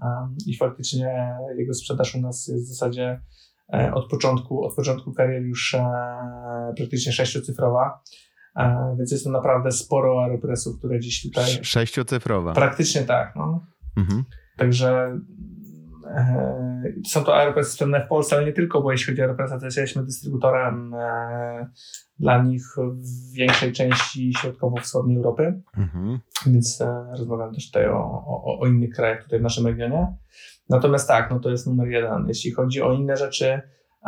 i 0.46 0.56
faktycznie 0.56 1.36
jego 1.58 1.74
sprzedaż 1.74 2.14
u 2.14 2.20
nas 2.20 2.48
jest 2.48 2.64
w 2.64 2.68
zasadzie 2.68 3.20
od 3.94 4.10
początku, 4.10 4.64
od 4.64 4.74
początku 4.74 5.12
kariery 5.12 5.46
już 5.46 5.74
e, 5.74 5.84
praktycznie 6.76 7.12
sześciocyfrowa. 7.12 8.02
E, 8.56 8.94
więc 8.98 9.12
jest 9.12 9.24
to 9.24 9.30
naprawdę 9.30 9.72
sporo 9.72 10.22
aeropresów, 10.22 10.78
które 10.78 11.00
dziś 11.00 11.22
tutaj. 11.22 11.44
Sześciocyfrowa. 11.62 12.52
Praktycznie 12.52 13.02
tak. 13.02 13.32
No. 13.36 13.66
Mhm. 13.96 14.24
Także 14.56 15.18
są 17.06 17.24
to 17.24 17.36
aeropresy 17.36 17.70
sprzedane 17.70 18.04
w 18.04 18.08
Polsce, 18.08 18.36
ale 18.36 18.46
nie 18.46 18.52
tylko, 18.52 18.82
bo 18.82 18.92
jeśli 18.92 19.06
chodzi 19.06 19.20
o 19.20 19.24
aeropresy, 19.24 19.58
to 19.58 19.64
jesteśmy 19.64 20.04
dystrybutorem 20.04 20.94
dla 22.18 22.42
nich 22.42 22.62
w 22.76 23.32
większej 23.32 23.72
części 23.72 24.32
środkowo-wschodniej 24.40 25.16
Europy. 25.16 25.62
Mhm. 25.76 26.18
Więc 26.46 26.82
rozmawiam 27.18 27.54
też 27.54 27.66
tutaj 27.66 27.88
o, 27.88 28.24
o, 28.26 28.58
o 28.60 28.66
innych 28.66 28.90
krajach 28.90 29.22
tutaj 29.22 29.38
w 29.38 29.42
naszym 29.42 29.66
regionie. 29.66 30.16
Natomiast 30.70 31.08
tak, 31.08 31.30
no 31.30 31.40
to 31.40 31.50
jest 31.50 31.66
numer 31.66 31.88
jeden. 31.88 32.24
Jeśli 32.28 32.50
chodzi 32.50 32.82
o 32.82 32.92
inne 32.92 33.16
rzeczy, 33.16 33.60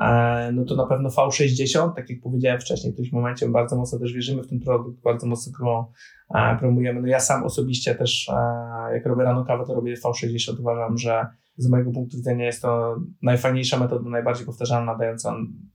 e, 0.03 0.53
no 0.53 0.65
to 0.65 0.77
na 0.77 0.87
pewno 0.87 1.09
V60, 1.09 1.95
tak 1.95 2.11
jak 2.11 2.21
powiedziałem 2.23 2.61
wcześniej, 2.61 2.93
w 2.93 2.95
którymś 2.95 3.13
momencie 3.13 3.49
bardzo 3.49 3.77
mocno 3.77 3.99
też 3.99 4.13
wierzymy 4.13 4.43
w 4.43 4.49
ten 4.49 4.61
produkt, 4.61 5.03
bardzo 5.03 5.27
mocno 5.27 5.53
go 5.59 5.93
e, 6.35 6.57
promujemy. 6.59 7.01
No 7.01 7.09
ja 7.09 7.21
sam 7.21 7.45
osobiście 7.45 7.95
też, 7.95 8.29
e, 8.29 8.95
jak 8.95 9.07
robię 9.07 9.25
rano 9.25 9.45
kawę, 9.45 9.65
to 9.67 9.75
robię 9.75 9.95
V60. 9.95 10.61
Uważam, 10.61 10.99
że 10.99 11.27
z 11.57 11.69
mojego 11.69 11.93
punktu 11.93 12.17
widzenia 12.17 12.45
jest 12.45 12.63
to 12.63 12.97
najfajniejsza 13.23 13.79
metoda, 13.79 14.11
najbardziej 14.11 14.47
powtarzalna, 14.47 14.95
dająca 14.95 15.35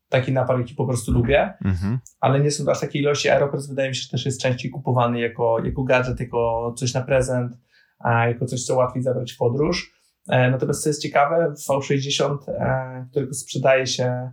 taki 0.09 0.31
napar, 0.31 0.59
jaki 0.59 0.75
po 0.75 0.87
prostu 0.87 1.11
lubię, 1.11 1.53
mhm. 1.65 1.99
ale 2.19 2.39
nie 2.39 2.51
są 2.51 2.65
to 2.65 2.71
aż 2.71 2.79
takiej 2.79 3.01
ilości. 3.01 3.29
Aeropress 3.29 3.69
wydaje 3.69 3.89
mi 3.89 3.95
się, 3.95 4.01
że 4.01 4.09
też 4.09 4.25
jest 4.25 4.41
częściej 4.41 4.71
kupowany 4.71 5.19
jako, 5.19 5.59
jako 5.63 5.83
gadżet, 5.83 6.19
jako 6.19 6.73
coś 6.77 6.93
na 6.93 7.01
prezent, 7.01 7.57
jako 8.05 8.45
coś, 8.45 8.63
co 8.63 8.75
łatwiej 8.75 9.03
zabrać 9.03 9.31
w 9.33 9.37
podróż. 9.37 10.00
E, 10.31 10.51
natomiast 10.51 10.83
co 10.83 10.89
jest 10.89 11.01
ciekawe, 11.01 11.53
V60, 11.69 12.37
e, 12.47 13.07
którego 13.11 13.33
sprzedaje 13.33 13.87
się, 13.87 14.31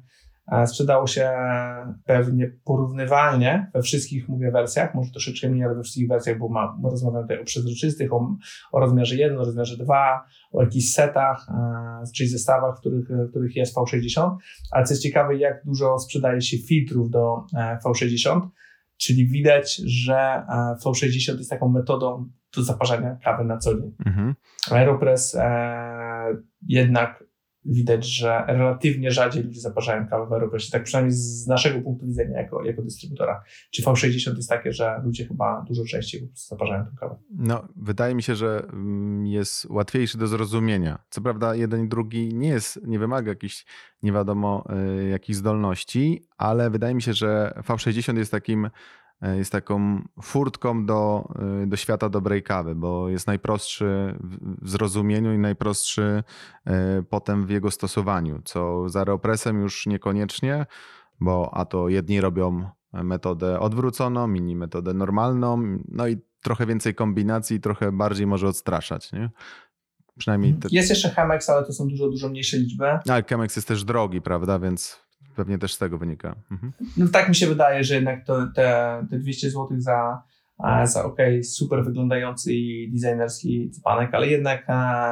e, 0.53 0.66
sprzedało 0.66 1.07
się 1.07 1.30
pewnie 2.05 2.51
porównywalnie 2.64 3.70
we 3.74 3.82
wszystkich, 3.82 4.28
mówię, 4.28 4.51
wersjach, 4.51 4.94
może 4.94 5.11
troszeczkę 5.11 5.49
mniej, 5.49 5.64
ale 5.64 5.74
we 5.74 5.82
wszystkich 5.82 6.09
wersjach, 6.09 6.38
bo, 6.38 6.49
ma, 6.49 6.78
rozmawiam 6.84 7.22
tutaj 7.22 7.40
o 7.40 7.44
przezroczystych, 7.44 8.12
o, 8.12 8.36
o 8.72 8.80
rozmiarze 8.80 9.16
1, 9.16 9.38
o 9.38 9.44
rozmiarze 9.44 9.76
2, 9.76 10.24
o 10.53 10.62
jakichś 10.62 10.88
setach, 10.88 11.46
czyli 12.14 12.28
zestawach, 12.28 12.76
w 12.76 12.80
których, 12.80 13.09
w 13.09 13.30
których 13.30 13.57
jest 13.57 13.76
V60, 13.76 14.36
ale 14.72 14.84
co 14.84 14.92
jest 14.92 15.03
ciekawe, 15.03 15.36
jak 15.36 15.64
dużo 15.64 15.99
sprzedaje 15.99 16.40
się 16.40 16.59
filtrów 16.59 17.11
do 17.11 17.44
V60, 17.84 18.40
czyli 18.99 19.28
widać, 19.28 19.76
że 19.76 20.42
V60 20.84 21.38
jest 21.38 21.51
taką 21.51 21.68
metodą 21.68 22.28
do 22.57 22.62
zaparzania 22.62 23.16
kawy 23.24 23.44
na 23.44 23.59
co 23.59 23.74
dzień. 23.74 23.94
Mhm. 24.07 24.34
Aeropress 24.70 25.34
e, 25.34 26.36
jednak 26.66 27.24
widać, 27.69 28.07
że 28.07 28.45
relatywnie 28.47 29.11
rzadziej 29.11 29.43
ludzie 29.43 29.61
zaparzają 29.61 30.09
kawę 30.09 30.27
w 30.27 30.33
Aeropressie, 30.33 30.73
tak 30.73 30.83
przynajmniej 30.83 31.12
z 31.12 31.47
naszego 31.47 31.81
punktu 31.81 32.07
widzenia 32.07 32.39
jako, 32.39 32.64
jako 32.64 32.83
dystrybutora. 32.83 33.43
Czy 33.71 33.83
V60 33.83 34.37
jest 34.37 34.49
takie, 34.49 34.73
że 34.73 35.01
ludzie 35.05 35.27
chyba 35.27 35.64
dużo 35.69 35.85
częściej 35.85 36.29
po 36.51 36.57
tę 36.57 36.87
kawę? 37.01 37.16
No, 37.31 37.69
wydaje 37.77 38.14
mi 38.14 38.23
się, 38.23 38.35
że 38.35 38.62
mm, 38.73 39.27
jest 39.27 39.64
łatwiejszy 39.71 40.19
do 40.19 40.27
zrozumienia. 40.27 40.99
Co 41.11 41.21
prawda 41.21 41.55
jeden 41.55 41.85
i 41.85 41.89
drugi 41.89 42.35
nie 42.35 42.49
jest, 42.49 42.87
nie 42.87 42.99
wymaga 42.99 43.29
jakichś 43.29 43.66
nie 44.03 44.12
wiadomo 44.12 44.64
y, 45.01 45.09
jakich 45.09 45.37
zdolności, 45.37 46.23
ale 46.37 46.71
wydaje 46.71 46.95
mi 46.95 47.03
się, 47.03 47.12
że 47.12 47.53
V60 47.69 48.19
jest 48.19 48.31
takim 48.31 48.71
jest 49.23 49.53
taką 49.53 50.03
furtką 50.23 50.87
do, 50.87 51.29
e, 51.62 51.66
do 51.66 51.77
świata 51.77 52.09
dobrej 52.09 52.43
kawy, 52.43 52.75
bo 52.75 53.09
jest 53.09 53.27
najprostszy 53.27 54.14
w 54.62 54.71
zrozumieniu 54.71 55.35
i 55.35 55.39
najprostszy 55.39 56.25
e, 56.66 57.03
potem 57.03 57.47
w 57.47 57.51
jego 57.51 57.71
stosowaniu, 57.71 58.43
co 58.45 58.89
za 58.89 58.99
Aeropressem 58.99 59.61
już 59.62 59.87
niekoniecznie, 59.87 60.66
bo 61.21 61.51
a 61.55 61.64
to 61.64 61.89
jedni 61.89 62.21
robią 62.21 62.71
metodę 62.93 63.61
odwróconą, 63.61 64.35
inni 64.35 64.57
metodę 64.57 64.95
normalną, 64.95 65.79
no 65.89 66.09
i 66.09 66.16
trochę 66.43 66.66
więcej 66.66 66.95
kombinacji, 66.95 67.61
trochę 67.61 67.93
bardziej 67.93 68.27
może 68.27 68.49
odstraszać. 68.49 69.12
Nie? 69.12 69.31
Przynajmniej 70.19 70.55
te... 70.55 70.69
Jest 70.71 70.91
jeszcze 70.91 71.11
Chemex, 71.11 71.51
ale 71.51 71.66
to 71.66 71.73
są 71.73 71.89
dużo, 71.89 72.09
dużo 72.09 72.29
mniejsze 72.29 72.57
liczby. 72.57 72.87
Ale 72.87 73.23
Chemex 73.29 73.57
jest 73.57 73.69
też 73.69 73.85
drogi, 73.85 74.21
prawda, 74.21 74.59
więc 74.59 75.08
Pewnie 75.39 75.59
też 75.59 75.74
z 75.74 75.78
tego 75.78 75.99
wynika. 75.99 76.34
Mhm. 76.51 76.72
No 76.97 77.07
tak 77.12 77.28
mi 77.28 77.34
się 77.34 77.47
wydaje, 77.47 77.84
że 77.84 77.95
jednak 77.95 78.24
to, 78.24 78.47
te, 78.55 79.07
te 79.11 79.18
200 79.18 79.51
zł 79.51 79.68
za, 79.76 80.22
za 80.84 81.05
ok, 81.05 81.18
super 81.43 81.84
wyglądający 81.84 82.55
i 82.55 82.93
designerski 82.93 83.70
dzbanek, 83.70 84.14
ale 84.14 84.26
jednak 84.26 84.66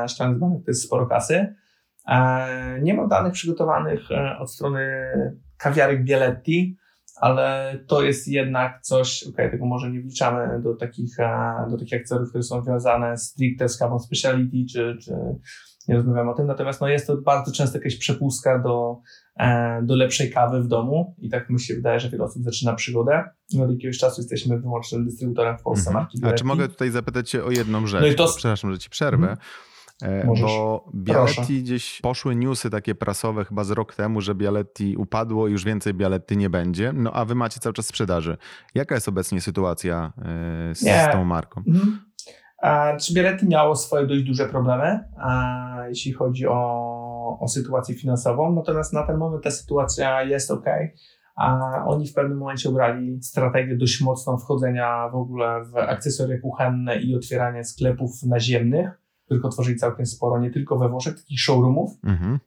szklany 0.09 0.37
dzbanek 0.37 0.65
to 0.65 0.71
jest 0.71 0.83
sporo 0.83 1.07
kasy. 1.07 1.55
Nie 2.83 2.95
mam 2.95 3.09
danych 3.09 3.33
przygotowanych 3.33 4.11
e, 4.11 4.39
od 4.39 4.53
strony 4.53 4.81
kawiarek 5.59 6.05
Bieletti, 6.05 6.77
ale 7.17 7.79
to 7.87 8.03
jest 8.03 8.29
jednak 8.29 8.83
coś, 8.83 9.25
ok, 9.29 9.37
tego 9.37 9.67
może 9.67 9.91
nie 9.91 10.01
wliczamy 10.01 10.63
do 10.63 10.75
takich, 10.75 11.17
do 11.71 11.79
takich 11.79 12.01
akcesoriów, 12.01 12.29
które 12.29 12.43
są 12.43 12.63
związane 12.63 13.17
stricte 13.17 13.69
z 13.69 13.79
kawą 13.79 13.99
speciality, 13.99 14.57
czy, 14.73 14.97
czy 15.03 15.13
nie 15.89 15.95
rozmawiamy 15.95 16.31
o 16.31 16.35
tym, 16.35 16.47
natomiast 16.47 16.81
no 16.81 16.89
jest 16.89 17.07
to 17.07 17.17
bardzo 17.17 17.53
często 17.53 17.79
jakaś 17.79 17.97
przepustka 17.97 18.59
do, 18.59 19.01
e, 19.37 19.83
do 19.83 19.97
lepszej 19.97 20.31
kawy 20.31 20.63
w 20.63 20.69
domu 20.69 21.15
i 21.19 21.31
tak 21.31 21.51
mi 21.51 21.61
się 21.61 21.75
wydaje, 21.75 22.01
że 22.01 22.11
wiele 22.11 22.25
osób 22.25 22.43
zaczyna 22.43 22.75
przygodę. 22.75 23.25
No 23.55 23.65
od 23.65 23.71
jakiegoś 23.71 23.99
czasu 23.99 24.21
jesteśmy 24.21 24.61
wyłącznym 24.61 25.05
dystrybutorem 25.05 25.59
w 25.59 25.63
Polsce 25.63 25.91
mhm. 25.91 26.05
marki 26.05 26.21
A 26.25 26.33
czy 26.33 26.45
mogę 26.45 26.69
tutaj 26.69 26.91
zapytać 26.91 27.31
Cię 27.31 27.45
o 27.45 27.51
jedną 27.51 27.87
rzecz? 27.87 28.01
No 28.01 28.07
i 28.07 28.15
to... 28.15 28.27
Przepraszam, 28.37 28.73
że 28.73 28.79
Ci 28.79 28.91
przerwę. 28.91 29.31
Mhm. 29.31 29.39
E, 30.03 30.27
Możesz. 30.27 30.45
Bo 30.45 30.85
Proszę. 31.05 31.35
Bialetti 31.35 31.63
gdzieś 31.63 32.01
poszły 32.01 32.37
newsy 32.37 32.71
takie 32.71 32.95
prasowe 32.95 33.45
chyba 33.45 33.65
z 33.65 33.71
rok 33.71 33.95
temu, 33.95 34.21
że 34.21 34.35
Bialetti 34.35 34.97
upadło 34.97 35.49
i 35.49 35.53
już 35.53 35.65
więcej 35.65 35.95
Bialetti 35.95 36.37
nie 36.37 36.51
będzie. 36.51 36.93
No 36.93 37.13
a 37.13 37.25
wy 37.25 37.35
macie 37.35 37.61
cały 37.61 37.73
czas 37.73 37.87
sprzedaży. 37.87 38.37
Jaka 38.75 38.95
jest 38.95 39.09
obecnie 39.09 39.41
sytuacja 39.41 40.13
e, 40.19 40.75
z, 40.75 40.81
z 40.81 41.13
tą 41.13 41.25
marką? 41.25 41.63
Mhm. 41.67 41.99
A, 41.99 42.06
Czy 43.01 43.15
Bialetti 43.15 43.49
miało 43.49 43.77
swoje 43.77 44.07
dość 44.07 44.23
duże 44.23 44.49
problemy, 44.49 45.05
jeśli 45.89 46.13
chodzi 46.13 46.47
o, 46.47 47.39
o 47.41 47.49
sytuację 47.49 47.95
finansową, 47.95 48.55
natomiast 48.55 48.93
na 48.93 49.07
ten 49.07 49.17
moment 49.17 49.45
ta 49.45 49.51
sytuacja 49.51 50.23
jest 50.23 50.51
ok. 50.51 50.65
A 51.37 51.61
oni 51.87 52.09
w 52.09 52.15
pewnym 52.15 52.39
momencie 52.39 52.69
obrali 52.69 53.23
strategię 53.23 53.77
dość 53.77 54.01
mocną 54.01 54.39
wchodzenia 54.39 55.09
w 55.09 55.15
ogóle 55.15 55.65
w 55.65 55.77
akcesoria 55.77 56.41
kuchenne 56.41 56.97
i 56.97 57.17
otwierania 57.17 57.65
sklepów 57.65 58.23
naziemnych, 58.23 59.03
których 59.25 59.45
otworzyli 59.45 59.77
całkiem 59.77 60.07
sporo, 60.07 60.39
nie 60.39 60.51
tylko 60.51 60.79
we 60.79 60.89
Włoszech, 60.89 61.17
takich 61.17 61.41
showroomów. 61.41 61.91
Mhm. 62.05 62.39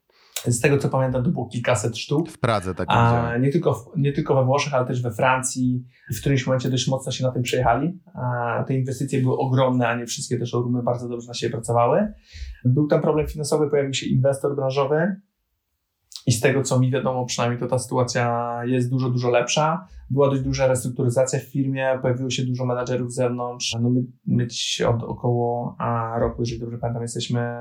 Z 0.48 0.60
tego 0.60 0.78
co 0.78 0.90
pamiętam, 0.90 1.24
to 1.24 1.30
było 1.30 1.50
kilkaset 1.50 1.98
sztuk. 1.98 2.30
W 2.30 2.40
Pradze 2.40 2.76
tak 2.76 2.88
A 2.92 3.38
nie, 3.38 3.52
tylko 3.52 3.74
w, 3.74 3.98
nie 3.98 4.14
tylko 4.14 4.36
we 4.36 4.46
Włoszech, 4.46 4.74
ale 4.74 4.86
też 4.86 5.02
we 5.02 5.12
Francji. 5.12 5.84
W 6.14 6.20
którymś 6.20 6.48
momencie 6.48 6.70
dość 6.70 6.88
mocno 6.88 7.12
się 7.12 7.24
na 7.24 7.32
tym 7.32 7.42
przejechali. 7.42 8.00
A 8.14 8.64
te 8.68 8.74
inwestycje 8.74 9.22
były 9.22 9.38
ogromne, 9.38 9.88
a 9.88 9.96
nie 9.96 10.06
wszystkie 10.06 10.38
te 10.38 10.46
showroomy 10.46 10.84
bardzo 10.84 11.10
dobrze 11.10 11.28
na 11.28 11.34
siebie 11.34 11.52
pracowały. 11.52 12.14
Był 12.66 12.88
tam 12.88 13.02
problem 13.02 13.28
finansowy, 13.28 13.70
pojawił 13.70 13.94
się 13.94 14.06
inwestor 14.06 14.56
branżowy. 14.56 15.16
I 16.28 16.32
z 16.32 16.40
tego, 16.42 16.64
co 16.64 16.80
mi 16.80 16.92
wiadomo, 16.92 17.26
przynajmniej 17.26 17.60
to 17.60 17.68
ta 17.68 17.80
sytuacja 17.80 18.56
jest 18.66 18.90
dużo, 18.90 19.10
dużo 19.10 19.30
lepsza. 19.30 19.88
Była 20.10 20.30
dość 20.30 20.42
duża 20.42 20.68
restrukturyzacja 20.68 21.40
w 21.40 21.44
firmie, 21.44 22.00
pojawiło 22.02 22.30
się 22.30 22.44
dużo 22.44 22.66
menadżerów 22.66 23.12
z 23.12 23.16
zewnątrz. 23.16 23.78
No 23.82 23.90
my, 23.90 24.02
my 24.28 24.48
dziś 24.48 24.82
od 24.82 25.04
około 25.04 25.78
roku, 26.20 26.42
jeżeli 26.42 26.60
dobrze 26.62 26.78
pamiętam, 26.78 27.02
jesteśmy 27.02 27.56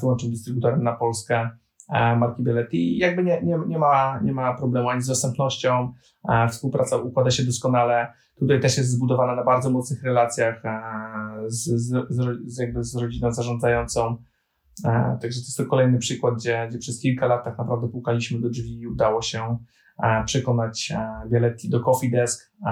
wyłącznym 0.00 0.32
dystrybutorem 0.32 0.82
na 0.82 0.92
Polskę 0.92 1.50
marki 1.88 2.42
Bialetti 2.42 2.76
i 2.76 2.98
jakby 2.98 3.24
nie, 3.24 3.42
nie, 3.42 3.58
nie, 3.66 3.78
ma, 3.78 4.20
nie 4.22 4.32
ma 4.32 4.54
problemu 4.54 4.88
ani 4.88 5.02
z 5.02 5.06
dostępnością, 5.06 5.92
e, 6.28 6.48
współpraca 6.48 6.96
układa 6.96 7.30
się 7.30 7.42
doskonale. 7.42 8.12
Tutaj 8.38 8.60
też 8.60 8.76
jest 8.76 8.90
zbudowana 8.90 9.34
na 9.34 9.44
bardzo 9.44 9.70
mocnych 9.70 10.02
relacjach 10.02 10.64
e, 10.64 10.80
z, 11.46 11.64
z, 11.64 12.06
z, 12.46 12.58
jakby 12.58 12.84
z 12.84 12.96
rodziną 12.96 13.32
zarządzającą. 13.32 14.16
E, 14.84 15.18
Także 15.20 15.40
to 15.40 15.46
jest 15.46 15.56
to 15.56 15.66
kolejny 15.66 15.98
przykład, 15.98 16.34
gdzie, 16.34 16.66
gdzie 16.70 16.78
przez 16.78 17.00
kilka 17.00 17.26
lat 17.26 17.44
tak 17.44 17.58
naprawdę 17.58 17.88
pukaliśmy 17.88 18.40
do 18.40 18.50
drzwi 18.50 18.80
i 18.80 18.86
udało 18.86 19.22
się 19.22 19.58
e, 20.02 20.24
przekonać 20.24 20.92
e, 20.96 21.28
Bialetti 21.28 21.70
do 21.70 21.80
Coffee 21.80 22.10
Desk. 22.10 22.52
E, 22.66 22.70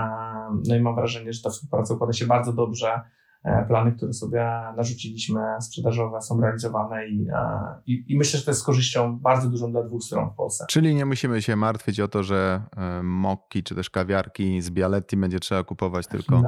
No 0.69 0.77
i 0.77 0.81
mam 0.81 0.95
wrażenie, 0.95 1.33
że 1.33 1.43
ta 1.43 1.51
współpraca 1.51 1.95
układa 1.95 2.13
się 2.13 2.27
bardzo 2.27 2.53
dobrze. 2.53 3.01
E, 3.47 3.65
Plany, 3.69 3.93
które 3.93 4.13
sobie 4.13 4.51
narzuciliśmy, 4.77 5.41
sprzedażowe, 5.61 6.23
są 6.23 6.41
realizowane 6.41 7.09
i, 7.09 7.27
e, 7.33 7.75
i, 7.87 8.05
i 8.09 8.19
myślę, 8.19 8.39
że 8.39 8.45
to 8.45 8.51
jest 8.51 8.61
z 8.61 8.65
korzyścią 8.65 9.19
bardzo 9.19 9.51
dużą 9.51 9.73
dla 9.73 9.83
dwóch 9.83 10.03
stron 10.03 10.31
w 10.31 10.35
Polsce. 10.35 10.65
Czyli 10.69 10.95
nie 10.95 11.07
musimy 11.07 11.43
się 11.43 11.57
martwić 11.57 12.01
o 12.01 12.09
to, 12.09 12.23
że 12.23 12.63
e, 12.77 13.03
mokki 13.03 13.63
czy 13.63 13.75
też 13.75 13.91
kawiarki 13.91 14.63
z 14.63 14.71
Bialetti 14.71 15.17
będzie 15.17 15.41
trzeba 15.41 15.65
kupować 15.65 16.07
tylko 16.07 16.43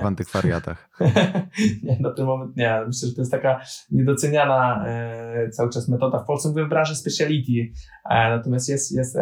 w 0.00 0.04
antykwariatach. 0.04 0.90
nie, 1.84 1.98
na 2.00 2.12
ten 2.12 2.26
moment 2.26 2.56
nie. 2.56 2.82
Myślę, 2.86 3.08
że 3.08 3.14
to 3.14 3.20
jest 3.20 3.32
taka 3.32 3.60
niedoceniana 3.90 4.84
cały 5.52 5.70
czas 5.70 5.88
metoda 5.88 6.18
w 6.18 6.26
Polsce, 6.26 6.48
mówię 6.48 6.64
w 6.64 6.68
branży 6.68 6.96
speciality. 6.96 7.72
Natomiast 8.10 8.68
jest, 8.68 8.96
jest, 8.96 9.18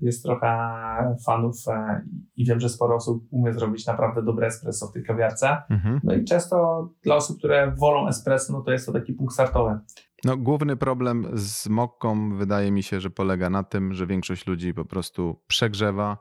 jest 0.00 0.22
trochę 0.22 0.48
fanów 1.26 1.56
i 2.36 2.44
wiem, 2.44 2.60
że 2.60 2.68
sporo 2.68 2.94
osób 2.94 3.24
umie 3.30 3.52
zrobić 3.52 3.86
naprawdę 3.86 4.22
dobre 4.22 4.46
espresso 4.46 4.86
w 4.86 4.92
tej 4.92 5.04
kawiarce. 5.04 5.56
Mhm. 5.70 6.00
No 6.04 6.14
i 6.14 6.24
często 6.36 6.88
dla 7.02 7.16
osób, 7.16 7.38
które 7.38 7.74
wolą 7.78 8.08
espresso, 8.08 8.52
no 8.52 8.60
to 8.60 8.72
jest 8.72 8.86
to 8.86 8.92
taki 8.92 9.12
punkt 9.12 9.34
startowy. 9.34 9.78
No, 10.24 10.36
główny 10.36 10.76
problem 10.76 11.26
z 11.34 11.68
mokką 11.68 12.36
wydaje 12.36 12.72
mi 12.72 12.82
się, 12.82 13.00
że 13.00 13.10
polega 13.10 13.50
na 13.50 13.62
tym, 13.62 13.94
że 13.94 14.06
większość 14.06 14.46
ludzi 14.46 14.74
po 14.74 14.84
prostu 14.84 15.42
przegrzewa, 15.46 16.18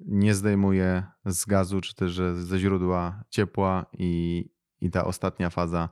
nie 0.00 0.34
zdejmuje 0.34 1.02
z 1.26 1.46
gazu 1.46 1.80
czy 1.80 1.94
też 1.94 2.20
ze 2.34 2.58
źródła 2.58 3.24
ciepła 3.30 3.86
i, 3.92 4.44
i 4.80 4.90
ta 4.90 5.04
ostatnia 5.04 5.50
faza 5.50 5.88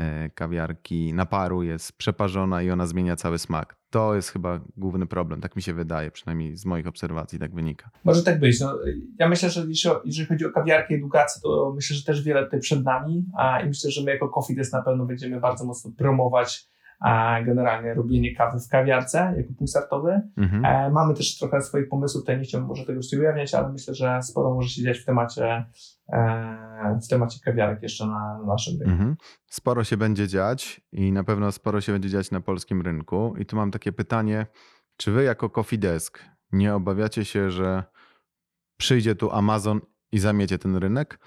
e, 0.00 0.30
kawiarki 0.30 1.14
naparu 1.14 1.62
jest 1.62 1.98
przeparzona 1.98 2.62
i 2.62 2.70
ona 2.70 2.86
zmienia 2.86 3.16
cały 3.16 3.38
smak. 3.38 3.76
To 3.90 4.14
jest 4.14 4.30
chyba 4.30 4.60
główny 4.76 5.06
problem, 5.06 5.40
tak 5.40 5.56
mi 5.56 5.62
się 5.62 5.74
wydaje, 5.74 6.10
przynajmniej 6.10 6.56
z 6.56 6.64
moich 6.66 6.86
obserwacji 6.86 7.38
tak 7.38 7.54
wynika. 7.54 7.90
Może 8.04 8.22
tak 8.22 8.40
być. 8.40 8.60
No, 8.60 8.78
ja 9.18 9.28
myślę, 9.28 9.50
że 9.50 9.66
jeżeli 10.04 10.28
chodzi 10.28 10.46
o 10.46 10.50
kawiarkę 10.50 10.94
i 10.94 10.96
edukację, 10.96 11.42
to 11.42 11.72
myślę, 11.74 11.96
że 11.96 12.04
też 12.04 12.22
wiele 12.22 12.44
tutaj 12.44 12.60
przed 12.60 12.84
nami 12.84 13.26
a, 13.38 13.60
i 13.60 13.66
myślę, 13.68 13.90
że 13.90 14.04
my 14.04 14.10
jako 14.10 14.28
Coffee 14.28 14.54
Desk 14.54 14.72
na 14.72 14.82
pewno 14.82 15.06
będziemy 15.06 15.40
bardzo 15.40 15.64
mocno 15.64 15.90
promować 15.98 16.68
a, 17.00 17.42
generalnie 17.42 17.94
robienie 17.94 18.34
kawy 18.34 18.60
w 18.60 18.68
kawiarce 18.68 19.34
jako 19.36 19.52
punkt 19.58 19.70
startowy. 19.70 20.20
Mhm. 20.36 20.64
E, 20.64 20.90
mamy 20.90 21.14
też 21.14 21.38
trochę 21.38 21.62
swoich 21.62 21.88
pomysłów, 21.88 22.22
tutaj 22.22 22.38
nie 22.38 22.44
chciałbym 22.44 22.68
może 22.68 22.86
tego 22.86 23.00
nie 23.12 23.18
ujawniać, 23.18 23.54
ale 23.54 23.72
myślę, 23.72 23.94
że 23.94 24.22
sporo 24.22 24.54
może 24.54 24.68
się 24.68 24.82
dziać 24.82 24.98
w 24.98 25.04
temacie, 25.04 25.64
w 27.02 27.08
temacie 27.08 27.38
kawiarek 27.44 27.82
jeszcze 27.82 28.06
na, 28.06 28.38
na 28.38 28.46
naszym 28.46 28.78
rynku. 28.78 28.90
Mhm. 28.92 29.16
Sporo 29.46 29.84
się 29.84 29.96
będzie 29.96 30.28
dziać 30.28 30.80
i 30.92 31.12
na 31.12 31.24
pewno 31.24 31.52
sporo 31.52 31.80
się 31.80 31.92
będzie 31.92 32.08
dziać 32.08 32.30
na 32.30 32.40
polskim 32.40 32.82
rynku. 32.82 33.34
I 33.38 33.46
tu 33.46 33.56
mam 33.56 33.70
takie 33.70 33.92
pytanie, 33.92 34.46
czy 34.96 35.12
wy 35.12 35.24
jako 35.24 35.50
Coffee 35.50 35.78
Desk 35.78 36.24
nie 36.52 36.74
obawiacie 36.74 37.24
się, 37.24 37.50
że 37.50 37.84
przyjdzie 38.76 39.14
tu 39.14 39.30
Amazon 39.30 39.80
i 40.12 40.18
zamiecie 40.18 40.58
ten 40.58 40.76
rynek? 40.76 41.18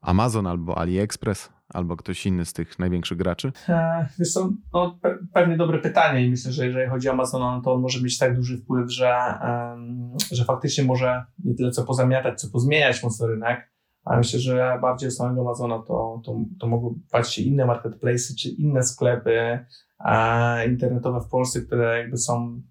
Amazon 0.00 0.46
albo 0.46 0.78
AliExpress, 0.78 1.52
albo 1.68 1.96
ktoś 1.96 2.26
inny 2.26 2.44
z 2.44 2.52
tych 2.52 2.78
największych 2.78 3.18
graczy? 3.18 3.52
E, 3.68 4.08
Wiesz 4.18 4.32
co, 4.32 4.50
no, 4.72 4.98
pe- 5.02 5.18
pewnie 5.32 5.56
dobre 5.56 5.78
pytanie 5.78 6.26
i 6.26 6.30
myślę, 6.30 6.52
że 6.52 6.66
jeżeli 6.66 6.90
chodzi 6.90 7.08
o 7.08 7.12
Amazona, 7.12 7.56
no 7.56 7.62
to 7.62 7.72
on 7.74 7.80
może 7.80 8.02
mieć 8.02 8.18
tak 8.18 8.36
duży 8.36 8.58
wpływ, 8.58 8.92
że, 8.92 9.14
em, 9.42 10.12
że 10.32 10.44
faktycznie 10.44 10.84
może 10.84 11.24
nie 11.44 11.54
tyle 11.54 11.70
co 11.70 11.84
pozamiatać, 11.84 12.40
co 12.40 12.50
pozmieniać 12.50 13.02
mocno 13.02 13.26
rynek, 13.26 13.72
ale 14.04 14.18
myślę, 14.18 14.40
że 14.40 14.78
bardziej 14.82 15.10
samego 15.10 15.40
Amazona 15.40 15.78
to, 15.78 16.20
to, 16.24 16.36
to 16.60 16.66
mogą 16.66 16.94
bać 17.12 17.34
się 17.34 17.42
inne 17.42 17.64
marketplace'y 17.66 18.34
czy 18.40 18.48
inne 18.48 18.82
sklepy 18.82 19.66
e, 20.04 20.68
internetowe 20.68 21.20
w 21.20 21.28
Polsce, 21.28 21.60
które 21.60 21.98
jakby 21.98 22.16
są 22.16 22.62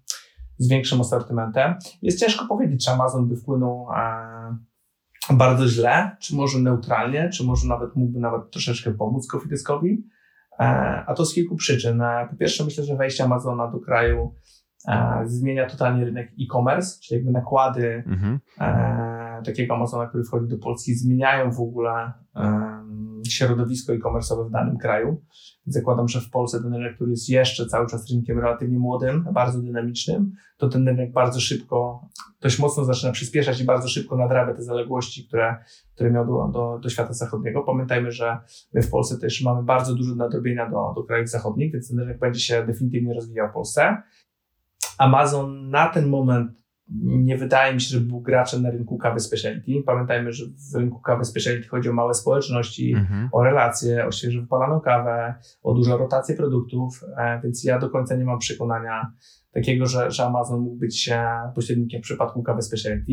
z 0.58 0.68
większym 0.68 1.00
asortymentem. 1.00 1.74
Jest 2.02 2.20
ciężko 2.20 2.46
powiedzieć, 2.46 2.84
czy 2.84 2.90
Amazon 2.90 3.28
by 3.28 3.36
wpłynął 3.36 3.86
bardzo 5.30 5.68
źle, 5.68 6.16
czy 6.20 6.36
może 6.36 6.58
neutralnie, 6.58 7.28
czy 7.28 7.44
może 7.44 7.68
nawet 7.68 7.96
mógłby 7.96 8.20
nawet 8.20 8.50
troszeczkę 8.50 8.90
pomóc 8.90 9.26
Coffee 9.26 9.48
Deskowi. 9.48 10.04
E, 10.60 10.64
A 11.06 11.14
to 11.14 11.24
z 11.24 11.34
kilku 11.34 11.56
przyczyn. 11.56 12.02
Po 12.30 12.36
pierwsze, 12.36 12.64
myślę, 12.64 12.84
że 12.84 12.96
wejście 12.96 13.24
Amazona 13.24 13.70
do 13.70 13.80
kraju 13.80 14.34
zmienia 15.24 15.66
totalnie 15.66 16.04
rynek 16.04 16.30
e-commerce, 16.40 17.00
czyli 17.02 17.18
jakby 17.18 17.32
nakłady 17.32 18.04
Mhm. 18.06 18.40
Takiego 19.44 19.74
Amazona, 19.74 20.06
który 20.06 20.24
wchodzi 20.24 20.48
do 20.48 20.58
Polski, 20.58 20.94
zmieniają 20.94 21.50
w 21.50 21.60
ogóle 21.60 22.12
środowisko 23.28 23.92
e-commerce'owe 23.92 24.48
w 24.48 24.50
danym 24.50 24.78
kraju. 24.78 25.22
Zakładam, 25.66 26.08
że 26.08 26.20
w 26.20 26.30
Polsce 26.30 26.62
ten 26.62 26.74
rynek, 26.74 26.94
który 26.94 27.10
jest 27.10 27.28
jeszcze 27.28 27.66
cały 27.66 27.86
czas 27.86 28.10
rynkiem 28.10 28.38
relatywnie 28.38 28.78
młodym, 28.78 29.24
bardzo 29.32 29.62
dynamicznym, 29.62 30.32
to 30.56 30.68
ten 30.68 30.88
rynek 30.88 31.12
bardzo 31.12 31.40
szybko, 31.40 32.08
dość 32.40 32.58
mocno 32.58 32.84
zaczyna 32.84 33.12
przyspieszać 33.12 33.60
i 33.60 33.64
bardzo 33.64 33.88
szybko 33.88 34.16
nadrabia 34.16 34.54
te 34.54 34.62
zaległości, 34.62 35.26
które, 35.28 35.56
które 35.94 36.10
miał 36.10 36.26
do, 36.26 36.48
do, 36.52 36.78
do 36.82 36.88
świata 36.88 37.12
zachodniego. 37.12 37.62
Pamiętajmy, 37.62 38.12
że 38.12 38.38
my 38.72 38.82
w 38.82 38.90
Polsce 38.90 39.18
też 39.18 39.42
mamy 39.42 39.62
bardzo 39.62 39.94
dużo 39.94 40.14
nadrobienia 40.14 40.70
do, 40.70 40.92
do 40.96 41.02
krajów 41.02 41.28
zachodnich, 41.28 41.72
więc 41.72 41.88
ten 41.88 41.98
rynek 41.98 42.18
będzie 42.18 42.40
się 42.40 42.66
definitywnie 42.66 43.14
rozwijał 43.14 43.48
w 43.48 43.52
Polsce. 43.52 44.02
Amazon 44.98 45.70
na 45.70 45.88
ten 45.88 46.08
moment 46.08 46.57
nie 47.02 47.36
wydaje 47.36 47.74
mi 47.74 47.80
się, 47.80 47.88
że 47.88 48.00
był 48.00 48.20
graczem 48.20 48.62
na 48.62 48.70
rynku 48.70 48.98
kawy 48.98 49.20
specialty. 49.20 49.72
Pamiętajmy, 49.86 50.32
że 50.32 50.44
w 50.72 50.76
rynku 50.76 51.00
kawy 51.00 51.24
specialty 51.24 51.68
chodzi 51.68 51.88
o 51.88 51.92
małe 51.92 52.14
społeczności, 52.14 52.94
Mhm. 52.96 53.28
o 53.32 53.44
relacje, 53.44 54.06
o 54.06 54.12
świeżo 54.12 54.40
wypalaną 54.40 54.80
kawę, 54.80 55.34
o 55.62 55.74
dużą 55.74 55.96
rotację 55.96 56.36
produktów, 56.36 57.00
e, 57.16 57.40
więc 57.44 57.64
ja 57.64 57.78
do 57.78 57.90
końca 57.90 58.16
nie 58.16 58.24
mam 58.24 58.38
przekonania 58.38 59.12
takiego, 59.52 59.86
że, 59.86 60.10
że 60.10 60.24
Amazon 60.26 60.60
mógł 60.60 60.76
być 60.76 61.08
e, 61.12 61.28
pośrednikiem 61.54 62.00
w 62.00 62.04
przypadku 62.04 62.42
kawy 62.42 62.62
specialty. 62.62 63.12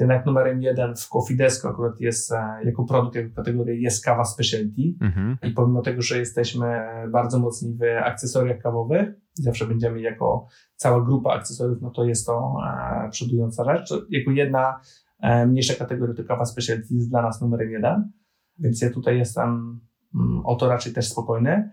Jednak 0.00 0.26
numerem 0.26 0.62
jeden 0.62 0.96
w 0.96 1.08
Coffee 1.08 1.36
Desk 1.36 1.66
akurat 1.66 2.00
jest 2.00 2.32
e, 2.32 2.36
jako 2.64 2.84
produkt, 2.84 3.16
jako 3.16 3.34
kategoria 3.34 3.74
jest 3.74 4.04
kawa 4.04 4.24
specialty. 4.24 4.82
Mhm. 5.00 5.36
I 5.42 5.50
pomimo 5.50 5.82
tego, 5.82 6.02
że 6.02 6.18
jesteśmy 6.18 6.66
bardzo 7.12 7.38
mocni 7.38 7.74
w 7.74 7.82
akcesoriach 8.04 8.58
kawowych, 8.58 9.23
zawsze 9.34 9.66
będziemy 9.66 10.00
jako 10.00 10.46
cała 10.76 11.04
grupa 11.04 11.32
akcesoriów, 11.32 11.82
no 11.82 11.90
to 11.90 12.04
jest 12.04 12.26
to 12.26 12.56
e, 12.66 13.10
przodująca 13.10 13.64
rzecz. 13.64 13.94
Jako 14.10 14.30
jedna 14.30 14.80
e, 15.20 15.46
mniejsza 15.46 15.74
kategoria 15.74 16.14
to 16.14 16.24
kawa 16.24 16.44
specialty 16.44 16.94
jest 16.94 17.10
dla 17.10 17.22
nas 17.22 17.40
numerem 17.40 17.70
jeden, 17.70 18.12
więc 18.58 18.82
ja 18.82 18.90
tutaj 18.90 19.18
jestem 19.18 19.80
mm, 20.14 20.46
o 20.46 20.56
to 20.56 20.68
raczej 20.68 20.92
też 20.92 21.08
spokojny. 21.08 21.70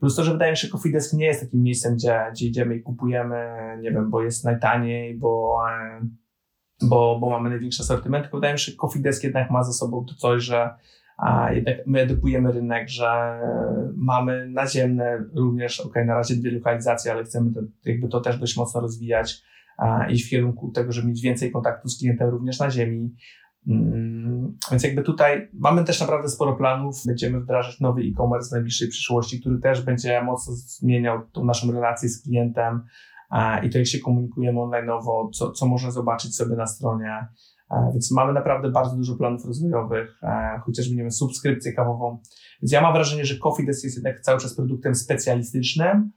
Plus 0.00 0.16
to, 0.16 0.24
że 0.24 0.32
wydaje 0.32 0.52
mi 0.52 0.56
się, 0.56 0.66
że 0.66 0.72
Coffee 0.72 0.92
Desk 0.92 1.12
nie 1.12 1.26
jest 1.26 1.40
takim 1.40 1.62
miejscem, 1.62 1.94
gdzie, 1.94 2.20
gdzie 2.32 2.46
idziemy 2.46 2.76
i 2.76 2.82
kupujemy, 2.82 3.36
nie 3.80 3.90
wiem, 3.90 4.10
bo 4.10 4.22
jest 4.22 4.44
najtaniej, 4.44 5.18
bo, 5.18 5.58
e, 5.70 6.08
bo, 6.82 7.18
bo 7.20 7.30
mamy 7.30 7.50
największy 7.50 7.82
asortyment, 7.82 8.24
tylko 8.24 8.36
wydaje 8.36 8.54
mi 8.54 8.58
się, 8.58 8.72
że 8.72 8.76
Coffee 8.76 9.02
Desk 9.02 9.24
jednak 9.24 9.50
ma 9.50 9.62
za 9.62 9.72
sobą 9.72 10.04
to 10.04 10.14
coś, 10.14 10.42
że 10.42 10.74
a 11.16 11.52
jednak 11.52 11.76
my 11.86 12.00
edukujemy 12.00 12.52
rynek, 12.52 12.88
że 12.88 13.40
mamy 13.96 14.48
naziemne 14.48 15.24
również, 15.34 15.80
ok, 15.80 15.94
na 16.06 16.14
razie 16.14 16.36
dwie 16.36 16.50
lokalizacje, 16.50 17.12
ale 17.12 17.24
chcemy 17.24 17.52
to, 17.52 17.60
jakby 17.84 18.08
to 18.08 18.20
też 18.20 18.38
dość 18.38 18.56
mocno 18.56 18.80
rozwijać, 18.80 19.42
a, 19.78 20.06
w 20.26 20.30
kierunku 20.30 20.70
tego, 20.70 20.92
żeby 20.92 21.08
mieć 21.08 21.22
więcej 21.22 21.50
kontaktu 21.50 21.88
z 21.88 21.98
klientem 21.98 22.28
również 22.28 22.58
na 22.58 22.70
ziemi. 22.70 23.14
Mm, 23.68 24.58
więc 24.70 24.82
jakby 24.82 25.02
tutaj 25.02 25.48
mamy 25.52 25.84
też 25.84 26.00
naprawdę 26.00 26.28
sporo 26.28 26.56
planów. 26.56 26.96
Będziemy 27.06 27.40
wdrażać 27.40 27.80
nowy 27.80 28.02
e-commerce 28.02 28.48
w 28.48 28.52
najbliższej 28.52 28.88
przyszłości, 28.88 29.40
który 29.40 29.58
też 29.58 29.82
będzie 29.82 30.22
mocno 30.22 30.54
zmieniał 30.56 31.26
tą 31.32 31.44
naszą 31.44 31.72
relację 31.72 32.08
z 32.08 32.22
klientem 32.22 32.80
i 33.62 33.70
to 33.70 33.78
jak 33.78 33.86
się 33.86 33.98
komunikujemy 33.98 34.58
online'owo, 34.58 35.30
co, 35.32 35.52
co 35.52 35.66
można 35.66 35.90
zobaczyć 35.90 36.36
sobie 36.36 36.56
na 36.56 36.66
stronie. 36.66 37.26
Więc 37.92 38.12
mamy 38.12 38.32
naprawdę 38.32 38.70
bardzo 38.70 38.96
dużo 38.96 39.16
planów 39.16 39.44
rozwojowych, 39.44 40.20
chociażby, 40.64 40.96
nie 40.96 41.02
wiem, 41.02 41.10
subskrypcję 41.10 41.72
kawową. 41.72 42.18
Więc 42.62 42.72
ja 42.72 42.80
mam 42.80 42.92
wrażenie, 42.92 43.24
że 43.24 43.38
Coffee 43.38 43.66
Desk 43.66 43.84
jest 43.84 43.96
jednak 43.96 44.20
cały 44.20 44.40
czas 44.40 44.56
produktem 44.56 44.94
specjalistycznym, 44.94 46.12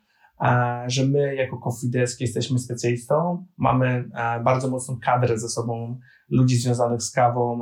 że 0.88 1.06
my 1.06 1.36
jako 1.36 1.58
Coffee 1.58 1.89
Desk 1.89 2.22
jesteśmy 2.22 2.60
specjalistą, 2.60 3.45
mamy 3.58 4.10
bardzo 4.43 4.70
mocną 4.70 4.98
kadrę 5.04 5.39
ze 5.39 5.50
sobą 5.50 6.00
ludzi 6.30 6.56
związanych 6.56 7.02
z 7.02 7.12
kawą 7.12 7.62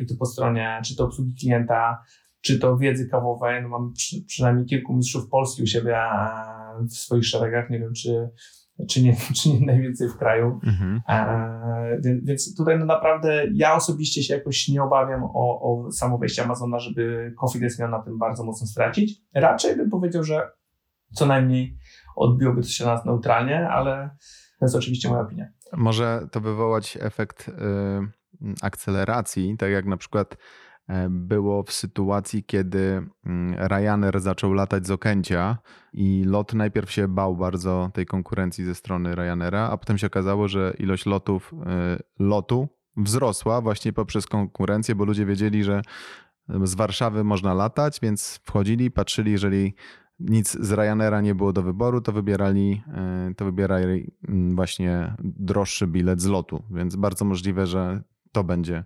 i 0.00 0.06
to 0.06 0.14
po 0.18 0.26
stronie 0.26 0.80
czy 0.84 0.96
to 0.96 1.04
obsługi 1.04 1.34
klienta, 1.40 2.02
czy 2.40 2.58
to 2.58 2.76
wiedzy 2.76 3.08
kawowej. 3.08 3.62
No 3.62 3.68
mamy 3.68 3.92
przy, 3.92 4.16
przynajmniej 4.26 4.66
kilku 4.66 4.94
mistrzów 4.94 5.28
Polski 5.28 5.62
u 5.62 5.66
siebie 5.66 5.98
w 6.90 6.92
swoich 6.92 7.26
szeregach. 7.26 7.70
Nie 7.70 7.78
wiem, 7.78 7.92
czy, 7.92 8.30
czy, 8.88 9.02
nie, 9.02 9.16
czy 9.36 9.48
nie 9.48 9.66
najwięcej 9.66 10.08
w 10.08 10.16
kraju. 10.16 10.60
Mhm. 10.64 11.00
E, 11.08 11.98
więc, 12.04 12.24
więc, 12.24 12.56
tutaj 12.56 12.78
no 12.78 12.84
naprawdę 12.84 13.46
ja 13.54 13.74
osobiście 13.74 14.22
się 14.22 14.34
jakoś 14.34 14.68
nie 14.68 14.82
obawiam 14.82 15.24
o, 15.24 15.60
o 15.60 15.92
samo 15.92 16.18
wejście 16.18 16.44
Amazona, 16.44 16.78
żeby 16.78 17.34
Desk 17.60 17.78
miał 17.78 17.90
na 17.90 18.02
tym 18.02 18.18
bardzo 18.18 18.44
mocno 18.44 18.66
stracić. 18.66 19.20
Raczej 19.34 19.76
bym 19.76 19.90
powiedział, 19.90 20.24
że 20.24 20.50
co 21.14 21.26
najmniej 21.26 21.78
odbiłoby 22.16 22.62
to 22.62 22.68
się 22.68 22.84
nas 22.84 23.04
neutralnie, 23.04 23.68
ale 23.68 24.10
to 24.58 24.64
jest 24.64 24.76
oczywiście 24.76 25.08
moja 25.08 25.22
opinia. 25.22 25.48
Może 25.72 26.28
to 26.32 26.40
wywołać 26.40 26.98
efekt 27.00 27.48
y, 27.48 27.52
akceleracji, 28.62 29.56
tak 29.58 29.70
jak 29.70 29.84
na 29.84 29.96
przykład 29.96 30.36
było 31.10 31.62
w 31.62 31.72
sytuacji, 31.72 32.44
kiedy 32.44 33.06
mm, 33.26 33.54
Ryanair 33.58 34.20
zaczął 34.20 34.52
latać 34.52 34.86
z 34.86 34.90
Okęcia 34.90 35.58
i 35.92 36.24
lot 36.26 36.54
najpierw 36.54 36.90
się 36.90 37.08
bał 37.08 37.36
bardzo 37.36 37.90
tej 37.94 38.06
konkurencji 38.06 38.64
ze 38.64 38.74
strony 38.74 39.14
Ryanaira, 39.14 39.68
a 39.70 39.76
potem 39.76 39.98
się 39.98 40.06
okazało, 40.06 40.48
że 40.48 40.74
ilość 40.78 41.06
lotów 41.06 41.52
y, 41.52 42.02
lotu 42.18 42.68
wzrosła 42.96 43.60
właśnie 43.60 43.92
poprzez 43.92 44.26
konkurencję, 44.26 44.94
bo 44.94 45.04
ludzie 45.04 45.26
wiedzieli, 45.26 45.64
że 45.64 45.82
z 46.48 46.74
Warszawy 46.74 47.24
można 47.24 47.54
latać, 47.54 47.98
więc 48.02 48.40
wchodzili, 48.44 48.90
patrzyli, 48.90 49.32
jeżeli 49.32 49.74
nic 50.20 50.58
z 50.60 50.72
Ryanaira 50.72 51.20
nie 51.20 51.34
było 51.34 51.52
do 51.52 51.62
wyboru, 51.62 52.00
to 52.00 52.12
wybierali, 52.12 52.82
e, 52.94 53.34
to 53.36 53.44
wybierali 53.44 54.10
mm, 54.28 54.56
właśnie 54.56 55.14
droższy 55.18 55.86
bilet 55.86 56.20
z 56.20 56.26
lotu, 56.26 56.62
więc 56.70 56.96
bardzo 56.96 57.24
możliwe, 57.24 57.66
że 57.66 58.02
to 58.32 58.44
będzie 58.44 58.84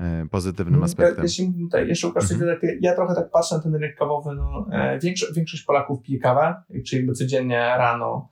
e, 0.00 0.26
pozytywnym 0.30 0.74
mm, 0.74 0.84
aspektem. 0.84 1.24
Jeśli 1.24 1.54
tutaj 1.60 1.88
jeszcze 1.88 2.06
Łukasz 2.06 2.32
mhm. 2.32 2.58
ja 2.80 2.94
trochę 2.94 3.14
tak 3.14 3.30
patrzę 3.30 3.56
na 3.56 3.62
ten 3.62 3.72
rynek 3.74 3.96
kawowy, 3.96 4.34
no, 4.34 4.66
e, 4.72 4.98
większość, 4.98 5.34
większość 5.34 5.62
Polaków 5.62 6.02
pije 6.02 6.18
kawę, 6.18 6.54
czyli 6.86 7.02
jakby 7.02 7.12
codziennie 7.12 7.58
rano 7.58 8.30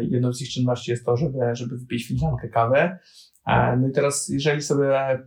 jedną 0.00 0.32
z 0.32 0.42
ich 0.42 0.48
czynności 0.48 0.90
jest 0.90 1.06
to, 1.06 1.16
żeby, 1.16 1.38
żeby 1.52 1.78
wypić 1.78 2.08
filiżankę 2.08 2.48
kawy. 2.48 2.98
No 3.78 3.88
i 3.88 3.92
teraz, 3.92 4.28
jeżeli 4.28 4.62
sobie 4.62 5.18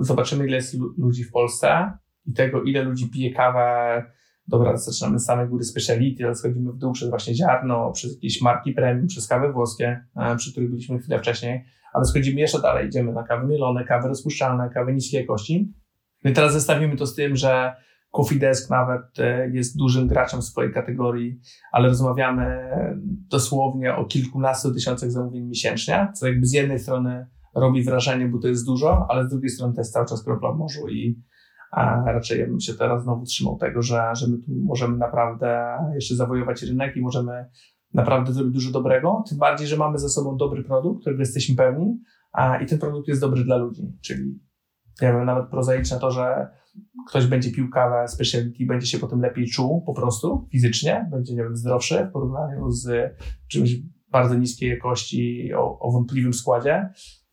zobaczymy, 0.00 0.46
ile 0.46 0.56
jest 0.56 0.76
ludzi 0.98 1.24
w 1.24 1.32
Polsce 1.32 1.92
i 2.26 2.32
tego, 2.32 2.62
ile 2.62 2.82
ludzi 2.82 3.10
pije 3.10 3.34
kawę 3.34 4.02
dobra, 4.48 4.76
zaczynamy 4.76 5.18
z 5.18 5.24
samej 5.24 5.48
góry 5.48 5.64
speciality, 5.64 6.24
ale 6.24 6.34
schodzimy 6.34 6.72
w 6.72 6.78
dół 6.78 6.92
przez 6.92 7.10
właśnie 7.10 7.34
ziarno, 7.34 7.92
przez 7.92 8.14
jakieś 8.14 8.42
marki 8.42 8.72
premium, 8.72 9.06
przez 9.06 9.28
kawy 9.28 9.52
włoskie, 9.52 10.04
e, 10.16 10.36
przy 10.36 10.52
których 10.52 10.70
byliśmy 10.70 10.98
chwilę 10.98 11.18
wcześniej, 11.18 11.64
ale 11.92 12.04
schodzimy 12.04 12.40
jeszcze 12.40 12.60
dalej, 12.60 12.86
idziemy 12.86 13.12
na 13.12 13.22
kawy 13.22 13.46
mielone, 13.46 13.84
kawy 13.84 14.08
rozpuszczalne, 14.08 14.70
kawy 14.74 14.94
niskiej 14.94 15.20
jakości. 15.20 15.72
No 16.24 16.30
i 16.30 16.34
teraz 16.34 16.52
zestawimy 16.52 16.96
to 16.96 17.06
z 17.06 17.14
tym, 17.14 17.36
że 17.36 17.72
Coffee 18.10 18.38
Desk 18.38 18.70
nawet 18.70 19.18
e, 19.18 19.50
jest 19.50 19.78
dużym 19.78 20.06
graczem 20.06 20.40
w 20.40 20.44
swojej 20.44 20.72
kategorii, 20.72 21.40
ale 21.72 21.88
rozmawiamy 21.88 22.70
dosłownie 23.30 23.96
o 23.96 24.04
kilkunastu 24.04 24.74
tysiącach 24.74 25.10
zamówień 25.10 25.44
miesięcznie, 25.44 26.08
co 26.14 26.26
jakby 26.26 26.46
z 26.46 26.52
jednej 26.52 26.78
strony 26.78 27.26
robi 27.54 27.84
wrażenie, 27.84 28.28
bo 28.28 28.38
to 28.38 28.48
jest 28.48 28.66
dużo, 28.66 29.06
ale 29.08 29.26
z 29.26 29.30
drugiej 29.30 29.50
strony 29.50 29.74
to 29.74 29.80
jest 29.80 29.92
cały 29.92 30.06
czas 30.06 30.24
kropla 30.24 30.52
w 30.52 30.56
morzu 30.56 30.88
i 30.88 31.22
a 31.74 32.12
raczej 32.12 32.40
ja 32.40 32.46
bym 32.46 32.60
się 32.60 32.74
teraz 32.74 33.02
znowu 33.02 33.24
trzymał 33.24 33.56
tego, 33.58 33.82
że, 33.82 34.10
że 34.16 34.26
my 34.28 34.38
tu 34.38 34.50
możemy 34.64 34.96
naprawdę 34.96 35.78
jeszcze 35.94 36.14
zawojować 36.14 36.62
rynek 36.62 36.96
i 36.96 37.00
możemy 37.00 37.46
naprawdę 37.94 38.32
zrobić 38.32 38.54
dużo 38.54 38.70
dobrego, 38.70 39.24
tym 39.28 39.38
bardziej, 39.38 39.66
że 39.66 39.76
mamy 39.76 39.98
ze 39.98 40.08
sobą 40.08 40.36
dobry 40.36 40.64
produkt, 40.64 41.00
którego 41.00 41.20
jesteśmy 41.20 41.56
pewni 41.56 42.00
a, 42.32 42.56
i 42.56 42.66
ten 42.66 42.78
produkt 42.78 43.08
jest 43.08 43.20
dobry 43.20 43.44
dla 43.44 43.56
ludzi, 43.56 43.92
czyli 44.02 44.40
ja 45.00 45.12
wiem, 45.12 45.24
nawet 45.24 45.48
prozaiczne 45.50 45.98
to, 45.98 46.10
że 46.10 46.48
ktoś 47.08 47.26
będzie 47.26 47.52
pił 47.52 47.70
kawę 47.70 48.08
speciality, 48.08 48.66
będzie 48.66 48.86
się 48.86 48.98
potem 48.98 49.20
lepiej 49.20 49.46
czuł 49.46 49.82
po 49.86 49.94
prostu 49.94 50.48
fizycznie, 50.52 51.08
będzie, 51.10 51.34
nie 51.34 51.42
wiem, 51.42 51.56
zdrowszy 51.56 52.06
w 52.10 52.12
porównaniu 52.12 52.70
z 52.70 53.14
czymś 53.48 53.76
bardzo 54.10 54.34
niskiej 54.34 54.70
jakości, 54.70 55.54
o, 55.54 55.78
o 55.78 55.92
wątpliwym 55.92 56.32
składzie, 56.32 56.88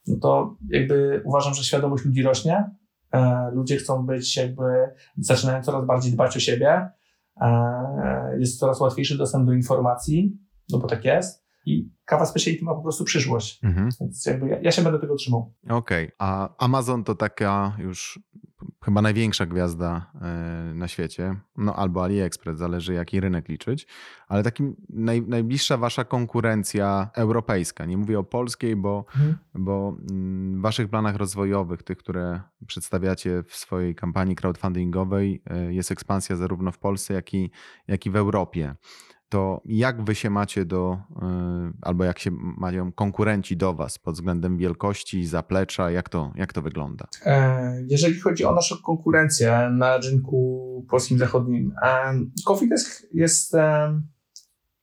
no 0.08 0.16
to 0.22 0.58
jakby 0.70 1.22
uważam, 1.26 1.54
że 1.54 1.64
świadomość 1.64 2.06
ludzi 2.06 2.24
rośnie, 2.24 2.72
ludzie 3.54 3.78
chcą 3.78 4.06
być 4.06 4.38
jakby, 4.38 4.64
zaczynają 5.18 5.64
coraz 5.64 5.86
bardziej 5.86 6.12
dbać 6.12 6.38
o 6.38 6.40
siebie, 6.40 6.90
e, 7.42 8.40
jest 8.40 8.60
coraz 8.60 8.80
łatwiejszy 8.80 9.18
dostęp 9.18 9.46
do 9.46 9.54
informacji, 9.54 10.38
no 10.70 10.80
bo 10.80 10.88
tak 10.88 11.06
jest. 11.06 11.42
I 11.66 11.90
kawa 12.06 12.26
speciality 12.26 12.66
ma 12.66 12.76
po 12.76 12.82
prostu 12.82 13.04
przyszłość. 13.04 13.64
Mhm. 13.64 13.90
Więc 14.00 14.26
jakby 14.26 14.48
ja, 14.48 14.60
ja, 14.62 14.72
się 14.72 14.82
będę 14.82 15.00
tego 15.00 15.16
trzymał. 15.16 15.54
Okej, 15.70 16.06
okay. 16.06 16.16
a 16.20 16.50
Amazon 16.58 17.04
to 17.04 17.16
taka 17.16 17.76
już 17.80 18.20
chyba 18.86 19.02
największa 19.02 19.46
gwiazda 19.46 20.12
e, 20.22 20.74
na 20.74 20.88
świecie, 20.88 21.36
no 21.58 21.76
albo 21.76 22.04
AliExpress, 22.04 22.58
zależy 22.58 22.94
jaki 22.94 23.20
rynek 23.20 23.50
liczyć, 23.50 23.88
ale 24.28 24.44
takim 24.44 24.76
naj, 24.90 25.22
najbliższa 25.22 25.78
wasza 25.78 26.04
konkurencja 26.04 27.10
europejska, 27.16 27.86
nie 27.86 27.98
mówię 27.98 28.20
o 28.20 28.24
polskiej, 28.24 28.76
bo, 28.76 29.06
mhm. 29.16 29.38
bo 29.54 29.98
mm, 30.12 30.60
w 30.60 30.62
waszych 30.62 30.90
planach 30.90 31.16
rozwojowych, 31.16 31.84
tych, 31.84 31.98
które 31.98 32.42
przedstawiacie 32.68 33.44
w 33.48 33.56
swojej 33.56 33.96
kampanii 33.96 34.36
crowdfundingowej, 34.36 35.42
e, 35.46 35.74
jest 35.74 35.92
ekspansja 35.92 36.36
zarówno 36.36 36.72
w 36.72 36.78
Polsce, 36.78 37.14
jak 37.14 37.34
i, 37.34 37.52
jak 37.88 38.06
i 38.06 38.10
w 38.10 38.16
Europie 38.16 38.76
to 39.32 39.62
jak 39.66 40.04
wy 40.04 40.16
się 40.16 40.30
macie 40.30 40.66
do, 40.66 40.98
e, 41.22 41.72
albo 41.82 42.04
jak 42.04 42.20
się 42.20 42.32
mają 42.58 42.92
konkurenci 42.92 43.58
do 43.58 43.74
was 43.74 44.00
pod 44.00 44.16
względem 44.16 44.58
wielkości, 44.58 45.26
zaplecza, 45.26 45.92
jak 45.92 46.10
to, 46.10 46.32
jak 46.36 46.54
to 46.54 46.62
wygląda? 46.62 47.08
E, 47.26 47.84
jeżeli 47.88 48.20
chodzi 48.20 48.46
o 48.46 48.56
naszą 48.56 48.76
konkurencję 48.86 49.70
na 49.72 49.98
rynku 49.98 50.86
polskim 50.90 51.18
zachodnim, 51.18 51.74
e, 51.84 52.14
Coffee 52.46 52.70
Desk 52.70 53.08
jest 53.14 53.52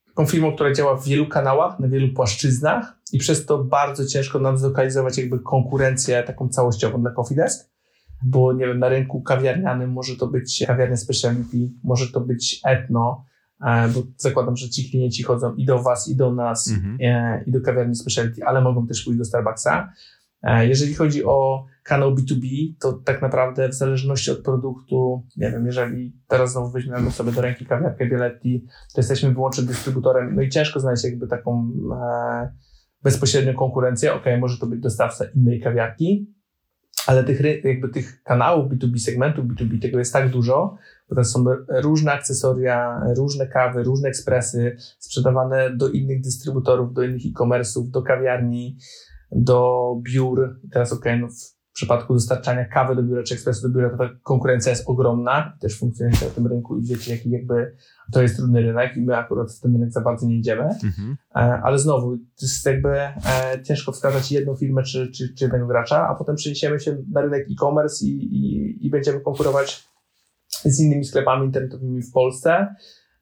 taką 0.07 0.27
firmą, 0.27 0.55
która 0.55 0.73
działa 0.73 0.97
w 0.97 1.05
wielu 1.05 1.27
kanałach, 1.27 1.81
na 1.81 1.89
wielu 1.89 2.15
płaszczyznach 2.15 2.99
i 3.13 3.19
przez 3.19 3.47
to 3.47 3.65
bardzo 3.65 4.07
ciężko 4.07 4.39
nam 4.39 4.59
zlokalizować 4.59 5.19
jakby 5.19 5.39
konkurencję 5.39 6.23
taką 6.23 6.49
całościową 6.49 7.01
dla 7.01 7.11
Coffee 7.11 7.35
Desk 7.35 7.71
bo 8.23 8.53
nie 8.53 8.67
wiem, 8.67 8.79
na 8.79 8.89
rynku 8.89 9.23
kawiarnianym 9.23 9.93
może 9.93 10.17
to 10.17 10.27
być 10.27 10.65
kawiarnia 10.67 10.97
speciality, 10.97 11.71
może 11.85 12.13
to 12.13 12.21
być 12.21 12.61
etno, 12.65 13.25
E, 13.25 13.28
bo 13.95 14.03
zakładam, 14.17 14.57
że 14.57 14.71
ci 14.71 14.91
klienci 14.91 15.23
chodzą 15.23 15.55
i 15.55 15.65
do 15.65 15.83
Was, 15.83 16.09
i 16.09 16.17
do 16.17 16.35
nas, 16.35 16.71
mhm. 16.71 16.99
E, 17.01 17.45
i 17.47 17.53
do 17.53 17.61
kawiarni 17.61 17.95
specialty, 17.95 18.45
ale 18.45 18.61
mogą 18.61 18.87
też 18.87 19.05
pójść 19.05 19.19
do 19.19 19.25
Starbucksa. 19.25 19.93
E, 20.43 20.67
jeżeli 20.67 20.95
chodzi 20.95 21.25
o 21.25 21.65
kanał 21.83 22.15
B2B, 22.15 22.75
to 22.81 22.93
tak 22.93 23.23
naprawdę 23.23 23.69
w 23.69 23.75
zależności 23.75 24.31
od 24.31 24.43
produktu, 24.43 25.27
nie 25.37 25.51
wiem, 25.51 25.67
jeżeli 25.67 26.13
teraz 26.29 26.53
znowu 26.53 26.71
weźmiemy 26.71 27.11
sobie 27.11 27.33
do 27.33 27.41
ręki 27.41 27.67
kawiarkę 27.67 28.07
Bialetti, 28.07 28.65
to 28.95 29.01
jesteśmy 29.01 29.35
wyłącznie 29.35 29.65
dystrybutorem, 29.65 30.37
no 30.37 30.43
i 30.43 30.49
ciężko 30.49 30.81
znaleźć 30.81 31.05
jakby 31.05 31.27
taką 31.27 31.71
e, 31.93 32.53
bezpośrednią 33.03 33.55
konkurencję. 33.55 34.15
Ok, 34.15 34.25
może 34.41 34.59
to 34.59 34.67
być 34.67 34.81
dostawca 34.81 35.25
innej 35.35 35.61
kawiarki, 35.61 36.38
ale 37.07 37.25
tych, 37.25 37.65
jakby 37.65 37.89
tych 37.89 38.23
kanałów 38.23 38.73
B2B, 38.73 38.99
segmentów 38.99 39.45
B2B, 39.45 39.83
tego 39.83 39.99
jest 39.99 40.13
tak 40.13 40.31
dużo, 40.31 40.77
bo 41.09 41.15
tam 41.15 41.25
są 41.25 41.45
różne 41.69 42.13
akcesoria, 42.13 43.01
różne 43.17 43.47
kawy, 43.47 43.83
różne 43.83 44.09
ekspresy 44.09 44.77
sprzedawane 44.99 45.77
do 45.77 45.89
innych 45.89 46.21
dystrybutorów, 46.21 46.93
do 46.93 47.03
innych 47.03 47.23
e-commerce'ów, 47.27 47.91
do 47.91 48.03
kawiarni, 48.03 48.77
do 49.33 49.95
biur. 50.03 50.61
teraz 50.73 50.93
ok, 50.93 51.05
no 51.21 51.29
w 51.79 51.81
przypadku 51.81 52.15
dostarczania 52.15 52.65
kawy 52.65 52.97
do 52.97 53.03
biura 53.03 53.23
czy 53.23 53.35
ekspresu 53.35 53.69
do 53.69 53.75
biura, 53.75 53.91
to 53.91 53.97
ta 53.97 54.09
konkurencja 54.23 54.71
jest 54.71 54.89
ogromna, 54.89 55.57
też 55.61 55.79
funkcjonuje 55.79 56.17
na 56.23 56.31
tym 56.31 56.47
rynku 56.47 56.79
i 56.79 56.87
wiecie, 56.87 57.13
jaki 57.13 57.31
jakby 57.31 57.77
to 58.13 58.23
jest 58.23 58.37
trudny 58.37 58.63
rynek 58.63 58.97
i 58.97 59.01
my 59.01 59.17
akurat 59.17 59.53
w 59.53 59.61
ten 59.61 59.73
rynek 59.73 59.93
za 59.93 60.01
bardzo 60.01 60.27
nie 60.27 60.37
idziemy. 60.37 60.63
Mhm. 60.63 61.17
E, 61.35 61.39
ale 61.39 61.79
znowu, 61.79 62.17
to 62.17 62.43
jest 62.43 62.67
jakby 62.67 62.91
e, 62.99 63.15
ciężko 63.63 63.93
wskazać 63.93 64.33
jedną 64.33 64.57
firmę 64.57 64.83
czy, 64.83 65.11
czy, 65.11 65.35
czy 65.35 65.45
jednego 65.45 65.67
gracza, 65.67 66.09
a 66.09 66.15
potem 66.15 66.37
przeniesiemy 66.37 66.81
się 66.81 66.97
na 67.13 67.21
rynek 67.21 67.47
e-commerce 67.51 68.07
i, 68.07 68.09
i, 68.09 68.87
i 68.87 68.91
będziemy 68.91 69.21
konkurować 69.21 69.89
z 70.65 70.81
innymi 70.81 71.05
sklepami 71.05 71.47
internetowymi 71.47 72.03
w 72.03 72.13
Polsce, 72.13 72.75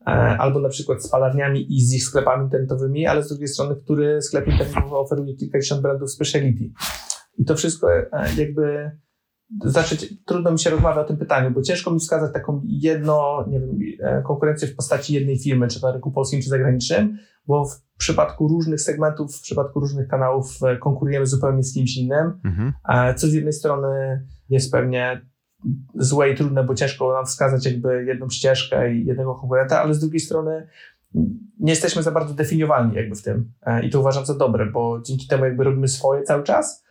e, 0.07 0.11
albo 0.12 0.61
na 0.61 0.69
przykład 0.69 1.03
z 1.03 1.09
palarniami 1.09 1.77
i 1.77 1.81
z 1.81 1.95
ich 1.95 2.05
sklepami 2.05 2.45
internetowymi, 2.45 3.07
ale 3.07 3.23
z 3.23 3.28
drugiej 3.28 3.49
strony, 3.49 3.77
który 3.85 4.23
sklep 4.23 4.47
internetowy 4.47 4.97
oferuje 4.97 5.35
kilkadziesiąt 5.35 5.83
brandów 5.83 6.11
speciality. 6.11 6.70
I 7.39 7.45
to 7.45 7.55
wszystko 7.55 7.93
e, 7.93 8.09
jakby 8.39 8.91
zacząć, 9.65 10.15
trudno 10.25 10.53
mi 10.53 10.59
się 10.59 10.71
rozmawia 10.71 11.01
o 11.01 11.05
tym 11.05 11.17
pytaniu, 11.17 11.51
bo 11.51 11.63
ciężko 11.63 11.91
mi 11.91 12.01
wskazać 12.01 12.33
taką 12.33 12.61
jedno, 12.65 13.45
nie 13.49 13.61
wiem, 13.61 13.79
e, 14.01 14.23
konkurencję 14.23 14.69
w 14.69 14.77
postaci 14.77 15.15
jednej 15.15 15.39
firmy, 15.39 15.69
czy 15.69 15.83
na 15.83 15.93
rynku 15.93 16.13
polskim, 16.13 16.43
czy 16.43 16.49
zagranicznym, 16.49 17.19
bo 17.47 17.65
w 17.65 17.83
przypadku 17.99 18.49
różnych 18.49 18.81
segmentów, 18.81 19.37
w 19.37 19.41
przypadku 19.41 19.81
różnych 19.81 20.09
kanałów 20.09 20.63
e, 20.63 20.77
konkurujemy 20.77 21.27
zupełnie 21.27 21.63
z 21.63 21.75
kimś 21.75 21.97
innym, 21.97 22.41
mhm. 22.45 22.73
co 23.17 23.27
z 23.27 23.33
jednej 23.33 23.53
strony 23.53 24.25
jest 24.49 24.73
pewnie 24.73 25.27
złe 25.95 26.31
i 26.31 26.37
trudne, 26.37 26.65
bo 26.65 26.75
ciężko 26.75 27.13
nam 27.13 27.27
wskazać 27.27 27.67
jakby 27.67 28.05
jedną 28.05 28.29
ścieżkę 28.29 28.95
i 28.95 29.07
jednego 29.07 29.35
konkurenta, 29.35 29.83
ale 29.83 29.95
z 29.95 30.01
drugiej 30.01 30.21
strony 30.21 30.67
nie 31.61 31.73
jesteśmy 31.73 32.03
za 32.03 32.11
bardzo 32.11 32.35
definiowalni 32.35 32.95
jakby 32.95 33.17
w 33.17 33.23
tym 33.23 33.53
i 33.83 33.91
to 33.91 34.01
uważam 34.01 34.27
za 34.27 34.35
dobre, 34.35 34.67
bo 34.67 35.01
dzięki 35.03 35.27
temu 35.27 35.45
jakby 35.45 35.65
robimy 35.65 35.89
swoje 35.89 36.23
cały 36.23 36.43
czas 36.43 36.86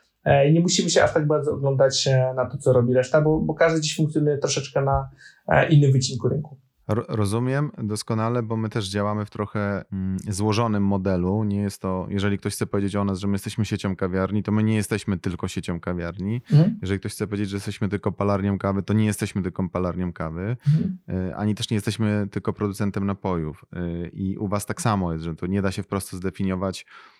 i 0.49 0.53
nie 0.53 0.59
musimy 0.59 0.89
się 0.89 1.03
aż 1.03 1.13
tak 1.13 1.27
bardzo 1.27 1.53
oglądać 1.53 2.09
na 2.35 2.45
to, 2.45 2.57
co 2.57 2.73
robi 2.73 2.93
reszta, 2.93 3.21
bo, 3.21 3.39
bo 3.39 3.53
każdy 3.53 3.81
dziś 3.81 3.95
funkcjonuje 3.95 4.37
troszeczkę 4.37 4.81
na 4.81 5.09
e, 5.47 5.69
innym 5.69 5.91
wycinku 5.91 6.29
rynku. 6.29 6.57
Rozumiem 6.87 7.71
doskonale, 7.77 8.43
bo 8.43 8.57
my 8.57 8.69
też 8.69 8.89
działamy 8.89 9.25
w 9.25 9.29
trochę 9.29 9.85
mm, 9.91 10.17
złożonym 10.29 10.83
modelu. 10.83 11.43
Nie 11.43 11.61
jest 11.61 11.81
to, 11.81 12.07
jeżeli 12.09 12.37
ktoś 12.37 12.53
chce 12.53 12.67
powiedzieć 12.67 12.95
o 12.95 13.05
nas, 13.05 13.19
że 13.19 13.27
my 13.27 13.33
jesteśmy 13.33 13.65
siecią 13.65 13.95
kawiarni, 13.95 14.43
to 14.43 14.51
my 14.51 14.63
nie 14.63 14.75
jesteśmy 14.75 15.17
tylko 15.17 15.47
siecią 15.47 15.79
kawiarni. 15.79 16.41
Mhm. 16.51 16.77
Jeżeli 16.81 16.99
ktoś 16.99 17.11
chce 17.11 17.27
powiedzieć, 17.27 17.49
że 17.49 17.57
jesteśmy 17.57 17.89
tylko 17.89 18.11
palarnią 18.11 18.57
kawy, 18.57 18.83
to 18.83 18.93
nie 18.93 19.05
jesteśmy 19.05 19.41
tylko 19.41 19.69
palarnią 19.69 20.13
kawy, 20.13 20.57
mhm. 20.67 21.33
Ani 21.35 21.55
też 21.55 21.69
nie 21.69 21.75
jesteśmy 21.75 22.27
tylko 22.31 22.53
producentem 22.53 23.05
napojów. 23.05 23.65
I 24.13 24.37
u 24.37 24.47
was 24.47 24.65
tak 24.65 24.81
samo 24.81 25.13
jest, 25.13 25.25
że 25.25 25.35
to 25.35 25.47
nie 25.47 25.61
da 25.61 25.71
się 25.71 25.83
wprost 25.83 26.13
zdefiniować 26.13 26.85
E, 26.85 27.14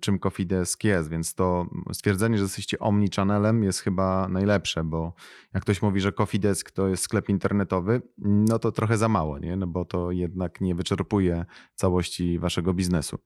czym 0.00 0.18
Cofidesk 0.18 0.84
jest, 0.84 1.10
więc 1.10 1.34
to 1.34 1.66
stwierdzenie, 1.92 2.38
że 2.38 2.42
jesteście 2.42 2.78
omnichannelem 2.78 3.62
jest 3.62 3.80
chyba 3.80 4.28
najlepsze, 4.28 4.84
bo 4.84 5.14
jak 5.54 5.62
ktoś 5.62 5.82
mówi, 5.82 6.00
że 6.00 6.12
Cofidesk 6.12 6.70
to 6.70 6.88
jest 6.88 7.02
sklep 7.02 7.28
internetowy, 7.28 8.02
no 8.18 8.58
to 8.58 8.72
trochę 8.72 8.98
za 8.98 9.08
mało, 9.08 9.38
nie? 9.38 9.56
No 9.56 9.66
bo 9.66 9.84
to 9.84 10.10
jednak 10.10 10.60
nie 10.60 10.74
wyczerpuje 10.74 11.44
całości 11.74 12.38
waszego 12.38 12.74
biznesu. 12.74 13.18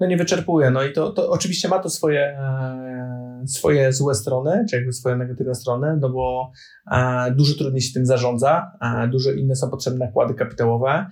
No 0.00 0.06
nie 0.06 0.16
wyczerpuje, 0.16 0.70
no 0.70 0.84
i 0.84 0.92
to, 0.92 1.12
to 1.12 1.30
oczywiście 1.30 1.68
ma 1.68 1.78
to 1.78 1.90
swoje, 1.90 2.20
e, 2.20 3.44
swoje 3.46 3.92
złe 3.92 4.14
strony, 4.14 4.64
czy 4.70 4.76
jakby 4.76 4.92
swoje 4.92 5.16
negatywne 5.16 5.54
strony, 5.54 5.98
no 6.00 6.10
bo 6.10 6.52
e, 6.90 7.34
dużo 7.36 7.54
trudniej 7.54 7.82
się 7.82 7.92
tym 7.94 8.06
zarządza, 8.06 8.72
dużo 9.10 9.30
inne 9.30 9.56
są 9.56 9.70
potrzebne 9.70 10.06
nakłady 10.06 10.34
kapitałowe, 10.34 11.06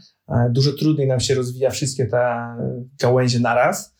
dużo 0.50 0.72
trudniej 0.72 1.08
nam 1.08 1.20
się 1.20 1.34
rozwija 1.34 1.70
wszystkie 1.70 2.06
te 2.06 2.56
gałęzie 3.00 3.40
naraz, 3.40 3.99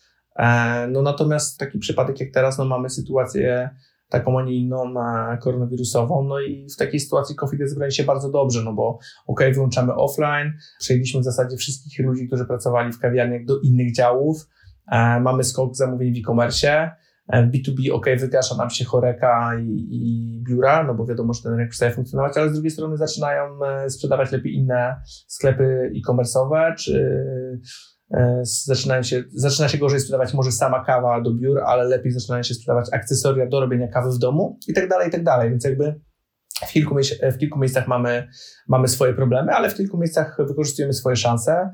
no 0.89 1.01
natomiast 1.01 1.59
taki 1.59 1.79
przypadek 1.79 2.19
jak 2.19 2.31
teraz, 2.31 2.57
no 2.57 2.65
mamy 2.65 2.89
sytuację 2.89 3.69
taką, 4.11 4.39
a 4.39 4.43
nie 4.43 4.53
inną 4.53 4.93
koronawirusową, 5.41 6.23
no 6.23 6.39
i 6.39 6.67
w 6.69 6.77
takiej 6.77 6.99
sytuacji 6.99 7.35
COVID 7.35 7.69
zebrali 7.69 7.91
się 7.91 8.03
bardzo 8.03 8.29
dobrze, 8.29 8.63
no 8.63 8.73
bo 8.73 8.99
ok, 9.27 9.41
wyłączamy 9.53 9.95
offline, 9.95 10.53
przejęliśmy 10.79 11.21
w 11.21 11.23
zasadzie 11.23 11.57
wszystkich 11.57 12.05
ludzi, 12.05 12.27
którzy 12.27 12.45
pracowali 12.45 12.93
w 12.93 12.99
kawiarniach 12.99 13.45
do 13.45 13.59
innych 13.59 13.93
działów, 13.93 14.49
e, 14.91 15.19
mamy 15.19 15.43
skok 15.43 15.75
zamówień 15.75 16.13
w 16.13 16.17
e-commerce, 16.17 16.91
e, 17.27 17.43
w 17.47 17.51
B2B, 17.51 17.91
ok, 17.93 18.05
wygasza 18.19 18.55
nam 18.55 18.69
się 18.69 18.85
choreka 18.85 19.51
i, 19.59 19.87
i, 19.91 20.43
biura, 20.43 20.83
no 20.83 20.93
bo 20.93 21.05
wiadomo, 21.05 21.33
że 21.33 21.43
ten 21.43 21.51
rynek 21.51 21.69
przestaje 21.69 21.91
funkcjonować, 21.91 22.37
ale 22.37 22.49
z 22.49 22.53
drugiej 22.53 22.71
strony 22.71 22.97
zaczynają 22.97 23.59
sprzedawać 23.87 24.31
lepiej 24.31 24.53
inne 24.53 25.01
sklepy 25.27 25.91
e-commerce'owe, 25.95 26.75
czy 26.75 27.15
E, 27.57 27.90
zaczynają 28.41 29.03
się, 29.03 29.23
zaczyna 29.33 29.67
się 29.67 29.77
gorzej 29.77 29.99
sprzedawać 29.99 30.33
może 30.33 30.51
sama 30.51 30.85
kawa 30.85 31.21
do 31.21 31.33
biur, 31.33 31.59
ale 31.59 31.83
lepiej 31.83 32.11
zaczynają 32.11 32.43
się 32.43 32.53
sprzedawać 32.53 32.85
akcesoria 32.93 33.47
do 33.47 33.59
robienia 33.59 33.87
kawy 33.87 34.11
w 34.11 34.17
domu 34.17 34.59
i 34.67 34.73
tak 34.73 34.89
dalej, 34.89 35.07
i 35.07 35.11
tak 35.11 35.23
dalej. 35.23 35.49
Więc 35.49 35.65
jakby 35.65 36.01
w 36.67 36.71
kilku, 36.71 36.95
w 37.33 37.37
kilku 37.37 37.59
miejscach 37.59 37.87
mamy, 37.87 38.27
mamy 38.67 38.87
swoje 38.87 39.13
problemy, 39.13 39.51
ale 39.51 39.69
w 39.69 39.75
kilku 39.75 39.97
miejscach 39.97 40.37
wykorzystujemy 40.47 40.93
swoje 40.93 41.15
szanse. 41.15 41.69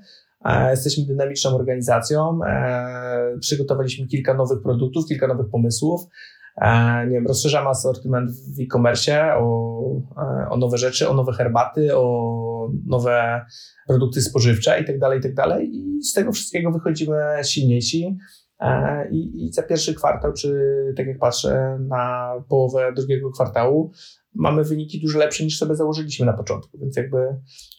E, 0.46 0.72
jesteśmy 0.72 1.06
dynamiczną 1.06 1.56
organizacją. 1.56 2.40
E, 2.48 3.38
przygotowaliśmy 3.40 4.08
kilka 4.08 4.34
nowych 4.34 4.62
produktów, 4.64 5.06
kilka 5.06 5.28
nowych 5.28 5.50
pomysłów. 5.52 6.02
Nie 7.08 7.12
wiem, 7.12 7.28
rozszerzamy 7.28 7.70
asortyment 7.70 8.32
w 8.32 8.62
e-commerce 8.62 9.36
o, 9.38 9.80
o 10.50 10.58
nowe 10.58 10.78
rzeczy, 10.78 11.10
o 11.10 11.14
nowe 11.14 11.34
herbaty, 11.34 11.98
o 11.98 12.70
nowe 12.86 13.46
produkty 13.88 14.22
spożywcze 14.22 14.82
i 14.82 14.86
tak 14.86 15.00
dalej, 15.00 15.20
i 15.20 15.36
tak. 15.36 15.66
I 15.74 16.04
z 16.04 16.14
tego 16.14 16.32
wszystkiego 16.32 16.72
wychodzimy 16.72 17.16
silniejsi. 17.44 18.18
E, 18.60 19.10
I, 19.12 19.46
I 19.46 19.54
za 19.54 19.64
pierwszy 19.64 19.94
kwartał, 19.94 20.34
czy 20.34 20.60
tak 20.98 21.08
jak 21.08 21.20
patrzę 21.20 21.78
na 21.88 22.34
połowę 22.50 22.94
drugiego 22.96 23.32
kwartału, 23.32 23.92
mamy 24.38 24.64
wyniki 24.64 25.02
dużo 25.02 25.20
lepsze 25.20 25.44
niż 25.44 25.58
sobie 25.58 25.76
założyliśmy 25.76 26.26
na 26.26 26.34
początku, 26.34 26.78
więc 26.78 26.98
jakby 26.98 27.18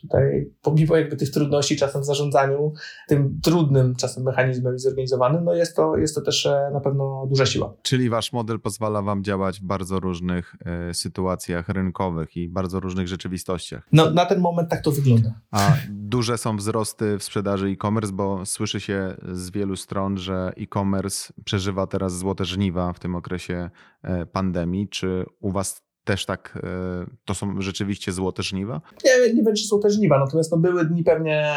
tutaj 0.01 0.51
pomimo 0.63 0.97
jakby 0.97 1.17
tych 1.17 1.31
trudności 1.31 1.77
czasem 1.77 2.03
w 2.03 2.05
zarządzaniu 2.05 2.73
tym 3.09 3.41
trudnym 3.43 3.95
czasem 3.95 4.25
mechanizmem 4.25 4.75
i 4.75 4.79
zorganizowanym, 4.79 5.45
no 5.45 5.55
jest 5.55 5.77
to, 5.77 5.97
jest 5.97 6.15
to 6.15 6.21
też 6.21 6.47
e, 6.47 6.71
na 6.73 6.81
pewno 6.81 7.27
duża 7.27 7.47
siła. 7.47 7.75
Czyli 7.83 8.11
wasz 8.11 8.33
model 8.33 8.61
pozwala 8.61 9.03
wam 9.03 9.25
działać 9.25 9.61
w 9.61 9.65
bardzo 9.65 10.01
różnych 10.01 10.55
y, 10.91 10.95
sytuacjach 10.95 11.69
rynkowych 11.69 12.37
i 12.37 12.49
bardzo 12.49 12.81
różnych 12.81 13.09
rzeczywistościach. 13.09 13.89
No 13.93 14.11
na 14.11 14.27
ten 14.27 14.41
moment 14.41 14.71
tak 14.71 14.83
to 14.83 14.93
wygląda. 14.93 15.41
A 15.51 15.73
duże 15.91 16.39
są 16.39 16.57
wzrosty 16.57 17.19
w 17.19 17.23
sprzedaży 17.23 17.67
e-commerce, 17.67 18.13
bo 18.13 18.47
słyszy 18.47 18.81
się 18.81 19.17
z 19.33 19.51
wielu 19.51 19.77
stron, 19.77 20.19
że 20.19 20.53
e-commerce 20.57 21.33
przeżywa 21.45 21.87
teraz 21.87 22.19
złote 22.19 22.45
żniwa 22.45 22.93
w 22.93 22.99
tym 22.99 23.15
okresie 23.15 23.71
e, 24.03 24.27
pandemii. 24.27 24.89
Czy 24.89 25.25
u 25.41 25.51
was 25.51 25.88
też 26.09 26.27
tak, 26.27 26.59
e, 26.63 27.07
to 27.25 27.35
są 27.35 27.61
rzeczywiście 27.61 28.13
złote 28.13 28.43
żniwa? 28.43 28.81
Nie, 29.05 29.35
nie 29.35 29.43
wiem, 29.43 29.55
czy 29.55 29.67
złote 29.67 29.91
żniwa, 29.91 30.19
natomiast 30.19 30.53
no, 30.53 30.59
były 30.59 30.85
dni 30.85 31.05
pewnie 31.05 31.53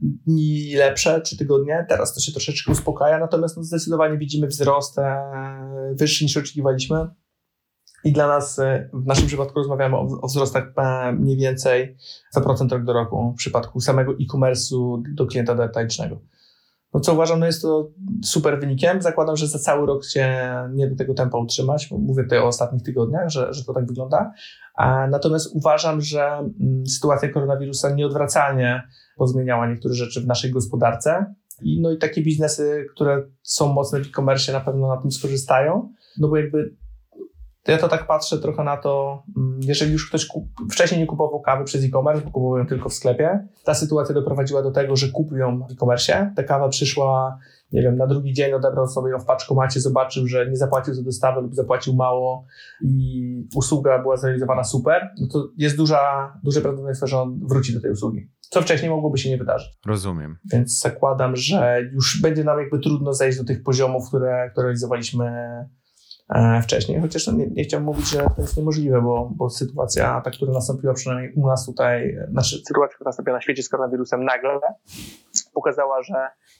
dni 0.00 0.74
lepsze, 0.74 1.20
czy 1.20 1.36
tygodnie, 1.36 1.86
teraz 1.88 2.14
to 2.14 2.20
się 2.20 2.32
troszeczkę 2.32 2.72
uspokaja, 2.72 3.18
natomiast 3.18 3.56
no, 3.56 3.62
zdecydowanie 3.62 4.18
widzimy 4.18 4.46
wzrost 4.46 4.98
e, 4.98 5.22
wyższy 5.94 6.24
niż 6.24 6.36
oczekiwaliśmy. 6.36 7.08
I 8.04 8.12
dla 8.12 8.26
nas, 8.26 8.58
e, 8.58 8.90
w 8.92 9.06
naszym 9.06 9.26
przypadku 9.26 9.58
rozmawiamy 9.58 9.96
o, 9.96 10.20
o 10.22 10.26
wzrostach 10.26 10.64
mniej 11.12 11.36
więcej 11.36 11.96
za 12.30 12.40
procent 12.40 12.72
rok 12.72 12.84
do 12.84 12.92
roku 12.92 13.32
w 13.32 13.38
przypadku 13.38 13.80
samego 13.80 14.12
e-commerce'u 14.12 15.02
do 15.14 15.26
klienta 15.26 15.54
detalicznego. 15.54 16.20
No 16.94 17.00
co 17.00 17.12
uważam, 17.14 17.40
no 17.40 17.46
jest 17.46 17.62
to 17.62 17.90
super 18.24 18.60
wynikiem. 18.60 19.02
Zakładam, 19.02 19.36
że 19.36 19.46
za 19.46 19.58
cały 19.58 19.86
rok 19.86 20.04
się 20.04 20.48
nie 20.72 20.90
do 20.90 20.96
tego 20.96 21.14
tempa 21.14 21.38
utrzymać. 21.38 21.90
Mówię 21.90 22.22
tutaj 22.22 22.38
o 22.38 22.46
ostatnich 22.46 22.82
tygodniach, 22.82 23.28
że, 23.28 23.54
że 23.54 23.64
to 23.64 23.72
tak 23.72 23.86
wygląda. 23.86 24.32
A 24.74 25.06
natomiast 25.06 25.56
uważam, 25.56 26.00
że 26.00 26.24
mm, 26.24 26.86
sytuacja 26.86 27.28
koronawirusa 27.28 27.94
nieodwracalnie 27.94 28.82
pozmieniała 29.16 29.68
niektóre 29.70 29.94
rzeczy 29.94 30.20
w 30.20 30.26
naszej 30.26 30.50
gospodarce. 30.50 31.34
I, 31.62 31.80
no 31.80 31.90
i 31.90 31.98
takie 31.98 32.22
biznesy, 32.22 32.86
które 32.94 33.22
są 33.42 33.72
mocne 33.72 34.00
w 34.00 34.06
e-commerce 34.06 34.52
na 34.52 34.60
pewno 34.60 34.88
na 34.88 34.96
tym 35.02 35.10
skorzystają, 35.10 35.92
no 36.18 36.28
bo 36.28 36.36
jakby 36.36 36.76
to 37.62 37.72
ja 37.72 37.78
to 37.78 37.88
tak 37.88 38.06
patrzę 38.06 38.38
trochę 38.38 38.64
na 38.64 38.76
to, 38.76 39.22
mm, 39.36 39.60
jeżeli 39.62 39.92
już 39.92 40.08
ktoś 40.08 40.26
kup, 40.26 40.44
wcześniej 40.70 41.00
nie 41.00 41.06
kupował 41.06 41.40
kawy 41.40 41.64
przez 41.64 41.84
e-commerce, 41.84 42.22
bo 42.24 42.30
kupował 42.30 42.58
ją 42.58 42.66
tylko 42.66 42.88
w 42.88 42.94
sklepie, 42.94 43.48
ta 43.64 43.74
sytuacja 43.74 44.14
doprowadziła 44.14 44.62
do 44.62 44.70
tego, 44.70 44.96
że 44.96 45.08
kupił 45.08 45.38
ją 45.38 45.58
w 45.58 45.72
e-commerce, 45.72 46.32
ta 46.36 46.42
kawa 46.42 46.68
przyszła, 46.68 47.38
nie 47.72 47.82
wiem, 47.82 47.96
na 47.96 48.06
drugi 48.06 48.32
dzień 48.32 48.52
odebrał 48.52 48.86
sobie 48.86 49.10
ją 49.10 49.18
w 49.18 49.24
paczkomacie, 49.24 49.80
zobaczył, 49.80 50.26
że 50.26 50.50
nie 50.50 50.56
zapłacił 50.56 50.94
za 50.94 51.02
dostawę 51.02 51.40
lub 51.40 51.54
zapłacił 51.54 51.94
mało 51.94 52.44
i 52.82 53.48
usługa 53.54 54.02
była 54.02 54.16
zrealizowana 54.16 54.64
super, 54.64 55.10
no 55.20 55.26
to 55.32 55.48
jest 55.56 55.76
duża, 55.76 56.32
duże 56.44 56.60
prawdopodobieństwo, 56.60 57.06
że 57.06 57.20
on 57.20 57.40
wróci 57.48 57.74
do 57.74 57.80
tej 57.80 57.90
usługi. 57.90 58.30
Co 58.50 58.62
wcześniej 58.62 58.90
mogłoby 58.90 59.18
się 59.18 59.30
nie 59.30 59.38
wydarzyć. 59.38 59.78
Rozumiem. 59.86 60.38
Więc 60.52 60.80
zakładam, 60.80 61.36
że 61.36 61.80
już 61.92 62.22
będzie 62.22 62.44
nam 62.44 62.58
jakby 62.58 62.78
trudno 62.78 63.12
zejść 63.12 63.38
do 63.38 63.44
tych 63.44 63.62
poziomów, 63.62 64.08
które, 64.08 64.50
które 64.52 64.64
realizowaliśmy 64.64 65.32
wcześniej, 66.62 67.00
chociaż 67.00 67.26
no 67.26 67.32
nie, 67.32 67.46
nie 67.46 67.64
chciałbym 67.64 67.86
mówić, 67.86 68.10
że 68.10 68.18
to 68.18 68.42
jest 68.42 68.56
niemożliwe, 68.56 69.02
bo, 69.02 69.30
bo 69.36 69.50
sytuacja, 69.50 70.20
ta, 70.20 70.30
która 70.30 70.52
nastąpiła 70.52 70.94
przynajmniej 70.94 71.32
u 71.36 71.46
nas 71.46 71.66
tutaj, 71.66 72.16
znaczy 72.30 72.56
sytuacja, 72.66 72.94
która 72.94 73.08
nastąpiła 73.08 73.36
na 73.36 73.40
świecie 73.40 73.62
z 73.62 73.68
koronawirusem 73.68 74.24
nagle, 74.24 74.60
pokazała, 75.54 76.02
że 76.02 76.14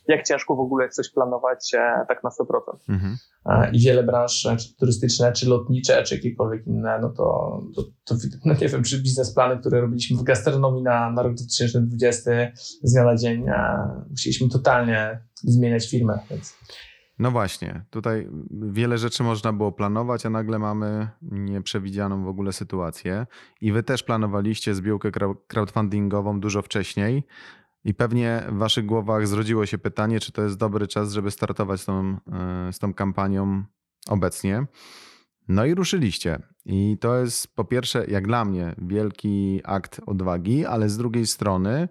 jak 0.09 0.27
ciężko 0.27 0.57
w 0.57 0.61
ogóle 0.61 0.89
coś 0.89 1.11
planować 1.11 1.75
e, 1.75 2.05
tak 2.09 2.25
na 2.25 2.31
100%. 2.31 2.45
Mhm. 2.89 3.17
E, 3.47 3.71
I 3.73 3.81
wiele 3.81 4.03
branż, 4.03 4.49
czy 4.59 4.77
turystyczne, 4.77 5.33
czy 5.33 5.49
lotnicze, 5.49 6.03
czy 6.03 6.15
jakiekolwiek 6.15 6.67
inne, 6.67 6.99
no 7.03 7.09
to, 7.09 7.61
to, 7.77 7.83
to 8.05 8.15
no 8.45 8.55
nie 8.61 8.69
wiem, 8.69 8.83
czy 8.83 9.03
biznesplany, 9.03 9.61
które 9.61 9.81
robiliśmy 9.81 10.17
w 10.17 10.23
gastronomii 10.23 10.83
na, 10.83 11.11
na 11.11 11.23
rok 11.23 11.35
2020 11.35 12.31
z 12.83 12.93
dnia 12.93 13.05
na 13.05 13.17
dzień, 13.17 13.45
musieliśmy 14.11 14.49
totalnie 14.49 15.21
zmieniać 15.35 15.91
firmę, 15.91 16.19
więc 16.31 16.55
No 17.19 17.31
właśnie, 17.31 17.85
tutaj 17.91 18.29
wiele 18.51 18.99
rzeczy 18.99 19.23
można 19.23 19.53
było 19.53 19.73
planować, 19.73 20.27
a 20.27 20.31
nagle 20.31 20.59
mamy 20.59 21.09
nieprzewidzianą 21.23 22.25
w 22.25 22.29
ogóle 22.29 22.53
sytuację. 22.53 23.27
I 23.61 23.73
wy 23.73 23.83
też 23.83 24.03
planowaliście 24.03 24.75
zbiórkę 24.75 25.11
crowdfundingową 25.49 26.41
dużo 26.41 26.63
wcześniej. 26.63 27.25
I 27.85 27.95
pewnie 27.95 28.43
w 28.49 28.57
waszych 28.57 28.87
głowach 28.87 29.27
zrodziło 29.27 29.67
się 29.67 29.79
pytanie, 29.79 30.21
czy 30.21 30.33
to 30.33 30.43
jest 30.43 30.57
dobry 30.57 30.87
czas, 30.87 31.13
żeby 31.13 31.31
startować 31.31 31.81
z 31.81 31.85
tą, 31.85 32.17
e, 32.33 32.73
z 32.73 32.79
tą 32.79 32.95
kampanią 32.95 33.65
obecnie. 34.09 34.67
No 35.49 35.65
i 35.65 35.75
ruszyliście. 35.75 36.39
I 36.65 36.97
to 37.01 37.19
jest 37.19 37.55
po 37.55 37.65
pierwsze, 37.65 38.07
jak 38.09 38.27
dla 38.27 38.45
mnie, 38.45 38.75
wielki 38.79 39.61
akt 39.65 40.01
odwagi, 40.07 40.67
ale 40.67 40.89
z 40.89 40.97
drugiej 40.97 41.27
strony, 41.27 41.89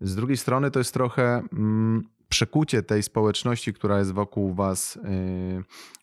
z 0.00 0.14
drugiej 0.14 0.36
strony 0.36 0.70
to 0.70 0.78
jest 0.78 0.94
trochę 0.94 1.42
mm, 1.52 2.02
przekucie 2.32 2.82
tej 2.82 3.02
społeczności, 3.02 3.72
która 3.72 3.98
jest 3.98 4.12
wokół 4.12 4.54
was 4.54 4.96
y, 4.96 5.00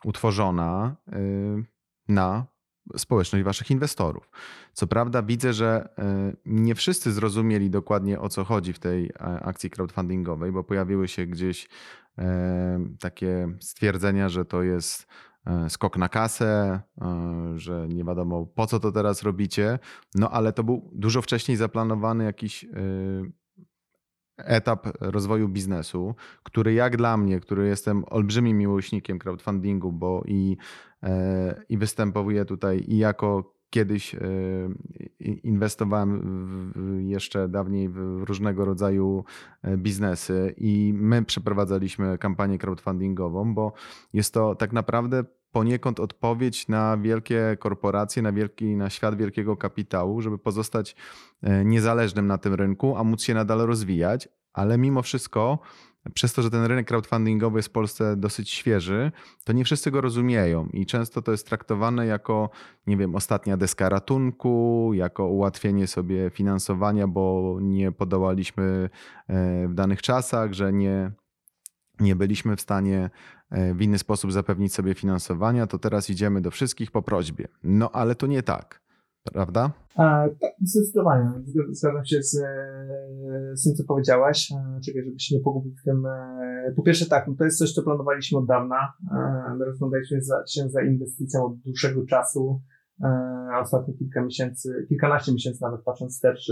utworzona 0.04 0.96
y, 1.14 1.64
na 2.08 2.46
społeczność 2.98 3.46
waszych 3.46 3.72
inwestorów. 3.72 4.30
Co 4.74 4.88
prawda 4.88 5.22
widzę, 5.24 5.54
że 5.54 5.90
y, 6.34 6.38
nie 6.46 6.76
wszyscy 6.76 7.12
zrozumieli 7.12 7.70
dokładnie 7.70 8.20
o 8.20 8.30
co 8.30 8.44
chodzi 8.44 8.74
w 8.74 8.80
tej 8.80 9.06
e, 9.06 9.14
akcji 9.22 9.70
crowdfundingowej, 9.70 10.52
bo 10.52 10.64
pojawiły 10.64 11.08
się 11.08 11.26
gdzieś 11.26 11.68
e, 12.18 12.80
takie 13.00 13.48
stwierdzenia, 13.60 14.30
że 14.30 14.46
to 14.46 14.64
jest 14.64 15.08
e, 15.46 15.70
skok 15.70 15.98
na 15.98 16.10
kasę, 16.10 16.82
że 17.56 17.88
nie 17.88 18.04
wiadomo 18.04 18.46
po 18.46 18.68
co 18.68 18.80
to 18.80 18.92
teraz 18.92 19.24
robicie, 19.24 19.80
no 20.16 20.30
ale 20.30 20.54
to 20.54 20.64
był 20.64 20.92
dużo 20.94 21.22
wcześniej 21.22 21.58
zaplanowany 21.58 22.24
jakiś 22.24 22.66
etap 24.46 24.88
rozwoju 25.00 25.50
biznesu, 25.50 26.16
który 26.44 26.74
jak 26.74 26.98
dla 26.98 27.18
mnie, 27.18 27.40
który 27.40 27.68
jestem 27.68 28.04
olbrzymim 28.08 28.58
miłośnikiem 28.58 29.20
crowdfundingu, 29.20 29.92
bo 29.92 30.24
i, 30.28 30.58
e, 31.04 31.64
i 31.70 31.78
występuję 31.78 32.46
tutaj 32.46 32.84
i 32.88 32.98
jako 32.98 33.60
kiedyś 33.70 34.16
e, 34.16 34.20
inwestowałem 35.20 36.22
w, 36.72 37.02
jeszcze 37.02 37.50
dawniej 37.50 37.90
w 37.90 38.24
różnego 38.24 38.66
rodzaju 38.66 39.24
e, 39.62 39.78
biznesy 39.78 40.54
i 40.58 40.94
my 40.96 41.26
przeprowadzaliśmy 41.26 42.18
kampanię 42.18 42.58
crowdfundingową, 42.58 43.54
bo 43.54 43.74
jest 44.14 44.34
to 44.34 44.56
tak 44.56 44.74
naprawdę 44.74 45.24
poniekąd 45.52 46.00
odpowiedź 46.00 46.68
na 46.68 46.98
wielkie 46.98 47.58
korporacje, 47.60 48.22
na, 48.22 48.32
wielki, 48.32 48.76
na 48.76 48.90
świat 48.90 49.16
wielkiego 49.16 49.58
kapitału, 49.58 50.22
żeby 50.22 50.38
pozostać 50.38 50.96
e, 51.42 51.66
niezależnym 51.66 52.28
na 52.28 52.38
tym 52.38 52.54
rynku, 52.54 52.98
a 52.98 53.04
móc 53.04 53.24
się 53.24 53.34
nadal 53.34 53.60
rozwijać. 53.60 54.30
Ale 54.54 54.78
mimo 54.78 55.02
wszystko, 55.02 55.60
przez 56.14 56.34
to, 56.34 56.42
że 56.42 56.50
ten 56.50 56.66
rynek 56.66 56.88
crowdfundingowy 56.88 57.60
jest 57.60 57.70
w 57.70 57.72
Polsce 57.72 58.16
dosyć 58.16 58.50
świeży, 58.50 59.12
to 59.44 59.54
nie 59.54 59.66
wszyscy 59.66 59.92
go 59.92 60.02
rozumieją 60.02 60.68
i 60.74 60.86
często 60.86 61.22
to 61.22 61.32
jest 61.32 61.48
traktowane 61.48 62.06
jako, 62.06 62.50
nie 62.88 62.98
wiem, 62.98 63.16
ostatnia 63.16 63.58
deska 63.58 63.90
ratunku, 63.90 64.92
jako 64.94 65.28
ułatwienie 65.28 65.88
sobie 65.88 66.30
finansowania, 66.30 67.08
bo 67.08 67.58
nie 67.62 67.92
podołaliśmy 67.92 68.90
e, 69.28 69.68
w 69.68 69.74
danych 69.74 70.02
czasach, 70.02 70.54
że 70.54 70.74
nie, 70.74 71.12
nie 72.00 72.16
byliśmy 72.16 72.56
w 72.56 72.62
stanie 72.62 73.10
w 73.52 73.82
inny 73.82 73.98
sposób 73.98 74.32
zapewnić 74.32 74.74
sobie 74.74 74.94
finansowania, 74.94 75.68
to 75.68 75.80
teraz 75.80 76.10
idziemy 76.10 76.42
do 76.42 76.52
wszystkich 76.52 76.92
po 76.92 77.02
prośbie. 77.02 77.48
No 77.64 77.92
ale 77.92 78.16
to 78.16 78.28
nie 78.28 78.44
tak, 78.44 78.82
prawda? 79.34 79.72
A, 79.96 80.26
tak, 80.42 80.52
zdecydowanie. 80.62 81.32
Zgadzam 81.72 82.06
się 82.06 82.24
z, 82.24 82.32
z 83.54 83.64
tym, 83.64 83.76
co 83.76 83.84
powiedziałaś. 83.88 84.54
Czekaj, 84.86 85.04
żeby 85.06 85.20
się 85.20 85.36
nie 85.36 85.42
pogubić 85.42 85.82
w 85.82 85.84
tym. 85.84 86.06
E, 86.06 86.74
po 86.76 86.84
pierwsze 86.84 87.06
tak, 87.06 87.28
no 87.28 87.36
to 87.38 87.46
jest 87.46 87.58
coś, 87.58 87.74
co 87.74 87.84
planowaliśmy 87.84 88.38
od 88.38 88.46
dawna. 88.46 88.94
E, 89.12 89.56
my 89.58 89.66
rozglądaliśmy 89.66 90.20
się 90.50 90.70
za 90.70 90.82
inwestycją 90.82 91.46
od 91.46 91.60
dłuższego 91.60 92.06
czasu. 92.06 92.62
Ostatnie 93.62 93.94
kilka 93.94 94.22
miesięcy, 94.22 94.86
kilkanaście 94.90 95.34
miesięcy 95.34 95.62
nawet 95.62 95.82
patrząc 95.84 96.14
wstecz, 96.14 96.52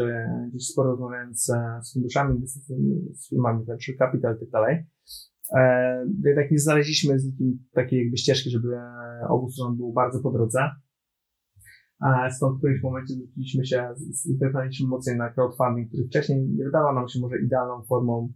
gdzieś 0.49 0.67
sporo 0.67 0.89
rozmawiając 0.89 1.45
z 1.81 1.93
funduszami 1.93 2.35
inwestycyjnymi, 2.35 3.15
z 3.15 3.29
firmami 3.29 3.65
venture 3.65 3.97
capital 3.97 4.35
i 4.35 4.39
tak 4.39 4.49
dalej. 4.49 4.85
E, 5.55 6.05
jednak 6.25 6.51
nie 6.51 6.59
znaleźliśmy 6.59 7.19
z 7.19 7.25
nikim 7.25 7.59
takiej 7.73 7.99
jakby 7.99 8.17
ścieżki, 8.17 8.49
żeby 8.49 8.67
obu 9.29 9.49
stron 9.49 9.77
było 9.77 9.93
bardzo 9.93 10.19
po 10.19 10.31
drodze. 10.31 10.59
E, 12.05 12.31
stąd 12.31 12.55
w 12.55 12.57
którymś 12.57 12.83
momencie 12.83 13.13
zwróciliśmy 13.13 13.65
się, 13.65 13.89
zdecydowaliśmy 13.95 14.87
mocniej 14.87 15.17
na 15.17 15.33
crowdfunding, 15.33 15.87
który 15.87 16.03
wcześniej 16.07 16.49
nie 16.49 16.65
wydawał 16.65 16.95
nam 16.95 17.07
się 17.07 17.19
może 17.19 17.41
idealną 17.41 17.83
formą 17.83 18.33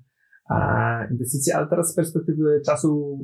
e, 0.50 1.08
inwestycji, 1.12 1.54
ale 1.54 1.68
teraz 1.68 1.92
z 1.92 1.96
perspektywy 1.96 2.62
czasu 2.66 3.20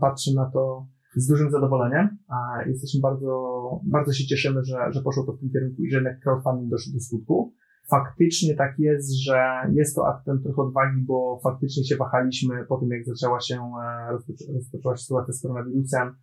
patrzę 0.00 0.30
na 0.34 0.50
to 0.50 0.86
z 1.16 1.26
dużym 1.26 1.50
zadowoleniem. 1.50 2.18
Jesteśmy 2.66 3.00
bardzo, 3.00 3.60
bardzo 3.84 4.12
się 4.12 4.26
cieszymy, 4.26 4.64
że, 4.64 4.76
że 4.90 5.02
poszło 5.02 5.26
to 5.26 5.32
w 5.32 5.40
tym 5.40 5.50
kierunku 5.50 5.82
i 5.82 5.90
że 5.90 5.96
jednak 5.96 6.20
crowdfunding 6.20 6.70
doszedł 6.70 6.96
do 6.96 7.00
skutku 7.00 7.54
faktycznie 7.90 8.54
tak 8.54 8.78
jest, 8.78 9.12
że 9.24 9.42
jest 9.72 9.96
to 9.96 10.06
aktem 10.06 10.42
trochę 10.42 10.62
odwagi, 10.62 11.02
bo 11.02 11.40
faktycznie 11.42 11.84
się 11.84 11.96
wahaliśmy 11.96 12.66
po 12.68 12.78
tym, 12.78 12.90
jak 12.90 13.04
zaczęła 13.04 13.40
się, 13.40 13.54
e, 13.54 14.12
rozpoczęła 14.54 14.96
się 14.96 15.02
sytuacja 15.02 15.34
z 15.34 15.42
koronawirusem 15.42 16.14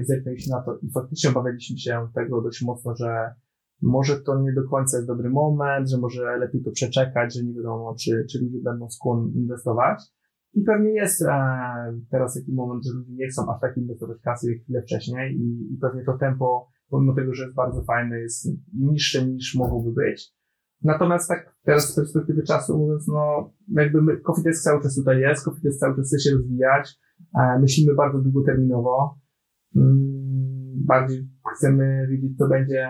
i 0.00 0.04
zerknęliśmy 0.04 0.50
na 0.56 0.62
to 0.62 0.78
i 0.82 0.90
faktycznie 0.90 1.30
obawialiśmy 1.30 1.78
się 1.78 2.08
tego 2.14 2.42
dość 2.42 2.62
mocno, 2.62 2.96
że 2.96 3.34
może 3.82 4.20
to 4.20 4.40
nie 4.40 4.52
do 4.52 4.68
końca 4.68 4.96
jest 4.96 5.08
dobry 5.08 5.30
moment, 5.30 5.90
że 5.90 5.98
może 5.98 6.36
lepiej 6.36 6.62
to 6.62 6.70
przeczekać, 6.70 7.34
że 7.34 7.44
nie 7.44 7.54
wiadomo, 7.54 7.94
czy, 8.00 8.26
czy 8.30 8.44
ludzie 8.44 8.58
będą 8.62 8.90
skłonni 8.90 9.36
inwestować. 9.36 10.02
I 10.54 10.62
pewnie 10.62 10.90
jest 10.90 11.22
e, 11.22 11.28
teraz 12.10 12.34
taki 12.34 12.52
moment, 12.52 12.84
że 12.84 12.92
ludzie 12.92 13.12
nie 13.12 13.28
chcą 13.28 13.54
aż 13.54 13.60
tak 13.60 13.76
inwestować 13.76 14.18
kasy 14.20 14.52
jak 14.52 14.62
chwilę 14.62 14.82
wcześniej 14.82 15.36
i, 15.36 15.74
i 15.74 15.78
pewnie 15.80 16.04
to 16.04 16.18
tempo, 16.18 16.68
pomimo 16.88 17.14
tego, 17.14 17.34
że 17.34 17.42
jest 17.42 17.56
bardzo 17.56 17.82
fajne, 17.82 18.18
jest 18.18 18.48
niższe 18.72 19.26
niż 19.26 19.54
mogłoby 19.54 19.92
być. 19.92 20.36
Natomiast 20.82 21.28
tak 21.28 21.56
teraz 21.64 21.92
z 21.92 21.96
perspektywy 21.96 22.42
czasu 22.42 22.78
mówiąc, 22.78 23.08
no 23.08 23.52
jakby 23.68 24.02
my, 24.02 24.16
Coffee 24.16 24.52
cały 24.62 24.82
czas 24.82 24.94
tutaj 24.94 25.20
jest, 25.20 25.44
Coffee 25.44 25.70
cały 25.78 25.96
czas 25.96 26.06
chce 26.06 26.18
się 26.18 26.36
rozwijać, 26.36 26.98
e, 27.38 27.58
myślimy 27.60 27.94
bardzo 27.94 28.18
długoterminowo, 28.18 29.18
mm, 29.76 30.36
bardziej 30.86 31.28
chcemy 31.56 32.06
wiedzieć, 32.10 32.38
co 32.38 32.48
będzie 32.48 32.88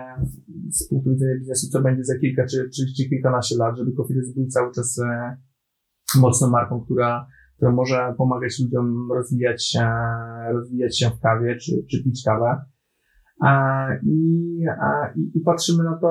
z 0.69 0.89
punktu 0.89 1.09
widzenia 1.09 1.39
biznesu, 1.39 1.67
co 1.69 1.81
będzie 1.81 2.03
za 2.03 2.17
kilka 2.19 2.45
czy, 2.45 2.69
czy, 2.75 2.85
czy 2.97 3.09
kilkanaście 3.09 3.57
lat, 3.57 3.77
żeby 3.77 3.91
Coffee 3.91 4.13
był 4.35 4.47
cały 4.47 4.71
czas 4.71 4.99
e, 4.99 5.37
mocną 6.19 6.49
marką, 6.49 6.81
która, 6.81 7.27
która 7.57 7.71
może 7.71 8.13
pomagać 8.17 8.59
ludziom 8.59 9.11
rozwijać 9.11 9.65
się, 9.65 9.89
rozwijać 10.53 10.99
się 10.99 11.09
w 11.09 11.19
kawie, 11.19 11.55
czy, 11.55 11.71
czy 11.91 12.03
pić 12.03 12.23
kawę. 12.25 12.61
I, 13.43 13.47
i, 14.05 14.65
I, 15.35 15.39
patrzymy 15.39 15.83
na 15.83 15.97
to 15.97 16.07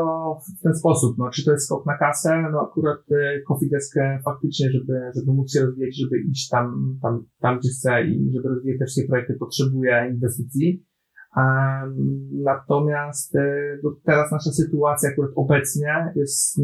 w 0.58 0.62
ten 0.62 0.74
sposób, 0.74 1.18
no, 1.18 1.30
czy 1.30 1.44
to 1.44 1.52
jest 1.52 1.66
skok 1.66 1.86
na 1.86 1.98
kasę, 1.98 2.42
no 2.52 2.60
akurat 2.60 2.98
Coffee 3.48 3.68
Desk 3.70 3.96
e, 3.96 4.20
faktycznie, 4.24 4.70
żeby, 4.70 5.00
żeby 5.14 5.32
móc 5.32 5.52
się 5.52 5.60
rozwijać, 5.60 5.96
żeby 6.00 6.20
iść 6.30 6.48
tam, 6.48 6.98
tam, 7.02 7.24
tam 7.40 7.58
gdzie 7.58 7.68
chce 7.68 8.06
i 8.06 8.32
żeby 8.34 8.48
rozwijać 8.48 8.78
te 8.78 8.84
wszystkie 8.84 9.08
projekty, 9.08 9.34
potrzebuje 9.34 10.10
inwestycji. 10.14 10.86
Natomiast 12.44 13.36
e, 13.36 13.78
no, 13.82 13.96
teraz 14.04 14.32
nasza 14.32 14.50
sytuacja 14.50 15.10
akurat 15.10 15.30
obecnie 15.36 16.12
jest 16.16 16.60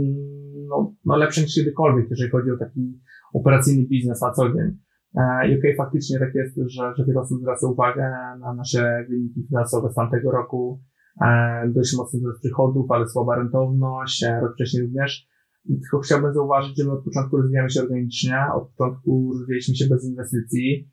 no, 0.69 0.95
no 1.05 1.17
lepsza 1.17 1.41
niż 1.41 1.55
kiedykolwiek, 1.55 2.11
jeżeli 2.11 2.31
chodzi 2.31 2.51
o 2.51 2.59
taki 2.59 3.01
operacyjny 3.35 3.89
biznes 3.89 4.21
na 4.21 4.33
co 4.33 4.49
dzień. 4.49 4.79
E, 5.15 5.49
I 5.49 5.59
okej, 5.59 5.59
okay, 5.59 5.75
faktycznie 5.77 6.19
tak 6.19 6.35
jest, 6.35 6.57
że, 6.57 6.93
że 6.97 7.05
wiele 7.05 7.21
osób 7.21 7.41
zwraca 7.41 7.67
uwagę 7.67 8.11
na 8.41 8.55
nasze 8.55 9.07
wyniki 9.09 9.47
finansowe 9.49 9.91
z 9.91 9.95
tamtego 9.95 10.31
roku. 10.31 10.81
E, 11.21 11.69
dość 11.69 11.97
mocny 11.97 12.21
wzrost 12.21 12.41
przychodów, 12.41 12.91
ale 12.91 13.09
słaba 13.09 13.37
rentowność, 13.37 14.25
e, 14.25 14.41
rok 14.41 14.55
wcześniej 14.55 14.83
również. 14.83 15.33
Tylko 15.67 15.99
chciałbym 15.99 16.35
zauważyć, 16.35 16.79
że 16.79 16.85
my 16.85 16.93
od 16.93 17.05
początku 17.05 17.37
rozwijamy 17.37 17.71
się 17.71 17.81
organicznie, 17.81 18.37
od 18.55 18.71
początku 18.71 19.33
rozwijaliśmy 19.33 19.75
się 19.75 19.87
bez 19.91 20.05
inwestycji. 20.05 20.91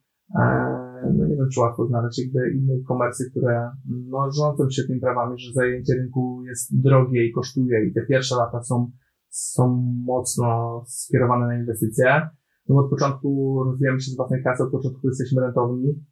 No 1.17 1.27
nie 1.27 1.35
wiem, 1.35 1.49
czy 1.53 1.59
łatwo 1.59 1.87
znaleźć 1.87 2.19
jakby 2.19 2.51
innej 2.51 2.83
komercji, 2.83 3.25
które 3.31 3.71
no, 4.09 4.31
rządzą 4.31 4.69
się 4.69 4.83
tymi 4.83 4.99
prawami, 4.99 5.39
że 5.39 5.53
zajęcie 5.53 5.93
rynku 5.93 6.43
jest 6.43 6.81
drogie 6.81 7.25
i 7.25 7.31
kosztuje 7.31 7.85
i 7.85 7.93
te 7.93 8.01
pierwsze 8.05 8.35
lata 8.35 8.63
są, 8.63 8.91
są 9.29 9.93
mocno 10.05 10.83
skierowane 10.87 11.47
na 11.47 11.59
inwestycje. 11.59 12.29
No 12.69 12.79
od 12.79 12.89
początku 12.89 13.61
rozwijamy 13.63 14.01
się 14.01 14.11
z 14.11 14.15
własnej 14.15 14.43
kasy, 14.43 14.63
od 14.63 14.71
początku 14.71 15.07
jesteśmy 15.07 15.41
rentowni. 15.41 16.05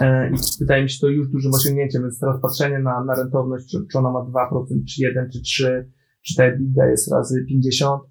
E, 0.00 0.30
I 0.30 0.34
wydaje 0.60 0.82
mi 0.82 0.90
się 0.90 0.98
to 1.00 1.08
już 1.08 1.28
dużym 1.28 1.52
osiągnięciem, 1.54 2.02
więc 2.02 2.20
teraz 2.20 2.40
patrzenie 2.42 2.78
na, 2.78 3.04
na 3.04 3.14
rentowność, 3.14 3.70
czy, 3.70 3.78
czy 3.92 3.98
ona 3.98 4.12
ma 4.12 4.20
2%, 4.20 4.64
czy 4.88 5.02
1, 5.02 5.30
czy 5.30 5.42
3, 5.42 5.90
czy 6.22 6.36
ta 6.36 6.44
EBITDA 6.44 6.86
jest 6.86 7.12
razy 7.12 7.44
50, 7.48 8.02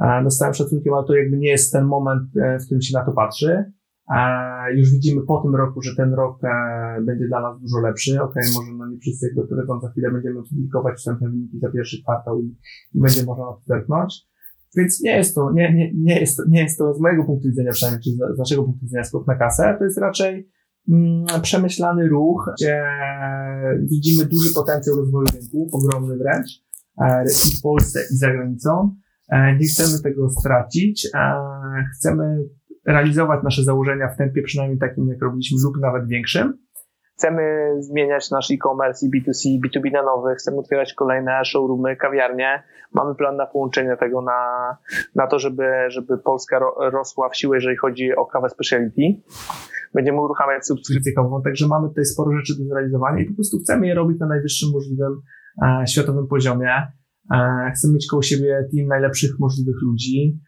e, 0.00 0.20
no 0.22 0.30
z 0.30 0.38
całym 0.38 0.54
szacunkiem, 0.54 0.94
ale 0.94 1.06
to 1.06 1.14
jakby 1.14 1.36
nie 1.36 1.48
jest 1.48 1.72
ten 1.72 1.84
moment, 1.84 2.36
e, 2.36 2.58
w 2.58 2.64
którym 2.64 2.82
się 2.82 2.98
na 2.98 3.04
to 3.04 3.12
patrzy. 3.12 3.72
Już 4.74 4.90
widzimy 4.90 5.22
po 5.26 5.42
tym 5.42 5.56
roku, 5.56 5.82
że 5.82 5.96
ten 5.96 6.14
rok 6.14 6.40
będzie 7.06 7.28
dla 7.28 7.40
nas 7.40 7.60
dużo 7.60 7.80
lepszy. 7.80 8.22
Ok, 8.22 8.34
może 8.54 8.72
no 8.78 8.86
nie 8.86 8.98
wszyscy 8.98 9.26
jakby 9.26 9.56
wiedzą, 9.56 9.80
za 9.80 9.90
chwilę 9.90 10.10
będziemy 10.10 10.42
publikować 10.50 10.96
wstępne 10.96 11.28
wyniki 11.28 11.58
za 11.58 11.70
pierwszy 11.70 12.02
kwartał 12.02 12.40
i, 12.40 12.56
i 12.94 13.00
będzie 13.00 13.24
można 13.24 13.44
na 13.44 13.52
to 13.52 13.60
zerknąć. 13.66 14.26
Więc 14.76 15.02
nie 15.02 15.16
jest 15.16 15.34
to, 15.34 15.52
nie, 15.54 15.74
nie, 15.74 15.92
nie, 15.94 16.20
jest 16.20 16.36
to, 16.36 16.42
nie 16.48 16.62
jest 16.62 16.78
to 16.78 16.94
z 16.94 17.00
mojego 17.00 17.24
punktu 17.24 17.48
widzenia 17.48 17.72
przynajmniej, 17.72 18.02
czy 18.02 18.10
z 18.34 18.38
naszego 18.38 18.62
punktu 18.64 18.80
widzenia 18.82 19.04
skok 19.04 19.26
na 19.26 19.34
kasę, 19.34 19.76
to 19.78 19.84
jest 19.84 19.98
raczej 19.98 20.50
mm, 20.88 21.24
przemyślany 21.42 22.08
ruch, 22.08 22.50
gdzie 22.56 22.82
widzimy 23.90 24.26
duży 24.26 24.54
potencjał 24.54 24.96
rozwoju 24.96 25.26
rynku, 25.26 25.68
ogromny 25.72 26.16
wręcz, 26.16 26.66
e, 27.00 27.24
i 27.24 27.58
w 27.58 27.62
Polsce 27.62 28.00
i 28.12 28.16
za 28.16 28.30
granicą. 28.30 28.96
E, 29.28 29.56
nie 29.56 29.66
chcemy 29.66 30.02
tego 30.02 30.30
stracić. 30.30 31.08
E, 31.14 31.34
chcemy 31.96 32.44
realizować 32.86 33.44
nasze 33.44 33.64
założenia 33.64 34.08
w 34.08 34.16
tempie 34.16 34.42
przynajmniej 34.42 34.78
takim, 34.78 35.08
jak 35.08 35.22
robiliśmy, 35.22 35.58
lub 35.64 35.76
nawet 35.80 36.08
większym. 36.08 36.65
Chcemy 37.18 37.74
zmieniać 37.78 38.30
nasz 38.30 38.50
e-commerce 38.50 39.06
i 39.06 39.10
B2C, 39.10 39.48
i 39.48 39.60
B2B 39.60 39.92
na 39.92 40.02
nowy, 40.02 40.34
chcemy 40.34 40.56
otwierać 40.56 40.94
kolejne 40.94 41.44
showroomy, 41.44 41.96
kawiarnie. 41.96 42.62
Mamy 42.94 43.14
plan 43.14 43.36
na 43.36 43.46
połączenie 43.46 43.96
tego 43.96 44.22
na, 44.22 44.40
na 45.14 45.26
to, 45.26 45.38
żeby, 45.38 45.64
żeby 45.88 46.18
Polska 46.18 46.58
ro, 46.58 46.74
rosła 46.90 47.28
w 47.28 47.36
siłę, 47.36 47.56
jeżeli 47.56 47.76
chodzi 47.76 48.16
o 48.16 48.26
kawę 48.26 48.48
speciality. 48.48 49.02
Będziemy 49.94 50.20
uruchamiać 50.20 50.66
subskrypcję 50.66 51.12
kawową, 51.12 51.42
także 51.42 51.66
mamy 51.68 51.88
tutaj 51.88 52.04
sporo 52.04 52.32
rzeczy 52.32 52.52
do 52.58 52.64
zrealizowania 52.64 53.22
i 53.22 53.26
po 53.26 53.34
prostu 53.34 53.58
chcemy 53.58 53.86
je 53.86 53.94
robić 53.94 54.20
na 54.20 54.26
najwyższym 54.26 54.68
możliwym 54.72 55.22
e, 55.62 55.86
światowym 55.86 56.26
poziomie. 56.26 56.72
E, 57.34 57.70
chcemy 57.74 57.94
mieć 57.94 58.06
koło 58.10 58.22
siebie 58.22 58.68
team 58.74 58.88
najlepszych 58.88 59.30
możliwych 59.38 59.76
ludzi 59.82 60.40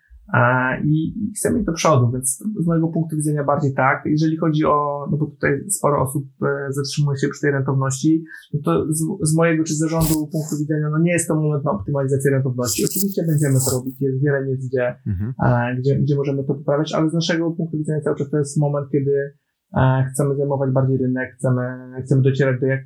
i 0.85 1.15
chcemy 1.37 1.59
iść 1.59 1.67
do 1.67 1.73
przodu, 1.73 2.11
więc 2.13 2.45
z 2.61 2.67
mojego 2.67 2.89
punktu 2.89 3.17
widzenia 3.17 3.45
bardziej 3.45 3.75
tak. 3.75 4.03
Jeżeli 4.07 4.37
chodzi 4.37 4.65
o, 4.65 5.07
no 5.11 5.17
bo 5.17 5.27
tutaj 5.27 5.71
sporo 5.71 6.03
osób 6.03 6.25
e, 6.43 6.73
zatrzymuje 6.73 7.19
się 7.19 7.29
przy 7.29 7.41
tej 7.41 7.51
rentowności, 7.51 8.25
no 8.55 8.61
to 8.65 8.87
z, 8.93 9.01
z 9.23 9.37
mojego 9.37 9.65
czy 9.65 9.75
zarządu 9.75 10.15
punktu 10.15 10.57
widzenia, 10.61 10.91
no 10.91 10.99
nie 10.99 11.13
jest 11.13 11.29
to 11.29 11.35
moment 11.35 11.65
na 11.65 11.71
optymalizację 11.71 12.31
rentowności. 12.31 12.85
Oczywiście 12.85 13.23
będziemy 13.27 13.55
to 13.55 13.79
robić, 13.79 14.01
jest 14.01 14.25
wiele 14.25 14.47
miejsc, 14.47 14.69
gdzie, 14.69 14.95
mhm. 15.07 15.35
gdzie, 15.79 15.97
gdzie 15.97 16.17
możemy 16.17 16.45
to 16.45 16.55
poprawiać, 16.55 16.93
ale 16.95 17.11
z 17.11 17.15
naszego 17.15 17.51
punktu 17.51 17.79
widzenia 17.79 18.01
cały 18.01 18.17
czas 18.17 18.31
to 18.31 18.39
jest 18.39 18.57
moment, 18.57 18.89
kiedy 18.93 19.35
chcemy 20.13 20.37
zajmować 20.37 20.71
bardziej 20.73 20.99
rynek, 20.99 21.35
chcemy, 21.39 21.63
chcemy 22.05 22.23
docierać 22.23 22.61
do 22.61 22.67
jak 22.67 22.81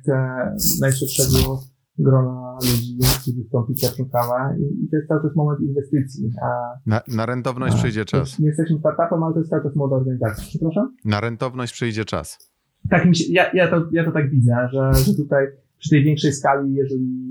najszerszego 0.81 1.59
grona 1.99 2.57
ludzi, 2.61 2.97
którzy 3.21 3.43
chcą 3.47 3.63
pierwszą 3.81 4.05
kawę 4.09 4.57
i, 4.59 4.83
i 4.83 4.89
to 4.89 4.95
jest 4.95 5.07
cały 5.07 5.21
czas 5.21 5.35
moment 5.35 5.59
inwestycji. 5.59 6.31
A, 6.41 6.47
na, 6.85 7.01
na 7.07 7.25
rentowność 7.25 7.75
a, 7.75 7.77
przyjdzie 7.77 8.05
czas. 8.05 8.39
Nie 8.39 8.47
jesteśmy 8.47 8.79
startupem, 8.79 9.23
ale 9.23 9.33
to 9.33 9.39
jest 9.39 9.49
cały 9.49 9.63
czas 9.63 9.75
młoda 9.75 9.95
organizacja. 9.95 10.43
Przepraszam? 10.43 10.95
Na 11.05 11.19
rentowność 11.19 11.73
przyjdzie 11.73 12.05
czas. 12.05 12.53
Tak 12.89 13.05
mi 13.05 13.15
się, 13.15 13.23
ja, 13.29 13.53
ja, 13.53 13.67
to, 13.67 13.89
ja 13.91 14.05
to 14.05 14.11
tak 14.11 14.29
widzę, 14.29 14.55
że, 14.71 14.93
że 14.93 15.13
tutaj 15.15 15.47
przy 15.79 15.89
tej 15.89 16.03
większej 16.03 16.33
skali, 16.33 16.73
jeżeli 16.73 17.23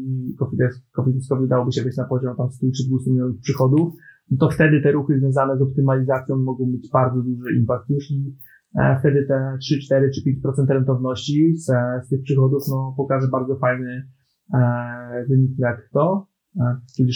Cofideskowi 0.92 1.48
dałoby 1.48 1.72
się 1.72 1.82
wejść 1.82 1.98
na 1.98 2.04
poziom 2.04 2.36
tam 2.36 2.50
100 2.50 2.66
czy 2.76 2.88
200 2.88 3.10
milionów 3.10 3.40
przychodów, 3.40 3.94
no 4.30 4.36
to 4.40 4.50
wtedy 4.50 4.82
te 4.82 4.92
ruchy 4.92 5.18
związane 5.18 5.58
z 5.58 5.62
optymalizacją 5.62 6.36
mogą 6.36 6.66
mieć 6.66 6.90
bardzo 6.92 7.22
duży 7.22 7.56
impact 7.56 7.90
już 7.90 8.10
i 8.10 8.36
e, 8.80 8.96
wtedy 9.00 9.26
te 9.28 9.56
3, 9.60 9.78
4 9.78 10.10
czy 10.10 10.20
5% 10.20 10.66
rentowności 10.68 11.56
z, 11.56 11.66
z 12.06 12.08
tych 12.08 12.22
przychodów 12.22 12.62
no, 12.68 12.94
pokaże 12.96 13.28
bardzo 13.28 13.56
fajny 13.56 14.08
E, 14.54 15.24
wynik 15.28 15.58
netto, 15.58 16.26
e, 16.60 16.76
czyli. 16.96 17.12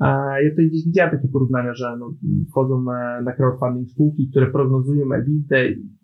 E, 0.00 0.44
ja 0.44 0.50
tutaj 0.50 0.68
gdzieś 0.68 0.84
widziałem 0.84 1.16
takie 1.16 1.28
porównania, 1.28 1.74
że 1.74 1.96
no, 1.98 2.14
wchodzą 2.50 2.82
na 3.24 3.32
crowdfunding 3.36 3.90
spółki, 3.90 4.28
które 4.30 4.50
prognozują 4.50 5.12
EBITDA 5.12 5.56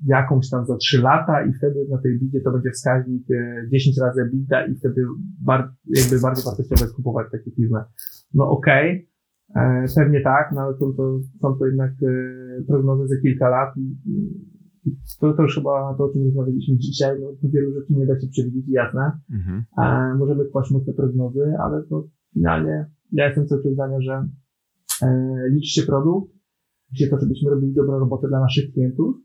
jakąś 0.07 0.51
tam 0.51 0.66
za 0.66 0.77
3 0.77 1.03
lata 1.03 1.47
i 1.47 1.53
wtedy 1.53 1.86
na 1.90 1.99
tej 1.99 2.12
EBITDA 2.12 2.44
to 2.44 2.53
będzie 2.53 2.70
wskaźnik 2.70 3.27
10 3.73 3.99
razy 4.01 4.23
EBITDA 4.23 4.66
i 4.66 4.74
wtedy 4.74 5.05
bar, 5.40 5.73
jakby 5.86 6.20
bardziej 6.20 6.44
wartościowe 6.44 6.85
jest 6.85 6.97
kupować 6.97 7.27
takie 7.32 7.51
firmy. 7.51 7.81
No 8.35 8.51
okej, 8.51 9.09
okay, 9.51 9.86
pewnie 9.97 10.20
tak, 10.20 10.53
no 10.55 10.61
ale 10.61 10.74
są 10.74 10.93
to, 10.93 11.20
są 11.40 11.59
to 11.59 11.66
jednak 11.66 11.93
prognozy 12.69 13.07
za 13.07 13.20
kilka 13.23 13.49
lat 13.49 13.77
i 13.77 13.97
to, 15.20 15.32
to 15.32 15.42
już 15.42 15.54
chyba 15.54 15.94
to, 15.98 16.04
o 16.04 16.12
czym 16.12 16.24
rozmawialiśmy 16.24 16.76
dzisiaj, 16.76 17.20
no 17.20 17.26
wielu 17.42 17.72
rzeczy 17.74 17.92
nie 17.92 18.06
da 18.06 18.20
się 18.20 18.26
przewidzieć, 18.28 18.64
jasne. 18.68 19.12
Mhm. 19.32 19.64
E, 19.78 20.14
możemy 20.18 20.44
kłaść 20.44 20.70
mocne 20.70 20.92
prognozy, 20.92 21.54
ale 21.60 21.82
to 21.82 22.09
finalnie 22.34 22.86
ja 23.12 23.26
jestem 23.26 23.46
co 23.46 23.56
zdania, 23.72 24.00
że 24.00 24.28
e, 25.02 25.38
liczy 25.50 25.80
się 25.80 25.86
produkt, 25.86 26.32
liczy 26.92 27.04
się 27.04 27.10
to, 27.10 27.20
żebyśmy 27.20 27.50
robili 27.50 27.74
dobrą 27.74 27.98
robotę 27.98 28.28
dla 28.28 28.40
naszych 28.40 28.72
klientów, 28.72 29.16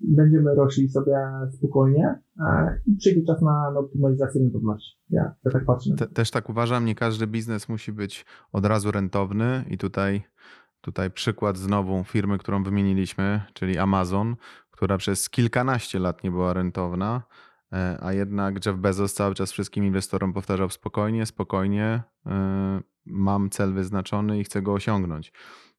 będziemy 0.00 0.54
rośli 0.54 0.88
sobie 0.88 1.16
spokojnie 1.52 2.20
e, 2.40 2.80
i 2.86 2.96
przyjdzie 2.96 3.22
czas 3.26 3.42
na, 3.42 3.70
na 3.74 3.80
optymalizację 3.80 4.40
rentowności. 4.40 4.98
Ja, 5.10 5.34
ja 5.44 5.50
tak 5.50 5.64
patrzę. 5.64 5.90
Te, 5.98 6.06
też 6.06 6.30
tak 6.30 6.50
uważam, 6.50 6.84
nie 6.84 6.94
każdy 6.94 7.26
biznes 7.26 7.68
musi 7.68 7.92
być 7.92 8.26
od 8.52 8.64
razu 8.64 8.90
rentowny 8.90 9.64
i 9.70 9.78
tutaj 9.78 10.22
Tutaj 10.80 11.10
przykład 11.10 11.56
znowu 11.56 12.04
firmy, 12.04 12.38
którą 12.38 12.62
wymieniliśmy, 12.62 13.40
czyli 13.52 13.78
Amazon, 13.78 14.36
która 14.80 14.98
przez 14.98 15.30
kilkanaście 15.30 15.98
lat 15.98 16.24
nie 16.24 16.30
była 16.30 16.52
rentowna, 16.52 17.22
e, 17.72 17.98
a 18.00 18.12
jednak 18.12 18.66
Jeff 18.66 18.76
Bezos 18.76 19.14
cały 19.14 19.34
czas 19.34 19.52
wszystkim 19.52 19.84
inwestorom 19.84 20.32
powtarzał 20.32 20.70
spokojnie, 20.70 21.26
spokojnie, 21.26 22.02
e, 22.26 22.80
mam 23.06 23.50
cel 23.50 23.72
wyznaczony 23.72 24.40
i 24.40 24.44
chcę 24.44 24.62
go 24.62 24.72
osiągnąć. 24.72 25.32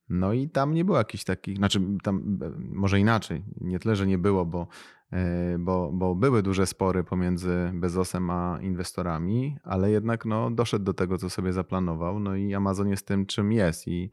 No 0.09 0.33
i 0.33 0.49
tam 0.49 0.73
nie 0.73 0.85
było 0.85 0.97
jakichś 0.97 1.23
takich, 1.23 1.57
znaczy 1.57 1.81
tam 2.03 2.39
może 2.57 2.99
inaczej, 2.99 3.43
nie 3.61 3.79
tyle, 3.79 3.95
że 3.95 4.07
nie 4.07 4.17
było, 4.17 4.45
bo, 4.45 4.67
e, 5.11 5.57
bo, 5.59 5.91
bo 5.93 6.15
były 6.15 6.43
duże 6.43 6.67
spory 6.67 7.03
pomiędzy 7.03 7.71
Bezosem 7.73 8.29
a 8.29 8.59
inwestorami, 8.61 9.57
ale 9.63 9.91
jednak 9.91 10.25
no, 10.25 10.51
doszedł 10.51 10.85
do 10.85 10.93
tego, 10.93 11.17
co 11.17 11.29
sobie 11.29 11.53
zaplanował, 11.53 12.19
no 12.19 12.35
i 12.35 12.53
Amazon 12.53 12.89
jest 12.89 13.07
tym, 13.07 13.25
czym 13.25 13.51
jest 13.51 13.87
i, 13.87 14.11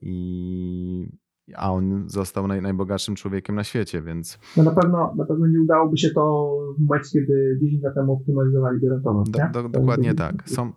i 0.00 1.18
a 1.56 1.72
on 1.72 2.04
został 2.06 2.46
naj, 2.46 2.62
najbogatszym 2.62 3.14
człowiekiem 3.14 3.56
na 3.56 3.64
świecie, 3.64 4.02
więc... 4.02 4.38
No 4.56 4.62
na 4.62 4.70
pewno, 4.70 5.14
na 5.16 5.24
pewno 5.24 5.46
nie 5.46 5.60
udałoby 5.60 5.98
się 5.98 6.10
to 6.10 6.54
w 6.78 6.82
momencie, 6.82 7.10
kiedy 7.12 7.58
10 7.62 7.82
lat 7.82 7.94
temu 7.94 8.12
optymalizowali 8.12 8.88
rentowność. 8.88 9.30
Do, 9.30 9.62
do, 9.62 9.68
dokładnie 9.68 10.14
tak. 10.14 10.34
Są, 10.48 10.72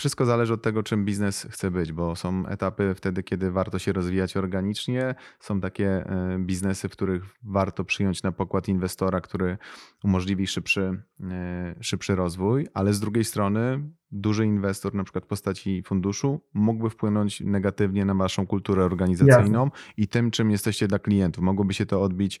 wszystko 0.00 0.24
zależy 0.24 0.52
od 0.52 0.62
tego, 0.62 0.82
czym 0.82 1.04
biznes 1.04 1.46
chce 1.50 1.70
być, 1.70 1.92
bo 1.92 2.16
są 2.16 2.46
etapy 2.46 2.94
wtedy, 2.94 3.22
kiedy 3.22 3.50
warto 3.50 3.78
się 3.78 3.92
rozwijać 3.92 4.36
organicznie. 4.36 5.14
Są 5.40 5.60
takie 5.60 5.88
e, 5.88 6.38
biznesy, 6.38 6.88
w 6.88 6.92
których 6.92 7.24
warto 7.42 7.84
przyjąć 7.84 8.22
na 8.22 8.32
pokład 8.32 8.68
inwestora, 8.68 9.20
który 9.20 9.58
umożliwi 10.04 10.46
szybszy, 10.46 11.02
e, 11.20 11.74
szybszy 11.80 12.14
rozwój, 12.14 12.66
ale 12.74 12.94
z 12.94 13.00
drugiej 13.00 13.24
strony 13.24 13.90
duży 14.12 14.46
inwestor, 14.46 14.94
na 14.94 15.04
przykład 15.04 15.24
w 15.24 15.28
postaci 15.28 15.82
funduszu, 15.82 16.40
mógłby 16.54 16.90
wpłynąć 16.90 17.40
negatywnie 17.40 18.04
na 18.04 18.14
waszą 18.14 18.46
kulturę 18.46 18.84
organizacyjną 18.84 19.64
Jasne. 19.64 19.92
i 19.96 20.08
tym, 20.08 20.30
czym 20.30 20.50
jesteście 20.50 20.88
dla 20.88 20.98
klientów. 20.98 21.44
Mogłoby 21.44 21.74
się 21.74 21.86
to 21.86 22.02
odbić 22.02 22.40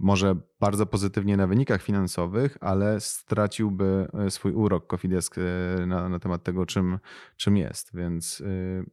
może 0.00 0.36
bardzo 0.60 0.86
pozytywnie 0.86 1.36
na 1.36 1.46
wynikach 1.46 1.82
finansowych, 1.82 2.58
ale 2.60 3.00
straciłby 3.00 4.08
y, 4.26 4.30
swój 4.30 4.52
urok 4.52 4.86
Cofidesk 4.86 5.38
y, 5.38 5.86
na, 5.86 6.08
na 6.08 6.18
temat 6.18 6.42
tego, 6.42 6.66
czym, 6.66 6.98
czym 7.36 7.56
jest, 7.56 7.96
więc... 7.96 8.42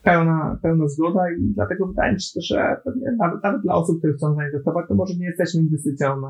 Pełna, 0.03 0.59
pełna 0.61 0.87
zgoda 0.87 1.31
i 1.31 1.53
dlatego 1.55 1.87
wydaje 1.87 2.13
mi 2.13 2.21
się, 2.21 2.41
że 2.41 2.81
nawet, 3.17 3.43
nawet 3.43 3.61
dla 3.61 3.75
osób, 3.75 3.97
które 3.97 4.13
chcą 4.13 4.35
zainwestować, 4.35 4.85
to 4.87 4.95
może 4.95 5.13
nie 5.19 5.25
jesteśmy 5.25 5.61
inwestycją 5.61 6.21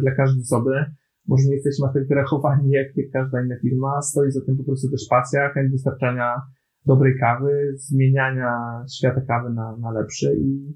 dla 0.00 0.14
każdej 0.16 0.42
osoby, 0.42 0.84
może 1.28 1.48
nie 1.48 1.54
jesteśmy 1.54 1.88
tak 1.94 2.08
wyrachowani 2.08 2.70
jak, 2.70 2.96
jak 2.96 3.10
każda 3.12 3.42
inna 3.42 3.54
firma. 3.62 4.02
Stoi 4.02 4.30
za 4.30 4.40
tym 4.46 4.56
po 4.56 4.64
prostu 4.64 4.90
też 4.90 5.06
pasja, 5.10 5.52
chęć 5.52 5.72
dostarczania 5.72 6.42
dobrej 6.86 7.18
kawy, 7.20 7.72
zmieniania 7.76 8.84
świata 8.96 9.20
kawy 9.20 9.54
na, 9.54 9.76
na 9.76 9.90
lepszy 9.90 10.36
i 10.38 10.74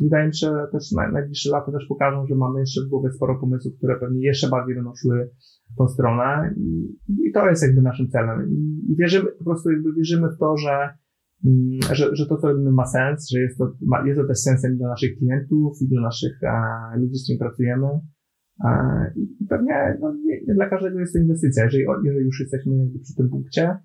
wydaje 0.00 0.26
mi 0.26 0.34
się, 0.34 0.46
że 0.46 0.66
też 0.72 0.92
na, 0.92 1.10
najbliższe 1.10 1.50
lata 1.50 1.72
też 1.72 1.86
pokażą, 1.88 2.26
że 2.26 2.34
mamy 2.34 2.60
jeszcze 2.60 2.80
w 2.86 2.88
głowie 2.88 3.10
sporo 3.10 3.40
pomysłów, 3.40 3.74
które 3.78 4.00
pewnie 4.00 4.26
jeszcze 4.26 4.48
bardziej 4.48 4.74
będą 4.74 4.92
szły 4.94 5.30
w 5.74 5.76
tą 5.78 5.88
stronę 5.88 6.54
i, 6.56 6.96
i 7.28 7.32
to 7.32 7.48
jest 7.48 7.62
jakby 7.62 7.82
naszym 7.82 8.08
celem. 8.08 8.50
I, 8.50 8.96
wierzymy, 8.98 9.26
po 9.38 9.44
prostu 9.44 9.70
jakby 9.70 9.92
wierzymy 9.92 10.28
w 10.28 10.38
to, 10.38 10.56
że, 10.56 10.88
mm, 11.44 11.78
że, 11.92 12.16
że 12.16 12.26
to, 12.26 12.36
co 12.36 12.48
robimy 12.48 12.70
ma 12.70 12.86
sens, 12.86 13.30
że 13.30 13.40
jest 13.40 13.58
to, 13.58 13.72
jest 14.04 14.20
to 14.20 14.26
też 14.26 14.38
sensem 14.38 14.76
dla 14.76 14.88
naszych 14.88 15.18
klientów 15.18 15.72
i 15.82 15.88
dla 15.88 16.02
naszych 16.02 16.44
a, 16.44 16.96
ludzi, 16.96 17.14
z 17.14 17.22
którymi 17.22 17.38
pracujemy 17.38 17.88
i 19.16 19.46
pewnie 19.48 19.98
no, 20.00 20.14
nie, 20.14 20.40
nie, 20.46 20.54
dla 20.54 20.68
każdego 20.68 21.00
jest 21.00 21.12
to 21.12 21.18
inwestycja. 21.18 21.64
Jeżeli, 21.64 21.84
jeżeli 22.04 22.24
już 22.24 22.40
jesteśmy 22.40 22.72
przy 23.02 23.14
tym 23.14 23.28
punkcie, 23.28 23.76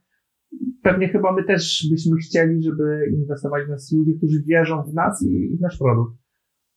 pewnie 0.84 1.10
chyba 1.10 1.32
my 1.32 1.44
też 1.44 1.88
byśmy 1.92 2.18
chcieli, 2.18 2.64
żeby 2.64 3.12
inwestować 3.14 3.66
w 3.66 3.70
nas 3.70 3.92
ludzie, 3.92 4.14
którzy 4.18 4.44
wierzą 4.48 4.84
w 4.84 4.94
nas 4.94 5.24
i, 5.24 5.58
w 5.58 5.62
nasz 5.62 5.78
produkt. 5.78 6.18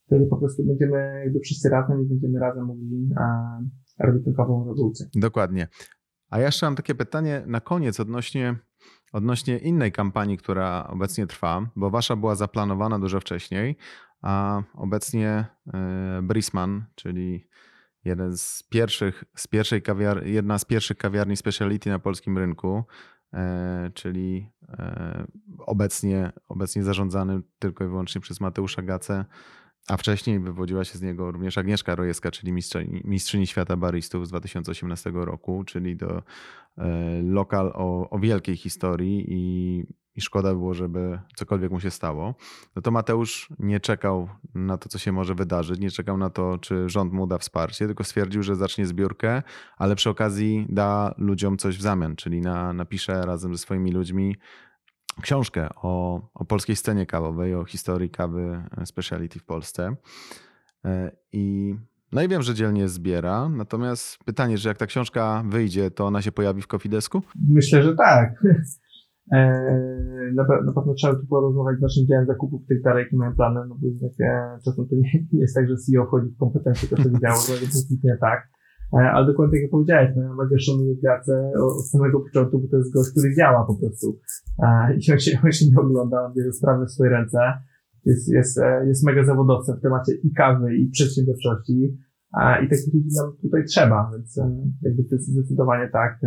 Wtedy 0.06 0.26
po 0.26 0.36
prostu 0.36 0.64
będziemy 0.66 1.22
jakby 1.24 1.40
wszyscy 1.40 1.68
razem 1.68 2.02
i 2.02 2.08
będziemy 2.08 2.38
razem 2.38 2.66
mogli 2.66 3.08
a, 3.20 3.58
robić 4.06 4.24
tankową 4.24 4.68
rewolucję. 4.68 5.06
Dokładnie. 5.14 5.68
A 6.30 6.38
ja 6.38 6.46
jeszcze 6.46 6.66
mam 6.66 6.76
takie 6.76 6.94
pytanie 6.94 7.42
na 7.46 7.60
koniec 7.60 8.00
odnośnie, 8.00 8.56
odnośnie 9.12 9.58
innej 9.58 9.92
kampanii, 9.92 10.38
która 10.38 10.86
obecnie 10.88 11.26
trwa, 11.26 11.70
bo 11.76 11.90
wasza 11.90 12.16
była 12.16 12.34
zaplanowana 12.34 12.98
dużo 12.98 13.20
wcześniej, 13.20 13.76
a 14.22 14.62
obecnie 14.74 15.46
e, 15.74 16.20
Brisman, 16.22 16.84
czyli 16.94 17.48
jeden 18.04 18.36
z 18.36 18.62
pierwszych, 18.70 19.24
z 19.36 19.46
pierwszej 19.46 19.82
kawiar, 19.82 20.26
jedna 20.26 20.58
z 20.58 20.64
pierwszych 20.64 20.96
kawiarni 20.96 21.36
speciality 21.36 21.90
na 21.90 21.98
polskim 21.98 22.38
rynku, 22.38 22.84
czyli 23.94 24.50
e, 24.68 25.26
obecnie, 25.58 26.32
obecnie 26.48 26.82
zarządzany 26.82 27.40
tylko 27.58 27.84
i 27.84 27.88
wyłącznie 27.88 28.20
przez 28.20 28.40
Mateusza 28.40 28.82
Gacę, 28.82 29.24
a 29.88 29.96
wcześniej 29.96 30.40
wywodziła 30.40 30.84
się 30.84 30.98
z 30.98 31.02
niego 31.02 31.32
również 31.32 31.58
Agnieszka 31.58 31.94
Rojewska, 31.94 32.30
czyli 32.30 32.52
mistrzyni, 32.52 33.02
mistrzyni 33.04 33.46
świata 33.46 33.76
baristów 33.76 34.26
z 34.26 34.30
2018 34.30 35.10
roku, 35.14 35.64
czyli 35.64 35.96
to 35.96 36.22
e, 36.78 37.22
lokal 37.22 37.72
o, 37.74 38.10
o 38.10 38.18
wielkiej 38.18 38.56
historii 38.56 39.24
i, 39.28 39.84
i 40.16 40.20
szkoda 40.20 40.54
było, 40.54 40.74
żeby 40.74 41.18
cokolwiek 41.36 41.70
mu 41.70 41.80
się 41.80 41.90
stało. 41.90 42.34
No 42.76 42.82
to 42.82 42.90
Mateusz 42.90 43.48
nie 43.58 43.80
czekał 43.80 44.28
na 44.54 44.78
to, 44.78 44.88
co 44.88 44.98
się 44.98 45.12
może 45.12 45.34
wydarzyć, 45.34 45.80
nie 45.80 45.90
czekał 45.90 46.16
na 46.18 46.30
to, 46.30 46.58
czy 46.58 46.88
rząd 46.88 47.12
mu 47.12 47.26
da 47.26 47.38
wsparcie, 47.38 47.86
tylko 47.86 48.04
stwierdził, 48.04 48.42
że 48.42 48.56
zacznie 48.56 48.86
zbiórkę, 48.86 49.42
ale 49.76 49.94
przy 49.94 50.10
okazji 50.10 50.66
da 50.68 51.14
ludziom 51.18 51.56
coś 51.56 51.78
w 51.78 51.82
zamian, 51.82 52.16
czyli 52.16 52.40
na, 52.40 52.72
napisze 52.72 53.26
razem 53.26 53.54
ze 53.54 53.58
swoimi 53.58 53.92
ludźmi 53.92 54.36
książkę 55.22 55.68
o, 55.76 56.20
o 56.34 56.44
polskiej 56.44 56.76
scenie 56.76 57.06
kawowej, 57.06 57.54
o 57.54 57.64
historii 57.64 58.10
kawy 58.10 58.62
speciality 58.84 59.38
w 59.38 59.44
Polsce. 59.44 59.96
E, 60.84 61.12
I 61.32 61.74
no 62.12 62.22
i 62.22 62.28
wiem, 62.28 62.42
że 62.42 62.54
dzielnie 62.54 62.88
zbiera, 62.88 63.48
natomiast 63.48 64.24
pytanie, 64.24 64.58
że 64.58 64.68
jak 64.68 64.78
ta 64.78 64.86
książka 64.86 65.42
wyjdzie, 65.46 65.90
to 65.90 66.06
ona 66.06 66.22
się 66.22 66.32
pojawi 66.32 66.62
w 66.62 66.66
Kofidesku? 66.66 67.22
Myślę, 67.48 67.82
że 67.82 67.94
tak. 67.94 68.42
E, 69.32 69.38
na, 70.34 70.42
na 70.64 70.72
pewno 70.72 70.94
trzeba 70.94 71.14
tu 71.14 71.26
porozmawiać 71.26 71.78
z 71.78 71.82
naszym 71.82 72.06
działem 72.06 72.26
zakupów 72.26 72.66
tych 72.66 72.82
dalej, 72.82 73.04
jakie 73.04 73.16
mają 73.16 73.34
plany, 73.34 73.60
no 73.68 73.76
bo 73.80 74.08
takie, 74.08 74.24
czasem 74.64 74.88
to 74.88 74.96
nie, 74.96 75.26
jest 75.32 75.54
tak, 75.54 75.68
że 75.68 75.76
CEO 75.76 76.06
wchodzi 76.06 76.30
w 76.30 76.38
kompetencje 76.38 76.88
każdego 76.88 77.18
działu, 77.18 77.40
to 77.46 77.52
jest 77.52 78.04
nie 78.04 78.16
tak. 78.20 78.48
E, 78.92 78.98
ale 78.98 79.26
dokładnie 79.26 79.52
tak 79.52 79.62
jak 79.62 79.70
powiedziałeś, 79.70 80.10
no, 80.16 80.22
ja 80.22 80.34
mega 80.34 80.58
szanuję 80.58 80.94
pracę 81.02 81.52
od 81.62 81.86
samego 81.86 82.20
początku, 82.20 82.58
bo 82.58 82.68
to 82.68 82.76
jest 82.76 82.92
gość, 82.92 83.10
który 83.10 83.34
działa 83.34 83.64
po 83.64 83.74
prostu. 83.74 84.18
E, 84.62 84.94
I 84.96 85.12
on 85.12 85.18
się, 85.18 85.38
on 85.44 85.52
się 85.52 85.66
nie 85.70 85.78
ogląda, 85.78 86.26
on 86.26 86.34
bierze 86.34 86.52
sprawy 86.52 86.86
w 86.86 86.90
swoje 86.90 87.10
ręce. 87.10 87.38
Jest, 88.04 88.32
jest, 88.32 88.58
e, 88.58 88.86
jest 88.86 89.06
mega 89.06 89.24
zawodowcem 89.24 89.76
w 89.76 89.82
temacie 89.82 90.12
i 90.14 90.32
kawy, 90.32 90.76
i 90.76 90.88
przedsiębiorczości. 90.90 91.98
I 92.64 92.68
takich 92.68 92.94
ludzi 92.94 93.08
nam 93.16 93.32
tutaj 93.42 93.64
trzeba, 93.64 94.10
więc 94.12 94.40
jakby 94.82 95.02
zdecydowanie 95.18 95.88
tak. 95.92 96.20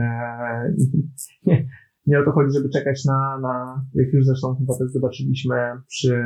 Nie, 1.46 1.68
nie 2.10 2.20
o 2.20 2.26
to 2.26 2.32
chodzi, 2.32 2.54
żeby 2.54 2.70
czekać 2.70 3.06
na, 3.06 3.40
na 3.42 3.86
jak 3.94 4.14
już 4.14 4.26
zresztą 4.26 4.56
chyba 4.56 4.78
też 4.78 4.92
zobaczyliśmy 4.92 5.56
przy 5.88 6.24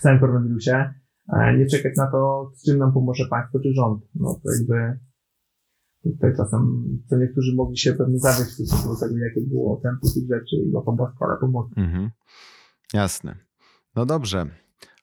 całym 0.00 0.20
koronawirusie, 0.20 0.94
nie 1.58 1.66
czekać 1.66 1.96
na 1.96 2.10
to, 2.10 2.50
z 2.54 2.64
czym 2.64 2.78
nam 2.78 2.92
pomoże 2.92 3.24
państwo 3.30 3.58
czy 3.60 3.72
rząd. 3.74 4.04
No 4.14 4.40
to 4.42 4.52
jakby 4.58 4.98
tutaj 6.02 6.36
czasem, 6.36 6.84
co 7.06 7.16
niektórzy 7.16 7.54
mogli 7.56 7.78
się 7.78 7.92
pewnie 7.92 8.18
zawieść 8.18 8.50
w 8.50 8.54
stosunku 8.54 8.94
do 8.94 9.00
tego, 9.00 9.18
jakie 9.18 9.40
było 9.40 9.80
tempo 9.82 10.06
tych 10.14 10.28
rzeczy 10.30 10.56
i 10.56 10.72
łapą 10.72 10.96
ale 11.20 11.36
pomocy. 11.40 11.74
Mhm. 11.76 12.10
Jasne. 12.92 13.36
No 13.96 14.06
dobrze. 14.06 14.46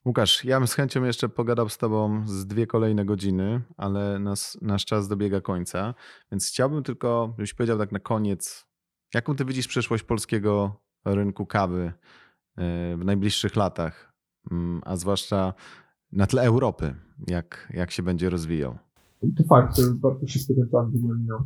Łukasz, 0.06 0.46
ja 0.46 0.60
bym 0.60 0.68
z 0.68 0.74
chęcią 0.74 1.04
jeszcze 1.04 1.30
pogadał 1.30 1.70
z 1.70 1.78
Tobą 1.78 2.28
z 2.28 2.48
dwie 2.48 2.68
kolejne 2.68 3.06
godziny, 3.06 3.62
ale 3.78 4.20
nas, 4.20 4.58
nasz 4.62 4.86
czas 4.86 5.08
dobiega 5.08 5.42
końca, 5.42 5.94
więc 6.32 6.48
chciałbym 6.48 6.84
tylko, 6.84 7.34
żebyś 7.38 7.54
powiedział 7.54 7.78
tak 7.78 7.92
na 7.92 8.00
koniec, 8.00 8.71
jaką 9.14 9.36
Ty 9.36 9.46
widzisz 9.46 9.68
przyszłość 9.68 10.04
polskiego 10.04 10.82
rynku 11.06 11.46
kawy 11.46 11.94
e, 12.58 12.98
w 12.98 13.06
najbliższych 13.06 13.56
latach, 13.56 14.14
mm, 14.52 14.82
a 14.86 14.96
zwłaszcza 14.96 15.54
na 16.12 16.28
tle 16.28 16.42
Europy, 16.42 16.96
jak, 17.28 17.72
jak 17.74 17.92
się 17.92 18.04
będzie 18.04 18.30
rozwijał? 18.30 18.78
To 19.38 19.44
fakt, 19.44 19.82
bardzo 19.94 20.28
szybko 20.28 20.54
ten 20.54 20.70
czas 20.72 20.92
w 20.92 20.96
ogóle 20.96 21.20
minął. 21.20 21.40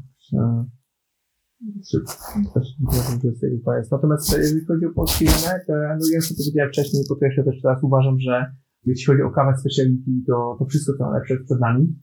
Też 2.54 2.68
uważam, 2.82 3.22
że 3.22 3.28
jest 3.28 3.44
jego 3.44 3.74
jest. 3.74 3.92
Natomiast 3.92 4.38
jeżeli 4.38 4.66
chodzi 4.66 4.86
o 4.86 4.94
polski 4.94 5.26
rynek, 5.26 5.66
no 5.68 6.06
ja 6.12 6.16
już 6.16 6.30
to 6.30 6.36
powiedziałem 6.36 6.72
wcześniej 6.72 7.04
podkreślę 7.10 7.44
też 7.44 7.62
teraz, 7.62 7.84
uważam, 7.84 8.20
że 8.20 8.56
jeśli 8.86 9.06
chodzi 9.06 9.22
o 9.22 9.32
kawę 9.32 9.58
speciality, 9.58 10.12
to, 10.28 10.56
to 10.60 10.66
wszystko 10.66 10.94
najlepsze 11.00 11.34
jest 11.34 11.46
przed 11.46 11.60
nami. 11.60 11.96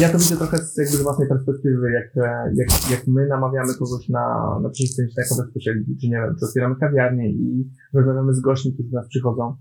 Ja 0.00 0.08
to 0.08 0.18
widzę 0.18 0.36
trochę 0.36 0.58
z 0.58 0.76
jakby 0.76 0.96
z 0.96 1.02
własnej 1.02 1.28
perspektywy, 1.28 1.90
jak, 1.92 2.26
jak, 2.54 2.90
jak 2.90 3.06
my 3.06 3.26
namawiamy 3.26 3.74
kogoś 3.74 4.08
na, 4.08 4.58
na 4.62 4.68
na 5.16 5.24
kawę 5.28 5.50
speciality, 5.50 5.92
czy 6.00 6.08
nie 6.08 6.16
wiem, 6.16 6.34
czy 6.38 6.46
otwieramy 6.46 6.76
kawiarnię 6.76 7.30
i 7.30 7.70
rozmawiamy 7.94 8.34
z 8.34 8.40
gośćmi, 8.40 8.74
którzy 8.74 8.90
do 8.90 8.96
nas 8.96 9.08
przychodzą, 9.08 9.56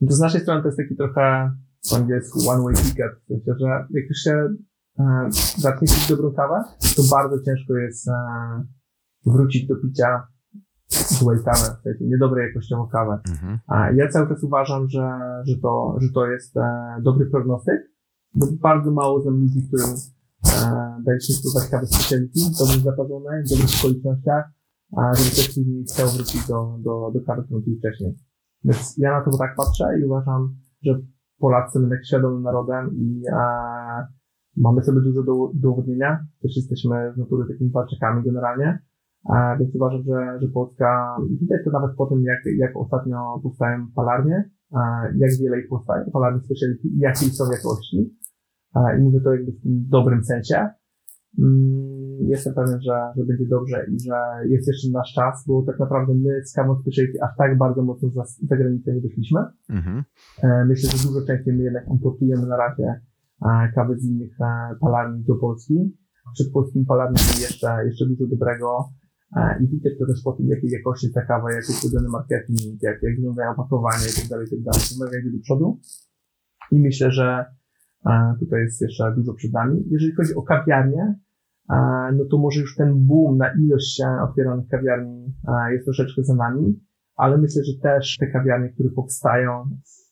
no 0.00 0.08
to 0.08 0.14
z 0.14 0.20
naszej 0.20 0.40
strony 0.40 0.62
to 0.62 0.68
jest 0.68 0.78
taki 0.78 0.96
trochę 0.96 1.50
po 1.90 1.96
angielsku 1.96 2.50
one 2.50 2.62
way 2.62 2.74
ticket, 2.74 3.12
w 3.24 3.26
sensie, 3.26 3.52
że 3.60 3.66
jak 3.90 4.04
już 4.08 4.18
się 4.18 4.48
e, 4.98 5.28
zacznie 5.58 5.88
pić 5.88 6.08
dobrą 6.08 6.32
kawę, 6.32 6.62
to 6.96 7.02
bardzo 7.10 7.42
ciężko 7.42 7.76
jest 7.76 8.08
e, 8.08 8.12
wrócić 9.26 9.66
do 9.66 9.76
picia 9.76 10.26
złej 10.88 11.38
kawy, 11.44 11.76
w 11.80 11.82
sensie 11.82 12.04
niedobrej 12.04 12.48
jakościowo 12.48 12.86
kawę. 12.86 13.18
Mhm. 13.30 13.58
A 13.66 13.90
ja 13.90 14.08
cały 14.08 14.28
czas 14.28 14.44
uważam, 14.44 14.88
że, 14.88 15.18
że, 15.46 15.56
to, 15.62 15.96
że 16.00 16.08
to 16.14 16.26
jest 16.26 16.56
e, 16.56 16.96
dobry 17.02 17.26
prognostyk, 17.26 17.91
bo 18.34 18.46
bardzo 18.60 18.90
mało 18.90 19.22
znam 19.22 19.40
ludzi, 19.40 19.62
którym 19.68 19.90
e, 20.46 21.02
daje 21.04 21.20
się 21.20 21.32
spróbować 21.32 21.68
kawy 21.70 21.86
specjality, 21.86 22.40
dobrze 22.58 22.80
zapadzonej, 22.80 23.44
w 23.44 23.48
dobrych 23.50 23.70
okolicznościach, 23.78 24.44
a 24.96 25.14
żeby 25.14 25.30
też 25.30 25.48
później 25.54 25.84
chciał 25.84 26.08
wrócić 26.08 26.48
do, 26.48 26.78
do, 26.78 27.10
do 27.14 27.20
kawy, 27.26 27.42
którą 27.44 27.62
pił 27.62 27.76
wcześniej. 27.78 28.14
Więc 28.64 28.98
ja 28.98 29.10
na 29.18 29.24
to 29.24 29.38
tak 29.38 29.56
patrzę 29.56 29.98
i 30.00 30.04
uważam, 30.04 30.56
że 30.82 31.00
Polacy 31.38 31.72
są 31.72 31.80
jednak 31.80 32.06
świadomym 32.06 32.42
narodem 32.42 32.90
i 32.94 33.22
e, 33.32 34.06
mamy 34.56 34.82
sobie 34.82 35.00
dużo 35.00 35.22
do 35.22 35.34
udowodnienia. 35.34 36.26
Też 36.42 36.56
jesteśmy 36.56 37.12
z 37.14 37.18
natury 37.18 37.52
takimi 37.52 37.70
walczykami 37.70 38.24
generalnie. 38.24 38.78
E, 39.34 39.56
więc 39.58 39.74
uważam, 39.74 40.02
że, 40.02 40.38
że 40.40 40.48
Polska, 40.48 41.16
widać 41.40 41.60
to 41.64 41.70
nawet 41.70 41.96
po 41.96 42.06
tym, 42.06 42.22
jak, 42.22 42.38
jak 42.56 42.76
ostatnio 42.76 43.40
powstają 43.42 43.86
palarnie, 43.94 44.50
jak 45.16 45.30
wiele 45.40 45.60
ich 45.60 45.68
powstaje, 45.68 46.10
palarni 46.12 46.40
speciality, 46.40 46.88
jakie 46.96 47.26
są 47.26 47.44
jakości. 47.52 48.16
I 48.98 49.02
mówię 49.02 49.20
to 49.20 49.34
jakby 49.34 49.52
w 49.52 49.62
tym 49.62 49.86
dobrym 49.88 50.24
sensie. 50.24 50.68
Mm, 51.38 52.28
jestem 52.28 52.54
pewien, 52.54 52.80
że, 52.80 53.12
że 53.16 53.24
będzie 53.24 53.46
dobrze 53.46 53.86
i 53.92 54.00
że 54.00 54.48
jest 54.48 54.68
jeszcze 54.68 54.88
nasz 54.92 55.12
czas, 55.14 55.44
bo 55.46 55.62
tak 55.62 55.78
naprawdę 55.78 56.14
my 56.14 56.44
z 56.44 56.52
Camon 56.52 56.80
Speciality 56.80 57.18
aż 57.22 57.30
tak 57.38 57.58
bardzo 57.58 57.82
mocno 57.82 58.10
za, 58.10 58.24
za 58.48 58.56
granicę 58.56 58.94
nie 58.94 59.00
wyszliśmy. 59.00 59.40
Mhm. 59.70 60.04
E, 60.42 60.64
myślę, 60.64 60.90
że 60.90 61.08
dużo 61.08 61.26
częściej 61.26 61.54
my 61.54 61.62
jednak 61.62 61.88
importujemy 61.88 62.46
na 62.46 62.56
razie 62.56 63.00
e, 63.42 63.72
kawy 63.74 63.98
z 63.98 64.04
innych 64.04 64.40
e, 64.40 64.74
palarni 64.80 65.24
do 65.24 65.34
Polski. 65.34 65.96
Przed 66.34 66.52
polskimi 66.52 66.84
palarniami 66.86 67.40
jeszcze, 67.40 67.84
jeszcze 67.86 68.06
dużo 68.06 68.26
dobrego 68.26 68.88
i 69.60 69.68
widać 69.68 69.92
to 69.98 70.06
też 70.06 70.22
po 70.24 70.32
tym, 70.32 70.48
jakiej 70.48 70.70
jakości 70.70 71.12
ta 71.12 71.22
kawa, 71.22 71.52
jak 71.52 71.68
jest 71.68 71.84
robiony 71.84 72.08
marketing, 72.08 72.82
jak, 72.82 73.02
jak 73.02 73.16
wyglądają 73.16 73.50
opakowania 73.50 74.06
i 74.12 74.20
tak 74.20 74.28
dalej, 74.30 74.46
i 74.46 74.50
tak 74.50 74.60
dalej. 74.60 74.80
To 74.88 75.04
mega 75.04 75.18
idzie 75.18 75.32
do 75.36 75.42
przodu. 75.42 75.80
I 76.70 76.78
myślę, 76.78 77.10
że 77.10 77.44
Tutaj 78.40 78.60
jest 78.60 78.80
jeszcze 78.80 79.14
dużo 79.16 79.34
przed 79.34 79.52
nami. 79.52 79.84
Jeżeli 79.90 80.12
chodzi 80.14 80.34
o 80.34 80.42
kawiarnię, 80.42 81.14
no 82.16 82.24
to 82.30 82.38
może 82.38 82.60
już 82.60 82.76
ten 82.76 83.06
boom 83.06 83.36
na 83.36 83.46
ilość 83.58 84.02
otwieranych 84.28 84.68
kawiarni 84.68 85.34
jest 85.72 85.84
troszeczkę 85.84 86.24
za 86.24 86.34
nami, 86.34 86.80
ale 87.16 87.38
myślę, 87.38 87.62
że 87.64 87.72
też 87.82 88.16
te 88.20 88.26
kawiarnie, 88.26 88.68
które 88.68 88.90
powstają, 88.90 89.64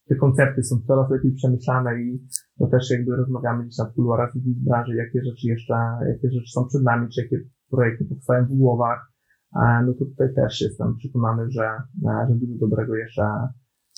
te 0.09 0.15
koncepty 0.15 0.63
są 0.63 0.81
coraz 0.87 1.11
lepiej 1.11 1.33
przemyślane 1.33 2.03
i 2.03 2.27
to 2.59 2.67
też 2.67 2.91
jakby 2.91 3.17
rozmawiamy 3.17 3.65
gdzieś 3.65 3.79
na 3.79 3.85
kuluarach 3.85 4.33
w 4.35 4.65
branży, 4.65 4.95
jakie 4.97 5.25
rzeczy 5.25 5.49
jeszcze, 5.49 5.75
jakie 6.09 6.31
rzeczy 6.31 6.51
są 6.53 6.67
przed 6.69 6.83
nami, 6.83 7.09
czy 7.09 7.23
jakie 7.23 7.37
projekty 7.71 8.05
powstają 8.05 8.45
w 8.45 8.49
głowach, 8.49 9.10
no 9.55 9.93
to 9.99 10.05
tutaj 10.05 10.35
też 10.35 10.61
jestem 10.61 10.97
przekonany, 10.97 11.51
że, 11.51 11.83
że 12.29 12.35
dużo 12.35 12.55
dobrego 12.61 12.97
jeszcze, 12.97 13.23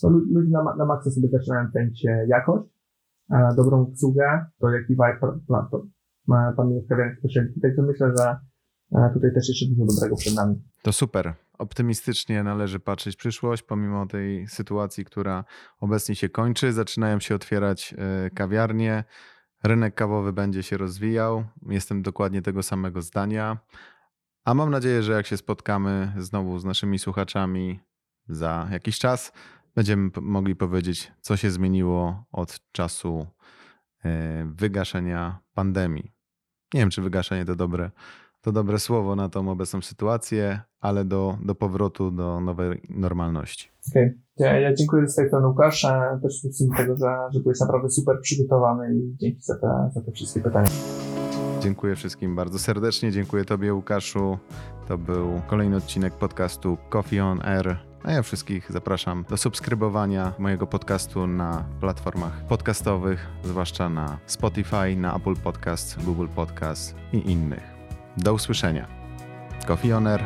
no, 0.03 0.09
ludzie 0.11 0.51
na, 0.51 0.75
na 0.77 0.85
maksa 0.85 1.11
sobie 1.11 1.29
zaczynają 1.29 1.71
cenić 1.71 2.07
jakość, 2.27 2.69
dobrą 3.57 3.83
obsługę, 3.83 4.47
to 4.59 4.71
jaki 4.71 4.93
vibe 4.93 5.19
panuje 6.57 6.83
w 6.83 6.89
kawiarni 6.89 7.17
speciality. 7.19 7.61
Także 7.61 7.83
myślę, 7.83 8.13
że 8.19 8.37
e, 8.93 9.11
tutaj 9.15 9.35
też 9.35 9.49
jeszcze 9.49 9.67
dużo 9.67 9.95
dobrego 9.95 10.17
przed 10.17 10.35
nami. 10.35 10.63
To 10.83 10.93
super. 10.93 11.35
Optymistycznie 11.59 12.43
należy 12.43 12.81
patrzeć 12.81 13.15
w 13.15 13.19
przyszłość, 13.19 13.63
pomimo 13.63 14.07
tej 14.07 14.47
sytuacji, 14.47 15.05
która 15.05 15.45
obecnie 15.81 16.15
się 16.15 16.29
kończy. 16.29 16.73
Zaczynają 16.73 17.21
się 17.21 17.35
otwierać 17.35 17.95
e, 17.99 18.31
kawiarnie, 18.31 19.05
rynek 19.65 19.95
kawowy 19.95 20.33
będzie 20.33 20.63
się 20.63 20.77
rozwijał. 20.77 21.45
Jestem 21.69 22.03
dokładnie 22.03 22.43
tego 22.43 22.63
samego 22.63 23.03
zdania. 23.03 23.59
A 24.45 24.55
mam 24.55 24.71
nadzieję, 24.71 25.03
że 25.03 25.13
jak 25.13 25.27
się 25.27 25.37
spotkamy 25.37 26.13
znowu 26.19 26.59
z 26.59 26.65
naszymi 26.65 26.99
słuchaczami 26.99 27.81
za 28.29 28.69
jakiś 28.71 28.99
czas, 28.99 29.33
będziemy 29.75 30.11
mogli 30.21 30.57
powiedzieć, 30.57 31.13
co 31.21 31.37
się 31.37 31.51
zmieniło 31.51 32.25
od 32.33 32.61
czasu 32.73 33.27
e, 34.05 34.45
wygaszenia 34.55 35.39
pandemii. 35.55 36.13
Nie 36.75 36.81
wiem, 36.81 36.91
czy 36.91 37.03
wygaszenie 37.03 37.45
to 37.45 37.57
dobre, 37.57 37.91
to 38.41 38.53
dobre 38.53 38.79
słowo 38.79 39.17
na 39.17 39.29
tą 39.29 39.51
obecną 39.51 39.83
sytuację, 39.83 40.61
ale 40.81 41.05
do, 41.05 41.39
do 41.45 41.55
powrotu 41.55 42.11
do 42.11 42.41
nowej 42.41 42.83
normalności. 42.91 43.69
Okay. 43.91 44.19
ja, 44.37 44.61
ja 44.61 44.75
dziękuję 44.75 45.09
z 45.09 45.15
tej 45.15 45.29
strony 45.29 45.47
Łukasz, 45.47 45.87
też 46.23 46.35
z 46.35 46.77
tego, 46.77 46.97
że, 46.97 47.17
że 47.33 47.41
byłeś 47.41 47.61
naprawdę 47.61 47.91
super 47.91 48.17
przygotowany 48.23 48.95
i 48.95 49.17
dzięki 49.17 49.43
za 49.43 49.55
te, 49.59 49.91
za 49.95 50.01
te 50.01 50.13
wszystkie 50.13 50.41
pytania. 50.41 50.69
Dziękuję 51.63 51.97
wszystkim 51.97 52.37
bardzo 52.37 52.59
serdecznie. 52.59 53.13
Dziękuję 53.13 53.45
Tobie, 53.45 53.75
Łukaszu. 53.75 54.39
To 54.89 54.99
był 54.99 55.43
kolejny 55.47 55.77
odcinek 55.77 56.15
podcastu 56.15 56.79
Coffee 56.93 57.21
on 57.21 57.43
Air. 57.43 57.77
A 58.05 58.13
ja 58.13 58.23
wszystkich 58.23 58.73
zapraszam 58.73 59.25
do 59.29 59.37
subskrybowania 59.37 60.33
mojego 60.39 60.67
podcastu 60.67 61.27
na 61.27 61.65
platformach 61.81 62.47
podcastowych, 62.47 63.27
zwłaszcza 63.45 63.89
na 63.89 64.19
Spotify, 64.27 64.97
na 64.97 65.17
Apple 65.17 65.37
Podcast, 65.37 66.05
Google 66.05 66.29
Podcast 66.37 66.95
i 67.13 67.31
innych. 67.31 67.63
Do 68.17 68.35
usłyszenia. 68.35 68.89
Coffee 69.67 69.93
On 69.93 70.07
Air 70.07 70.25